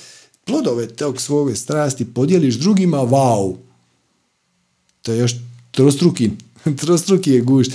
plodove 0.44 0.88
tog 0.88 1.20
svoje 1.20 1.56
strasti 1.56 2.04
podijeliš 2.14 2.54
drugima, 2.54 2.98
wow, 2.98 3.56
to 5.02 5.12
je 5.12 5.18
još 5.18 5.32
trostruki, 5.70 6.30
trostruki 6.80 7.30
je 7.30 7.40
gušt. 7.40 7.72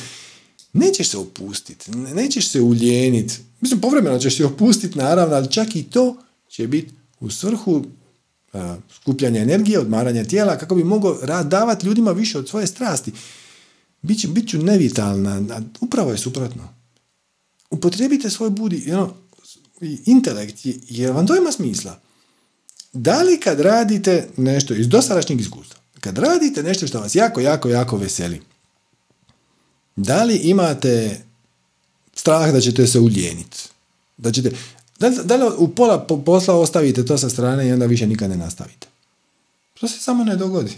Nećeš 0.74 1.10
se 1.10 1.18
opustiti, 1.18 1.92
nećeš 1.92 2.50
se 2.50 2.62
uljeniti, 2.62 3.40
Mislim, 3.62 3.82
povremeno 3.82 4.20
ćeš 4.20 4.38
se 4.38 4.46
opustiti, 4.46 4.98
naravno, 4.98 5.36
ali 5.36 5.52
čak 5.52 5.76
i 5.76 5.84
to 5.84 6.18
će 6.48 6.68
biti 6.68 6.94
u 7.20 7.30
svrhu 7.30 7.72
uh, 8.54 8.62
skupljanja 9.02 9.42
energije, 9.42 9.80
odmaranja 9.80 10.24
tijela, 10.24 10.58
kako 10.58 10.76
bi 10.76 10.84
mogao 10.84 11.18
davati 11.44 11.86
ljudima 11.86 12.12
više 12.12 12.38
od 12.38 12.50
svoje 12.50 12.68
strasti. 12.68 13.12
Biću, 14.02 14.28
bit 14.28 14.50
ću 14.50 14.58
nevitalna, 14.58 15.62
upravo 15.82 16.12
je 16.12 16.18
suprotno. 16.18 16.81
Upotrijebite 17.72 18.30
svoj 18.30 18.50
budi, 18.50 18.84
you 18.88 19.10
intelekt, 20.06 20.60
jer 20.90 21.12
vam 21.12 21.28
to 21.28 21.36
ima 21.36 21.52
smisla. 21.52 22.00
Da 22.94 23.22
li 23.22 23.40
kad 23.40 23.60
radite 23.60 24.30
nešto 24.38 24.74
iz 24.74 24.88
dosadašnjeg 24.88 25.42
iskustva, 25.42 25.80
kad 26.00 26.18
radite 26.18 26.64
nešto 26.64 26.88
što 26.88 27.00
vas 27.00 27.16
jako, 27.16 27.40
jako, 27.40 27.70
jako 27.70 27.98
veseli, 27.98 28.42
da 29.96 30.24
li 30.24 30.36
imate 30.36 31.22
strah 32.16 32.52
da 32.52 32.62
ćete 32.62 32.88
se 32.88 33.00
uljeniti. 33.00 33.58
Da 34.18 34.32
ćete, 34.32 34.52
da, 35.00 35.10
da 35.10 35.36
li 35.36 35.52
u 35.58 35.68
pola 35.68 36.08
posla 36.26 36.56
ostavite 36.56 37.06
to 37.06 37.18
sa 37.18 37.30
strane 37.30 37.68
i 37.68 37.72
onda 37.72 37.86
više 37.86 38.08
nikad 38.08 38.30
ne 38.30 38.38
nastavite. 38.38 38.88
To 39.80 39.88
se 39.88 40.00
samo 40.00 40.24
ne 40.24 40.36
dogodi. 40.36 40.74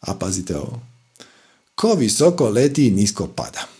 A 0.00 0.14
pazite 0.14 0.56
ovo. 0.56 0.80
Ko 1.74 1.94
visoko 1.94 2.48
leti 2.48 2.90
nisko 2.90 3.26
pada. 3.26 3.79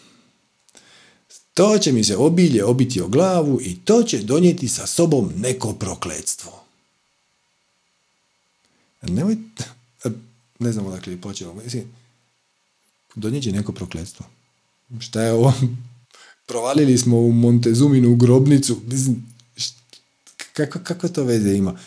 To 1.54 1.78
će 1.78 1.92
mi 1.92 2.04
se 2.04 2.16
obilje 2.16 2.64
obiti 2.64 3.00
o 3.00 3.08
glavu 3.08 3.60
i 3.62 3.76
to 3.84 4.02
će 4.02 4.18
donijeti 4.18 4.68
sa 4.68 4.86
sobom 4.86 5.32
neko 5.36 5.72
prokletstvo. 5.72 6.52
Nemoj, 9.02 9.36
ne 10.58 10.72
znam 10.72 10.86
odakle 10.86 11.12
je 11.12 11.20
počeo. 11.20 11.54
Donijet 13.14 13.44
neko 13.44 13.72
prokletstvo. 13.72 14.26
Šta 15.00 15.22
je 15.22 15.32
ovo? 15.32 15.52
Provalili 16.46 16.98
smo 16.98 17.20
u 17.20 17.32
Montezuminu 17.32 18.16
grobnicu. 18.16 18.80
Kako, 20.52 20.78
kako 20.84 21.08
to 21.08 21.24
veze 21.24 21.52
ima? 21.52 21.78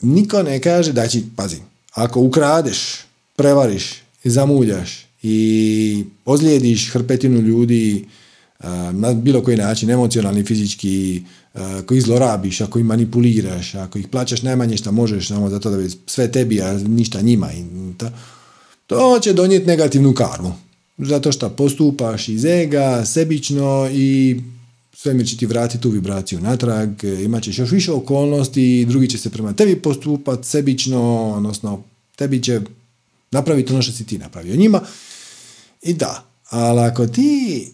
Niko 0.00 0.42
ne 0.42 0.60
kaže 0.60 0.92
da 0.92 1.08
će, 1.08 1.22
pazi, 1.36 1.56
ako 1.92 2.20
ukradeš, 2.20 2.78
prevariš 3.36 4.02
zamuljaš 4.24 5.06
i 5.22 6.04
ozlijediš 6.24 6.90
hrpetinu 6.90 7.40
ljudi 7.40 8.08
na 8.92 9.12
bilo 9.12 9.42
koji 9.42 9.56
način, 9.56 9.90
emocionalni, 9.90 10.44
fizički, 10.44 11.22
ako 11.54 11.94
ih 11.94 12.02
zlorabiš, 12.02 12.60
ako 12.60 12.78
ih 12.78 12.84
manipuliraš, 12.84 13.74
ako 13.74 13.98
ih 13.98 14.08
plaćaš 14.08 14.42
najmanje 14.42 14.76
što 14.76 14.92
možeš 14.92 15.28
samo 15.28 15.50
zato 15.50 15.70
da 15.70 15.76
bi 15.76 15.90
sve 16.06 16.32
tebi, 16.32 16.62
a 16.62 16.72
ništa 16.72 17.20
njima. 17.20 17.52
I 17.52 17.64
to, 17.96 18.10
to 18.86 19.18
će 19.22 19.32
donijeti 19.32 19.66
negativnu 19.66 20.14
karmu 20.14 20.54
zato 20.98 21.32
što 21.32 21.50
postupaš 21.50 22.28
iz 22.28 22.44
ega, 22.44 23.04
sebično 23.04 23.90
i 23.92 24.40
svemir 24.94 25.26
će 25.26 25.36
ti 25.36 25.46
vratiti 25.46 25.82
tu 25.82 25.90
vibraciju 25.90 26.40
natrag, 26.40 27.04
imat 27.04 27.42
ćeš 27.42 27.58
još 27.58 27.70
više 27.70 27.92
okolnosti, 27.92 28.84
drugi 28.88 29.08
će 29.08 29.18
se 29.18 29.30
prema 29.30 29.52
tebi 29.52 29.76
postupati 29.76 30.48
sebično, 30.48 31.32
odnosno 31.36 31.82
tebi 32.16 32.42
će 32.42 32.60
napraviti 33.30 33.72
ono 33.72 33.82
što 33.82 33.92
si 33.92 34.06
ti 34.06 34.18
napravio 34.18 34.56
njima. 34.56 34.80
I 35.82 35.94
da, 35.94 36.24
ali 36.50 36.80
ako 36.80 37.06
ti 37.06 37.68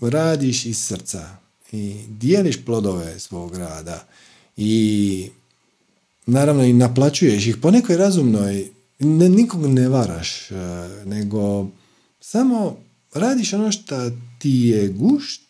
radiš 0.00 0.66
iz 0.66 0.78
srca 0.78 1.36
i 1.72 1.94
dijeliš 2.08 2.64
plodove 2.64 3.20
svog 3.20 3.56
rada 3.56 4.06
i 4.56 5.30
naravno 6.26 6.64
i 6.64 6.72
naplaćuješ 6.72 7.46
ih 7.46 7.56
po 7.56 7.70
nekoj 7.70 7.96
razumnoj, 7.96 8.70
ne, 8.98 9.28
nikog 9.28 9.66
ne 9.66 9.88
varaš, 9.88 10.50
e, 10.50 10.54
nego 11.04 11.66
samo 12.20 12.76
radiš 13.14 13.52
ono 13.52 13.72
što 13.72 14.10
ti 14.38 14.50
je 14.50 14.88
gušt, 14.88 15.42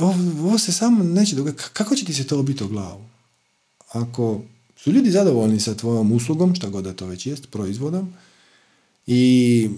ovo 0.00 0.58
se 0.58 0.72
samo 0.72 1.04
neće 1.04 1.36
dogoditi. 1.36 1.62
Kako 1.72 1.96
će 1.96 2.04
ti 2.04 2.14
se 2.14 2.26
to 2.26 2.38
obiti 2.38 2.64
u 2.64 2.68
glavu? 2.68 3.04
Ako 3.92 4.42
su 4.76 4.92
ljudi 4.92 5.10
zadovoljni 5.10 5.60
sa 5.60 5.74
tvojom 5.74 6.12
uslugom, 6.12 6.54
šta 6.54 6.68
god 6.68 6.84
da 6.84 6.92
to 6.92 7.06
već 7.06 7.26
jest, 7.26 7.50
proizvodom, 7.50 8.14
i 9.06 9.68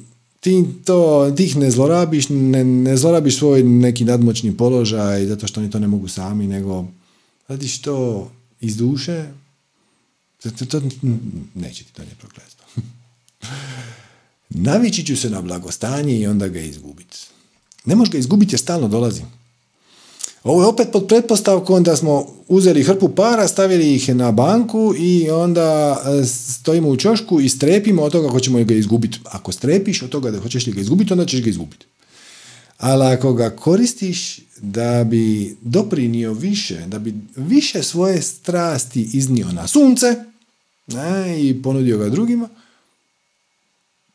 ti 0.42 0.64
to, 0.84 1.32
ti 1.36 1.44
ih 1.44 1.56
ne 1.56 1.70
zlorabiš, 1.70 2.28
ne, 2.28 2.64
ne 2.64 2.96
zlorabiš 2.96 3.38
svoj 3.38 3.62
neki 3.62 4.04
nadmoćni 4.04 4.56
položaj 4.56 5.26
zato 5.26 5.46
što 5.46 5.60
oni 5.60 5.70
to 5.70 5.78
ne 5.78 5.86
mogu 5.86 6.08
sami, 6.08 6.46
nego 6.46 6.84
radiš 7.48 7.82
to 7.82 8.30
iz 8.60 8.76
duše, 8.76 9.26
to, 10.42 10.66
to, 10.66 10.82
neće 11.54 11.84
ti 11.84 11.92
to 11.92 12.02
prokletstvo. 12.18 12.66
Navići 14.68 15.06
ću 15.06 15.16
se 15.16 15.30
na 15.30 15.42
blagostanje 15.42 16.18
i 16.18 16.26
onda 16.26 16.48
ga 16.48 16.60
izgubiti. 16.60 17.18
Ne 17.84 17.94
možeš 17.94 18.12
ga 18.12 18.18
izgubiti 18.18 18.54
jer 18.54 18.60
stalno 18.60 18.88
dolazi. 18.88 19.22
Ovo 20.44 20.62
je 20.62 20.66
opet 20.66 20.88
pod 20.92 21.06
pretpostavkom 21.06 21.82
da 21.82 21.96
smo 21.96 22.26
uzeli 22.48 22.82
hrpu 22.82 23.08
para, 23.08 23.48
stavili 23.48 23.94
ih 23.94 24.16
na 24.16 24.32
banku 24.32 24.94
i 24.98 25.30
onda 25.30 26.02
e, 26.06 26.26
stojimo 26.26 26.88
u 26.88 26.96
čošku 26.96 27.40
i 27.40 27.48
strepimo 27.48 28.02
od 28.02 28.12
toga 28.12 28.28
ako 28.28 28.40
ćemo 28.40 28.64
ga 28.64 28.74
izgubiti. 28.74 29.20
Ako 29.24 29.52
strepiš 29.52 30.02
od 30.02 30.10
toga 30.10 30.30
da 30.30 30.40
hoćeš 30.40 30.66
li 30.66 30.72
ga 30.72 30.80
izgubiti, 30.80 31.12
onda 31.12 31.26
ćeš 31.26 31.42
ga 31.42 31.50
izgubiti. 31.50 31.86
Ali 32.78 33.04
ako 33.04 33.32
ga 33.32 33.50
koristiš 33.50 34.40
da 34.60 35.04
bi 35.04 35.56
doprinio 35.60 36.32
više, 36.32 36.84
da 36.86 36.98
bi 36.98 37.14
više 37.36 37.82
svoje 37.82 38.22
strasti 38.22 39.10
iznio 39.12 39.52
na 39.52 39.66
sunce 39.66 40.24
ne, 40.86 41.42
i 41.48 41.62
ponudio 41.62 41.98
ga 41.98 42.08
drugima, 42.08 42.48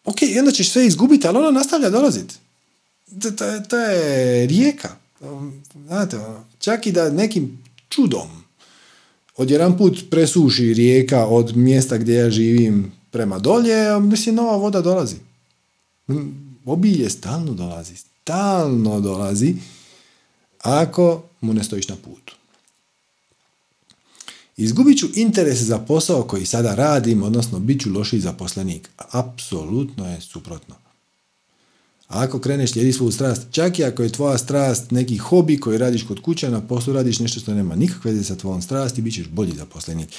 ok, 0.06 0.18
onda 0.40 0.52
ćeš 0.52 0.70
sve 0.70 0.88
izgubiti, 0.88 1.28
ali 1.28 1.38
ono 1.38 1.52
nastavlja 1.52 1.90
dolaziti. 1.90 2.36
To, 3.70 3.78
je 3.80 4.48
rijeka. 4.48 4.96
Znate, 5.86 6.18
ono, 6.18 6.46
čak 6.60 6.88
i 6.88 6.92
da 6.92 7.10
nekim 7.10 7.64
čudom 7.90 8.44
odjedan 9.38 9.78
put 9.78 10.04
presuši 10.10 10.74
rijeka 10.74 11.26
od 11.26 11.56
mjesta 11.56 11.98
gdje 11.98 12.14
ja 12.14 12.30
živim 12.30 12.92
prema 13.12 13.40
dolje, 13.40 14.00
mislim, 14.00 14.36
nova 14.36 14.58
voda 14.58 14.82
dolazi. 14.82 15.16
Obilje 16.66 17.10
stalno 17.10 17.54
dolazi, 17.54 17.96
stalno 17.96 19.00
dolazi 19.00 19.56
ako 20.62 21.24
mu 21.42 21.54
ne 21.54 21.64
stojiš 21.64 21.88
na 21.88 21.96
putu. 21.96 22.36
Izgubit 24.58 25.00
ću 25.00 25.08
interes 25.16 25.60
za 25.60 25.80
posao 25.80 26.24
koji 26.24 26.46
sada 26.46 26.76
radim, 26.76 27.24
odnosno 27.24 27.60
bit 27.60 27.82
ću 27.82 27.92
lošiji 27.94 28.20
zaposlenik. 28.20 28.90
Apsolutno 29.12 30.12
je 30.12 30.22
suprotno. 30.22 30.76
Ako 32.08 32.40
kreneš 32.40 32.72
slijedi 32.72 32.94
svoju 32.94 33.12
strast, 33.12 33.42
čak 33.52 33.80
i 33.80 33.84
ako 33.84 34.04
je 34.04 34.12
tvoja 34.12 34.38
strast 34.38 34.92
neki 34.92 35.18
hobi 35.18 35.60
koji 35.60 35.78
radiš 35.78 36.04
kod 36.04 36.22
kuće, 36.22 36.50
na 36.50 36.68
poslu 36.68 36.94
radiš 36.94 37.20
nešto 37.20 37.40
što 37.40 37.54
nema 37.54 37.76
nikakve 37.76 38.12
veze 38.12 38.24
sa 38.24 38.36
tvojom 38.36 38.62
strasti, 38.62 39.02
bit 39.02 39.14
ćeš 39.14 39.28
bolji 39.28 39.54
zaposlenik. 39.58 40.10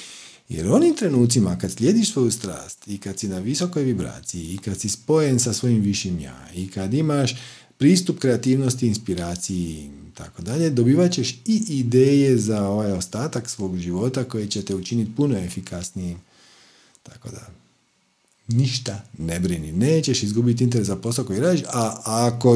Jer 0.48 0.66
u 0.66 0.72
onim 0.72 0.96
trenucima 0.96 1.58
kad 1.58 1.72
slijediš 1.72 2.12
svoju 2.12 2.30
strast 2.30 2.88
i 2.88 2.98
kad 2.98 3.18
si 3.18 3.28
na 3.28 3.38
visokoj 3.38 3.82
vibraciji 3.82 4.54
i 4.54 4.58
kad 4.58 4.80
si 4.80 4.88
spojen 4.88 5.40
sa 5.40 5.52
svojim 5.52 5.80
višim 5.80 6.20
ja 6.20 6.48
i 6.54 6.68
kad 6.70 6.94
imaš 6.94 7.36
pristup 7.78 8.18
kreativnosti, 8.18 8.86
inspiraciji 8.86 9.90
tako 10.14 10.42
dalje, 10.42 10.70
dobivat 10.70 11.12
ćeš 11.12 11.32
i 11.32 11.64
ideje 11.68 12.38
za 12.38 12.68
ovaj 12.68 12.92
ostatak 12.92 13.48
svog 13.50 13.78
života 13.78 14.24
koji 14.24 14.48
će 14.48 14.64
te 14.64 14.74
učiniti 14.74 15.14
puno 15.16 15.38
efikasnijim. 15.38 16.18
Tako 17.02 17.28
da, 17.28 17.46
ništa 18.48 19.02
ne 19.18 19.40
brini. 19.40 19.72
Nećeš 19.72 20.22
izgubiti 20.22 20.64
interes 20.64 20.86
za 20.86 20.96
posao 20.96 21.24
koji 21.24 21.40
radiš, 21.40 21.62
a 21.72 22.02
ako 22.04 22.52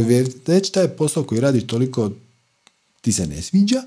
već 0.47 0.71
taj 0.71 0.89
posao 0.89 1.25
koji 1.25 1.41
radiš 1.41 1.67
toliko 1.67 2.11
ti 3.01 3.13
se 3.13 3.27
ne 3.27 3.43
sviđa, 3.43 3.83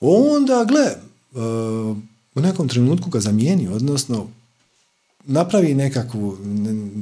onda 0.00 0.64
gle, 0.64 0.82
e, 0.82 0.96
u 2.34 2.40
nekom 2.40 2.68
trenutku 2.68 3.10
ga 3.10 3.20
zamijeni, 3.20 3.68
odnosno 3.68 4.28
napravi 5.24 5.74
nekakvu 5.74 6.38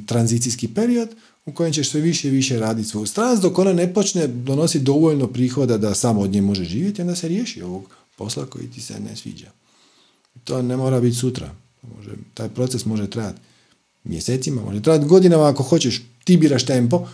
tranzicijski 0.07 0.69
period 0.69 1.09
u 1.47 1.53
kojem 1.53 1.73
ćeš 1.73 1.91
sve 1.91 2.01
više 2.01 2.29
i 2.29 2.31
više 2.31 2.59
raditi 2.59 2.89
svoju 2.89 3.07
strast, 3.07 3.43
dok 3.43 3.59
ona 3.59 3.73
ne 3.73 3.95
počne 3.95 4.27
donositi 4.27 4.85
dovoljno 4.85 5.27
prihoda 5.27 5.79
da 5.79 5.95
samo 5.95 6.21
od 6.21 6.31
nje 6.31 6.43
može 6.43 6.65
živjeti, 6.65 7.03
onda 7.03 7.17
se 7.17 7.29
riješi 7.29 7.63
ovog 7.63 7.85
posla 8.17 8.47
koji 8.47 8.71
ti 8.71 8.81
se 8.81 9.01
ne 9.01 9.17
sviđa. 9.17 9.51
To 10.45 10.63
ne 10.63 10.77
mora 10.77 11.01
biti 11.01 11.17
sutra. 11.17 11.55
Može, 11.97 12.11
taj 12.35 12.49
proces 12.49 12.85
može 12.85 13.11
trajati 13.11 13.41
mjesecima, 14.05 14.63
može 14.63 14.83
trajati 14.83 15.07
godinama 15.07 15.49
ako 15.49 15.63
hoćeš, 15.63 16.03
ti 16.25 16.37
biraš 16.37 16.67
tempo, 16.67 17.09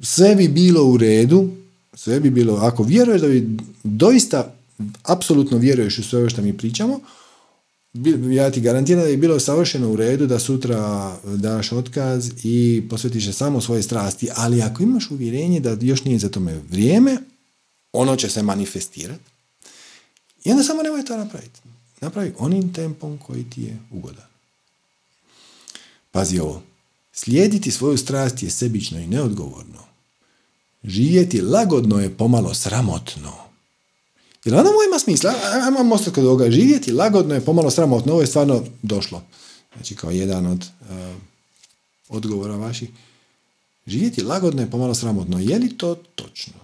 sve 0.00 0.34
bi 0.34 0.48
bilo 0.48 0.84
u 0.84 0.96
redu, 0.96 1.50
sve 1.94 2.20
bi 2.20 2.30
bilo, 2.30 2.56
ako 2.56 2.82
vjeruješ 2.82 3.20
da 3.20 3.28
bi 3.28 3.56
doista 3.82 4.54
apsolutno 5.02 5.58
vjeruješ 5.58 5.98
u 5.98 6.02
sve 6.02 6.18
ovo 6.18 6.28
što 6.28 6.42
mi 6.42 6.58
pričamo, 6.58 7.00
ja 8.34 8.50
ti 8.50 8.60
garantiram 8.60 9.02
da 9.02 9.08
je 9.08 9.16
bilo 9.16 9.40
savršeno 9.40 9.88
u 9.88 9.96
redu 9.96 10.26
da 10.26 10.38
sutra 10.38 11.12
daš 11.24 11.72
otkaz 11.72 12.30
i 12.44 12.82
posvetiš 12.90 13.24
se 13.24 13.32
samo 13.32 13.60
svoje 13.60 13.82
strasti, 13.82 14.28
ali 14.34 14.62
ako 14.62 14.82
imaš 14.82 15.10
uvjerenje 15.10 15.60
da 15.60 15.76
još 15.80 16.04
nije 16.04 16.18
za 16.18 16.28
tome 16.28 16.60
vrijeme, 16.70 17.16
ono 17.92 18.16
će 18.16 18.28
se 18.28 18.42
manifestirati 18.42 19.30
i 20.44 20.50
onda 20.50 20.62
samo 20.62 20.82
nemoj 20.82 21.04
to 21.04 21.16
napraviti. 21.16 21.60
Napravi 22.02 22.34
onim 22.38 22.72
tempom 22.72 23.18
koji 23.18 23.50
ti 23.50 23.62
je 23.62 23.78
ugodan. 23.90 24.26
Pazi 26.10 26.38
ovo. 26.38 26.62
Slijediti 27.12 27.70
svoju 27.70 27.98
strast 27.98 28.42
je 28.42 28.50
sebično 28.50 28.98
i 28.98 29.06
neodgovorno. 29.06 29.78
Živjeti 30.84 31.40
lagodno 31.40 32.00
je 32.00 32.16
pomalo 32.16 32.54
sramotno. 32.54 33.32
Jel 34.44 34.54
ono 34.54 34.68
ima 34.88 34.98
smisla? 34.98 35.34
Ajmo 35.78 35.94
ostati 35.94 36.14
kod 36.14 36.24
ovoga. 36.24 36.50
Živjeti 36.50 36.92
lagodno 36.92 37.34
je 37.34 37.44
pomalo 37.44 37.70
sramotno. 37.70 38.12
Ovo 38.12 38.20
je 38.20 38.26
stvarno 38.26 38.64
došlo. 38.82 39.22
Znači 39.76 39.96
kao 39.96 40.10
jedan 40.10 40.46
od 40.46 40.66
uh, 40.80 40.96
odgovora 42.08 42.56
vaših. 42.56 42.90
Živjeti 43.86 44.22
lagodno 44.22 44.62
je 44.62 44.70
pomalo 44.70 44.94
sramotno. 44.94 45.38
Je 45.38 45.58
li 45.58 45.78
to 45.78 45.94
točno? 45.94 46.60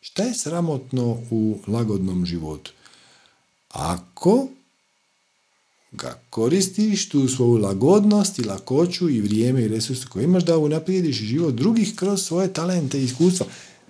Šta 0.00 0.22
je 0.22 0.34
sramotno 0.34 1.18
u 1.30 1.58
lagodnom 1.66 2.26
životu? 2.26 2.72
Ako 3.68 4.48
ga 5.92 6.20
koristiš, 6.30 7.08
tu 7.08 7.28
svoju 7.28 7.56
lagodnost 7.56 8.38
i 8.38 8.44
lakoću 8.44 9.10
i 9.10 9.20
vrijeme 9.20 9.62
i 9.62 9.68
resurse 9.68 10.06
koje 10.08 10.24
imaš 10.24 10.44
da 10.44 10.58
unaprijediš 10.58 11.16
život 11.16 11.54
drugih 11.54 11.94
kroz 11.96 12.22
svoje 12.22 12.52
talente 12.52 13.00
i 13.00 13.04
iskustva. 13.04 13.46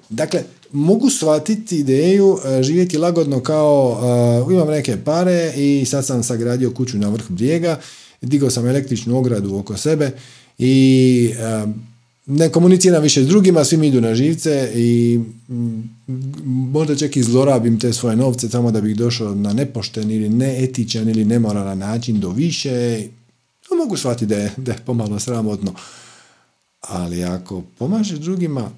Dakle, 0.09 0.45
mogu 0.73 1.11
shvatiti 1.11 1.79
ideju 1.79 2.39
e, 2.45 2.63
živjeti 2.63 2.99
lagodno 2.99 3.41
kao 3.41 3.99
uh, 4.47 4.53
imam 4.53 4.69
neke 4.69 4.97
pare 5.05 5.53
i 5.57 5.85
sad 5.87 6.07
sam 6.07 6.23
sagradio 6.23 6.71
kuću 6.71 6.99
na 6.99 7.09
vrh 7.09 7.25
brijega, 7.29 7.81
digao 8.23 8.51
sam 8.51 8.67
električnu 8.67 9.19
ogradu 9.19 9.57
oko 9.57 9.77
sebe 9.77 10.11
i 10.59 11.31
uh, 11.65 11.71
ne 12.27 12.49
komuniciram 12.49 13.03
više 13.03 13.25
s 13.25 13.27
drugima, 13.27 13.65
svi 13.65 13.77
mi 13.77 13.87
idu 13.87 14.01
na 14.01 14.15
živce 14.15 14.73
i 14.75 15.21
mm, 15.49 15.83
možda 16.47 16.97
čak 16.97 17.17
i 17.17 17.23
zlorabim 17.23 17.81
te 17.81 17.93
svoje 17.93 18.17
novce 18.17 18.49
tamo 18.49 18.71
da 18.71 18.81
bih 18.81 18.97
došao 18.97 19.35
na 19.35 19.53
nepošten 19.53 20.11
ili 20.11 20.29
neetičan 20.29 21.09
ili 21.09 21.25
nemoralan 21.25 21.79
način 21.79 22.21
do 22.21 22.31
više. 22.31 23.03
To 23.69 23.75
mogu 23.75 23.97
shvatiti 23.97 24.27
da 24.27 24.37
je, 24.37 24.53
da 24.57 24.73
je 24.73 24.79
pomalo 24.87 25.21
sramotno. 25.21 25.75
Ali 26.81 27.25
ako 27.25 27.63
pomažeš 27.79 28.19
drugima, 28.19 28.71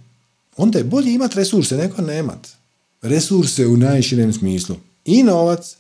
onda 0.57 0.79
je 0.79 0.85
bolje 0.85 1.13
imati 1.13 1.37
resurse 1.37 1.77
nego 1.77 2.03
nemat. 2.03 2.49
Resurse 3.03 3.67
u 3.67 3.77
najširem 3.77 4.33
smislu. 4.33 4.77
I 5.05 5.23
novac, 5.23 5.77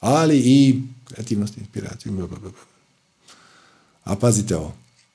ali 0.00 0.38
i 0.38 0.82
kreativnost, 1.04 1.58
inspiraciju. 1.58 2.28
A 4.04 4.16
pazite 4.16 4.56
ovo. 4.56 4.72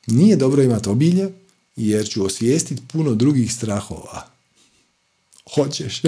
Nije 0.08 0.36
dobro 0.36 0.64
imati 0.64 0.90
obilje, 0.90 1.30
jer 1.76 2.10
ću 2.10 2.26
osvijestiti 2.26 2.82
puno 2.92 3.16
drugih 3.16 3.54
strahova. 3.54 4.28
Hoćeš. 5.56 6.02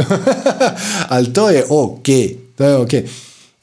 Ali 1.10 1.34
to 1.34 1.50
je 1.50 1.66
ok. 1.70 2.06
To 2.58 2.66
je 2.66 2.76
ok. 2.76 2.92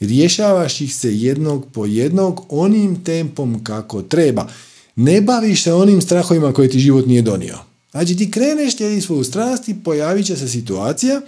Rješavaš 0.01 0.81
ih 0.81 0.97
se 0.97 1.17
jednog 1.19 1.67
po 1.73 1.87
jednog 1.87 2.47
onim 2.49 3.05
tempom 3.05 3.65
kako 3.65 4.03
treba. 4.03 4.49
Ne 4.97 5.21
baviš 5.21 5.63
se 5.63 5.73
onim 5.73 6.01
strahovima 6.01 6.53
koje 6.53 6.71
ti 6.71 6.79
život 6.79 7.07
nije 7.07 7.23
donio. 7.23 7.59
Znači 7.91 8.17
ti 8.17 8.31
kreneš 8.31 8.77
tijeli 8.77 9.01
svoju 9.01 9.25
strast 9.25 9.69
i 9.69 9.75
pojavit 9.85 10.27
će 10.27 10.37
se 10.37 10.49
situacija, 10.49 11.21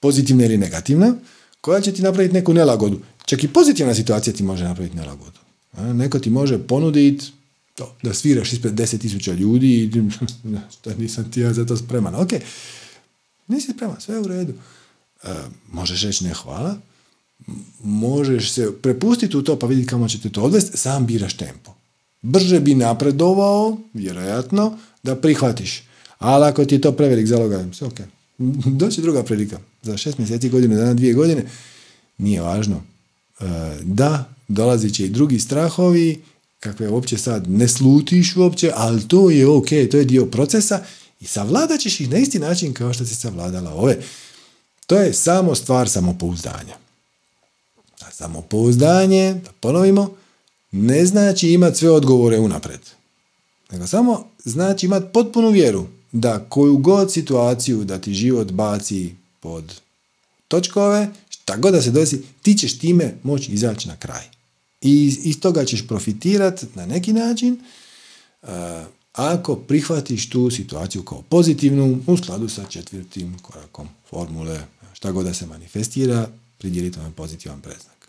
pozitivna 0.00 0.44
ili 0.44 0.56
negativna, 0.56 1.14
koja 1.60 1.80
će 1.80 1.92
ti 1.92 2.02
napraviti 2.02 2.34
neku 2.34 2.54
nelagodu. 2.54 3.00
Čak 3.24 3.44
i 3.44 3.48
pozitivna 3.48 3.94
situacija 3.94 4.34
ti 4.34 4.42
može 4.42 4.64
napraviti 4.64 4.96
nelagodu. 4.96 5.38
Neko 5.76 6.18
ti 6.18 6.30
može 6.30 6.58
ponuditi 6.58 7.26
to, 7.78 7.94
da 8.02 8.14
sviraš 8.14 8.52
ispred 8.52 8.74
deset 8.74 9.00
tisuća 9.00 9.32
ljudi 9.32 9.68
i 9.68 9.90
što 10.70 10.94
nisam 10.94 11.30
ti 11.30 11.40
ja 11.40 11.52
za 11.52 11.66
to 11.66 11.76
spreman. 11.76 12.14
Ok, 12.14 12.30
nisi 13.48 13.72
spreman, 13.72 14.00
sve 14.00 14.14
je 14.14 14.20
u 14.20 14.26
redu. 14.26 14.52
E, 15.22 15.28
možeš 15.72 16.02
reći 16.02 16.24
ne 16.24 16.34
hvala, 16.34 16.78
možeš 17.82 18.52
se 18.52 18.72
prepustiti 18.82 19.36
u 19.36 19.42
to 19.42 19.58
pa 19.58 19.66
vidjeti 19.66 19.88
kamo 19.88 20.08
će 20.08 20.20
te 20.20 20.30
to 20.30 20.42
odvesti, 20.42 20.76
sam 20.76 21.06
biraš 21.06 21.36
tempo. 21.36 21.74
Brže 22.22 22.60
bi 22.60 22.74
napredovao, 22.74 23.78
vjerojatno, 23.94 24.78
da 25.02 25.16
prihvatiš. 25.16 25.82
Ali 26.18 26.44
ako 26.44 26.64
ti 26.64 26.74
je 26.74 26.80
to 26.80 26.92
prevelik 26.92 27.26
zalogaj, 27.26 27.64
sve 27.72 27.86
ok. 27.86 28.00
Doći 28.66 29.02
druga 29.02 29.22
prilika. 29.22 29.58
Za 29.82 29.96
šest 29.96 30.18
mjeseci, 30.18 30.48
godine 30.48 30.76
dana, 30.76 30.94
dvije 30.94 31.14
godine, 31.14 31.44
nije 32.18 32.42
važno. 32.42 32.82
E, 33.40 33.44
da, 33.82 34.34
dolazit 34.48 34.94
će 34.94 35.04
i 35.04 35.10
drugi 35.10 35.38
strahovi, 35.38 36.22
kakve 36.60 36.88
uopće 36.88 37.18
sad 37.18 37.50
ne 37.50 37.68
slutiš 37.68 38.36
uopće, 38.36 38.72
ali 38.74 39.08
to 39.08 39.30
je 39.30 39.48
ok, 39.48 39.68
to 39.90 39.96
je 39.96 40.04
dio 40.04 40.26
procesa 40.26 40.84
i 41.20 41.26
savladat 41.26 41.80
ćeš 41.80 42.00
ih 42.00 42.10
na 42.10 42.18
isti 42.18 42.38
način 42.38 42.74
kao 42.74 42.92
što 42.92 43.04
si 43.04 43.14
savladala 43.14 43.74
ove. 43.74 43.98
To 44.86 44.96
je 44.96 45.12
samo 45.14 45.54
stvar 45.54 45.88
samopouzdanja. 45.88 46.76
A 48.00 48.10
samopouzdanje, 48.10 49.34
da 49.44 49.50
ponovimo, 49.60 50.14
ne 50.72 51.06
znači 51.06 51.52
imati 51.52 51.78
sve 51.78 51.90
odgovore 51.90 52.38
unapred. 52.38 52.80
Nego 53.70 53.86
samo 53.86 54.26
znači 54.44 54.86
imati 54.86 55.06
potpunu 55.12 55.50
vjeru 55.50 55.86
da 56.12 56.46
koju 56.48 56.76
god 56.76 57.12
situaciju 57.12 57.84
da 57.84 57.98
ti 57.98 58.14
život 58.14 58.52
baci 58.52 59.14
pod 59.40 59.80
točkove, 60.48 61.08
šta 61.28 61.56
god 61.56 61.72
da 61.72 61.82
se 61.82 61.90
desi, 61.90 62.22
ti 62.42 62.54
ćeš 62.54 62.78
time 62.78 63.14
moći 63.22 63.52
izaći 63.52 63.88
na 63.88 63.96
kraj. 63.96 64.37
I 64.80 65.16
iz 65.22 65.40
toga 65.40 65.64
ćeš 65.64 65.86
profitirati 65.86 66.66
na 66.74 66.86
neki 66.86 67.12
način 67.12 67.60
uh, 68.42 68.48
ako 69.12 69.56
prihvatiš 69.56 70.30
tu 70.30 70.50
situaciju 70.50 71.02
kao 71.02 71.22
pozitivnu 71.22 72.00
u 72.06 72.16
skladu 72.16 72.48
sa 72.48 72.64
četvrtim 72.64 73.38
korakom 73.42 73.88
formule, 74.10 74.60
šta 74.92 75.12
god 75.12 75.26
da 75.26 75.34
se 75.34 75.46
manifestira, 75.46 76.28
pridjeli 76.58 76.92
tome 76.92 77.10
pozitivan 77.16 77.60
preznak. 77.60 78.08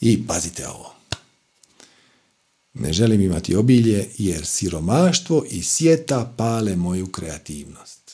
I 0.00 0.26
pazite 0.26 0.68
ovo. 0.68 0.94
Ne 2.74 2.92
želim 2.92 3.20
imati 3.20 3.56
obilje 3.56 4.08
jer 4.18 4.46
siromaštvo 4.46 5.44
i 5.50 5.62
sjeta 5.62 6.34
pale 6.36 6.76
moju 6.76 7.06
kreativnost. 7.06 8.05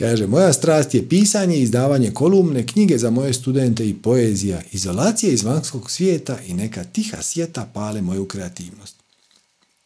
Kaže, 0.00 0.26
moja 0.26 0.52
strast 0.52 0.94
je 0.94 1.08
pisanje 1.08 1.56
i 1.56 1.62
izdavanje 1.62 2.10
kolumne, 2.10 2.66
knjige 2.66 2.98
za 2.98 3.10
moje 3.10 3.32
studente 3.32 3.88
i 3.88 3.94
poezija, 3.94 4.62
izolacija 4.72 5.32
iz 5.32 5.42
vanjskog 5.42 5.90
svijeta 5.90 6.38
i 6.46 6.54
neka 6.54 6.84
tiha 6.84 7.22
sjeta 7.22 7.70
pale 7.74 8.02
moju 8.02 8.28
kreativnost. 8.28 8.96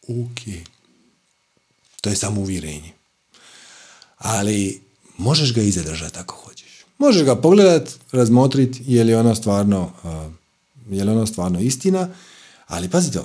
Ok. 0.07 0.65
To 2.01 2.09
je 2.09 2.15
samo 2.15 2.41
uvjerenje. 2.41 2.91
Ali 4.17 4.81
možeš 5.17 5.53
ga 5.53 5.61
i 5.61 5.73
ako 6.19 6.35
hoćeš. 6.35 6.85
Možeš 6.97 7.23
ga 7.23 7.35
pogledat, 7.35 7.89
razmotriti 8.11 8.83
je 8.87 9.03
li 9.03 9.13
ono 9.13 9.35
stvarno, 9.35 9.91
je 10.89 11.03
li 11.03 11.11
ono 11.11 11.25
stvarno 11.25 11.59
istina, 11.59 12.09
ali 12.67 12.89
pazite 12.89 13.19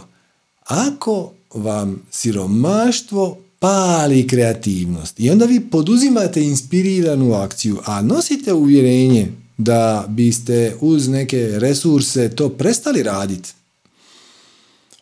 ako 0.64 1.32
vam 1.54 2.02
siromaštvo 2.10 3.38
pali 3.60 4.26
kreativnost 4.26 5.20
i 5.20 5.30
onda 5.30 5.44
vi 5.44 5.60
poduzimate 5.60 6.42
inspiriranu 6.42 7.34
akciju, 7.34 7.78
a 7.84 8.02
nosite 8.02 8.52
uvjerenje 8.52 9.28
da 9.58 10.04
biste 10.08 10.76
uz 10.80 11.08
neke 11.08 11.46
resurse 11.58 12.28
to 12.28 12.48
prestali 12.48 13.02
raditi, 13.02 13.52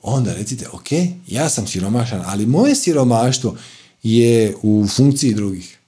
onda 0.03 0.35
recite, 0.35 0.69
ok, 0.73 0.89
ja 1.27 1.49
sam 1.49 1.67
siromašan, 1.67 2.23
ali 2.27 2.47
moje 2.47 2.75
siromaštvo 2.75 3.57
je 4.03 4.55
u 4.63 4.87
funkciji 4.97 5.35
drugih. 5.35 5.79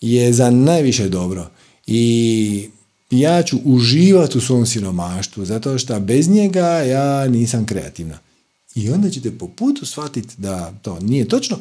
Je 0.00 0.32
za 0.32 0.50
najviše 0.50 1.08
dobro. 1.08 1.50
I 1.86 2.68
ja 3.10 3.42
ću 3.42 3.58
uživati 3.64 4.38
u 4.38 4.40
svom 4.40 4.66
siromaštvu, 4.66 5.44
zato 5.44 5.78
što 5.78 6.00
bez 6.00 6.28
njega 6.28 6.66
ja 6.66 7.28
nisam 7.28 7.66
kreativna. 7.66 8.18
I 8.74 8.90
onda 8.90 9.10
ćete 9.10 9.38
po 9.38 9.48
putu 9.48 9.86
shvatiti 9.86 10.34
da 10.38 10.72
to 10.82 10.98
nije 11.00 11.28
točno, 11.28 11.58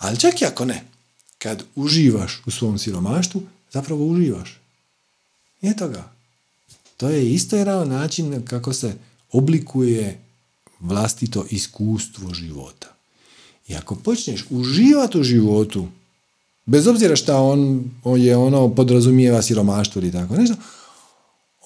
ali 0.00 0.18
čak 0.18 0.42
i 0.42 0.44
ako 0.44 0.64
ne, 0.64 0.84
kad 1.38 1.62
uživaš 1.76 2.42
u 2.46 2.50
svom 2.50 2.78
siromaštvu, 2.78 3.42
zapravo 3.72 4.06
uživaš. 4.06 4.60
I 5.62 5.68
eto 5.68 5.88
ga. 5.88 6.12
To 6.96 7.08
je 7.08 7.32
isto 7.32 7.56
jedan 7.56 7.88
način 7.88 8.46
kako 8.46 8.72
se 8.72 8.94
oblikuje 9.32 10.20
vlastito 10.80 11.46
iskustvo 11.50 12.34
života. 12.34 12.94
I 13.68 13.74
ako 13.74 13.96
počneš 13.96 14.44
uživati 14.50 15.18
u 15.18 15.22
životu, 15.22 15.88
bez 16.66 16.86
obzira 16.86 17.16
šta 17.16 17.36
on, 17.36 17.90
on 18.04 18.20
je 18.20 18.36
ono 18.36 18.74
podrazumijeva 18.74 19.42
siromaštvo 19.42 20.02
ili 20.02 20.12
tako 20.12 20.36
nešto, 20.36 20.54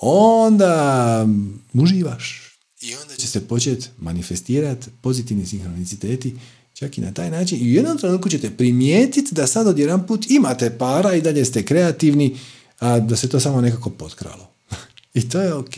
onda 0.00 1.26
uživaš. 1.74 2.40
I 2.80 2.94
onda 2.94 3.16
će 3.16 3.26
se 3.26 3.48
početi 3.48 3.88
manifestirati 3.98 4.90
pozitivni 5.02 5.46
sinhroniciteti 5.46 6.34
čak 6.74 6.98
i 6.98 7.00
na 7.00 7.12
taj 7.12 7.30
način. 7.30 7.58
I 7.60 7.70
u 7.70 7.74
jednom 7.74 7.98
trenutku 7.98 8.28
ćete 8.28 8.56
primijetiti 8.56 9.34
da 9.34 9.46
sad 9.46 9.66
odjedan 9.66 10.06
put 10.06 10.30
imate 10.30 10.78
para 10.78 11.14
i 11.14 11.20
dalje 11.20 11.44
ste 11.44 11.64
kreativni, 11.64 12.38
a 12.78 13.00
da 13.00 13.16
se 13.16 13.28
to 13.28 13.40
samo 13.40 13.60
nekako 13.60 13.90
potkralo. 13.90 14.50
I 15.14 15.28
to 15.28 15.40
je 15.40 15.54
ok. 15.54 15.74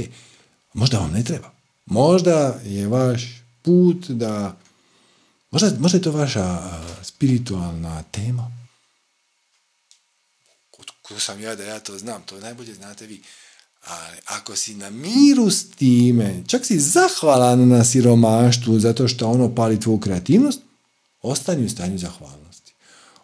Možda 0.75 0.99
vam 0.99 1.13
ne 1.13 1.25
treba. 1.25 1.51
Možda 1.87 2.61
je 2.65 2.89
vaš 2.89 3.43
put 3.63 4.07
da... 4.09 4.57
Možda, 5.51 5.73
možda 5.79 5.99
je 5.99 6.03
to 6.03 6.13
vaša 6.13 6.59
spiritualna 7.03 8.03
tema. 8.03 8.51
Ko 11.03 11.21
sam 11.21 11.41
ja 11.41 11.55
da 11.55 11.65
ja 11.65 11.81
to 11.81 11.99
znam? 11.99 12.23
To 12.23 12.41
najbolje 12.41 12.75
znate 12.75 13.07
vi. 13.07 13.23
Ali 13.85 14.17
ako 14.27 14.57
si 14.57 14.75
na 14.75 14.91
miru 14.91 15.51
s 15.51 15.71
time, 15.71 16.43
čak 16.47 16.67
si 16.67 16.81
zahvalan 16.81 17.69
na 17.69 17.85
siromaštvu 17.85 18.79
zato 18.81 19.09
što 19.09 19.29
ono 19.29 19.55
pali 19.55 19.81
tvoju 19.81 20.01
kreativnost, 20.01 20.61
ostani 21.23 21.65
u 21.65 21.69
stanju 21.69 21.99
zahvalnosti. 21.99 22.73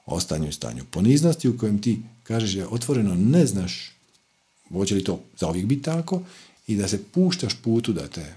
Ostani 0.06 0.48
u 0.48 0.52
stanju 0.52 0.84
poniznosti 0.90 1.48
u 1.48 1.58
kojem 1.58 1.82
ti 1.82 2.02
kažeš 2.22 2.52
da 2.52 2.68
otvoreno 2.68 3.14
ne 3.14 3.46
znaš 3.46 3.92
hoće 4.72 4.94
li 4.94 5.04
to 5.04 5.20
zauvijek 5.40 5.66
biti 5.66 5.82
tako 5.82 6.22
i 6.66 6.76
da 6.76 6.88
se 6.88 7.04
puštaš 7.04 7.54
putu 7.64 7.92
da 7.92 8.08
te 8.08 8.34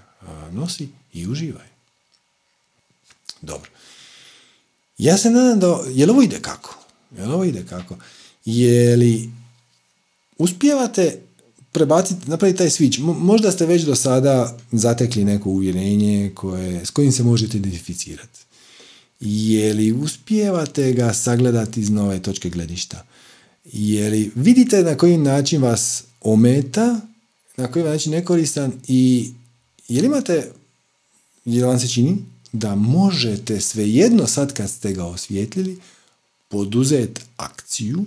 nosi 0.52 0.88
i 1.12 1.26
uživaj. 1.26 1.66
Dobro. 3.42 3.70
Ja 4.98 5.18
se 5.18 5.30
nadam 5.30 5.60
da, 5.60 5.80
je 5.88 6.06
li 6.06 6.12
ovo 6.12 6.22
ide 6.22 6.40
kako? 6.40 6.78
Je 7.16 7.26
li 7.26 7.32
ovo 7.32 7.44
ide 7.44 7.64
kako? 7.68 7.96
Je 8.44 8.96
li 8.96 9.30
uspijevate 10.38 11.20
prebaciti, 11.72 12.30
napraviti 12.30 12.58
taj 12.58 12.68
switch. 12.68 13.00
Možda 13.00 13.50
ste 13.52 13.66
već 13.66 13.82
do 13.82 13.94
sada 13.94 14.58
zatekli 14.72 15.24
neko 15.24 15.50
uvjerenje 15.50 16.32
koje, 16.34 16.86
s 16.86 16.90
kojim 16.90 17.12
se 17.12 17.22
možete 17.22 17.56
identificirati. 17.56 18.45
Je 19.20 19.74
li 19.74 19.92
uspijevate 19.92 20.92
ga 20.92 21.14
sagledati 21.14 21.80
iz 21.80 21.90
nove 21.90 22.22
točke 22.22 22.50
gledišta? 22.50 23.04
Je 23.64 24.10
li 24.10 24.32
vidite 24.34 24.82
na 24.82 24.96
koji 24.96 25.18
način 25.18 25.62
vas 25.62 26.04
ometa, 26.20 27.00
na 27.56 27.72
koji 27.72 27.84
način 27.84 28.12
nekoristan 28.12 28.72
i 28.88 29.30
je 29.88 30.00
li 30.00 30.06
imate, 30.06 30.52
je 31.44 31.62
li 31.62 31.68
vam 31.68 31.80
se 31.80 31.88
čini 31.88 32.16
da 32.52 32.74
možete 32.74 33.60
svejedno 33.60 34.26
sad 34.26 34.52
kad 34.52 34.70
ste 34.70 34.92
ga 34.92 35.04
osvijetlili 35.04 35.80
poduzeti 36.48 37.20
akciju 37.36 38.04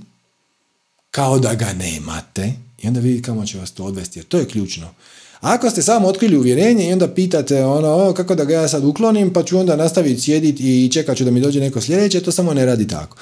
kao 1.11 1.39
da 1.39 1.55
ga 1.55 1.73
nemate 1.73 2.53
i 2.81 2.87
onda 2.87 2.99
vidite 2.99 3.25
kamo 3.25 3.45
će 3.45 3.57
vas 3.57 3.71
to 3.71 3.83
odvesti, 3.83 4.19
jer 4.19 4.25
to 4.25 4.37
je 4.37 4.47
ključno. 4.47 4.93
Ako 5.39 5.69
ste 5.69 5.81
samo 5.81 6.07
otkrili 6.07 6.37
uvjerenje 6.37 6.89
i 6.89 6.93
onda 6.93 7.07
pitate 7.07 7.63
ono, 7.63 7.87
o, 7.87 8.13
kako 8.13 8.35
da 8.35 8.45
ga 8.45 8.53
ja 8.53 8.67
sad 8.67 8.83
uklonim, 8.83 9.33
pa 9.33 9.43
ću 9.43 9.59
onda 9.59 9.75
nastaviti 9.75 10.21
sjediti 10.21 10.85
i 10.85 10.91
čekat 10.91 11.17
ću 11.17 11.25
da 11.25 11.31
mi 11.31 11.41
dođe 11.41 11.59
neko 11.59 11.81
sljedeće, 11.81 12.21
to 12.21 12.31
samo 12.31 12.53
ne 12.53 12.65
radi 12.65 12.87
tako. 12.87 13.17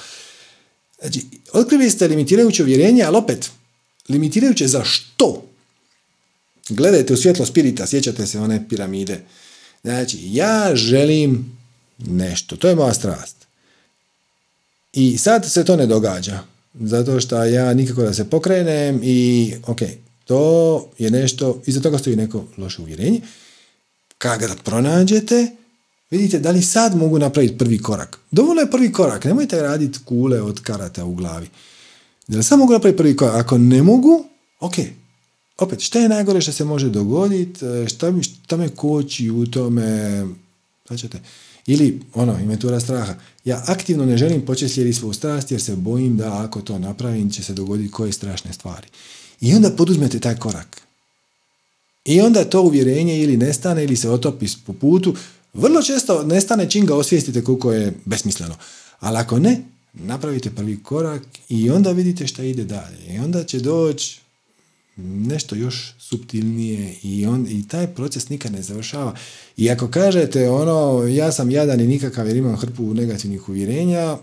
Znači, 1.00 1.20
otkrili 1.52 1.90
ste 1.90 2.08
limitirajuće 2.08 2.62
uvjerenje, 2.62 3.02
ali 3.02 3.16
opet, 3.16 3.50
limitirajuće 4.08 4.66
za 4.66 4.84
što? 4.84 5.44
Gledajte 6.68 7.12
u 7.12 7.16
svjetlo 7.16 7.46
spirita, 7.46 7.86
sjećate 7.86 8.26
se 8.26 8.40
one 8.40 8.68
piramide. 8.68 9.20
Znači, 9.82 10.18
ja 10.22 10.70
želim 10.74 11.58
nešto, 11.98 12.56
to 12.56 12.68
je 12.68 12.74
moja 12.74 12.94
strast. 12.94 13.36
I 14.92 15.18
sad 15.18 15.50
se 15.50 15.64
to 15.64 15.76
ne 15.76 15.86
događa. 15.86 16.40
Zato 16.80 17.20
što 17.20 17.44
ja 17.44 17.74
nikako 17.74 18.02
da 18.02 18.14
se 18.14 18.30
pokrenem 18.30 19.00
i 19.02 19.54
ok, 19.66 19.80
to 20.28 20.88
je 20.98 21.10
nešto, 21.10 21.62
iza 21.66 21.80
toga 21.80 21.98
stoji 21.98 22.16
neko 22.16 22.44
loše 22.56 22.82
uvjerenje. 22.82 23.20
Kad 24.18 24.40
ga 24.40 24.48
pronađete, 24.64 25.48
Vidite, 26.10 26.38
da 26.38 26.50
li 26.50 26.62
sad 26.62 26.96
mogu 26.96 27.18
napraviti 27.18 27.58
prvi 27.58 27.78
korak? 27.78 28.18
Dovoljno 28.30 28.60
je 28.60 28.70
prvi 28.70 28.92
korak, 28.92 29.24
nemojte 29.24 29.62
raditi 29.62 29.98
kule 30.04 30.42
od 30.42 30.60
karata 30.60 31.04
u 31.04 31.14
glavi. 31.14 31.48
Da 32.28 32.36
li 32.36 32.44
sad 32.44 32.58
mogu 32.58 32.72
napraviti 32.72 32.96
prvi 32.96 33.16
korak? 33.16 33.34
Ako 33.34 33.58
ne 33.58 33.82
mogu, 33.82 34.24
ok. 34.60 34.74
Opet, 35.58 35.80
šta 35.80 35.98
je 35.98 36.08
najgore 36.08 36.40
što 36.40 36.52
se 36.52 36.64
može 36.64 36.88
dogoditi? 36.88 37.60
Šta, 37.86 38.12
šta 38.22 38.56
me 38.56 38.68
koči 38.68 39.30
u 39.30 39.46
tome? 39.46 40.26
Značite, 40.86 41.20
ili, 41.66 42.00
ono, 42.14 42.38
inventura 42.38 42.80
straha. 42.80 43.14
Ja 43.44 43.62
aktivno 43.66 44.06
ne 44.06 44.16
želim 44.16 44.46
početi 44.46 44.72
slijediti 44.72 44.98
svoju 44.98 45.12
strast 45.12 45.50
jer 45.50 45.62
se 45.62 45.76
bojim 45.76 46.16
da 46.16 46.44
ako 46.44 46.60
to 46.60 46.78
napravim 46.78 47.30
će 47.30 47.42
se 47.42 47.52
dogoditi 47.52 47.90
koje 47.90 48.12
strašne 48.12 48.52
stvari. 48.52 48.86
I 49.40 49.54
onda 49.54 49.70
poduzmete 49.70 50.20
taj 50.20 50.36
korak. 50.36 50.80
I 52.04 52.20
onda 52.20 52.44
to 52.44 52.62
uvjerenje 52.62 53.18
ili 53.18 53.36
nestane 53.36 53.84
ili 53.84 53.96
se 53.96 54.10
otopi 54.10 54.46
po 54.66 54.72
putu. 54.72 55.16
Vrlo 55.54 55.82
često 55.82 56.22
nestane 56.22 56.70
čim 56.70 56.86
ga 56.86 56.94
osvijestite 56.94 57.44
koliko 57.44 57.72
je 57.72 57.92
besmisleno. 58.04 58.56
Ali 59.00 59.18
ako 59.18 59.38
ne, 59.38 59.62
napravite 59.92 60.50
prvi 60.50 60.82
korak 60.82 61.22
i 61.48 61.70
onda 61.70 61.92
vidite 61.92 62.26
šta 62.26 62.42
ide 62.42 62.64
dalje. 62.64 63.14
I 63.14 63.18
onda 63.18 63.44
će 63.44 63.58
doći 63.58 64.20
nešto 64.96 65.54
još 65.54 65.94
subtilnije 65.98 66.94
i, 67.02 67.26
on, 67.26 67.46
i 67.50 67.68
taj 67.68 67.86
proces 67.86 68.28
nikad 68.28 68.52
ne 68.52 68.62
završava. 68.62 69.14
I 69.56 69.70
ako 69.70 69.88
kažete 69.88 70.50
ono, 70.50 71.06
ja 71.06 71.32
sam 71.32 71.50
jadan 71.50 71.80
i 71.80 71.86
nikakav 71.86 72.26
jer 72.26 72.36
imam 72.36 72.56
hrpu 72.56 72.94
negativnih 72.94 73.48
uvjerenja, 73.48 74.18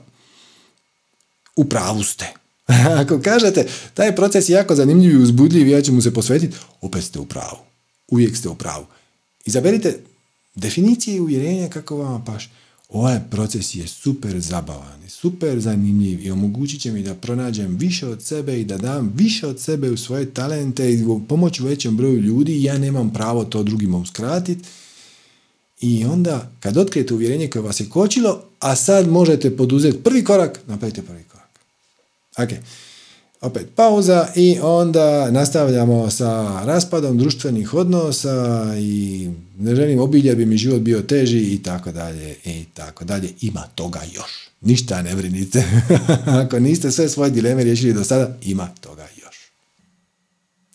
u 1.56 1.66
pravu 1.66 2.04
ste. 2.04 2.45
ako 3.02 3.20
kažete, 3.20 3.68
taj 3.94 4.16
proces 4.16 4.50
je 4.50 4.54
jako 4.54 4.76
zanimljiv 4.76 5.12
i 5.12 5.24
uzbudljiv, 5.24 5.68
ja 5.68 5.82
ću 5.82 5.94
mu 5.94 6.02
se 6.02 6.14
posvetiti, 6.14 6.58
opet 6.82 7.04
ste 7.04 7.20
u 7.20 7.26
pravu. 7.26 7.58
Uvijek 8.08 8.38
ste 8.38 8.50
u 8.50 8.56
pravu. 8.56 8.86
Izaberite 9.46 10.00
definicije 10.56 11.16
i 11.16 11.20
uvjerenja 11.20 11.70
kako 11.70 11.98
vama 11.98 12.26
paš. 12.26 12.50
Ovaj 12.90 13.20
proces 13.32 13.76
je 13.76 13.88
super 13.88 14.40
zabavan, 14.40 15.10
super 15.10 15.60
zanimljiv 15.60 16.26
i 16.26 16.32
omogućit 16.32 16.82
će 16.82 16.92
mi 16.92 17.04
da 17.04 17.16
pronađem 17.16 17.78
više 17.78 18.08
od 18.08 18.24
sebe 18.24 18.60
i 18.60 18.66
da 18.66 18.78
dam 18.78 19.14
više 19.16 19.48
od 19.48 19.60
sebe 19.60 19.90
u 19.90 19.98
svoje 19.98 20.34
talente 20.34 20.94
i 20.94 21.06
pomoći 21.28 21.64
većem 21.64 21.98
broju 21.98 22.20
ljudi 22.20 22.54
i 22.54 22.64
ja 22.64 22.78
nemam 22.78 23.14
pravo 23.14 23.46
to 23.46 23.64
drugima 23.64 23.98
uskratiti. 23.98 24.64
I 25.82 26.06
onda, 26.06 26.52
kad 26.60 26.78
otkrijete 26.78 27.14
uvjerenje 27.14 27.50
koje 27.50 27.62
vas 27.62 27.80
je 27.80 27.90
kočilo, 27.90 28.44
a 28.60 28.76
sad 28.76 29.08
možete 29.08 29.58
poduzeti 29.58 29.98
prvi 29.98 30.24
korak, 30.24 30.60
napravite 30.68 31.02
prvi. 31.02 31.25
Ok. 32.38 32.50
Opet 33.42 33.68
pauza 33.76 34.28
i 34.36 34.58
onda 34.62 35.32
nastavljamo 35.32 36.10
sa 36.10 36.62
raspadom 36.66 37.18
društvenih 37.18 37.74
odnosa 37.74 38.66
i 38.80 39.30
ne 39.58 39.76
želim 39.76 40.00
obilje 40.00 40.36
bi 40.36 40.46
mi 40.46 40.58
život 40.58 40.82
bio 40.82 41.02
teži 41.02 41.40
i 41.40 41.64
tako 41.64 41.92
dalje 41.92 42.36
i 42.46 42.66
tako 42.74 43.06
dalje. 43.06 43.30
Ima 43.42 43.64
toga 43.76 44.02
još. 44.14 44.50
Ništa 44.62 45.02
ne 45.02 45.16
brinite. 45.16 45.64
Ako 46.46 46.60
niste 46.60 46.92
sve 46.92 47.10
svoje 47.10 47.32
dileme 47.32 47.64
riješili 47.64 47.94
do 47.94 48.04
sada, 48.04 48.38
ima 48.42 48.70
toga 48.82 49.08
još. 49.24 49.36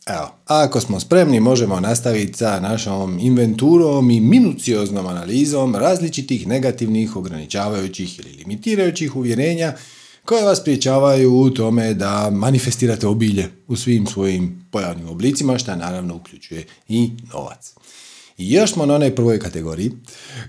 Evo, 0.07 0.35
ako 0.47 0.81
smo 0.81 1.01
spremni 1.01 1.41
možemo 1.41 1.81
nastaviti 1.81 2.39
sa 2.39 2.61
našom 2.61 3.19
inventurom 3.19 4.11
i 4.11 4.21
minucioznom 4.21 5.07
analizom 5.07 5.77
različitih 5.77 6.47
negativnih, 6.47 7.17
ograničavajućih 7.17 8.19
ili 8.19 8.35
limitirajućih 8.39 9.17
uvjerenja 9.17 9.75
koje 10.25 10.45
vas 10.45 10.65
priječavaju 10.65 11.35
u 11.35 11.51
tome 11.51 11.95
da 11.95 12.31
manifestirate 12.33 13.07
obilje 13.07 13.49
u 13.69 13.77
svim 13.77 14.07
svojim 14.07 14.67
pojavnim 14.71 15.09
oblicima, 15.09 15.59
što 15.59 15.77
naravno 15.77 16.17
uključuje 16.17 16.67
i 16.89 17.11
novac. 17.33 17.75
I 18.39 18.53
još 18.53 18.73
smo 18.73 18.87
na 18.87 18.95
onoj 18.95 19.15
prvoj 19.15 19.39
kategoriji, 19.39 19.93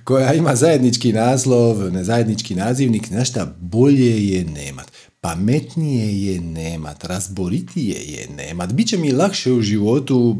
koja 0.04 0.34
ima 0.34 0.56
zajednički 0.56 1.14
naslov, 1.14 1.94
ne 1.94 2.04
zajednički 2.04 2.56
nazivnik, 2.56 3.04
šta, 3.26 3.56
bolje 3.60 4.28
je 4.28 4.46
nemat, 4.46 4.92
pametnije 5.22 6.26
je 6.26 6.40
nemat, 6.42 7.04
razboritije 7.04 7.96
je 8.02 8.28
nemat, 8.38 8.74
bit 8.74 8.88
će 8.88 8.98
mi 8.98 9.12
lakše 9.12 9.52
u 9.52 9.62
životu 9.62 10.38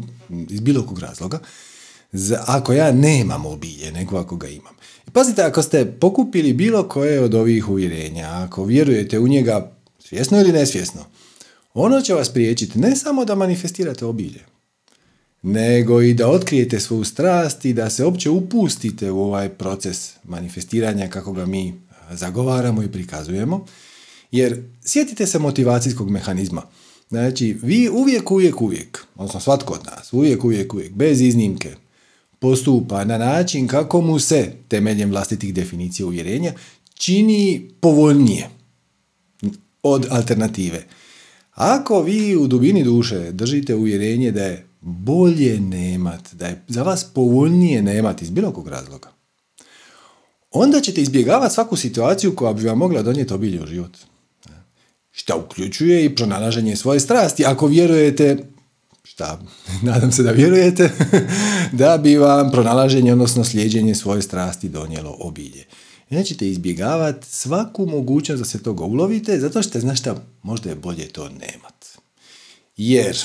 iz 0.50 0.60
bilo 0.60 0.86
kog 0.86 1.00
razloga, 1.00 1.40
ako 2.46 2.74
ja 2.74 2.92
nemam 2.92 3.46
obilje 3.46 3.92
nego 3.92 4.18
ako 4.18 4.36
ga 4.36 4.48
imam. 4.48 4.74
Pazite, 5.14 5.42
ako 5.42 5.62
ste 5.62 5.86
pokupili 6.00 6.54
bilo 6.54 6.84
koje 6.88 7.20
od 7.22 7.34
ovih 7.34 7.70
uvjerenja, 7.70 8.30
ako 8.30 8.66
vjerujete 8.66 9.20
u 9.20 9.28
njega 9.28 9.72
svjesno 10.00 10.40
ili 10.40 10.52
nesvjesno, 10.52 11.06
ono 11.74 12.02
će 12.02 12.14
vas 12.14 12.30
priječiti 12.30 12.80
ne 12.80 12.96
samo 12.96 13.26
da 13.26 13.36
manifestirate 13.36 14.06
obilje, 14.06 14.40
nego 15.42 16.02
i 16.02 16.14
da 16.14 16.30
otkrijete 16.30 16.80
svoju 16.80 17.04
strast 17.04 17.66
i 17.66 17.74
da 17.74 17.90
se 17.90 18.06
opće 18.06 18.30
upustite 18.30 19.12
u 19.12 19.24
ovaj 19.24 19.50
proces 19.50 20.14
manifestiranja 20.24 21.08
kako 21.08 21.34
ga 21.34 21.46
mi 21.46 21.74
zagovaramo 22.12 22.84
i 22.84 22.92
prikazujemo. 22.92 23.66
Jer 24.32 24.64
sjetite 24.86 25.28
se 25.28 25.40
motivacijskog 25.40 26.10
mehanizma. 26.10 26.62
Znači, 27.10 27.58
vi 27.62 27.90
uvijek, 27.90 28.32
uvijek, 28.32 28.62
uvijek, 28.62 29.06
odnosno 29.16 29.40
svatko 29.40 29.74
od 29.74 29.86
nas, 29.86 30.14
uvijek, 30.14 30.44
uvijek, 30.44 30.74
uvijek, 30.74 30.94
bez 30.94 31.22
iznimke, 31.22 31.76
postupa 32.42 33.04
na 33.04 33.18
način 33.18 33.68
kako 33.68 34.02
mu 34.02 34.20
se, 34.20 34.54
temeljem 34.68 35.10
vlastitih 35.10 35.54
definicija 35.54 36.06
uvjerenja, 36.06 36.54
čini 36.94 37.70
povoljnije 37.82 38.50
od 39.84 40.08
alternative. 40.10 40.86
Ako 41.52 42.02
vi 42.02 42.36
u 42.36 42.48
dubini 42.48 42.84
duše 42.84 43.32
držite 43.32 43.76
uvjerenje 43.76 44.32
da 44.32 44.44
je 44.44 44.66
bolje 44.82 45.60
nemat, 45.60 46.34
da 46.34 46.48
je 46.48 46.64
za 46.68 46.84
vas 46.84 47.04
povoljnije 47.04 47.82
nemat 47.82 48.22
iz 48.22 48.30
bilo 48.30 48.52
kog 48.52 48.68
razloga, 48.68 49.10
onda 50.52 50.82
ćete 50.82 51.02
izbjegavati 51.02 51.54
svaku 51.54 51.76
situaciju 51.76 52.36
koja 52.36 52.54
bi 52.54 52.68
vam 52.68 52.78
mogla 52.78 53.02
donijeti 53.02 53.34
obilje 53.34 53.64
u 53.64 53.68
život. 53.68 53.98
Što 55.12 55.46
uključuje 55.46 56.06
i 56.06 56.16
pronalaženje 56.16 56.76
svoje 56.76 57.00
strasti. 57.00 57.46
Ako 57.46 57.68
vjerujete 57.68 58.51
šta, 59.22 59.40
nadam 59.92 60.12
se 60.12 60.24
da 60.24 60.32
vjerujete, 60.32 60.90
da 61.82 61.98
bi 61.98 62.18
vam 62.18 62.52
pronalaženje, 62.52 63.14
odnosno 63.14 63.44
slijeđenje 63.44 63.96
svoje 63.96 64.22
strasti 64.22 64.70
donijelo 64.70 65.18
obilje. 65.20 65.66
Nećete 66.10 66.50
izbjegavati 66.50 67.28
svaku 67.30 67.86
mogućnost 67.86 68.40
da 68.40 68.46
se 68.46 68.64
toga 68.64 68.84
ulovite, 68.84 69.40
zato 69.40 69.62
što, 69.62 69.80
znaš 69.80 70.00
šta, 70.00 70.16
možda 70.44 70.70
je 70.70 70.76
bolje 70.76 71.08
to 71.08 71.30
nemat. 71.30 71.86
Jer, 72.78 73.18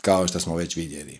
kao 0.00 0.28
što 0.28 0.40
smo 0.40 0.56
već 0.56 0.76
vidjeli, 0.76 1.18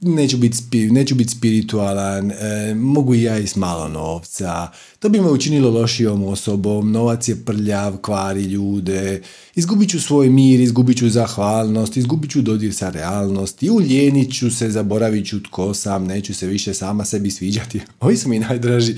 neću 0.00 0.36
biti, 0.36 0.90
neću 0.90 1.14
biti 1.14 1.30
spiritualan, 1.30 2.30
e, 2.30 2.74
mogu 2.74 3.14
i 3.14 3.22
ja 3.22 3.38
is 3.38 3.56
malo 3.56 3.88
novca, 3.88 4.70
to 4.98 5.08
bi 5.08 5.20
me 5.20 5.30
učinilo 5.30 5.70
lošijom 5.70 6.24
osobom, 6.24 6.92
novac 6.92 7.28
je 7.28 7.44
prljav, 7.44 7.96
kvari 7.96 8.42
ljude, 8.42 9.22
izgubit 9.54 9.90
ću 9.90 10.00
svoj 10.00 10.30
mir, 10.30 10.60
izgubit 10.60 10.98
ću 10.98 11.08
zahvalnost, 11.08 11.96
izgubit 11.96 12.30
ću 12.30 12.42
dodir 12.42 12.74
sa 12.74 12.90
realnosti, 12.90 13.70
uljenit 13.70 14.38
ću 14.38 14.50
se, 14.50 14.70
zaboravit 14.70 15.28
ću 15.28 15.42
tko 15.42 15.74
sam, 15.74 16.04
neću 16.04 16.34
se 16.34 16.46
više 16.46 16.74
sama 16.74 17.04
sebi 17.04 17.30
sviđati. 17.30 17.80
Ovi 18.00 18.16
su 18.16 18.28
mi 18.28 18.38
najdraži. 18.38 18.94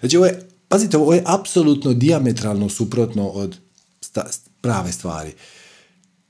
Znači, 0.00 0.16
ovo 0.16 0.26
je, 0.26 0.48
pazite, 0.68 0.96
ovo 0.96 1.14
je 1.14 1.22
apsolutno 1.26 1.94
diametralno 1.94 2.68
suprotno 2.68 3.28
od 3.28 3.56
prave 4.60 4.92
stvari. 4.92 5.32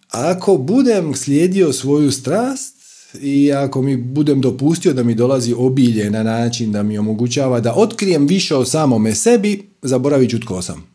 Ako 0.08 0.56
budem 0.56 1.14
slijedio 1.14 1.72
svoju 1.72 2.12
strast, 2.12 2.73
i 3.20 3.52
ako 3.52 3.82
mi 3.82 3.96
budem 3.96 4.40
dopustio 4.40 4.92
da 4.92 5.02
mi 5.02 5.14
dolazi 5.14 5.54
obilje 5.58 6.10
na 6.10 6.22
način 6.22 6.72
da 6.72 6.82
mi 6.82 6.98
omogućava 6.98 7.60
da 7.60 7.74
otkrijem 7.74 8.26
više 8.26 8.56
o 8.56 8.64
samome 8.64 9.14
sebi, 9.14 9.68
zaboravit 9.82 10.30
ću 10.30 10.40
tko 10.40 10.62
sam. 10.62 10.86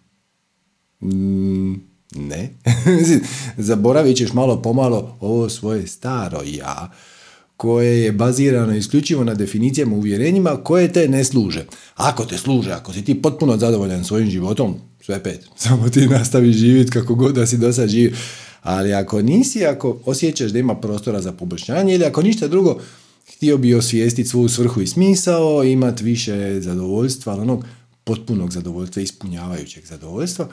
Mm, 1.01 1.73
ne. 2.15 2.49
zaboravit 3.57 4.17
ćeš 4.17 4.33
malo 4.33 4.61
pomalo 4.61 5.17
ovo 5.19 5.49
svoje 5.49 5.87
staro 5.87 6.41
ja, 6.45 6.91
koje 7.57 8.03
je 8.03 8.11
bazirano 8.11 8.75
isključivo 8.75 9.23
na 9.23 9.33
definicijama 9.33 9.95
uvjerenjima 9.95 10.63
koje 10.63 10.93
te 10.93 11.07
ne 11.07 11.23
služe. 11.23 11.65
Ako 11.95 12.25
te 12.25 12.37
služe, 12.37 12.71
ako 12.71 12.93
si 12.93 13.05
ti 13.05 13.21
potpuno 13.21 13.57
zadovoljan 13.57 14.03
svojim 14.03 14.29
životom, 14.29 14.75
sve 15.01 15.23
pet. 15.23 15.47
Samo 15.55 15.89
ti 15.89 16.07
nastavi 16.07 16.53
živjeti 16.53 16.91
kako 16.91 17.15
god 17.15 17.35
da 17.35 17.45
si 17.45 17.57
do 17.57 17.73
sad 17.73 17.89
živio. 17.89 18.11
Ali 18.61 18.93
ako 18.93 19.21
nisi, 19.21 19.65
ako 19.65 19.99
osjećaš 20.05 20.51
da 20.51 20.59
ima 20.59 20.75
prostora 20.75 21.21
za 21.21 21.31
poboljšanje 21.31 21.95
ili 21.95 22.05
ako 22.05 22.21
ništa 22.21 22.47
drugo, 22.47 22.81
htio 23.35 23.57
bi 23.57 23.75
osvijestiti 23.75 24.29
svoju 24.29 24.49
svrhu 24.49 24.81
i 24.81 24.87
smisao, 24.87 25.63
imati 25.63 26.03
više 26.03 26.61
zadovoljstva, 26.61 27.33
ali 27.33 27.41
onog 27.41 27.65
potpunog 28.03 28.53
zadovoljstva, 28.53 29.01
ispunjavajućeg 29.01 29.85
zadovoljstva, 29.85 30.47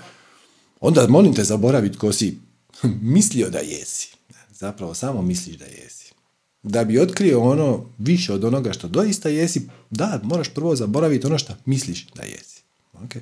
onda 0.81 1.07
molim 1.09 1.35
te 1.35 1.45
zaboraviti 1.45 1.99
ko 1.99 2.13
si 2.13 2.39
mislio 3.15 3.51
da 3.51 3.59
jesi. 3.59 4.17
Zapravo 4.51 4.95
samo 4.95 5.23
misliš 5.23 5.57
da 5.57 5.65
jesi. 5.65 6.13
Da 6.63 6.85
bi 6.85 6.99
otkrio 6.99 7.41
ono 7.41 7.85
više 7.99 8.33
od 8.33 8.45
onoga 8.45 8.73
što 8.73 8.89
doista 8.89 9.29
jesi, 9.29 9.63
da, 9.91 10.21
moraš 10.23 10.49
prvo 10.49 10.77
zaboraviti 10.77 11.27
ono 11.27 11.39
što 11.39 11.53
misliš 11.65 12.07
da 12.07 12.23
jesi. 12.23 12.63
Okay. 12.95 13.21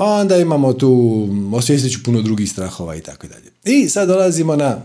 Onda 0.00 0.36
imamo 0.36 0.72
tu, 0.72 1.28
osvijestit 1.54 1.92
ću 1.92 2.02
puno 2.02 2.22
drugih 2.22 2.50
strahova 2.50 2.96
i 2.96 3.00
tako 3.00 3.26
dalje. 3.26 3.50
I 3.64 3.88
sad 3.88 4.08
dolazimo 4.08 4.56
na 4.56 4.82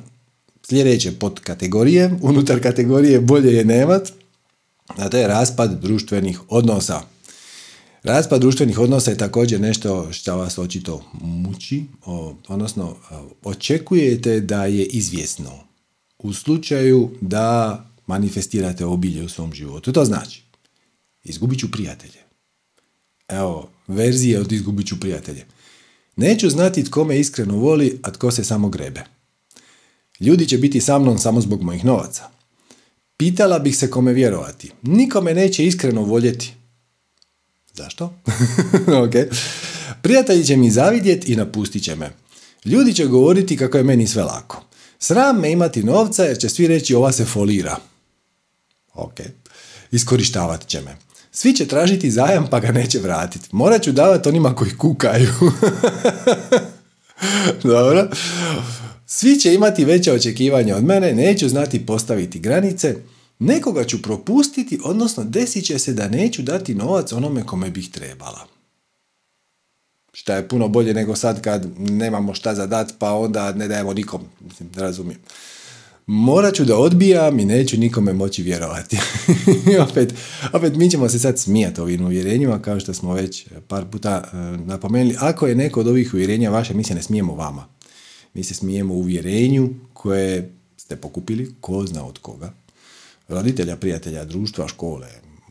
sljedeće 0.63 1.11
podkategorije, 1.11 2.19
unutar 2.21 2.61
kategorije 2.61 3.19
bolje 3.19 3.53
je 3.53 3.65
nemat. 3.65 4.09
a 4.87 5.09
to 5.09 5.17
je 5.17 5.27
raspad 5.27 5.81
društvenih 5.81 6.39
odnosa. 6.49 7.01
Raspad 8.03 8.41
društvenih 8.41 8.79
odnosa 8.79 9.11
je 9.11 9.17
također 9.17 9.61
nešto 9.61 10.11
što 10.11 10.37
vas 10.37 10.57
očito 10.57 11.03
muči, 11.21 11.85
odnosno 12.47 12.95
očekujete 13.43 14.39
da 14.39 14.65
je 14.65 14.85
izvjesno 14.85 15.51
u 16.19 16.33
slučaju 16.33 17.11
da 17.21 17.85
manifestirate 18.07 18.85
obilje 18.85 19.23
u 19.23 19.29
svom 19.29 19.53
životu. 19.53 19.91
To 19.91 20.05
znači, 20.05 20.43
izgubit 21.23 21.59
ću 21.59 21.71
prijatelje. 21.71 22.22
Evo, 23.27 23.69
verzije 23.87 24.39
od 24.39 24.51
izgubit 24.51 24.87
ću 24.87 24.99
prijatelje. 24.99 25.45
Neću 26.15 26.49
znati 26.49 26.83
tko 26.83 27.03
me 27.03 27.19
iskreno 27.19 27.57
voli, 27.57 27.99
a 28.03 28.11
tko 28.11 28.31
se 28.31 28.43
samo 28.43 28.69
grebe. 28.69 29.03
Ljudi 30.19 30.47
će 30.47 30.57
biti 30.57 30.81
sa 30.81 30.99
mnom 30.99 31.17
samo 31.17 31.41
zbog 31.41 31.61
mojih 31.61 31.85
novaca. 31.85 32.29
Pitala 33.17 33.59
bih 33.59 33.77
se 33.77 33.89
kome 33.89 34.13
vjerovati. 34.13 34.71
Nikome 34.81 35.33
neće 35.33 35.65
iskreno 35.65 36.01
voljeti. 36.01 36.53
Zašto? 37.73 38.13
ok. 39.03 39.35
Prijatelji 40.01 40.45
će 40.45 40.57
mi 40.57 40.71
zavidjeti 40.71 41.33
i 41.33 41.35
napustit 41.35 41.83
će 41.83 41.95
me. 41.95 42.11
Ljudi 42.65 42.93
će 42.93 43.05
govoriti 43.05 43.57
kako 43.57 43.77
je 43.77 43.83
meni 43.83 44.07
sve 44.07 44.23
lako. 44.23 44.63
Sram 44.99 45.39
me 45.39 45.51
imati 45.51 45.83
novca 45.83 46.23
jer 46.23 46.37
će 46.37 46.49
svi 46.49 46.67
reći 46.67 46.95
ova 46.95 47.11
se 47.11 47.25
folira. 47.25 47.77
Ok. 48.93 49.19
Iskorištavat 49.91 50.67
će 50.67 50.81
me. 50.81 50.97
Svi 51.35 51.53
će 51.53 51.67
tražiti 51.67 52.11
zajam 52.11 52.47
pa 52.51 52.59
ga 52.59 52.71
neće 52.71 52.99
vratiti. 52.99 53.49
Morat 53.51 53.81
ću 53.81 53.91
davati 53.91 54.29
onima 54.29 54.55
koji 54.55 54.77
kukaju. 54.77 55.33
Dobro. 57.63 58.09
Svi 59.05 59.39
će 59.39 59.53
imati 59.53 59.85
veće 59.85 60.13
očekivanja 60.13 60.75
od 60.75 60.83
mene, 60.83 61.13
neću 61.13 61.49
znati 61.49 61.85
postaviti 61.85 62.39
granice, 62.39 62.95
nekoga 63.39 63.83
ću 63.83 64.01
propustiti, 64.01 64.79
odnosno 64.83 65.23
desit 65.23 65.65
će 65.65 65.79
se 65.79 65.93
da 65.93 66.07
neću 66.07 66.41
dati 66.41 66.75
novac 66.75 67.11
onome 67.11 67.45
kome 67.45 67.69
bih 67.69 67.91
trebala. 67.91 68.47
Šta 70.13 70.35
je 70.35 70.47
puno 70.47 70.67
bolje 70.67 70.93
nego 70.93 71.15
sad 71.15 71.41
kad 71.41 71.79
nemamo 71.79 72.33
šta 72.33 72.55
za 72.55 72.67
dat, 72.67 72.93
pa 72.99 73.13
onda 73.13 73.53
ne 73.53 73.67
dajemo 73.67 73.93
nikom. 73.93 74.21
Razumijem. 74.75 75.19
Morat 76.07 76.55
ću 76.55 76.65
da 76.65 76.77
odbijam 76.77 77.39
i 77.39 77.45
neću 77.45 77.77
nikome 77.77 78.13
moći 78.13 78.43
vjerovati. 78.43 78.97
opet, 79.89 80.13
opet 80.53 80.75
mi 80.75 80.89
ćemo 80.89 81.09
se 81.09 81.19
sad 81.19 81.39
smijati 81.39 81.81
ovim 81.81 82.05
uvjerenjima, 82.05 82.61
kao 82.61 82.79
što 82.79 82.93
smo 82.93 83.13
već 83.13 83.45
par 83.67 83.85
puta 83.91 84.23
e, 84.23 84.35
napomenuli. 84.65 85.15
Ako 85.19 85.47
je 85.47 85.55
neko 85.55 85.79
od 85.79 85.87
ovih 85.87 86.13
uvjerenja 86.13 86.49
vaše, 86.49 86.73
mi 86.73 86.83
se 86.83 86.95
ne 86.95 87.03
smijemo 87.03 87.35
vama. 87.35 87.67
Mi 88.33 88.43
se 88.43 88.53
smijemo 88.53 88.93
uvjerenju 88.93 89.69
koje 89.93 90.53
ste 90.77 90.95
pokupili, 90.95 91.55
ko 91.61 91.85
zna 91.87 92.05
od 92.05 92.19
koga. 92.19 92.53
Roditelja, 93.27 93.75
prijatelja, 93.75 94.25
društva, 94.25 94.67
škole, 94.67 95.07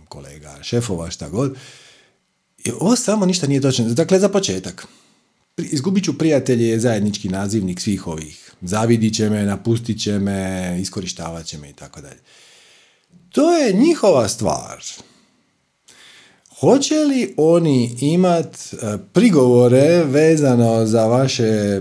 kolega, 0.09 0.59
šefova, 0.63 1.11
šta 1.11 1.29
god. 1.29 1.57
I 2.65 2.71
ovo 2.81 2.97
samo 2.97 3.27
ništa 3.27 3.47
nije 3.47 3.61
točno. 3.61 3.85
Dakle, 3.85 4.19
za 4.19 4.29
početak. 4.29 4.87
Izgubit 5.57 6.05
ću 6.05 6.19
prijatelje 6.19 6.69
je 6.69 6.81
zajednički 6.81 7.29
nazivnik 7.29 7.81
svih 7.81 8.07
ovih. 8.07 8.42
Zavidit 8.63 9.15
će 9.15 9.31
me, 9.31 9.43
napustit 9.43 10.03
će 10.03 10.19
me, 10.19 10.77
iskorištavat 10.81 11.47
će 11.47 11.59
me 11.59 11.71
i 11.71 11.73
tako 11.73 12.01
dalje. 12.01 12.21
To 13.29 13.53
je 13.57 13.73
njihova 13.73 14.29
stvar. 14.29 14.83
Hoće 16.61 16.95
li 16.95 17.35
oni 17.37 17.97
imat 18.01 18.57
e, 18.57 18.99
prigovore 19.13 20.05
vezano 20.05 20.87
za 20.87 21.07
vaše 21.07 21.81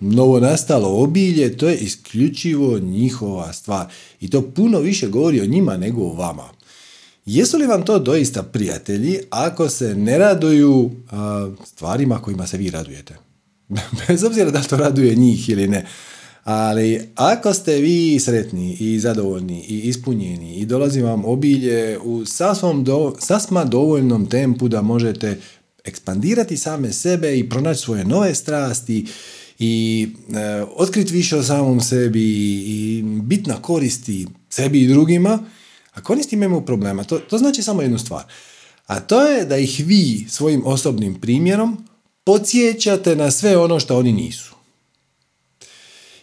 novonastalo 0.00 1.02
obilje, 1.02 1.56
to 1.56 1.68
je 1.68 1.76
isključivo 1.76 2.78
njihova 2.78 3.52
stvar. 3.52 3.86
I 4.20 4.30
to 4.30 4.50
puno 4.50 4.78
više 4.78 5.08
govori 5.08 5.40
o 5.40 5.46
njima 5.46 5.76
nego 5.76 6.02
o 6.02 6.14
vama. 6.14 6.48
Jesu 7.26 7.58
li 7.58 7.66
vam 7.66 7.84
to 7.84 7.98
doista 7.98 8.42
prijatelji 8.42 9.20
ako 9.30 9.68
se 9.68 9.94
ne 9.94 10.18
raduju 10.18 10.90
stvarima 11.66 12.18
kojima 12.18 12.46
se 12.46 12.56
vi 12.56 12.70
radujete? 12.70 13.16
Bez 14.08 14.24
obzira 14.24 14.50
da 14.50 14.62
to 14.62 14.76
raduje 14.76 15.14
njih 15.14 15.48
ili 15.48 15.68
ne. 15.68 15.86
Ali 16.44 17.08
ako 17.14 17.54
ste 17.54 17.74
vi 17.74 18.20
sretni 18.20 18.76
i 18.80 18.98
zadovoljni 18.98 19.64
i 19.68 19.80
ispunjeni 19.80 20.56
i 20.56 20.66
dolazi 20.66 21.02
vam 21.02 21.24
obilje 21.24 21.98
u 21.98 22.24
sasvom 22.24 22.84
do, 22.84 23.14
sasma 23.18 23.64
dovoljnom 23.64 24.26
tempu 24.26 24.68
da 24.68 24.82
možete 24.82 25.40
ekspandirati 25.84 26.56
same 26.56 26.92
sebe 26.92 27.38
i 27.38 27.48
pronaći 27.48 27.80
svoje 27.80 28.04
nove 28.04 28.34
strasti 28.34 29.06
i 29.58 30.08
e, 30.34 30.64
otkriti 30.76 31.12
više 31.12 31.36
o 31.36 31.42
samom 31.42 31.80
sebi 31.80 32.22
i 32.66 33.02
biti 33.04 33.50
na 33.50 33.62
koristi 33.62 34.26
sebi 34.50 34.82
i 34.82 34.88
drugima, 34.88 35.38
s 36.22 36.26
tim 36.26 36.42
imaju 36.42 36.64
problema, 36.64 37.04
to, 37.04 37.18
to 37.18 37.38
znači 37.38 37.62
samo 37.62 37.82
jednu 37.82 37.98
stvar. 37.98 38.24
A 38.86 39.00
to 39.00 39.22
je 39.22 39.44
da 39.44 39.56
ih 39.56 39.82
vi 39.86 40.26
svojim 40.28 40.62
osobnim 40.64 41.20
primjerom 41.20 41.84
podsjećate 42.24 43.16
na 43.16 43.30
sve 43.30 43.56
ono 43.56 43.80
što 43.80 43.98
oni 43.98 44.12
nisu. 44.12 44.51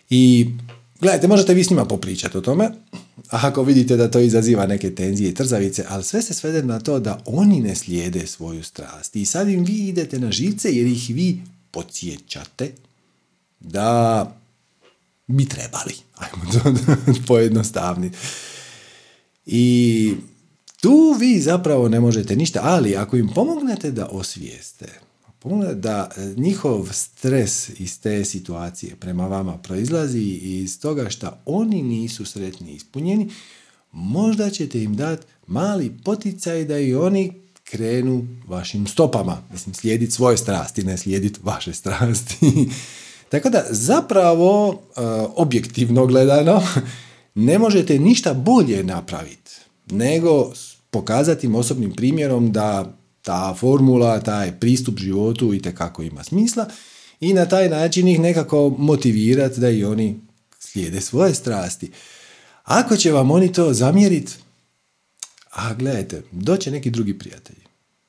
I 0.10 0.50
gledajte, 1.00 1.28
možete 1.28 1.54
vi 1.54 1.64
s 1.64 1.70
njima 1.70 1.86
popričati 1.86 2.38
o 2.38 2.42
tome, 2.42 2.72
ako 3.30 3.64
vidite 3.64 3.98
da 3.98 4.12
to 4.12 4.20
izaziva 4.20 4.66
neke 4.66 4.96
tenzije 4.96 5.30
i 5.30 5.34
trzavice, 5.34 5.86
ali 5.90 6.04
sve 6.04 6.22
se 6.22 6.34
svede 6.34 6.64
na 6.64 6.80
to 6.80 7.00
da 7.00 7.22
oni 7.26 7.62
ne 7.62 7.76
slijede 7.76 8.28
svoju 8.28 8.64
strast. 8.64 9.16
I 9.16 9.26
sad 9.26 9.50
im 9.50 9.64
vi 9.64 9.88
idete 9.88 10.20
na 10.20 10.32
živce 10.32 10.72
jer 10.72 10.88
ih 10.88 11.10
vi 11.10 11.42
podsjećate 11.72 12.72
da 13.60 14.26
bi 15.28 15.46
trebali. 15.46 15.94
Ajmo 16.16 16.52
to 16.52 16.74
pojednostavniti. 17.28 18.18
I 19.46 20.14
tu 20.82 21.16
vi 21.20 21.42
zapravo 21.42 21.90
ne 21.90 22.00
možete 22.00 22.36
ništa, 22.36 22.60
ali 22.64 22.96
ako 22.96 23.18
im 23.18 23.30
pomognete 23.36 23.92
da 23.92 24.06
osvijeste, 24.06 25.00
da 25.76 26.10
e, 26.18 26.34
njihov 26.38 26.90
stres 26.92 27.70
iz 27.80 28.02
te 28.02 28.26
situacije 28.26 28.96
prema 28.96 29.28
vama 29.28 29.58
proizlazi 29.58 30.22
iz 30.42 30.80
toga 30.80 31.10
što 31.10 31.38
oni 31.46 31.84
nisu 31.84 32.26
sretni 32.26 32.72
ispunjeni, 32.72 33.30
možda 33.92 34.50
ćete 34.50 34.84
im 34.84 34.96
dati 34.96 35.28
mali 35.48 35.92
poticaj 36.04 36.66
da 36.66 36.80
i 36.80 36.96
oni 36.96 37.34
krenu 37.64 38.28
vašim 38.48 38.88
stopama. 38.88 39.38
Mislim, 39.52 39.76
slijediti 39.76 40.12
svoje 40.12 40.38
strasti, 40.38 40.84
ne 40.84 40.98
slijediti 40.98 41.40
vaše 41.44 41.74
strasti. 41.74 42.70
Tako 43.32 43.50
da, 43.50 43.66
zapravo, 43.70 44.82
e, 44.98 45.02
objektivno 45.36 46.06
gledano, 46.06 46.64
ne 47.36 47.60
možete 47.60 48.00
ništa 48.00 48.34
bolje 48.34 48.84
napraviti 48.84 49.52
nego 49.92 50.52
pokazati 50.90 51.48
im 51.48 51.56
osobnim 51.56 51.92
primjerom 51.92 52.52
da 52.52 52.99
ta 53.30 53.54
formula, 53.54 54.20
taj 54.20 54.60
pristup 54.60 55.00
životu 55.00 55.54
i 55.54 55.60
kako 55.62 56.04
ima 56.04 56.24
smisla 56.24 56.66
i 57.20 57.34
na 57.34 57.46
taj 57.46 57.70
način 57.70 58.08
ih 58.08 58.20
nekako 58.20 58.76
motivirati 58.78 59.60
da 59.60 59.70
i 59.70 59.84
oni 59.84 60.20
slijede 60.60 61.02
svoje 61.02 61.34
strasti. 61.34 61.92
Ako 62.64 62.98
će 62.98 63.12
vam 63.12 63.32
oni 63.32 63.54
to 63.54 63.74
zamjeriti, 63.74 64.34
a 65.52 65.74
gledajte, 65.74 66.24
doće 66.32 66.72
neki 66.72 66.90
drugi 66.90 67.20
prijatelji. 67.20 67.62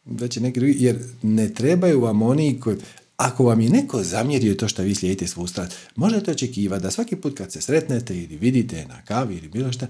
Doće 0.05 0.40
neki 0.40 0.60
drugi, 0.60 0.76
jer 0.78 0.98
ne 1.22 1.55
trebaju 1.55 2.01
vam 2.01 2.22
oni 2.22 2.60
koji, 2.60 2.76
ako 3.16 3.44
vam 3.44 3.60
je 3.60 3.70
neko 3.70 4.02
zamjerio 4.02 4.55
to 4.55 4.68
što 4.68 4.82
vi 4.82 4.94
slijedite 4.94 5.26
svu 5.26 5.47
strast, 5.47 5.72
možete 5.97 6.30
očekivati 6.30 6.82
da 6.82 6.90
svaki 6.90 7.16
put 7.16 7.38
kad 7.38 7.52
se 7.52 7.60
sretnete 7.60 8.16
ili 8.16 8.36
vidite 8.36 8.86
na 8.86 9.02
kavi 9.02 9.36
ili 9.36 9.48
bilo 9.48 9.72
šta, 9.72 9.86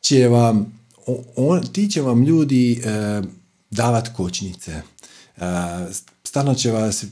će 0.00 0.28
vam, 0.28 0.72
on, 1.36 1.66
ti 1.72 1.90
će 1.90 2.02
vam 2.02 2.22
ljudi 2.22 2.72
e, 2.84 3.22
davat 3.70 4.08
kočnice. 4.16 4.82
Stalno 6.24 6.54
će 6.54 6.70
vas 6.70 7.04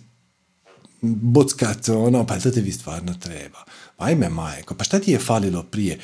bockat, 1.02 1.88
ono, 1.88 2.26
pa 2.26 2.38
to 2.38 2.50
vi 2.54 2.72
stvarno 2.72 3.14
treba. 3.14 3.64
Ajme 3.98 4.28
majko, 4.28 4.74
pa 4.74 4.84
šta 4.84 4.98
ti 4.98 5.12
je 5.12 5.18
falilo 5.18 5.62
prije? 5.62 5.98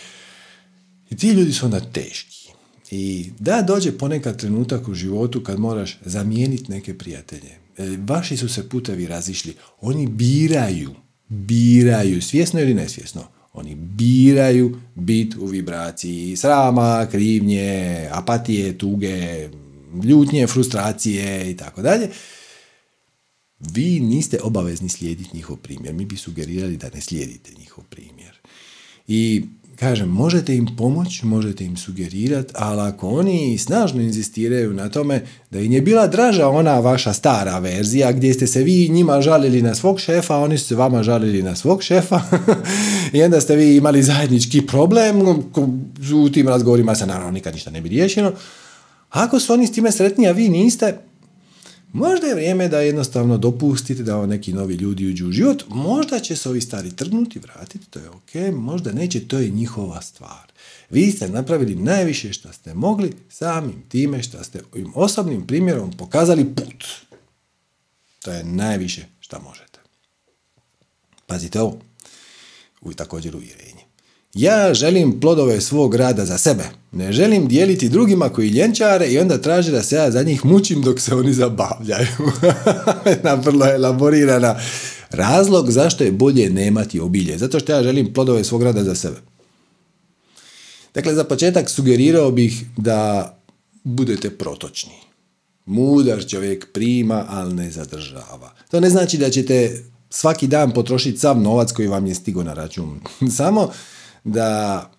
I 1.11 1.17
ti 1.17 1.31
ljudi 1.31 1.53
su 1.53 1.65
onda 1.65 1.81
teški. 1.81 2.49
I 2.91 3.31
da 3.39 3.63
dođe 3.63 3.99
ponekad 3.99 4.41
trenutak 4.41 4.89
u 4.89 4.95
životu 4.95 5.43
kad 5.43 5.59
moraš 5.59 5.99
zamijeniti 6.05 6.73
neke 6.73 6.99
prijatelje. 6.99 7.51
E, 7.79 7.97
vaši 8.07 8.37
su 8.37 8.49
se 8.49 8.69
putevi 8.69 9.07
razišli. 9.07 9.55
Oni 9.81 10.07
biraju, 10.07 10.95
biraju, 11.29 12.23
svjesno 12.23 12.61
ili 12.61 12.75
nesvjesno, 12.75 13.25
oni 13.53 13.75
biraju 13.75 14.81
bit 14.95 15.35
u 15.37 15.47
vibraciji 15.47 16.37
srama, 16.37 17.07
krivnje, 17.11 18.09
apatije, 18.13 18.79
tuge, 18.79 19.49
ljutnje, 20.05 20.47
frustracije 20.47 21.51
i 21.51 21.57
tako 21.57 21.83
dalje. 21.83 22.09
Vi 23.61 24.01
niste 24.01 24.39
obavezni 24.43 24.89
slijediti 24.89 25.37
njihov 25.37 25.57
primjer. 25.57 25.95
Mi 25.95 26.05
bi 26.05 26.17
sugerirali 26.17 26.77
da 26.77 26.91
ne 26.95 27.01
slijedite 27.01 27.51
njihov 27.59 27.85
primjer. 27.91 28.39
I 29.09 29.43
kažem, 29.77 30.09
možete 30.09 30.57
im 30.57 30.67
pomoći, 30.77 31.27
možete 31.27 31.65
im 31.65 31.77
sugerirati, 31.77 32.53
ali 32.57 32.81
ako 32.81 33.09
oni 33.09 33.59
snažno 33.59 34.03
inzistiraju 34.03 34.73
na 34.73 34.89
tome 34.89 35.23
da 35.51 35.61
im 35.61 35.73
je 35.73 35.81
bila 35.81 36.07
draža 36.07 36.49
ona 36.49 36.81
vaša 36.81 37.13
stara 37.13 37.59
verzija 37.59 38.13
gdje 38.13 38.35
ste 38.35 38.47
se 38.47 38.63
vi 38.63 38.89
njima 38.89 39.21
žalili 39.21 39.63
na 39.63 39.75
svog 39.75 40.01
šefa, 40.01 40.37
oni 40.37 40.59
su 40.59 40.67
se 40.67 40.75
vama 40.75 41.03
žalili 41.03 41.43
na 41.43 41.57
svog 41.57 41.83
šefa 41.83 42.21
i 43.13 43.23
onda 43.23 43.41
ste 43.41 43.57
vi 43.57 43.77
imali 43.77 44.03
zajednički 44.03 44.67
problem, 44.67 45.21
u 46.25 46.29
tim 46.29 46.49
razgovorima 46.49 46.95
se 46.95 47.07
naravno 47.07 47.31
nikad 47.31 47.55
ništa 47.55 47.71
ne 47.71 47.81
bi 47.81 47.89
riješeno. 47.89 48.33
Ako 49.13 49.41
su 49.41 49.53
oni 49.53 49.67
s 49.67 49.73
time 49.73 49.93
sretni, 49.93 50.29
a 50.29 50.33
vi 50.33 50.49
niste, 50.49 50.99
Možda 51.93 52.27
je 52.27 52.35
vrijeme 52.35 52.69
da 52.69 52.81
jednostavno 52.81 53.39
dopustite 53.39 54.03
da 54.03 54.27
neki 54.27 54.53
novi 54.53 54.75
ljudi 54.75 55.09
uđu 55.09 55.29
u 55.29 55.33
život. 55.33 55.65
Možda 55.69 56.21
će 56.21 56.37
se 56.37 56.49
ovi 56.49 56.61
stari 56.61 56.97
trgnuti, 56.97 57.39
vratiti, 57.39 57.87
to 57.91 57.99
je 57.99 58.11
ok. 58.11 58.55
Možda 58.55 58.93
neće, 58.93 59.29
to 59.29 59.39
je 59.39 59.51
njihova 59.51 60.03
stvar. 60.03 60.53
Vi 60.91 61.11
ste 61.11 61.29
napravili 61.29 61.75
najviše 61.75 62.33
što 62.33 62.53
ste 62.53 62.75
mogli 62.75 63.13
samim 63.29 63.83
time 63.89 64.23
što 64.23 64.45
ste 64.45 64.63
ovim 64.73 64.93
osobnim 64.95 65.47
primjerom 65.47 65.93
pokazali 65.93 66.55
put. 66.55 66.85
To 68.23 68.33
je 68.33 68.45
najviše 68.45 69.05
što 69.21 69.41
možete. 69.41 69.79
Pazite 71.27 71.61
ovo. 71.61 71.79
U 72.81 72.93
također 72.93 73.37
uvjerenje. 73.37 73.72
Ja 74.35 74.75
želim 74.75 75.21
plodove 75.21 75.61
svog 75.61 75.95
rada 75.95 76.25
za 76.25 76.39
sebe. 76.39 76.65
Ne 76.93 77.13
želim 77.13 77.49
dijeliti 77.49 77.89
drugima 77.89 78.29
koji 78.29 78.49
ljenčare 78.49 79.07
i 79.07 79.19
onda 79.19 79.39
traže 79.39 79.73
da 79.73 79.83
se 79.83 79.97
ja 79.97 80.11
za 80.11 80.23
njih 80.23 80.45
mučim 80.45 80.83
dok 80.83 81.01
se 81.01 81.15
oni 81.15 81.33
zabavljaju. 81.33 82.07
Na 83.25 83.35
vrlo 83.35 83.67
elaborirana 83.67 84.61
razlog 85.11 85.71
zašto 85.71 86.05
je 86.05 86.13
bolje 86.13 86.51
nemati 86.51 87.01
obilje. 87.01 87.39
Zato 87.39 87.61
što 87.61 87.73
ja 87.73 87.83
želim 87.83 88.13
plodove 88.13 88.45
svog 88.45 88.63
rada 88.63 88.85
za 88.85 88.95
sebe. 88.95 89.17
Dakle, 90.95 91.15
za 91.15 91.25
početak 91.25 91.71
sugerirao 91.71 92.31
bih 92.31 92.65
da 92.77 93.33
budete 93.85 94.31
protočni. 94.31 94.93
Mudar 95.67 96.27
čovjek 96.27 96.73
prima, 96.73 97.27
ali 97.29 97.55
ne 97.55 97.71
zadržava. 97.71 98.53
To 98.71 98.81
ne 98.81 98.91
znači 98.91 99.19
da 99.19 99.31
ćete 99.31 99.83
svaki 100.11 100.47
dan 100.47 100.71
potrošiti 100.71 101.19
sav 101.19 101.41
novac 101.41 101.73
koji 101.73 101.89
vam 101.89 102.07
je 102.07 102.15
stigo 102.15 102.43
na 102.43 102.55
račun. 102.55 103.01
Samo 103.37 103.71
da 104.25 104.91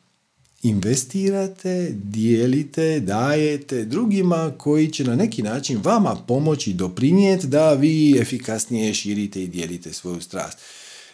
investirate, 0.63 1.89
dijelite, 1.93 2.99
dajete 2.99 3.85
drugima 3.85 4.51
koji 4.57 4.91
će 4.91 5.03
na 5.03 5.15
neki 5.15 5.43
način 5.43 5.79
vama 5.83 6.15
pomoći 6.27 6.73
doprinijeti 6.73 7.47
da 7.47 7.73
vi 7.73 8.17
efikasnije 8.19 8.93
širite 8.93 9.43
i 9.43 9.47
dijelite 9.47 9.93
svoju 9.93 10.21
strast. 10.21 10.57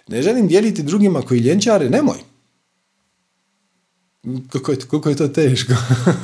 Ne 0.07 0.21
želim 0.21 0.47
dijeliti 0.47 0.83
drugima 0.83 1.21
koji 1.21 1.39
ljenčare, 1.39 1.89
nemoj. 1.89 2.17
Koliko 4.51 4.71
je, 4.71 4.77
koliko 4.77 5.09
je 5.09 5.15
to 5.15 5.27
teško. 5.27 5.73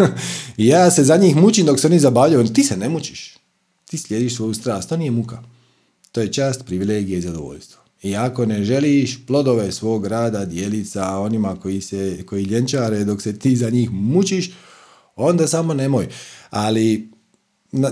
ja 0.58 0.92
se 0.92 1.04
za 1.04 1.18
njih 1.18 1.36
mučim 1.36 1.66
dok 1.66 1.80
se 1.80 1.88
oni 1.88 2.00
zabavljaju. 2.00 2.48
Ti 2.48 2.64
se 2.64 2.78
ne 2.78 2.90
mučiš. 2.90 3.38
Ti 3.86 3.98
slijediš 3.98 4.36
svoju 4.36 4.54
strast. 4.54 4.90
To 4.90 4.98
nije 4.98 5.12
muka. 5.12 5.44
To 6.12 6.22
je 6.22 6.34
čast, 6.34 6.66
privilegija 6.66 7.18
i 7.18 7.22
zadovoljstvo. 7.22 7.85
I 8.02 8.16
ako 8.16 8.46
ne 8.46 8.64
želiš 8.64 9.26
plodove 9.26 9.72
svog 9.72 10.08
rada 10.08 10.46
dijeliti 10.46 10.90
sa 10.90 11.20
onima 11.20 11.56
koji, 11.56 11.82
se, 11.82 12.24
koji 12.26 12.44
ljenčare 12.44 13.04
dok 13.04 13.22
se 13.22 13.40
ti 13.40 13.56
za 13.56 13.70
njih 13.70 13.92
mučiš, 13.92 14.52
onda 15.16 15.48
samo 15.48 15.74
nemoj. 15.74 16.08
Ali 16.50 17.10
na, 17.72 17.92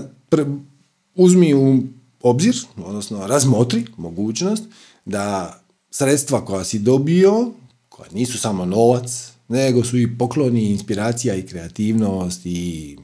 uzmi 1.14 1.54
u 1.54 1.82
obzir, 2.22 2.54
odnosno 2.76 3.26
razmotri 3.26 3.84
mogućnost 3.96 4.64
da 5.04 5.58
sredstva 5.90 6.44
koja 6.44 6.64
si 6.64 6.78
dobio, 6.78 7.52
koja 7.88 8.10
nisu 8.12 8.38
samo 8.38 8.64
novac, 8.64 9.32
nego 9.48 9.84
su 9.84 9.98
i 9.98 10.18
pokloni, 10.18 10.70
inspiracija 10.70 11.34
i 11.34 11.46
kreativnost 11.46 12.46
i, 12.46 12.96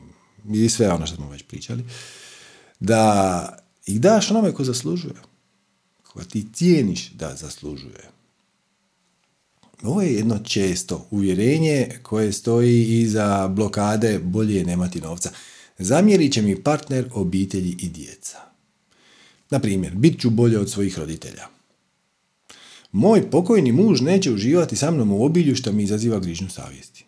i 0.52 0.68
sve 0.68 0.90
ono 0.90 1.06
što 1.06 1.16
smo 1.16 1.31
već 1.31 1.43
pričali, 1.43 1.85
da 2.81 3.59
ih 3.86 4.01
daš 4.01 4.31
onome 4.31 4.52
ko 4.52 4.64
zaslužuje 4.64 5.30
koja 6.12 6.24
ti 6.24 6.47
cijeniš 6.53 7.11
da 7.11 7.37
zaslužuje. 7.37 8.11
Ovo 9.82 10.03
je 10.03 10.15
jedno 10.15 10.39
često 10.39 11.07
uvjerenje 11.11 11.89
koje 12.03 12.32
stoji 12.32 13.01
iza 13.01 13.49
blokade 13.49 14.19
bolje 14.19 14.57
je 14.57 14.65
nemati 14.65 15.01
novca. 15.01 15.31
Zamjerit 15.78 16.32
će 16.32 16.43
mi 16.43 16.62
partner, 16.62 17.09
obitelji 17.12 17.77
i 17.78 17.89
djeca. 17.89 18.39
Na 19.51 19.59
primjer, 19.59 19.95
bit 19.95 20.20
ću 20.20 20.31
bolje 20.31 20.59
od 20.59 20.70
svojih 20.70 20.99
roditelja. 20.99 21.47
Moj 22.93 23.31
pokojni 23.31 23.73
muž 23.73 24.01
neće 24.01 24.32
uživati 24.32 24.77
sa 24.77 24.91
mnom 24.91 25.12
u 25.12 25.24
obilju 25.24 25.57
što 25.57 25.73
mi 25.73 25.82
izaziva 25.82 26.19
grižnju 26.19 26.51
savjesti. 26.51 27.05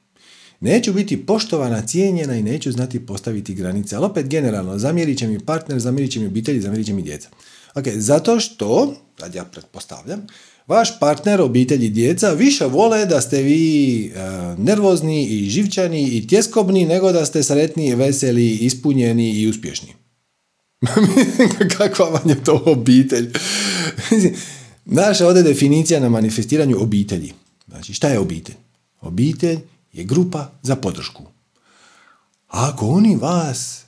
Neću 0.61 0.93
biti 0.93 1.27
poštovana, 1.27 1.87
cijenjena 1.87 2.37
i 2.37 2.43
neću 2.43 2.73
znati 2.73 3.07
postaviti 3.07 3.55
granice. 3.55 3.97
Ali 3.97 4.05
opet 4.05 4.29
generalno, 4.29 4.79
zamjerit 4.79 5.19
će 5.19 5.27
mi 5.27 5.41
partner, 5.41 5.79
zamjerit 5.79 6.13
će 6.13 6.21
mi 6.21 6.27
obitelji, 6.27 6.61
zamjerit 6.61 6.87
će 6.87 6.95
mi 6.95 7.03
djeca. 7.03 7.29
Ok, 7.75 7.85
zato 7.95 8.41
što, 8.41 8.95
sad 9.21 9.35
ja 9.35 9.45
pretpostavljam, 9.45 10.27
vaš 10.67 10.99
partner, 10.99 11.41
obitelj 11.41 11.85
i 11.85 11.91
djeca 11.91 12.31
više 12.31 12.65
vole 12.65 13.07
da 13.07 13.21
ste 13.21 13.43
vi 13.43 14.07
e, 14.07 14.21
nervozni 14.59 15.27
i 15.27 15.51
živčani 15.51 16.03
i 16.03 16.27
tjeskobni 16.29 16.87
nego 16.87 17.13
da 17.13 17.27
ste 17.27 17.43
sretni, 17.43 17.95
veseli, 17.95 18.51
ispunjeni 18.51 19.31
i 19.31 19.49
uspješni. 19.49 19.95
Kakva 21.79 22.09
vam 22.09 22.29
je 22.29 22.45
to 22.45 22.63
obitelj? 22.67 23.33
Naša 24.85 25.27
ovdje 25.27 25.43
definicija 25.43 26.01
na 26.01 26.09
manifestiranju 26.09 26.83
obitelji. 26.83 27.33
Znači, 27.69 27.95
šta 27.95 28.09
je 28.09 28.19
obitelj? 28.19 28.57
Obitelj 29.01 29.59
je 29.93 30.05
grupa 30.05 30.51
za 30.63 30.77
podršku. 30.77 31.23
Ako 32.49 32.89
oni 32.89 33.17
vas 33.17 33.82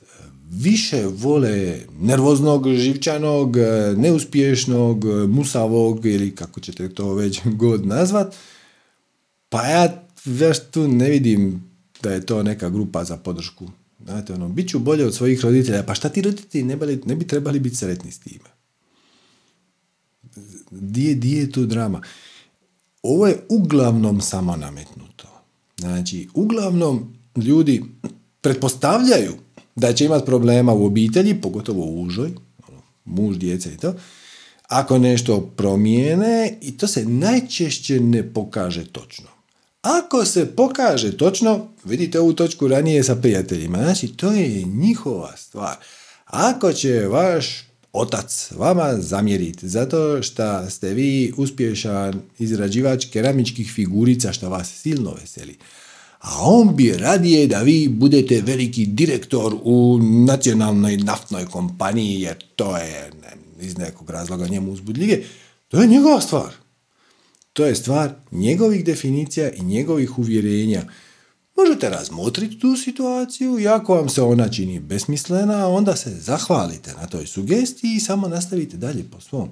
više 0.60 1.06
vole 1.06 1.80
nervoznog, 2.00 2.68
živčanog, 2.68 3.56
neuspješnog, 3.96 5.04
musavog 5.28 6.06
ili 6.06 6.34
kako 6.34 6.60
ćete 6.60 6.88
to 6.88 7.14
već 7.14 7.40
god 7.62 7.86
nazvat, 7.86 8.34
pa 9.48 9.66
ja 9.66 10.06
već 10.24 10.58
tu 10.70 10.88
ne 10.88 11.10
vidim 11.10 11.64
da 12.02 12.12
je 12.12 12.26
to 12.26 12.42
neka 12.42 12.70
grupa 12.70 13.04
za 13.04 13.16
podršku. 13.16 13.70
Znate, 14.04 14.32
ono, 14.32 14.48
bit 14.48 14.68
ću 14.68 14.78
bolje 14.78 15.06
od 15.06 15.14
svojih 15.14 15.40
roditelja, 15.40 15.82
pa 15.82 15.94
šta 15.94 16.08
ti 16.08 16.22
roditelji 16.22 16.64
ne, 16.64 16.76
bi, 16.76 17.00
ne 17.06 17.16
bi 17.16 17.26
trebali 17.26 17.60
biti 17.60 17.76
sretni 17.76 18.12
s 18.12 18.18
time? 18.18 18.50
Di, 20.70 21.14
di 21.14 21.32
je 21.32 21.52
tu 21.52 21.66
drama? 21.66 22.02
Ovo 23.02 23.26
je 23.26 23.44
uglavnom 23.48 24.20
samo 24.20 24.56
nametnuto. 24.56 25.28
Znači, 25.78 26.28
uglavnom 26.34 27.16
ljudi 27.36 27.84
pretpostavljaju 28.40 29.43
da 29.76 29.92
će 29.92 30.04
imati 30.04 30.26
problema 30.26 30.72
u 30.72 30.86
obitelji, 30.86 31.40
pogotovo 31.40 31.84
u 31.84 32.02
užoj, 32.02 32.30
ono, 32.68 32.82
muž, 33.04 33.36
djeca 33.36 33.70
i 33.70 33.76
to, 33.76 33.94
ako 34.68 34.98
nešto 34.98 35.40
promijene 35.40 36.58
i 36.60 36.76
to 36.76 36.86
se 36.86 37.04
najčešće 37.04 38.00
ne 38.00 38.32
pokaže 38.32 38.84
točno. 38.84 39.26
Ako 39.82 40.24
se 40.24 40.56
pokaže 40.56 41.16
točno, 41.16 41.68
vidite 41.84 42.20
ovu 42.20 42.32
točku 42.32 42.68
ranije 42.68 43.04
sa 43.04 43.16
prijateljima, 43.16 43.78
znači 43.78 44.08
to 44.08 44.32
je 44.32 44.62
njihova 44.62 45.36
stvar. 45.36 45.76
Ako 46.26 46.72
će 46.72 47.06
vaš 47.08 47.64
otac 47.92 48.50
vama 48.56 48.94
zamjeriti 48.98 49.68
zato 49.68 50.22
što 50.22 50.70
ste 50.70 50.94
vi 50.94 51.32
uspješan 51.36 52.22
izrađivač 52.38 53.06
keramičkih 53.12 53.72
figurica 53.74 54.32
što 54.32 54.48
vas 54.48 54.68
silno 54.68 55.14
veseli, 55.20 55.58
a 56.24 56.42
on 56.42 56.76
bi 56.76 56.92
radije 56.92 57.46
da 57.46 57.62
vi 57.62 57.88
budete 57.88 58.40
veliki 58.40 58.86
direktor 58.86 59.56
u 59.62 59.98
nacionalnoj 60.26 60.96
naftnoj 60.96 61.46
kompaniji, 61.46 62.20
jer 62.20 62.44
to 62.56 62.76
je 62.76 63.10
ne, 63.22 63.66
iz 63.66 63.78
nekog 63.78 64.10
razloga 64.10 64.48
njemu 64.48 64.72
uzbudljivije. 64.72 65.26
To 65.68 65.82
je 65.82 65.88
njegova 65.88 66.20
stvar. 66.20 66.52
To 67.52 67.66
je 67.66 67.74
stvar 67.74 68.14
njegovih 68.30 68.84
definicija 68.84 69.50
i 69.50 69.62
njegovih 69.62 70.18
uvjerenja. 70.18 70.82
Možete 71.56 71.88
razmotriti 71.88 72.58
tu 72.58 72.76
situaciju 72.76 73.58
i 73.58 73.68
ako 73.68 73.94
vam 73.94 74.08
se 74.08 74.22
ona 74.22 74.48
čini 74.48 74.80
besmislena, 74.80 75.68
onda 75.68 75.96
se 75.96 76.10
zahvalite 76.10 76.92
na 77.00 77.06
toj 77.06 77.26
sugestiji 77.26 77.94
i 77.96 78.00
samo 78.00 78.28
nastavite 78.28 78.76
dalje 78.76 79.04
po 79.12 79.20
svom. 79.20 79.50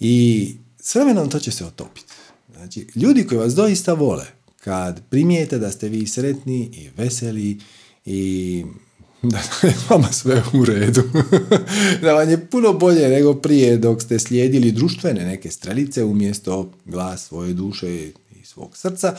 I 0.00 0.54
s 0.80 0.94
vremenom 0.94 1.30
to 1.30 1.38
će 1.38 1.50
se 1.50 1.64
otopiti. 1.64 2.12
Znači, 2.56 2.86
ljudi 2.94 3.26
koji 3.26 3.38
vas 3.38 3.54
doista 3.54 3.92
vole, 3.92 4.37
kad 4.60 5.02
primijete 5.08 5.58
da 5.58 5.70
ste 5.70 5.88
vi 5.88 6.06
sretni 6.06 6.70
i 6.72 6.90
veseli 6.96 7.58
i 8.04 8.64
da 9.22 9.38
je 9.68 9.74
vama 9.90 10.12
sve 10.12 10.42
u 10.54 10.64
redu. 10.64 11.02
da 12.02 12.12
vam 12.12 12.30
je 12.30 12.46
puno 12.46 12.72
bolje 12.72 13.08
nego 13.08 13.34
prije 13.34 13.76
dok 13.76 14.02
ste 14.02 14.18
slijedili 14.18 14.72
društvene 14.72 15.24
neke 15.24 15.50
strelice 15.50 16.04
umjesto 16.04 16.72
glas 16.84 17.26
svoje 17.26 17.54
duše 17.54 18.08
i 18.08 18.44
svog 18.44 18.76
srca, 18.76 19.16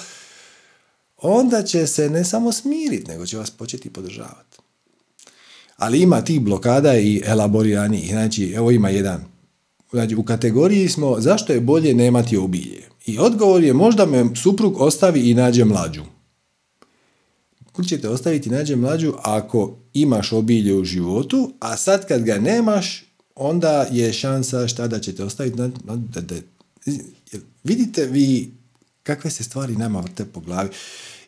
onda 1.17 1.63
će 1.63 1.87
se 1.87 2.09
ne 2.09 2.25
samo 2.25 2.51
smiriti, 2.51 3.11
nego 3.11 3.25
će 3.25 3.37
vas 3.37 3.51
početi 3.51 3.89
podržavati. 3.89 4.57
Ali 5.77 6.01
ima 6.01 6.21
tih 6.21 6.41
blokada 6.41 6.97
i 6.97 7.21
elaborirani. 7.25 8.07
Znači, 8.09 8.51
evo 8.55 8.71
ima 8.71 8.89
jedan. 8.89 9.25
Znači, 9.91 10.15
u 10.15 10.23
kategoriji 10.23 10.89
smo 10.89 11.19
zašto 11.19 11.53
je 11.53 11.61
bolje 11.61 11.93
nemati 11.93 12.37
obilje. 12.37 12.83
I 13.09 13.17
odgovor 13.19 13.63
je 13.63 13.73
možda 13.73 14.05
me 14.05 14.35
suprug 14.35 14.81
ostavi 14.81 15.29
i 15.29 15.33
nađe 15.33 15.65
mlađu. 15.65 16.03
Kud 17.71 17.87
ćete 17.87 18.09
ostaviti 18.09 18.49
i 18.49 18.51
nađe 18.51 18.75
mlađu 18.75 19.13
ako 19.23 19.77
imaš 19.93 20.31
obilje 20.31 20.73
u 20.73 20.83
životu, 20.83 21.53
a 21.59 21.77
sad 21.77 22.07
kad 22.07 22.23
ga 22.23 22.37
nemaš, 22.37 23.03
onda 23.35 23.87
je 23.91 24.13
šansa 24.13 24.67
šta 24.67 24.87
da 24.87 24.99
ćete 24.99 25.23
ostaviti. 25.23 25.57
Vidite 27.63 28.05
vi 28.05 28.51
kakve 29.03 29.31
se 29.31 29.43
stvari 29.43 29.75
nama 29.75 29.99
vrte 29.99 30.25
po 30.25 30.39
glavi. 30.39 30.69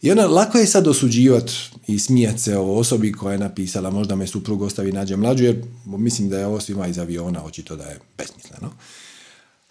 I 0.01 0.11
ona, 0.11 0.27
lako 0.27 0.57
je 0.57 0.67
sad 0.67 0.87
osuđivati 0.87 1.53
i 1.87 1.99
smijat 1.99 2.39
se 2.39 2.57
o 2.57 2.73
osobi 2.75 3.11
koja 3.11 3.33
je 3.33 3.39
napisala 3.39 3.89
možda 3.89 4.15
me 4.15 4.27
suprug 4.27 4.61
ostavi 4.61 4.91
nađe 4.91 5.15
mlađu, 5.15 5.43
jer 5.43 5.63
mislim 5.85 6.29
da 6.29 6.39
je 6.39 6.45
ovo 6.45 6.59
svima 6.59 6.87
iz 6.87 6.97
aviona, 6.97 7.43
očito 7.43 7.75
da 7.75 7.83
je 7.83 7.99
besmisleno. 8.17 8.71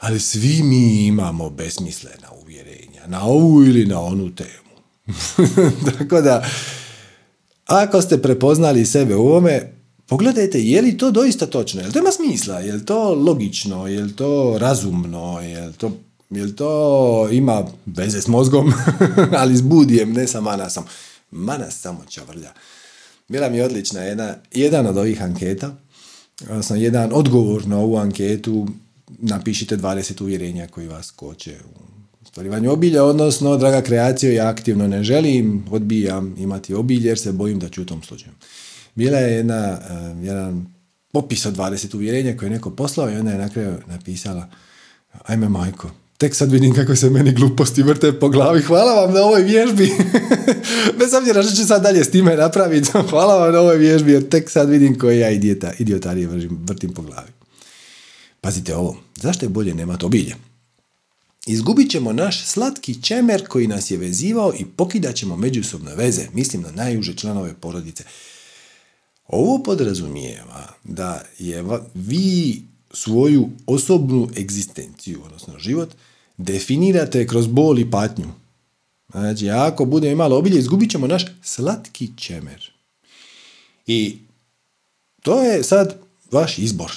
Ali 0.01 0.21
svi 0.21 0.63
mi 0.63 1.07
imamo 1.07 1.51
besmislena 1.51 2.29
uvjerenja, 2.43 3.07
na 3.07 3.25
ovu 3.25 3.65
ili 3.65 3.87
na 3.87 4.01
onu 4.01 4.35
temu. 4.35 4.71
Tako 5.99 6.21
da, 6.21 6.49
ako 7.67 8.03
ste 8.03 8.23
prepoznali 8.23 8.87
sebe 8.87 9.17
u 9.17 9.21
ovome, 9.21 9.73
pogledajte 10.07 10.63
je 10.63 10.83
li 10.83 10.99
to 10.99 11.11
doista 11.11 11.47
točno, 11.47 11.81
je 11.81 11.87
li 11.87 11.93
to 11.93 11.99
ima 11.99 12.13
smisla, 12.13 12.61
je 12.61 12.73
li 12.73 12.85
to 12.85 13.15
logično, 13.15 13.87
je 13.87 14.03
li 14.03 14.17
to 14.17 14.59
razumno, 14.59 15.41
je 15.41 15.67
li 15.67 15.73
to 15.73 15.93
Jel 16.31 16.53
to 16.57 17.29
ima 17.33 17.67
veze 17.87 18.21
s 18.21 18.27
mozgom, 18.27 18.73
ali 19.41 19.57
s 19.57 19.63
budijem, 19.63 20.13
ne 20.13 20.27
sa 20.27 20.41
manasom. 20.41 20.85
Manas 21.31 21.81
samo 21.81 22.05
čavrlja. 22.09 22.53
Bila 23.29 23.49
mi 23.49 23.57
je 23.57 23.65
odlična 23.65 24.01
jedna, 24.01 24.35
jedan 24.55 24.87
od 24.87 24.97
ovih 24.97 25.23
anketa, 25.23 25.77
odnosno 26.43 26.77
jedan 26.77 27.11
odgovor 27.13 27.67
na 27.67 27.79
ovu 27.79 27.97
anketu, 27.97 28.67
napišite 29.19 29.77
20 29.77 30.23
uvjerenja 30.23 30.67
koji 30.67 30.89
vas 30.89 31.11
koče 31.11 31.57
u 32.23 32.27
stvarivanju 32.27 32.73
obilja, 32.73 33.05
odnosno, 33.05 33.57
draga 33.57 33.83
kreacija, 33.83 34.33
ja 34.33 34.49
aktivno 34.49 34.89
ne 34.89 35.03
želim, 35.03 35.65
odbijam 35.71 36.35
imati 36.39 36.75
obilje 36.75 37.09
jer 37.09 37.19
se 37.19 37.33
bojim 37.33 37.59
da 37.59 37.69
ću 37.69 37.83
u 37.83 37.85
tom 37.85 38.03
slučaju. 38.03 38.33
Bila 38.95 39.19
je 39.19 39.37
jedna, 39.37 39.79
eh, 39.91 40.27
jedan 40.27 40.67
popis 41.13 41.47
od 41.47 41.57
20 41.57 41.95
uvjerenja 41.95 42.37
koje 42.37 42.47
je 42.47 42.51
neko 42.51 42.71
poslao 42.71 43.11
i 43.11 43.17
onda 43.17 43.31
je 43.31 43.39
na 43.39 43.49
kraju 43.49 43.77
napisala 43.87 44.49
ajme 45.27 45.49
majko, 45.49 45.91
Tek 46.21 46.35
sad 46.35 46.53
vidim 46.53 46.75
kako 46.75 46.97
se 46.97 47.11
meni 47.11 47.33
gluposti 47.33 47.83
vrte 47.83 48.13
po 48.13 48.29
glavi. 48.29 48.63
Hvala 48.63 48.95
vam 48.95 49.15
na 49.15 49.21
ovoj 49.21 49.43
vježbi. 49.43 49.93
Bez 50.99 51.15
obzira 51.15 51.43
što 51.43 51.57
ću 51.57 51.67
sad 51.67 51.83
dalje 51.83 52.05
s 52.05 52.11
time 52.11 52.37
napraviti. 52.37 52.91
Hvala 53.11 53.37
vam 53.37 53.53
na 53.53 53.61
ovoj 53.61 53.77
vježbi 53.77 54.13
jer 54.13 54.29
tek 54.29 54.51
sad 54.51 54.69
vidim 54.69 54.99
koje 54.99 55.19
ja 55.19 55.31
idiota, 55.31 55.73
idiotarije 55.79 56.29
vrtim 56.67 56.95
po 56.95 57.03
glavi. 57.03 57.29
Pazite 58.41 58.77
ovo. 58.77 58.97
Zašto 59.17 59.45
je 59.45 59.49
bolje 59.49 59.75
nemati 59.75 60.05
obilje? 60.05 60.37
Izgubit 61.47 61.91
ćemo 61.91 62.13
naš 62.13 62.45
slatki 62.45 63.03
čemer 63.03 63.47
koji 63.49 63.67
nas 63.67 63.91
je 63.91 63.99
vezivao 63.99 64.53
i 64.59 64.65
pokidat 64.65 65.15
ćemo 65.15 65.37
međusobne 65.37 65.95
veze. 65.95 66.27
Mislim 66.33 66.63
na 66.63 66.71
najuže 66.71 67.17
članove 67.17 67.55
porodice. 67.55 68.05
Ovo 69.27 69.63
podrazumijeva 69.63 70.75
da 70.85 71.23
je 71.39 71.65
vi 71.95 72.63
svoju 72.93 73.51
osobnu 73.67 74.29
egzistenciju, 74.37 75.21
odnosno 75.25 75.59
život, 75.59 75.95
definirate 76.37 77.27
kroz 77.27 77.47
bol 77.47 77.79
i 77.79 77.91
patnju. 77.91 78.29
Znači, 79.11 79.51
ako 79.51 79.85
budemo 79.85 80.13
imali 80.13 80.35
obilje, 80.35 80.59
izgubit 80.59 80.91
ćemo 80.91 81.07
naš 81.07 81.25
slatki 81.43 82.11
čemer. 82.17 82.73
I 83.87 84.19
to 85.23 85.43
je 85.43 85.63
sad 85.63 86.01
vaš 86.31 86.59
izbor. 86.59 86.93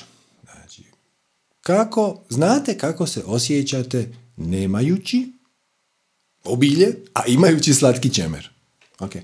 Kako, 1.64 2.24
znate 2.30 2.78
kako 2.78 3.08
se 3.08 3.24
osjećate 3.26 4.14
nemajući 4.38 5.32
obilje, 6.44 6.96
a 7.14 7.26
imajući 7.28 7.74
slatki 7.74 8.14
čemer. 8.14 8.50
Okay. 9.00 9.22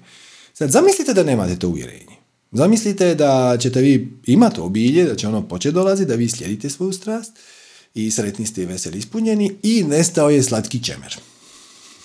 Sad, 0.54 0.72
zamislite 0.72 1.14
da 1.14 1.24
nemate 1.24 1.60
to 1.60 1.68
uvjerenje. 1.68 2.16
Zamislite 2.52 3.16
da 3.16 3.58
ćete 3.62 3.82
vi 3.82 4.20
imati 4.26 4.62
obilje, 4.62 5.04
da 5.04 5.16
će 5.16 5.28
ono 5.28 5.48
početi 5.48 5.74
dolaziti, 5.74 6.10
da 6.10 6.16
vi 6.16 6.30
slijedite 6.30 6.70
svoju 6.70 6.94
strast 6.94 7.32
i 7.94 8.12
sretni 8.12 8.46
ste 8.46 8.64
i 8.64 8.66
veseli 8.66 8.98
ispunjeni 8.98 9.52
i 9.64 9.84
nestao 9.84 10.30
je 10.30 10.44
slatki 10.44 10.84
čemer. 10.84 11.18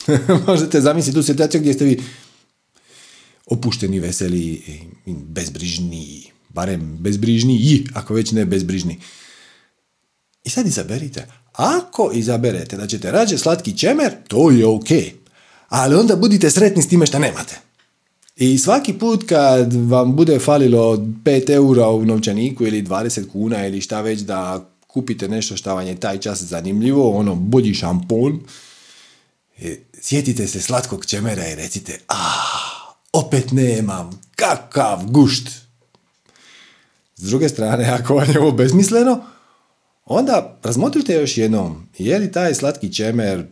Možete 0.46 0.80
zamisliti 0.80 1.14
tu 1.14 1.22
situaciju 1.22 1.60
gdje 1.60 1.72
ste 1.72 1.84
vi 1.84 2.02
opušteni, 3.46 4.00
veseli, 4.00 4.62
bezbrižni, 5.06 6.30
barem 6.48 6.96
bezbrižni 7.00 7.56
i, 7.56 7.86
ako 7.94 8.14
već 8.14 8.32
ne 8.32 8.44
bezbrižni. 8.44 8.98
I 10.44 10.50
sad 10.50 10.66
izaberite. 10.66 11.26
Ako 11.52 12.10
izaberete 12.14 12.76
da 12.76 12.86
ćete 12.86 13.10
rađe 13.10 13.38
slatki 13.38 13.78
čemer, 13.78 14.12
to 14.28 14.50
je 14.50 14.66
ok. 14.66 14.88
Ali 15.68 15.94
onda 15.94 16.16
budite 16.16 16.50
sretni 16.50 16.82
s 16.82 16.88
time 16.88 17.06
što 17.06 17.18
nemate. 17.18 17.60
I 18.36 18.58
svaki 18.58 18.92
put 18.92 19.28
kad 19.28 19.72
vam 19.72 20.16
bude 20.16 20.38
falilo 20.38 20.96
5 20.96 21.50
eura 21.50 21.88
u 21.88 22.04
novčaniku 22.04 22.66
ili 22.66 22.82
20 22.82 23.28
kuna 23.32 23.66
ili 23.66 23.80
šta 23.80 24.00
već 24.00 24.20
da 24.20 24.70
kupite 24.86 25.28
nešto 25.28 25.56
što 25.56 25.74
vam 25.74 25.86
je 25.86 26.00
taj 26.00 26.18
čas 26.18 26.42
zanimljivo, 26.42 27.10
ono 27.10 27.34
bolji 27.34 27.74
šampon, 27.74 28.40
e, 29.58 29.76
sjetite 30.00 30.46
se 30.46 30.60
slatkog 30.60 31.06
čemera 31.06 31.48
i 31.48 31.54
recite, 31.54 31.98
ah, 32.08 32.94
opet 33.12 33.52
nemam, 33.52 34.20
kakav 34.36 35.04
gušt. 35.06 35.48
S 37.16 37.22
druge 37.22 37.48
strane, 37.48 37.84
ako 37.84 38.14
vam 38.14 38.30
je 38.30 38.40
ovo 38.40 38.52
bezmisleno, 38.52 39.24
onda 40.04 40.58
razmotrite 40.62 41.14
još 41.14 41.38
jednom, 41.38 41.86
je 41.98 42.18
li 42.18 42.32
taj 42.32 42.54
slatki 42.54 42.92
čemer 42.92 43.46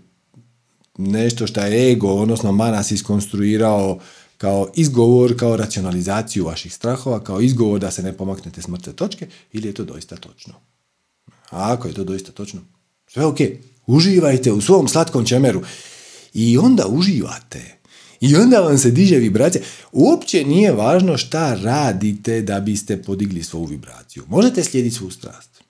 nešto 0.98 1.46
što 1.46 1.60
je 1.60 1.92
ego, 1.92 2.08
odnosno 2.08 2.52
manas 2.52 2.90
iskonstruirao 2.90 3.98
kao 4.36 4.68
izgovor, 4.74 5.36
kao 5.38 5.56
racionalizaciju 5.56 6.44
vaših 6.44 6.74
strahova, 6.74 7.24
kao 7.24 7.40
izgovor 7.40 7.80
da 7.80 7.90
se 7.90 8.02
ne 8.02 8.16
pomaknete 8.16 8.62
s 8.62 8.68
mrtve 8.68 8.92
točke, 8.92 9.28
ili 9.52 9.68
je 9.68 9.74
to 9.74 9.84
doista 9.84 10.16
točno? 10.16 10.54
A 11.50 11.72
ako 11.72 11.88
je 11.88 11.94
to 11.94 12.04
doista 12.04 12.32
točno, 12.32 12.60
sve 13.06 13.24
ok, 13.24 13.38
uživajte 13.86 14.52
u 14.52 14.60
svom 14.60 14.88
slatkom 14.88 15.26
čemeru 15.26 15.62
i 16.34 16.58
onda 16.58 16.86
uživate. 16.86 17.78
I 18.20 18.36
onda 18.36 18.60
vam 18.60 18.78
se 18.78 18.90
diže 18.90 19.16
vibracija. 19.16 19.62
Uopće 19.92 20.44
nije 20.44 20.72
važno 20.72 21.16
šta 21.18 21.54
radite 21.54 22.42
da 22.42 22.60
biste 22.60 23.02
podigli 23.02 23.42
svoju 23.42 23.64
vibraciju. 23.64 24.24
Možete 24.28 24.64
slijediti 24.64 24.96
svu 24.96 25.10
strast. 25.10 25.62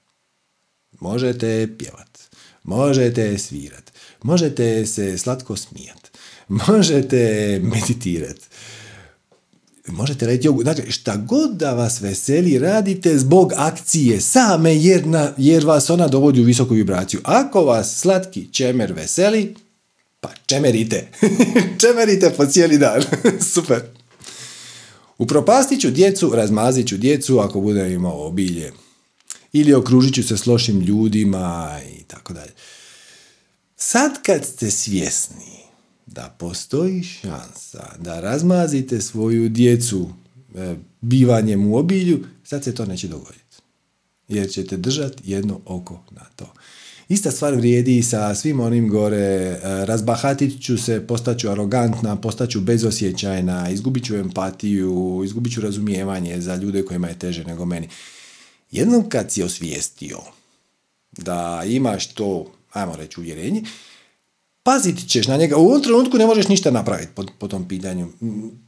Možete 1.03 1.69
pjevat. 1.79 2.19
Možete 2.65 3.39
svirat. 3.39 3.93
Možete 4.23 4.87
se 4.87 5.19
slatko 5.19 5.57
smijat. 5.57 6.11
Možete 6.49 7.61
meditirat 7.63 8.39
možete 9.87 10.27
raditi 10.27 10.47
jogu. 10.47 10.63
Dakle, 10.63 10.91
šta 10.91 11.17
god 11.17 11.57
da 11.57 11.73
vas 11.73 12.01
veseli, 12.01 12.59
radite 12.59 13.19
zbog 13.19 13.53
akcije 13.57 14.21
same 14.21 14.77
jer, 14.77 15.07
na, 15.07 15.33
jer 15.37 15.65
vas 15.65 15.91
ona 15.91 16.09
dovodi 16.09 16.41
u 16.41 16.45
visoku 16.45 16.75
vibraciju. 16.75 17.21
Ako 17.25 17.65
vas 17.65 17.97
slatki 17.97 18.53
čemer 18.53 18.93
veseli, 18.93 19.55
pa 20.21 20.31
čemerite. 20.47 21.09
čemerite 21.81 22.31
po 22.37 22.47
cijeli 22.47 22.79
dan. 22.79 23.03
Super. 23.55 23.81
Upropastit 25.19 25.81
ću 25.81 25.91
djecu, 25.91 26.33
razmazit 26.35 26.89
ću 26.89 26.97
djecu 26.97 27.39
ako 27.39 27.61
bude 27.61 27.93
imao 27.93 28.27
obilje. 28.27 28.73
Ili 29.53 29.75
okružit 29.75 30.15
ću 30.15 30.23
se 30.23 30.37
s 30.37 30.47
lošim 30.47 30.81
ljudima 30.81 31.79
i 32.01 32.03
tako 32.03 32.33
dalje. 32.33 32.53
Sad 33.77 34.23
kad 34.23 34.45
ste 34.45 34.71
svjesni 34.71 35.63
da 36.07 36.37
postoji 36.39 37.03
šansa 37.03 37.95
da 37.99 38.21
razmazite 38.21 39.01
svoju 39.01 39.49
djecu 39.49 40.09
e, 40.55 40.75
bivanjem 41.01 41.67
u 41.67 41.77
obilju, 41.77 42.25
sad 42.45 42.65
se 42.65 42.75
to 42.75 42.87
neće 42.87 43.09
dogoditi. 43.09 43.57
Jer 44.29 44.51
ćete 44.51 44.77
držati 44.77 45.31
jedno 45.31 45.61
oko 45.67 46.05
na 46.11 46.25
to. 46.37 46.53
Ista 47.09 47.31
stvar 47.31 47.55
vrijedi 47.55 48.03
sa 48.03 48.35
svim 48.35 48.61
onim 48.61 48.89
gore, 48.89 49.17
e, 49.17 49.59
razbahatit 49.63 50.63
ću 50.65 50.79
se, 50.79 51.07
postaću 51.07 51.51
arogantna, 51.51 52.17
postaću 52.17 52.61
bezosjećajna, 52.61 53.71
izgubit 53.71 54.05
ću 54.05 54.17
empatiju, 54.17 55.23
izgubit 55.25 55.53
ću 55.53 55.61
razumijevanje 55.61 56.41
za 56.41 56.57
ljude 56.57 56.85
kojima 56.85 57.09
je 57.09 57.19
teže 57.19 57.45
nego 57.45 57.65
meni. 57.65 57.89
Jednom 58.73 59.09
kad 59.09 59.33
si 59.33 59.43
osvijestio 59.43 60.19
da 61.13 61.63
imaš 61.67 62.07
to, 62.07 62.47
ajmo 62.73 62.97
reći, 62.97 63.21
uvjerenje, 63.21 63.63
pazit 64.63 65.09
ćeš 65.09 65.27
na 65.27 65.37
njega. 65.37 65.57
U 65.57 65.67
ovom 65.67 65.83
trenutku 65.83 66.19
ne 66.19 66.27
možeš 66.27 66.49
ništa 66.49 66.71
napraviti 66.71 67.13
po, 67.15 67.25
po 67.39 67.49
tom 67.49 67.69
pitanju. 67.69 68.09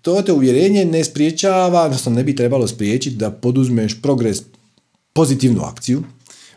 To 0.03 0.23
te 0.23 0.33
uvjerenje 0.33 0.85
ne 0.85 1.05
spriječava, 1.05 1.83
odnosno 1.83 2.13
ne 2.13 2.25
bi 2.25 2.37
trebalo 2.37 2.67
spriječiti 2.67 3.17
da 3.17 3.31
poduzmeš 3.31 4.03
progres, 4.03 4.43
pozitivnu 5.13 5.63
akciju, 5.63 6.03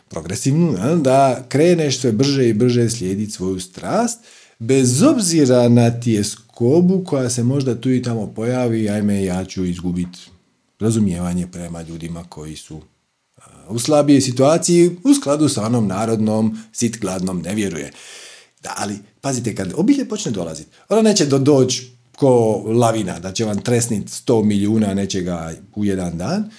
progresivnu, 0.08 0.76
da 0.96 1.44
kreneš 1.48 1.98
sve 1.98 2.12
brže 2.12 2.48
i 2.48 2.54
brže 2.54 2.90
slijediti 2.90 3.32
svoju 3.32 3.60
strast, 3.60 4.18
bez 4.58 5.02
obzira 5.02 5.68
na 5.68 6.00
tjeskobu 6.00 7.04
koja 7.04 7.30
se 7.30 7.42
možda 7.42 7.80
tu 7.80 7.90
i 7.90 8.02
tamo 8.02 8.26
pojavi, 8.26 8.90
ajme 8.90 9.24
ja 9.24 9.44
ću 9.44 9.64
izgubiti 9.64 10.18
razumijevanje 10.80 11.46
prema 11.46 11.82
ljudima 11.82 12.24
koji 12.24 12.56
su 12.56 12.80
u 13.68 13.78
slabije 13.78 14.20
situaciji 14.20 14.90
u 15.04 15.14
skladu 15.14 15.48
sa 15.48 15.66
onom 15.66 15.86
narodnom 15.86 16.58
sit 16.72 16.98
gladnom 17.00 17.40
ne 17.40 17.54
vjeruje. 17.54 17.92
Da, 18.62 18.74
ali 18.76 18.98
pazite, 19.20 19.54
kad 19.54 19.72
obilje 19.76 20.08
počne 20.08 20.32
dolaziti, 20.32 20.70
ona 20.88 21.02
neće 21.02 21.26
do 21.26 21.38
doći 21.38 21.90
ko 22.16 22.62
lavina, 22.66 23.18
da 23.18 23.32
će 23.32 23.44
vam 23.44 23.60
tresniti 23.62 24.12
100 24.12 24.44
milijuna 24.44 24.94
nečega 24.94 25.54
u 25.74 25.84
jedan 25.84 26.18
dan, 26.18 26.50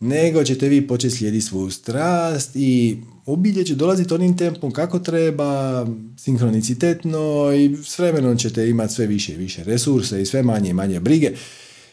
nego 0.00 0.44
ćete 0.44 0.68
vi 0.68 0.86
početi 0.86 1.16
slijediti 1.16 1.46
svoju 1.46 1.70
strast 1.70 2.50
i 2.54 2.96
obilje 3.26 3.64
će 3.64 3.74
dolaziti 3.74 4.14
onim 4.14 4.36
tempom 4.36 4.70
kako 4.70 4.98
treba, 4.98 5.86
sinkronicitetno 6.18 7.52
i 7.52 7.76
s 7.84 7.98
vremenom 7.98 8.38
ćete 8.38 8.68
imati 8.68 8.94
sve 8.94 9.06
više 9.06 9.32
i 9.32 9.36
više 9.36 9.64
resurse 9.64 10.22
i 10.22 10.26
sve 10.26 10.42
manje 10.42 10.70
i 10.70 10.74
manje 10.74 11.00
brige. 11.00 11.32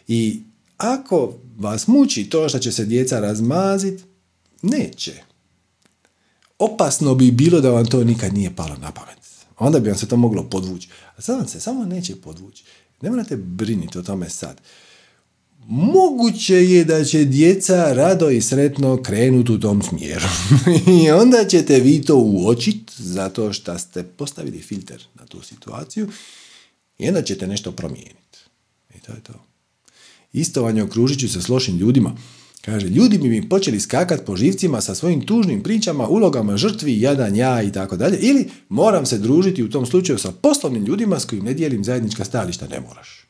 I 0.07 0.41
ako 0.77 1.33
vas 1.57 1.87
muči 1.87 2.29
to 2.29 2.49
što 2.49 2.59
će 2.59 2.71
se 2.71 2.85
djeca 2.85 3.19
razmazit, 3.19 4.10
neće. 4.61 5.13
Opasno 6.59 7.15
bi 7.15 7.31
bilo 7.31 7.61
da 7.61 7.69
vam 7.69 7.85
to 7.85 8.03
nikad 8.03 8.33
nije 8.33 8.55
palo 8.55 8.77
na 8.77 8.91
pamet. 8.91 9.17
Onda 9.59 9.79
bi 9.79 9.89
vam 9.89 9.97
se 9.97 10.07
to 10.07 10.17
moglo 10.17 10.43
podvući. 10.43 10.89
A 11.17 11.21
sad 11.21 11.37
vam 11.37 11.47
se 11.47 11.59
samo 11.59 11.85
neće 11.85 12.15
podvući. 12.15 12.63
Ne 13.01 13.09
morate 13.09 13.37
briniti 13.37 13.97
o 13.97 14.01
tome 14.01 14.29
sad. 14.29 14.61
Moguće 15.67 16.55
je 16.55 16.85
da 16.85 17.03
će 17.03 17.25
djeca 17.25 17.93
rado 17.93 18.29
i 18.29 18.41
sretno 18.41 19.03
krenuti 19.03 19.51
u 19.51 19.59
tom 19.59 19.81
smjeru. 19.81 20.25
I 21.03 21.11
onda 21.11 21.45
ćete 21.49 21.79
vi 21.79 22.01
to 22.01 22.15
uočiti 22.15 22.93
zato 23.03 23.53
što 23.53 23.77
ste 23.77 24.03
postavili 24.03 24.61
filter 24.61 25.03
na 25.15 25.25
tu 25.25 25.41
situaciju 25.41 26.09
i 26.97 27.07
onda 27.07 27.21
ćete 27.21 27.47
nešto 27.47 27.71
promijeniti. 27.71 28.39
I 28.95 28.99
to 28.99 29.11
je 29.11 29.23
to. 29.23 29.33
Isto 30.33 30.63
vam 30.63 30.77
je 30.77 30.83
okružit 30.83 31.19
ću 31.19 31.29
se 31.29 31.41
s 31.41 31.49
lošim 31.49 31.77
ljudima. 31.77 32.15
Kaže, 32.61 32.87
ljudi 32.87 33.17
bi 33.17 33.29
mi 33.29 33.49
počeli 33.49 33.79
skakat 33.79 34.25
po 34.25 34.35
živcima 34.35 34.81
sa 34.81 34.95
svojim 34.95 35.25
tužnim 35.25 35.63
pričama, 35.63 36.07
ulogama 36.07 36.57
žrtvi, 36.57 37.01
jadan 37.01 37.35
ja 37.35 37.63
i 37.63 37.71
tako 37.71 37.97
dalje. 37.97 38.17
Ili 38.17 38.49
moram 38.69 39.05
se 39.05 39.17
družiti 39.17 39.63
u 39.63 39.69
tom 39.69 39.85
slučaju 39.85 40.19
sa 40.19 40.31
poslovnim 40.31 40.85
ljudima 40.85 41.19
s 41.19 41.25
kojim 41.25 41.45
ne 41.45 41.53
dijelim 41.53 41.83
zajednička 41.83 42.25
stajališta. 42.25 42.67
Ne 42.67 42.79
moraš. 42.79 43.27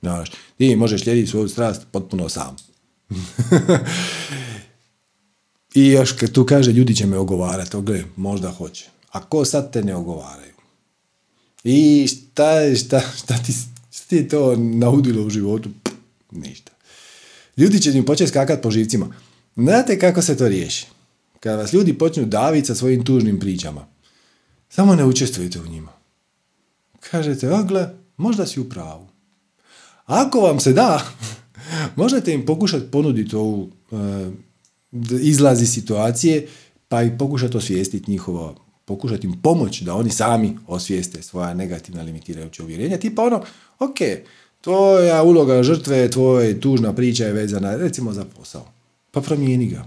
Znaš, 0.00 0.30
ti 0.58 0.76
možeš 0.76 1.02
slijediti 1.02 1.30
svoju 1.30 1.48
strast 1.48 1.82
potpuno 1.92 2.28
sam. 2.28 2.56
I 5.74 5.86
još 5.86 6.12
kad 6.12 6.32
tu 6.32 6.46
kaže 6.46 6.72
ljudi 6.72 6.96
će 6.96 7.06
me 7.06 7.18
ogovarati, 7.18 7.76
gle, 7.82 8.04
možda 8.16 8.50
hoće. 8.50 8.88
A 9.12 9.20
ko 9.20 9.44
sad 9.44 9.72
te 9.72 9.82
ne 9.84 9.94
ogovaraju? 9.94 10.54
I 11.64 12.06
šta, 12.08 12.74
šta, 12.76 13.00
šta, 13.16 13.38
ti, 13.38 13.52
šta 13.92 14.06
ti 14.08 14.16
je 14.16 14.28
to 14.28 14.56
naudilo 14.56 15.26
u 15.26 15.30
životu? 15.30 15.70
Ništa. 16.30 16.72
Ljudi 17.56 17.80
će 17.80 17.90
im 17.90 18.04
početi 18.04 18.30
skakati 18.30 18.62
po 18.62 18.70
živcima. 18.70 19.14
Znate 19.56 19.98
kako 19.98 20.22
se 20.22 20.36
to 20.36 20.48
riješi? 20.48 20.86
Kada 21.40 21.56
vas 21.56 21.72
ljudi 21.72 21.98
počnu 21.98 22.24
daviti 22.24 22.66
sa 22.66 22.74
svojim 22.74 23.04
tužnim 23.04 23.40
pričama, 23.40 23.86
samo 24.68 24.94
ne 24.94 25.04
učestvujte 25.04 25.60
u 25.60 25.66
njima. 25.66 25.92
Kažete, 27.10 27.46
a 27.46 27.90
možda 28.16 28.46
si 28.46 28.60
u 28.60 28.68
pravu. 28.68 29.08
Ako 30.06 30.40
vam 30.40 30.60
se 30.60 30.72
da, 30.72 31.06
možete 31.96 32.32
im 32.32 32.46
pokušati 32.46 32.90
ponuditi 32.90 33.36
ovu 33.36 33.70
e, 33.92 33.96
izlazi 35.20 35.66
situacije, 35.66 36.46
pa 36.88 37.02
i 37.02 37.18
pokušati 37.18 37.56
osvijestiti 37.56 38.10
njihovo, 38.10 38.54
pokušati 38.84 39.26
im 39.26 39.40
pomoći 39.42 39.84
da 39.84 39.94
oni 39.94 40.10
sami 40.10 40.56
osvijeste 40.66 41.22
svoja 41.22 41.54
negativna 41.54 42.02
limitirajuća 42.02 42.62
uvjerenja. 42.62 42.98
Tipa 42.98 43.22
ono, 43.22 43.42
ok, 43.78 43.98
tvoja 44.60 45.22
uloga 45.22 45.62
žrtve, 45.62 46.10
tvoja 46.10 46.60
tužna 46.60 46.92
priča 46.92 47.24
je 47.24 47.32
vezana 47.32 47.76
recimo 47.76 48.12
za 48.12 48.24
posao. 48.24 48.66
Pa 49.10 49.20
promijeni 49.20 49.66
ga. 49.66 49.84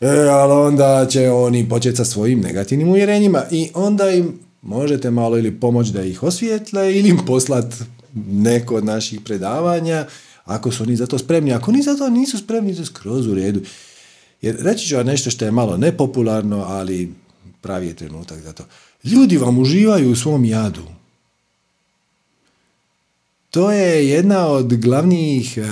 E, 0.00 0.28
ali 0.28 0.52
onda 0.52 1.06
će 1.10 1.30
oni 1.30 1.68
početi 1.68 1.96
sa 1.96 2.04
svojim 2.04 2.40
negativnim 2.40 2.88
uvjerenjima 2.88 3.42
i 3.50 3.70
onda 3.74 4.10
im 4.10 4.38
možete 4.62 5.10
malo 5.10 5.38
ili 5.38 5.60
pomoći 5.60 5.92
da 5.92 6.02
ih 6.02 6.22
osvijetle 6.22 6.98
ili 6.98 7.08
im 7.08 7.18
poslat 7.26 7.74
neko 8.30 8.76
od 8.76 8.84
naših 8.84 9.20
predavanja 9.20 10.06
ako 10.44 10.72
su 10.72 10.82
oni 10.82 10.96
za 10.96 11.06
to 11.06 11.18
spremni. 11.18 11.52
Ako 11.52 11.72
ni 11.72 11.82
za 11.82 11.96
to 11.96 12.10
nisu 12.10 12.38
spremni, 12.38 12.76
to 12.76 12.84
skroz 12.84 13.26
u 13.26 13.34
redu. 13.34 13.60
Jer 14.42 14.56
reći 14.60 14.88
ću 14.88 14.96
vam 14.96 15.06
nešto 15.06 15.30
što 15.30 15.44
je 15.44 15.50
malo 15.50 15.76
nepopularno, 15.76 16.64
ali 16.68 17.12
pravi 17.60 17.86
je 17.86 17.96
trenutak 17.96 18.40
za 18.40 18.52
to. 18.52 18.64
Ljudi 19.04 19.36
vam 19.36 19.58
uživaju 19.58 20.10
u 20.10 20.16
svom 20.16 20.44
jadu. 20.44 20.93
To 23.54 23.70
je 23.70 24.08
jedna 24.08 24.46
od 24.46 24.74
glavnih 24.74 25.58
eh, 25.58 25.62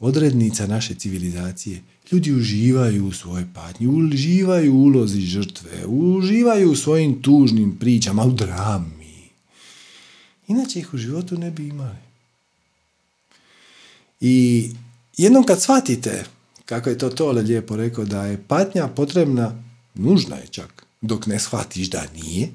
odrednica 0.00 0.66
naše 0.66 0.94
civilizacije. 0.94 1.82
Ljudi 2.12 2.32
uživaju 2.32 3.06
u 3.06 3.12
svojoj 3.12 3.46
patnji, 3.54 3.86
uživaju 3.86 4.74
u 4.74 4.82
ulozi 4.82 5.20
žrtve, 5.20 5.86
uživaju 5.86 6.70
u 6.70 6.76
svojim 6.76 7.22
tužnim 7.22 7.76
pričama, 7.78 8.24
u 8.24 8.30
drami. 8.30 9.30
Inače 10.48 10.78
ih 10.78 10.94
u 10.94 10.96
životu 10.96 11.38
ne 11.38 11.50
bi 11.50 11.68
imali. 11.68 12.04
I 14.20 14.68
jednom 15.16 15.44
kad 15.44 15.62
shvatite, 15.62 16.24
kako 16.64 16.90
je 16.90 16.98
to 16.98 17.10
Tole 17.10 17.42
lijepo 17.42 17.76
rekao, 17.76 18.04
da 18.04 18.26
je 18.26 18.42
patnja 18.48 18.88
potrebna, 18.88 19.62
nužna 19.94 20.36
je 20.36 20.46
čak, 20.46 20.86
dok 21.00 21.26
ne 21.26 21.40
shvatiš 21.40 21.90
da 21.90 22.06
nije, 22.14 22.48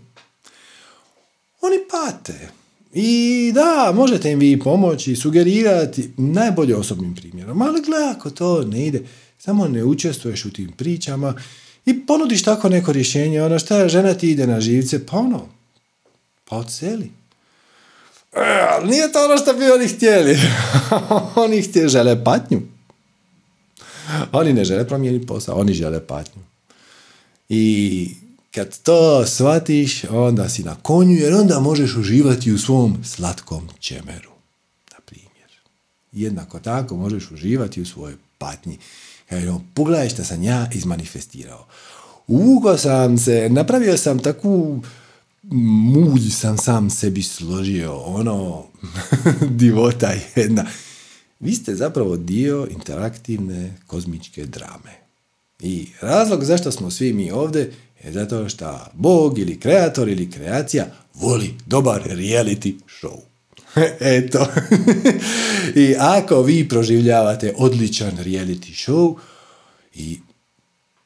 oni 1.61 1.77
pate. 1.91 2.58
I 2.93 3.51
da, 3.55 3.91
možete 3.95 4.31
im 4.31 4.39
vi 4.39 4.59
pomoći, 4.59 5.15
sugerirati 5.15 6.11
najbolje 6.17 6.75
osobnim 6.75 7.15
primjerom, 7.15 7.61
ali 7.61 7.81
gle, 7.81 7.97
ako 8.15 8.29
to 8.29 8.63
ne 8.63 8.87
ide, 8.87 9.03
samo 9.37 9.67
ne 9.67 9.83
učestvuješ 9.83 10.45
u 10.45 10.51
tim 10.51 10.71
pričama 10.77 11.33
i 11.85 12.05
ponudiš 12.05 12.43
tako 12.43 12.69
neko 12.69 12.91
rješenje, 12.91 13.43
ono 13.43 13.59
šta 13.59 13.87
žena 13.87 14.13
ti 14.13 14.31
ide 14.31 14.47
na 14.47 14.61
živce, 14.61 15.05
pa 15.05 15.17
ono, 15.17 15.49
pa 16.49 16.57
odseli. 16.57 17.11
E, 18.33 18.67
ali 18.69 18.89
nije 18.89 19.11
to 19.11 19.25
ono 19.25 19.37
što 19.37 19.53
bi 19.53 19.71
oni 19.71 19.87
htjeli. 19.87 20.39
oni 21.45 21.61
htjeli, 21.61 21.89
žele 21.89 22.23
patnju. 22.23 22.61
Oni 24.31 24.53
ne 24.53 24.65
žele 24.65 24.87
promijeniti 24.87 25.27
posao, 25.27 25.59
oni 25.59 25.73
žele 25.73 26.07
patnju. 26.07 26.41
I 27.49 28.09
kad 28.51 28.77
to 28.77 29.25
shvatiš, 29.25 30.03
onda 30.03 30.49
si 30.49 30.63
na 30.63 30.75
konju, 30.75 31.15
jer 31.15 31.33
onda 31.33 31.59
možeš 31.59 31.95
uživati 31.95 32.51
u 32.51 32.57
svom 32.57 33.03
slatkom 33.03 33.69
čemeru. 33.79 34.31
Na 34.91 34.99
primjer. 35.05 35.49
Jednako 36.11 36.59
tako 36.59 36.95
možeš 36.95 37.31
uživati 37.31 37.81
u 37.81 37.85
svojoj 37.85 38.15
patnji. 38.37 38.77
Kaže, 39.29 39.53
pogledaj 39.73 40.09
što 40.09 40.23
sam 40.23 40.43
ja 40.43 40.69
izmanifestirao. 40.73 41.65
Ugo 42.27 42.77
sam 42.77 43.17
se, 43.17 43.47
napravio 43.49 43.97
sam 43.97 44.19
takvu 44.19 44.83
mulj 45.43 46.29
sam 46.31 46.57
sam 46.57 46.89
sebi 46.89 47.23
složio, 47.23 47.95
ono, 47.95 48.63
divota 49.61 50.13
jedna. 50.35 50.65
Vi 51.39 51.55
ste 51.55 51.75
zapravo 51.75 52.17
dio 52.17 52.67
interaktivne 52.71 53.73
kozmičke 53.87 54.45
drame. 54.45 54.99
I 55.59 55.87
razlog 56.01 56.43
zašto 56.43 56.71
smo 56.71 56.91
svi 56.91 57.13
mi 57.13 57.31
ovdje 57.31 57.73
je 58.03 58.11
zato 58.11 58.49
što 58.49 58.85
Bog 58.93 59.39
ili 59.39 59.59
kreator 59.59 60.09
ili 60.09 60.31
kreacija 60.31 60.85
voli 61.13 61.53
dobar 61.65 62.03
reality 62.03 62.73
show. 63.01 63.19
Eto. 64.17 64.47
I 65.83 65.95
ako 65.99 66.41
vi 66.41 66.69
proživljavate 66.69 67.53
odličan 67.57 68.17
reality 68.17 68.89
show 68.89 69.15
i 69.95 70.19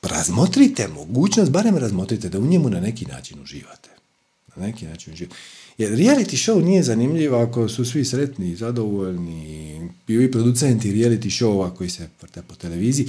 razmotrite 0.02 0.88
mogućnost, 0.88 1.52
barem 1.52 1.78
razmotrite 1.78 2.30
da 2.30 2.40
u 2.40 2.46
njemu 2.46 2.70
na 2.70 2.80
neki 2.80 3.06
način 3.06 3.42
uživate. 3.42 3.90
Na 4.56 4.66
neki 4.66 4.86
način 4.86 5.14
uživate. 5.14 5.36
Jer 5.78 5.92
reality 5.92 6.52
show 6.52 6.64
nije 6.64 6.84
zanimljiv 6.84 7.36
ako 7.36 7.70
su 7.70 7.86
svi 7.86 8.06
sretni, 8.06 8.56
zadovoljni, 8.56 9.90
i 10.08 10.32
producenti 10.32 10.92
reality 10.92 11.30
showova 11.30 11.76
koji 11.76 11.90
se 11.90 12.10
vrte 12.22 12.42
po 12.42 12.56
televiziji, 12.56 13.08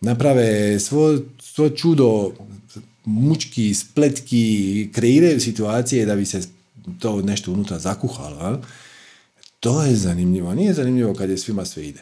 naprave 0.00 0.80
svo, 0.80 1.18
svo 1.40 1.70
čudo 1.70 2.32
mučki, 3.04 3.74
spletki, 3.74 4.90
kreiraju 4.94 5.40
situacije 5.40 6.06
da 6.06 6.16
bi 6.16 6.26
se 6.26 6.42
to 6.98 7.22
nešto 7.22 7.52
unutra 7.52 7.78
zakuhalo. 7.78 8.62
To 9.60 9.82
je 9.82 9.96
zanimljivo. 9.96 10.54
Nije 10.54 10.74
zanimljivo 10.74 11.14
kad 11.14 11.30
je 11.30 11.38
svima 11.38 11.64
sve 11.64 11.88
ide. 11.88 12.00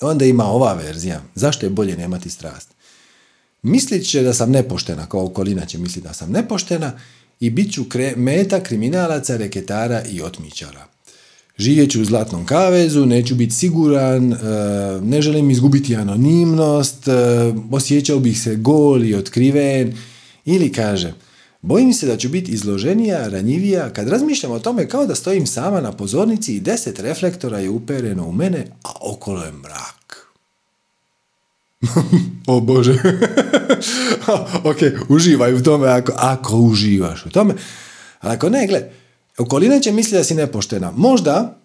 Onda 0.00 0.24
ima 0.24 0.44
ova 0.44 0.72
verzija. 0.74 1.22
Zašto 1.34 1.66
je 1.66 1.70
bolje 1.70 1.96
nemati 1.96 2.30
strast? 2.30 2.68
Mislit 3.62 4.08
će 4.08 4.22
da 4.22 4.34
sam 4.34 4.50
nepoštena, 4.50 5.06
kao 5.06 5.24
okolina 5.24 5.66
će 5.66 5.78
misliti 5.78 6.08
da 6.08 6.14
sam 6.14 6.30
nepoštena 6.30 6.98
i 7.40 7.50
bit 7.50 7.72
ću 7.72 7.84
meta 8.16 8.62
kriminalaca, 8.62 9.36
reketara 9.36 10.02
i 10.04 10.22
otmičara. 10.22 10.86
Živjet 11.58 11.90
ću 11.90 12.02
u 12.02 12.04
zlatnom 12.04 12.46
kavezu, 12.46 13.06
neću 13.06 13.34
biti 13.34 13.54
siguran, 13.54 14.32
e, 14.32 14.36
ne 15.02 15.22
želim 15.22 15.50
izgubiti 15.50 15.96
anonimnost, 15.96 17.08
e, 17.08 17.12
osjećao 17.70 18.18
bih 18.18 18.40
se 18.40 18.56
gol 18.56 19.04
i 19.04 19.14
otkriven. 19.14 19.94
Ili 20.44 20.72
kaže, 20.72 21.14
bojim 21.62 21.92
se 21.92 22.06
da 22.06 22.16
ću 22.16 22.28
biti 22.28 22.52
izloženija, 22.52 23.28
ranjivija, 23.28 23.92
kad 23.92 24.08
razmišljam 24.08 24.52
o 24.52 24.58
tome 24.58 24.88
kao 24.88 25.06
da 25.06 25.14
stojim 25.14 25.46
sama 25.46 25.80
na 25.80 25.92
pozornici 25.92 26.54
i 26.54 26.60
deset 26.60 27.00
reflektora 27.00 27.58
je 27.58 27.70
upereno 27.70 28.26
u 28.26 28.32
mene, 28.32 28.66
a 28.84 28.90
okolo 29.00 29.44
je 29.44 29.52
mrak. 29.52 30.26
o 32.46 32.60
Bože. 32.60 32.92
ok, 34.70 34.76
uživaj 35.08 35.54
u 35.54 35.62
tome 35.62 35.88
ako, 35.88 36.12
ako 36.16 36.56
uživaš 36.56 37.26
u 37.26 37.30
tome. 37.30 37.54
Ali 38.20 38.34
ako 38.34 38.48
ne, 38.48 38.66
gle, 38.66 38.90
okolina 39.38 39.80
će 39.80 39.92
misliti 39.92 40.16
da 40.16 40.24
si 40.24 40.34
nepoštena. 40.34 40.92
Možda 40.96 41.58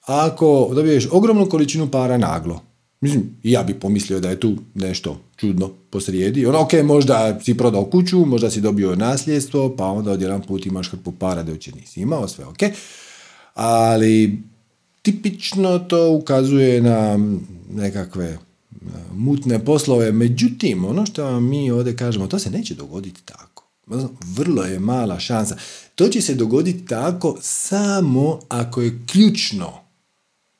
ako 0.00 0.70
dobiješ 0.74 1.08
ogromnu 1.10 1.48
količinu 1.48 1.90
para 1.90 2.18
naglo. 2.18 2.62
Mislim, 3.00 3.36
ja 3.42 3.62
bi 3.62 3.74
pomislio 3.74 4.20
da 4.20 4.30
je 4.30 4.40
tu 4.40 4.56
nešto 4.74 5.20
čudno 5.36 5.70
posrijedi. 5.90 6.46
Ono, 6.46 6.60
ok, 6.60 6.72
možda 6.84 7.40
si 7.44 7.56
prodao 7.56 7.84
kuću, 7.84 8.24
možda 8.26 8.50
si 8.50 8.60
dobio 8.60 8.96
nasljedstvo, 8.96 9.76
pa 9.76 9.86
onda 9.86 10.10
odjedan 10.10 10.42
put 10.42 10.66
imaš 10.66 10.90
hrpu 10.90 11.12
para 11.12 11.42
da 11.42 11.52
uče 11.52 11.72
nisi 11.72 12.00
imao, 12.00 12.28
sve 12.28 12.44
ok. 12.44 12.58
Ali 13.54 14.42
tipično 15.02 15.78
to 15.78 16.10
ukazuje 16.10 16.82
na 16.82 17.18
nekakve 17.70 18.38
mutne 19.14 19.64
poslove. 19.64 20.12
Međutim, 20.12 20.84
ono 20.84 21.06
što 21.06 21.40
mi 21.40 21.70
ovdje 21.70 21.96
kažemo, 21.96 22.26
to 22.26 22.38
se 22.38 22.50
neće 22.50 22.74
dogoditi 22.74 23.22
tako. 23.24 23.49
Vrlo 24.22 24.64
je 24.64 24.78
mala 24.78 25.20
šansa. 25.20 25.56
To 25.94 26.08
će 26.08 26.22
se 26.22 26.34
dogoditi 26.34 26.86
tako 26.86 27.38
samo 27.40 28.40
ako 28.48 28.82
je 28.82 29.00
ključno 29.06 29.80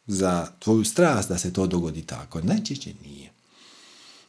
za 0.07 0.47
tvoju 0.59 0.85
strast 0.85 1.29
da 1.29 1.39
se 1.39 1.53
to 1.53 1.67
dogodi 1.67 2.03
tako. 2.03 2.41
Najčešće 2.41 2.93
nije. 3.05 3.31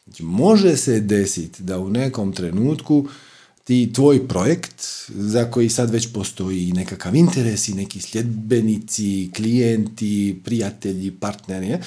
Znači, 0.05 0.23
može 0.23 0.77
se 0.77 0.99
desiti 0.99 1.63
da 1.63 1.79
u 1.79 1.89
nekom 1.89 2.33
trenutku 2.33 3.07
ti 3.63 3.91
tvoj 3.93 4.27
projekt 4.27 4.85
za 5.07 5.51
koji 5.51 5.69
sad 5.69 5.89
već 5.89 6.13
postoji 6.13 6.71
nekakav 6.71 7.15
interes 7.15 7.67
i 7.67 7.73
neki 7.73 8.01
sljedbenici, 8.01 9.31
klijenti, 9.35 10.41
prijatelji, 10.43 11.11
partneri, 11.11 11.77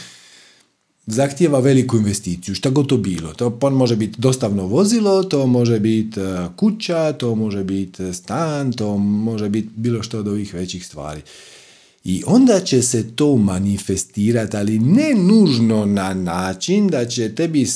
zahtijeva 1.07 1.59
veliku 1.59 1.97
investiciju, 1.97 2.55
šta 2.55 2.71
god 2.71 2.89
to 2.89 2.97
bilo. 2.97 3.33
To 3.33 3.71
može 3.71 3.97
biti 3.97 4.21
dostavno 4.21 4.67
vozilo, 4.67 5.23
to 5.23 5.47
može 5.47 5.81
biti 5.81 6.21
e, 6.21 6.49
kuća, 6.57 7.13
to 7.13 7.35
može 7.35 7.65
biti 7.65 8.15
stan, 8.15 8.73
to 8.73 8.99
može 8.99 9.49
biti 9.49 9.69
bilo 9.77 10.03
što 10.03 10.19
od 10.19 10.29
ovih 10.29 10.55
većih 10.55 10.87
stvari. 10.87 11.21
I 12.05 12.23
onda 12.27 12.61
će 12.61 12.83
se 12.83 13.17
to 13.17 13.37
manifestirati, 13.37 14.57
ali 14.57 14.79
ne 14.79 15.15
nužno 15.15 15.87
na 15.87 16.15
način 16.15 16.89
da 16.89 17.07
će 17.07 17.35
tebi 17.35 17.67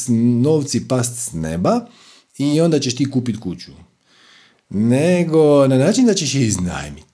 novci 0.43 0.89
past 0.89 1.19
s 1.19 1.33
neba 1.33 1.87
i 2.39 2.61
onda 2.61 2.81
ćeš 2.81 2.97
ti 2.97 3.11
kupiti 3.11 3.41
kuću. 3.41 3.73
Nego 4.71 5.67
na 5.67 5.79
način 5.79 6.07
da 6.07 6.15
ćeš 6.15 6.35
je 6.35 6.47
iznajmiti. 6.47 7.09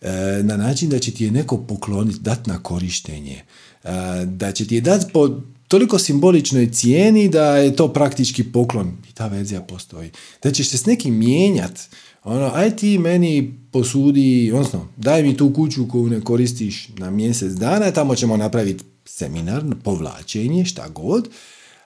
E, 0.00 0.42
na 0.42 0.56
način 0.56 0.90
da 0.90 0.98
će 0.98 1.10
ti 1.10 1.24
je 1.24 1.30
neko 1.30 1.56
pokloniti, 1.56 2.20
dat 2.20 2.46
na 2.46 2.62
korištenje. 2.62 3.42
E, 3.88 4.26
da 4.26 4.52
će 4.52 4.66
ti 4.66 4.74
je 4.74 4.80
dati 4.80 5.06
po 5.12 5.40
toliko 5.68 5.98
simboličnoj 5.98 6.72
cijeni 6.72 7.28
da 7.28 7.56
je 7.56 7.76
to 7.76 7.92
praktički 7.92 8.44
poklon. 8.44 8.96
I 9.10 9.12
ta 9.12 9.26
verzija 9.26 9.60
postoji. 9.60 10.10
Da 10.42 10.52
ćeš 10.52 10.68
se 10.68 10.78
s 10.78 10.86
nekim 10.86 11.18
mijenjati 11.18 11.80
ono, 12.24 12.50
aj 12.54 12.76
ti 12.76 12.98
meni 12.98 13.54
posudi, 13.72 14.52
odnosno, 14.54 14.88
daj 14.96 15.22
mi 15.22 15.36
tu 15.36 15.52
kuću 15.54 15.88
koju 15.88 16.08
ne 16.08 16.20
koristiš 16.20 16.88
na 16.96 17.10
mjesec 17.10 17.52
dana, 17.52 17.90
tamo 17.90 18.14
ćemo 18.14 18.36
napraviti 18.36 18.84
seminar, 19.04 19.64
povlačenje, 19.84 20.64
šta 20.64 20.88
god, 20.88 21.28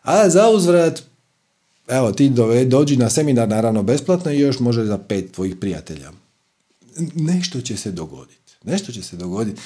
a 0.02 0.28
za 0.28 0.48
uzvrat, 0.48 1.02
evo, 1.88 2.12
ti 2.12 2.32
dođi 2.66 2.96
na 2.96 3.10
seminar, 3.10 3.48
naravno 3.48 3.82
besplatno 3.82 4.32
i 4.32 4.40
još 4.40 4.60
može 4.60 4.84
za 4.84 4.98
pet 4.98 5.32
tvojih 5.32 5.56
prijatelja. 5.56 6.12
Nešto 7.14 7.60
će 7.60 7.76
se 7.76 7.90
dogoditi. 7.90 8.52
Nešto 8.64 8.92
će 8.92 9.02
se 9.02 9.16
dogoditi. 9.16 9.60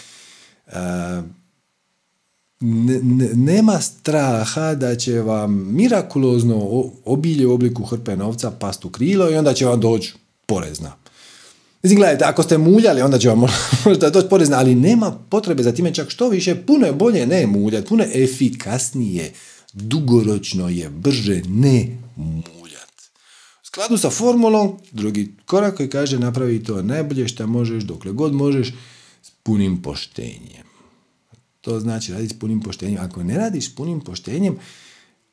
Nema 3.34 3.80
straha 3.80 4.74
da 4.74 4.96
će 4.96 5.20
vam 5.20 5.74
mirakulozno 5.74 6.84
obilje 7.04 7.46
u 7.46 7.54
obliku 7.54 7.84
hrpe 7.84 8.16
novca 8.16 8.50
past 8.50 8.84
u 8.84 8.90
krilo 8.90 9.30
i 9.30 9.36
onda 9.36 9.54
će 9.54 9.66
vam 9.66 9.80
doći 9.80 10.14
porezna. 10.46 10.92
Mislim, 11.82 11.98
gledajte, 11.98 12.24
ako 12.24 12.42
ste 12.42 12.58
muljali, 12.58 13.02
onda 13.02 13.18
će 13.18 13.28
vam 13.28 13.40
možda 13.84 14.10
doći 14.10 14.28
porezna, 14.28 14.58
ali 14.58 14.74
nema 14.74 15.18
potrebe 15.30 15.62
za 15.62 15.72
time 15.72 15.94
čak 15.94 16.10
što 16.10 16.28
više, 16.28 16.54
puno 16.54 16.86
je 16.86 16.92
bolje 16.92 17.26
ne 17.26 17.46
muljati, 17.46 17.88
puno 17.88 18.04
je 18.04 18.24
efikasnije, 18.24 19.32
dugoročno 19.72 20.68
je 20.68 20.90
brže 20.90 21.42
ne 21.48 21.98
muljati. 22.16 23.04
U 23.62 23.66
skladu 23.66 23.96
sa 23.96 24.10
formulom, 24.10 24.78
drugi 24.92 25.32
korak 25.44 25.76
koji 25.76 25.88
kaže 25.90 26.18
napravi 26.18 26.64
to 26.64 26.82
najbolje 26.82 27.28
što 27.28 27.46
možeš, 27.46 27.84
dokle 27.84 28.12
god 28.12 28.34
možeš, 28.34 28.74
s 29.22 29.30
punim 29.42 29.82
poštenjem. 29.82 30.65
To 31.66 31.80
znači 31.80 32.12
raditi 32.12 32.34
s 32.34 32.38
punim 32.38 32.60
poštenjem. 32.60 33.04
Ako 33.04 33.22
ne 33.22 33.38
radiš 33.38 33.66
s 33.66 33.74
punim 33.74 34.00
poštenjem, 34.00 34.58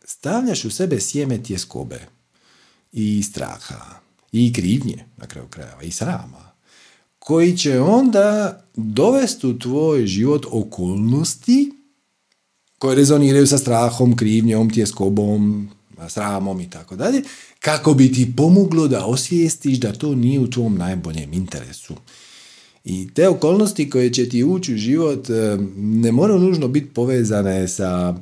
stavljaš 0.05 0.65
u 0.65 0.71
sebe 0.71 0.99
sjeme 0.99 1.43
tjeskobe 1.43 2.07
i 2.91 3.23
straha 3.23 3.99
i 4.31 4.53
krivnje 4.53 5.05
na 5.17 5.27
kraju 5.27 5.47
krajeva 5.47 5.83
i 5.83 5.91
srama 5.91 6.51
koji 7.19 7.57
će 7.57 7.79
onda 7.79 8.61
dovesti 8.75 9.47
u 9.47 9.59
tvoj 9.59 10.07
život 10.07 10.45
okolnosti 10.51 11.71
koje 12.77 12.95
rezoniraju 12.95 13.47
sa 13.47 13.57
strahom, 13.57 14.15
krivnjom, 14.15 14.73
tjeskobom, 14.73 15.69
sramom 16.09 16.61
i 16.61 16.69
tako 16.69 16.95
dalje, 16.95 17.23
kako 17.59 17.93
bi 17.93 18.13
ti 18.13 18.33
pomoglo 18.37 18.87
da 18.87 19.05
osvijestiš 19.05 19.77
da 19.77 19.93
to 19.93 20.15
nije 20.15 20.39
u 20.39 20.49
tvom 20.49 20.75
najboljem 20.75 21.33
interesu. 21.33 21.95
I 22.83 23.09
te 23.13 23.29
okolnosti 23.29 23.89
koje 23.89 24.13
će 24.13 24.29
ti 24.29 24.43
ući 24.43 24.73
u 24.73 24.77
život 24.77 25.29
eh, 25.29 25.57
ne 25.77 26.11
moraju 26.11 26.39
nužno 26.39 26.67
biti 26.67 26.93
povezane 26.93 27.67
sa 27.67 28.15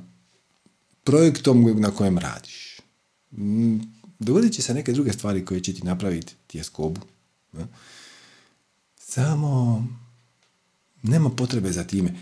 projektom 1.04 1.82
na 1.82 1.92
kojem 1.92 2.18
radiš 2.18 2.78
dogodit 4.22 4.54
će 4.54 4.62
se 4.62 4.74
neke 4.74 4.92
druge 4.92 5.14
stvari 5.14 5.46
koje 5.46 5.62
će 5.62 5.74
ti 5.74 5.84
napraviti 5.84 6.34
tjeskobu. 6.48 7.02
Samo 8.98 9.84
nema 11.04 11.30
potrebe 11.30 11.72
za 11.72 11.84
time. 11.84 12.14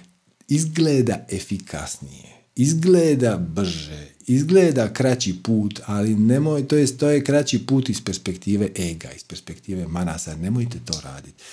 Izgleda 0.47 1.25
efikasnije, 1.31 2.25
izgleda 2.55 3.37
brže, 3.37 4.07
izgleda 4.27 4.93
kraći 4.93 5.35
put, 5.43 5.79
ali 5.85 6.15
nemoj, 6.15 6.67
to 6.67 6.75
je, 6.75 6.97
to 6.97 7.09
je 7.09 7.23
kraći 7.23 7.65
put 7.65 7.89
iz 7.89 8.01
perspektive 8.01 8.69
ega, 8.75 9.11
iz 9.11 9.23
perspektive 9.23 9.87
manasa. 9.87 10.35
Nemojte 10.35 10.79
to 10.85 11.01
raditi. 11.03 11.43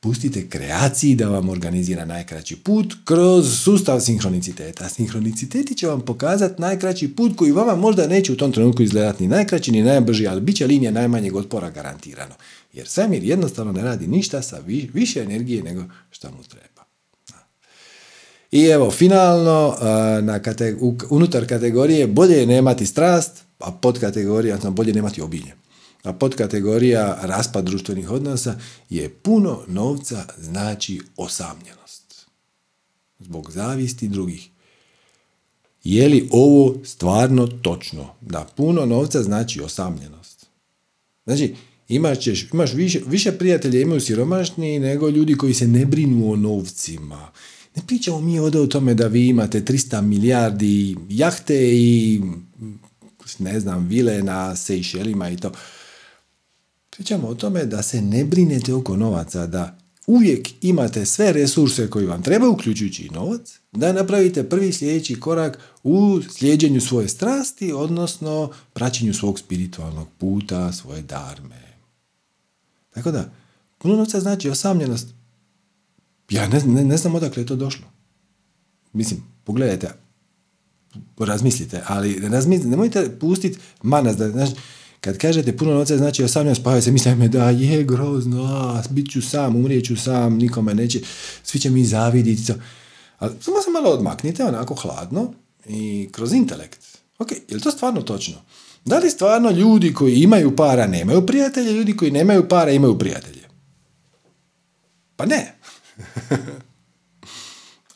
Pustite 0.00 0.48
kreaciji 0.48 1.14
da 1.14 1.28
vam 1.28 1.48
organizira 1.48 2.04
najkraći 2.04 2.56
put 2.56 2.94
kroz 3.04 3.58
sustav 3.58 4.00
sinhroniciteta. 4.00 4.88
Sinhroniciteti 4.88 5.74
će 5.74 5.86
vam 5.86 6.00
pokazati 6.00 6.60
najkraći 6.60 7.14
put 7.14 7.36
koji 7.36 7.52
vama 7.52 7.76
možda 7.76 8.06
neće 8.06 8.32
u 8.32 8.36
tom 8.36 8.52
trenutku 8.52 8.82
izgledati 8.82 9.22
ni 9.22 9.28
najkraći 9.28 9.72
ni 9.72 9.82
najbrži, 9.82 10.26
ali 10.26 10.40
bit 10.40 10.56
će 10.56 10.66
linija 10.66 10.90
najmanjeg 10.90 11.36
otpora 11.36 11.70
garantirano. 11.70 12.34
Jer 12.72 12.88
svemir 12.88 13.24
jednostavno 13.24 13.72
ne 13.72 13.82
radi 13.82 14.06
ništa 14.06 14.42
sa 14.42 14.58
više 14.92 15.20
energije 15.20 15.62
nego 15.62 15.84
što 16.10 16.30
mu 16.30 16.42
treba. 16.42 16.86
I 18.52 18.64
evo, 18.64 18.90
finalno, 18.90 19.76
na 20.22 20.40
unutar 21.10 21.48
kategorije 21.48 22.06
bolje 22.06 22.36
je 22.36 22.46
nemati 22.46 22.86
strast, 22.86 23.32
a 23.58 23.72
pod 23.72 24.00
kategorija, 24.00 24.58
bolje 24.70 24.92
nemati 24.92 25.22
obilje 25.22 25.65
a 26.06 26.12
podkategorija 26.12 27.18
raspad 27.22 27.64
društvenih 27.64 28.10
odnosa 28.10 28.58
je 28.90 29.08
puno 29.08 29.62
novca 29.68 30.24
znači 30.38 31.00
osamljenost. 31.16 32.26
Zbog 33.18 33.50
zavisti 33.50 34.08
drugih. 34.08 34.48
Je 35.84 36.08
li 36.08 36.28
ovo 36.30 36.84
stvarno 36.84 37.46
točno? 37.46 38.08
Da 38.20 38.46
puno 38.56 38.86
novca 38.86 39.22
znači 39.22 39.60
osamljenost. 39.60 40.46
Znači, 41.24 41.54
imaš, 41.88 42.18
ćeš, 42.18 42.48
imaš 42.52 42.72
više, 42.72 43.00
više 43.06 43.32
prijatelja 43.32 43.80
imaju 43.80 44.00
siromašni 44.00 44.78
nego 44.78 45.08
ljudi 45.08 45.36
koji 45.36 45.54
se 45.54 45.68
ne 45.68 45.86
brinu 45.86 46.32
o 46.32 46.36
novcima. 46.36 47.32
Ne 47.76 47.82
pričamo 47.86 48.20
mi 48.20 48.38
ovdje 48.38 48.60
o 48.60 48.66
tome 48.66 48.94
da 48.94 49.06
vi 49.06 49.28
imate 49.28 49.60
300 49.60 50.00
milijardi 50.00 50.96
jahte 51.08 51.76
i 51.76 52.20
ne 53.38 53.60
znam, 53.60 53.86
vile 53.88 54.22
na 54.22 54.56
Sejšelima 54.56 55.30
i 55.30 55.36
to. 55.36 55.52
Pričamo 56.96 57.28
o 57.28 57.34
tome 57.34 57.64
da 57.64 57.82
se 57.82 58.02
ne 58.02 58.24
brinete 58.24 58.74
oko 58.74 58.96
novaca, 58.96 59.46
da 59.46 59.78
uvijek 60.06 60.64
imate 60.64 61.06
sve 61.06 61.32
resurse 61.32 61.90
koji 61.90 62.06
vam 62.06 62.22
treba, 62.22 62.48
uključujući 62.48 63.02
i 63.02 63.10
novac, 63.10 63.60
da 63.72 63.92
napravite 63.92 64.48
prvi 64.48 64.72
sljedeći 64.72 65.20
korak 65.20 65.58
u 65.82 66.20
slijeđenju 66.30 66.80
svoje 66.80 67.08
strasti, 67.08 67.72
odnosno 67.72 68.50
praćenju 68.72 69.14
svog 69.14 69.38
spiritualnog 69.38 70.08
puta, 70.18 70.72
svoje 70.72 71.02
darme. 71.02 71.62
Tako 72.94 73.10
da, 73.10 73.32
puno 73.78 73.96
novca 73.96 74.20
znači 74.20 74.50
osamljenost. 74.50 75.08
Ja 76.30 76.48
ne, 76.48 76.60
ne, 76.60 76.84
ne 76.84 76.96
znam 76.96 77.14
odakle 77.14 77.42
je 77.42 77.46
to 77.46 77.56
došlo. 77.56 77.86
Mislim, 78.92 79.22
pogledajte, 79.44 79.90
razmislite, 81.18 81.82
ali 81.86 82.28
razmislite, 82.28 82.70
nemojte 82.70 83.18
pustiti 83.20 83.58
manas 83.82 84.16
da, 84.16 84.30
znači, 84.30 84.54
kad 85.00 85.18
kažete 85.18 85.56
puno 85.56 85.74
novca 85.74 85.96
znači 85.96 86.22
18, 86.22 86.62
pa 86.62 86.80
se 86.80 86.92
mislim 86.92 87.30
da 87.30 87.50
je 87.50 87.84
grozno, 87.84 88.44
a, 88.44 88.82
bit 88.90 89.12
ću 89.12 89.22
sam, 89.22 89.56
umrijet 89.56 89.86
sam, 90.04 90.36
nikome 90.36 90.74
neće, 90.74 91.00
svi 91.42 91.60
će 91.60 91.70
mi 91.70 91.84
zaviditi. 91.84 92.52
Ali 93.18 93.34
samo 93.40 93.62
se 93.62 93.70
malo 93.70 93.90
odmaknite, 93.90 94.44
onako 94.44 94.74
hladno, 94.74 95.32
i 95.68 96.08
kroz 96.12 96.32
intelekt 96.32 96.96
Ok, 97.18 97.32
je 97.32 97.56
li 97.56 97.60
to 97.60 97.70
stvarno 97.70 98.02
točno? 98.02 98.34
Da 98.84 98.98
li 98.98 99.10
stvarno 99.10 99.50
ljudi 99.50 99.94
koji 99.94 100.14
imaju 100.14 100.56
para 100.56 100.86
nemaju 100.86 101.26
prijatelje, 101.26 101.72
ljudi 101.72 101.96
koji 101.96 102.10
nemaju 102.10 102.48
para 102.48 102.70
imaju 102.70 102.98
prijatelje? 102.98 103.42
Pa 105.16 105.26
ne. 105.26 105.54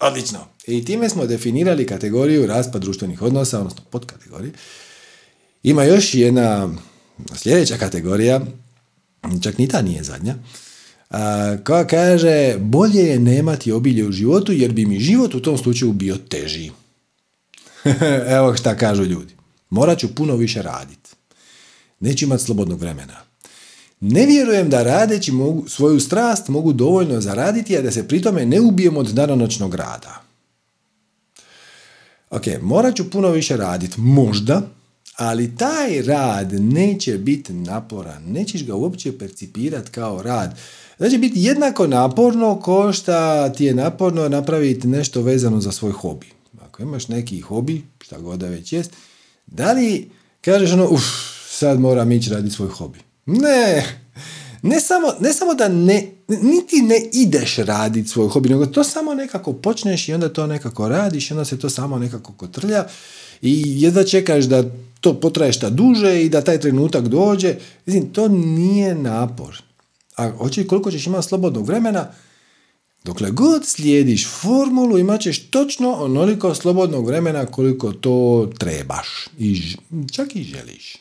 Odlično. 0.01 0.39
I 0.67 0.85
time 0.85 1.09
smo 1.09 1.27
definirali 1.27 1.87
kategoriju 1.87 2.47
raspad 2.47 2.83
društvenih 2.83 3.23
odnosa, 3.23 3.59
odnosno 3.59 3.83
podkategoriju. 3.91 4.53
Ima 5.63 5.85
još 5.85 6.15
jedna 6.15 6.71
sljedeća 7.35 7.77
kategorija, 7.77 8.41
čak 9.43 9.59
ni 9.59 9.69
ta 9.69 9.83
nije 9.83 10.03
zadnja, 10.03 10.35
koja 11.65 11.87
kaže 11.87 12.57
bolje 12.59 13.01
je 13.01 13.19
nemati 13.19 13.73
obilje 13.73 14.09
u 14.09 14.13
životu 14.13 14.53
jer 14.53 14.73
bi 14.73 14.87
mi 14.87 15.01
život 15.01 15.35
u 15.35 15.43
tom 15.43 15.59
slučaju 15.59 15.93
bio 15.93 16.17
teži. 16.17 16.71
Evo 18.37 18.57
šta 18.57 18.77
kažu 18.77 19.05
ljudi. 19.05 19.35
Morat 19.71 19.99
ću 19.99 20.15
puno 20.15 20.37
više 20.37 20.63
raditi. 20.63 21.11
Neću 22.01 22.25
imati 22.25 22.45
slobodnog 22.45 22.81
vremena. 22.81 23.17
Ne 24.01 24.27
vjerujem 24.27 24.71
da 24.71 24.83
radeći 24.83 25.33
mogu, 25.33 25.69
svoju 25.69 26.01
strast 26.01 26.49
mogu 26.49 26.73
dovoljno 26.73 27.21
zaraditi, 27.21 27.77
a 27.77 27.83
da 27.83 27.91
se 27.91 28.09
pritome 28.09 28.47
ne 28.47 28.61
ubijem 28.61 28.97
od 28.97 29.07
danonoćnog 29.07 29.75
rada. 29.75 30.23
Ok, 32.31 32.43
morat 32.63 32.97
ću 32.97 33.11
puno 33.11 33.31
više 33.31 33.57
raditi, 33.57 34.01
možda, 34.01 34.63
ali 35.21 35.57
taj 35.57 36.03
rad 36.03 36.53
neće 36.53 37.19
biti 37.19 37.53
naporan, 37.53 38.23
nećeš 38.27 38.67
ga 38.67 38.75
uopće 38.75 39.19
percipirati 39.19 39.91
kao 39.91 40.23
rad. 40.23 40.59
Znači 40.99 41.19
biti 41.19 41.41
jednako 41.41 41.87
naporno 41.87 42.61
ko 42.61 42.93
šta 42.93 43.53
ti 43.53 43.65
je 43.65 43.75
naporno 43.75 44.29
napraviti 44.29 44.89
nešto 44.89 45.23
vezano 45.23 45.61
za 45.61 45.73
svoj 45.73 45.93
hobi. 45.93 46.27
Ako 46.61 46.83
imaš 46.83 47.09
neki 47.09 47.41
hobi, 47.41 47.83
šta 48.01 48.19
god 48.19 48.39
da 48.39 48.49
već 48.49 48.73
jest, 48.73 48.93
da 49.47 49.73
li 49.73 50.11
kažeš 50.41 50.73
ono, 50.73 50.89
uf, 50.91 51.03
sad 51.51 51.81
moram 51.81 52.13
ići 52.13 52.31
raditi 52.31 52.55
svoj 52.55 52.69
hobi. 52.69 52.99
Ne, 53.27 53.85
ne 54.63 54.81
samo, 54.81 55.09
ne 55.21 55.33
samo 55.33 55.55
da 55.55 55.69
ne, 55.69 56.13
niti 56.29 56.83
ne 56.83 56.97
ideš 57.13 57.57
raditi 57.57 58.09
svoj 58.09 58.29
hobi, 58.29 58.49
nego 58.49 58.67
to 58.67 58.85
samo 58.85 59.15
nekako 59.15 59.53
počneš 59.53 60.09
i 60.09 60.15
onda 60.15 60.29
to 60.29 60.47
nekako 60.47 60.89
radiš 60.89 61.31
i 61.31 61.33
onda 61.33 61.45
se 61.45 61.59
to 61.59 61.71
samo 61.71 61.99
nekako 61.99 62.33
kotrlja 62.33 62.85
i 63.43 63.83
jedva 63.83 64.05
čekaš 64.05 64.45
da 64.45 64.65
to 65.01 65.21
potraje 65.21 65.53
šta 65.53 65.71
duže 65.71 66.25
i 66.25 66.29
da 66.29 66.41
taj 66.41 66.61
trenutak 66.61 67.09
dođe. 67.09 67.57
Mislim, 67.87 68.13
to 68.13 68.29
nije 68.29 68.95
napor. 68.95 69.63
A 70.17 70.31
hoće 70.31 70.67
koliko 70.67 70.91
ćeš 70.91 71.07
imati 71.07 71.29
slobodnog 71.29 71.67
vremena, 71.67 72.13
dokle 73.05 73.31
god 73.31 73.67
slijediš 73.67 74.29
formulu 74.29 74.99
imat 74.99 75.21
ćeš 75.21 75.51
točno 75.51 75.93
onoliko 75.93 76.55
slobodnog 76.55 77.07
vremena 77.07 77.47
koliko 77.47 77.93
to 77.93 78.51
trebaš 78.59 79.29
i 79.39 79.77
čak 80.13 80.37
i 80.37 80.43
želiš. 80.43 80.97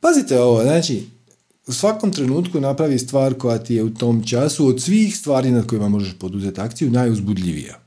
Pazite 0.00 0.40
ovo, 0.40 0.62
znači, 0.62 1.06
u 1.66 1.72
svakom 1.72 2.12
trenutku 2.12 2.60
napravi 2.60 2.98
stvar 2.98 3.34
koja 3.34 3.58
ti 3.58 3.74
je 3.74 3.82
u 3.82 3.94
tom 3.94 4.26
času 4.26 4.66
od 4.66 4.82
svih 4.82 5.16
stvari 5.16 5.50
nad 5.50 5.66
kojima 5.66 5.88
možeš 5.88 6.12
poduzeti 6.18 6.60
akciju 6.60 6.90
najuzbudljivija. 6.90 7.80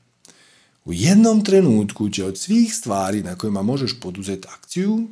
U 0.86 0.94
jednom 0.94 1.44
trenutku 1.44 2.10
će 2.10 2.26
od 2.26 2.38
svih 2.38 2.76
stvari 2.76 3.24
na 3.24 3.36
kojima 3.36 3.61
možeš 3.61 3.99
poduzeti 3.99 4.48
akciju 4.57 5.07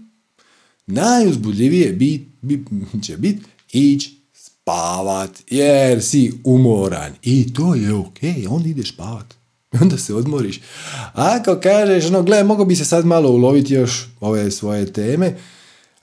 najuzbudljivije 0.88 1.94
bit, 1.94 2.68
će 3.02 3.18
biti 3.18 3.44
ići 3.72 4.16
spavat 4.34 5.32
jer 5.50 6.04
si 6.04 6.34
umoran. 6.44 7.14
I 7.22 7.54
to 7.54 7.76
je 7.76 7.94
ok, 7.94 8.20
onda 8.50 8.70
ideš 8.70 8.94
spavat. 8.94 9.34
Onda 9.82 9.98
se 9.98 10.14
odmoriš. 10.14 10.62
Ako 11.14 11.60
kažeš, 11.64 12.10
no 12.10 12.24
gle, 12.24 12.44
mogu 12.44 12.66
bi 12.66 12.76
se 12.76 12.86
sad 12.86 13.06
malo 13.06 13.30
uloviti 13.30 13.74
još 13.74 14.10
ove 14.20 14.52
svoje 14.52 14.94
teme, 14.94 15.38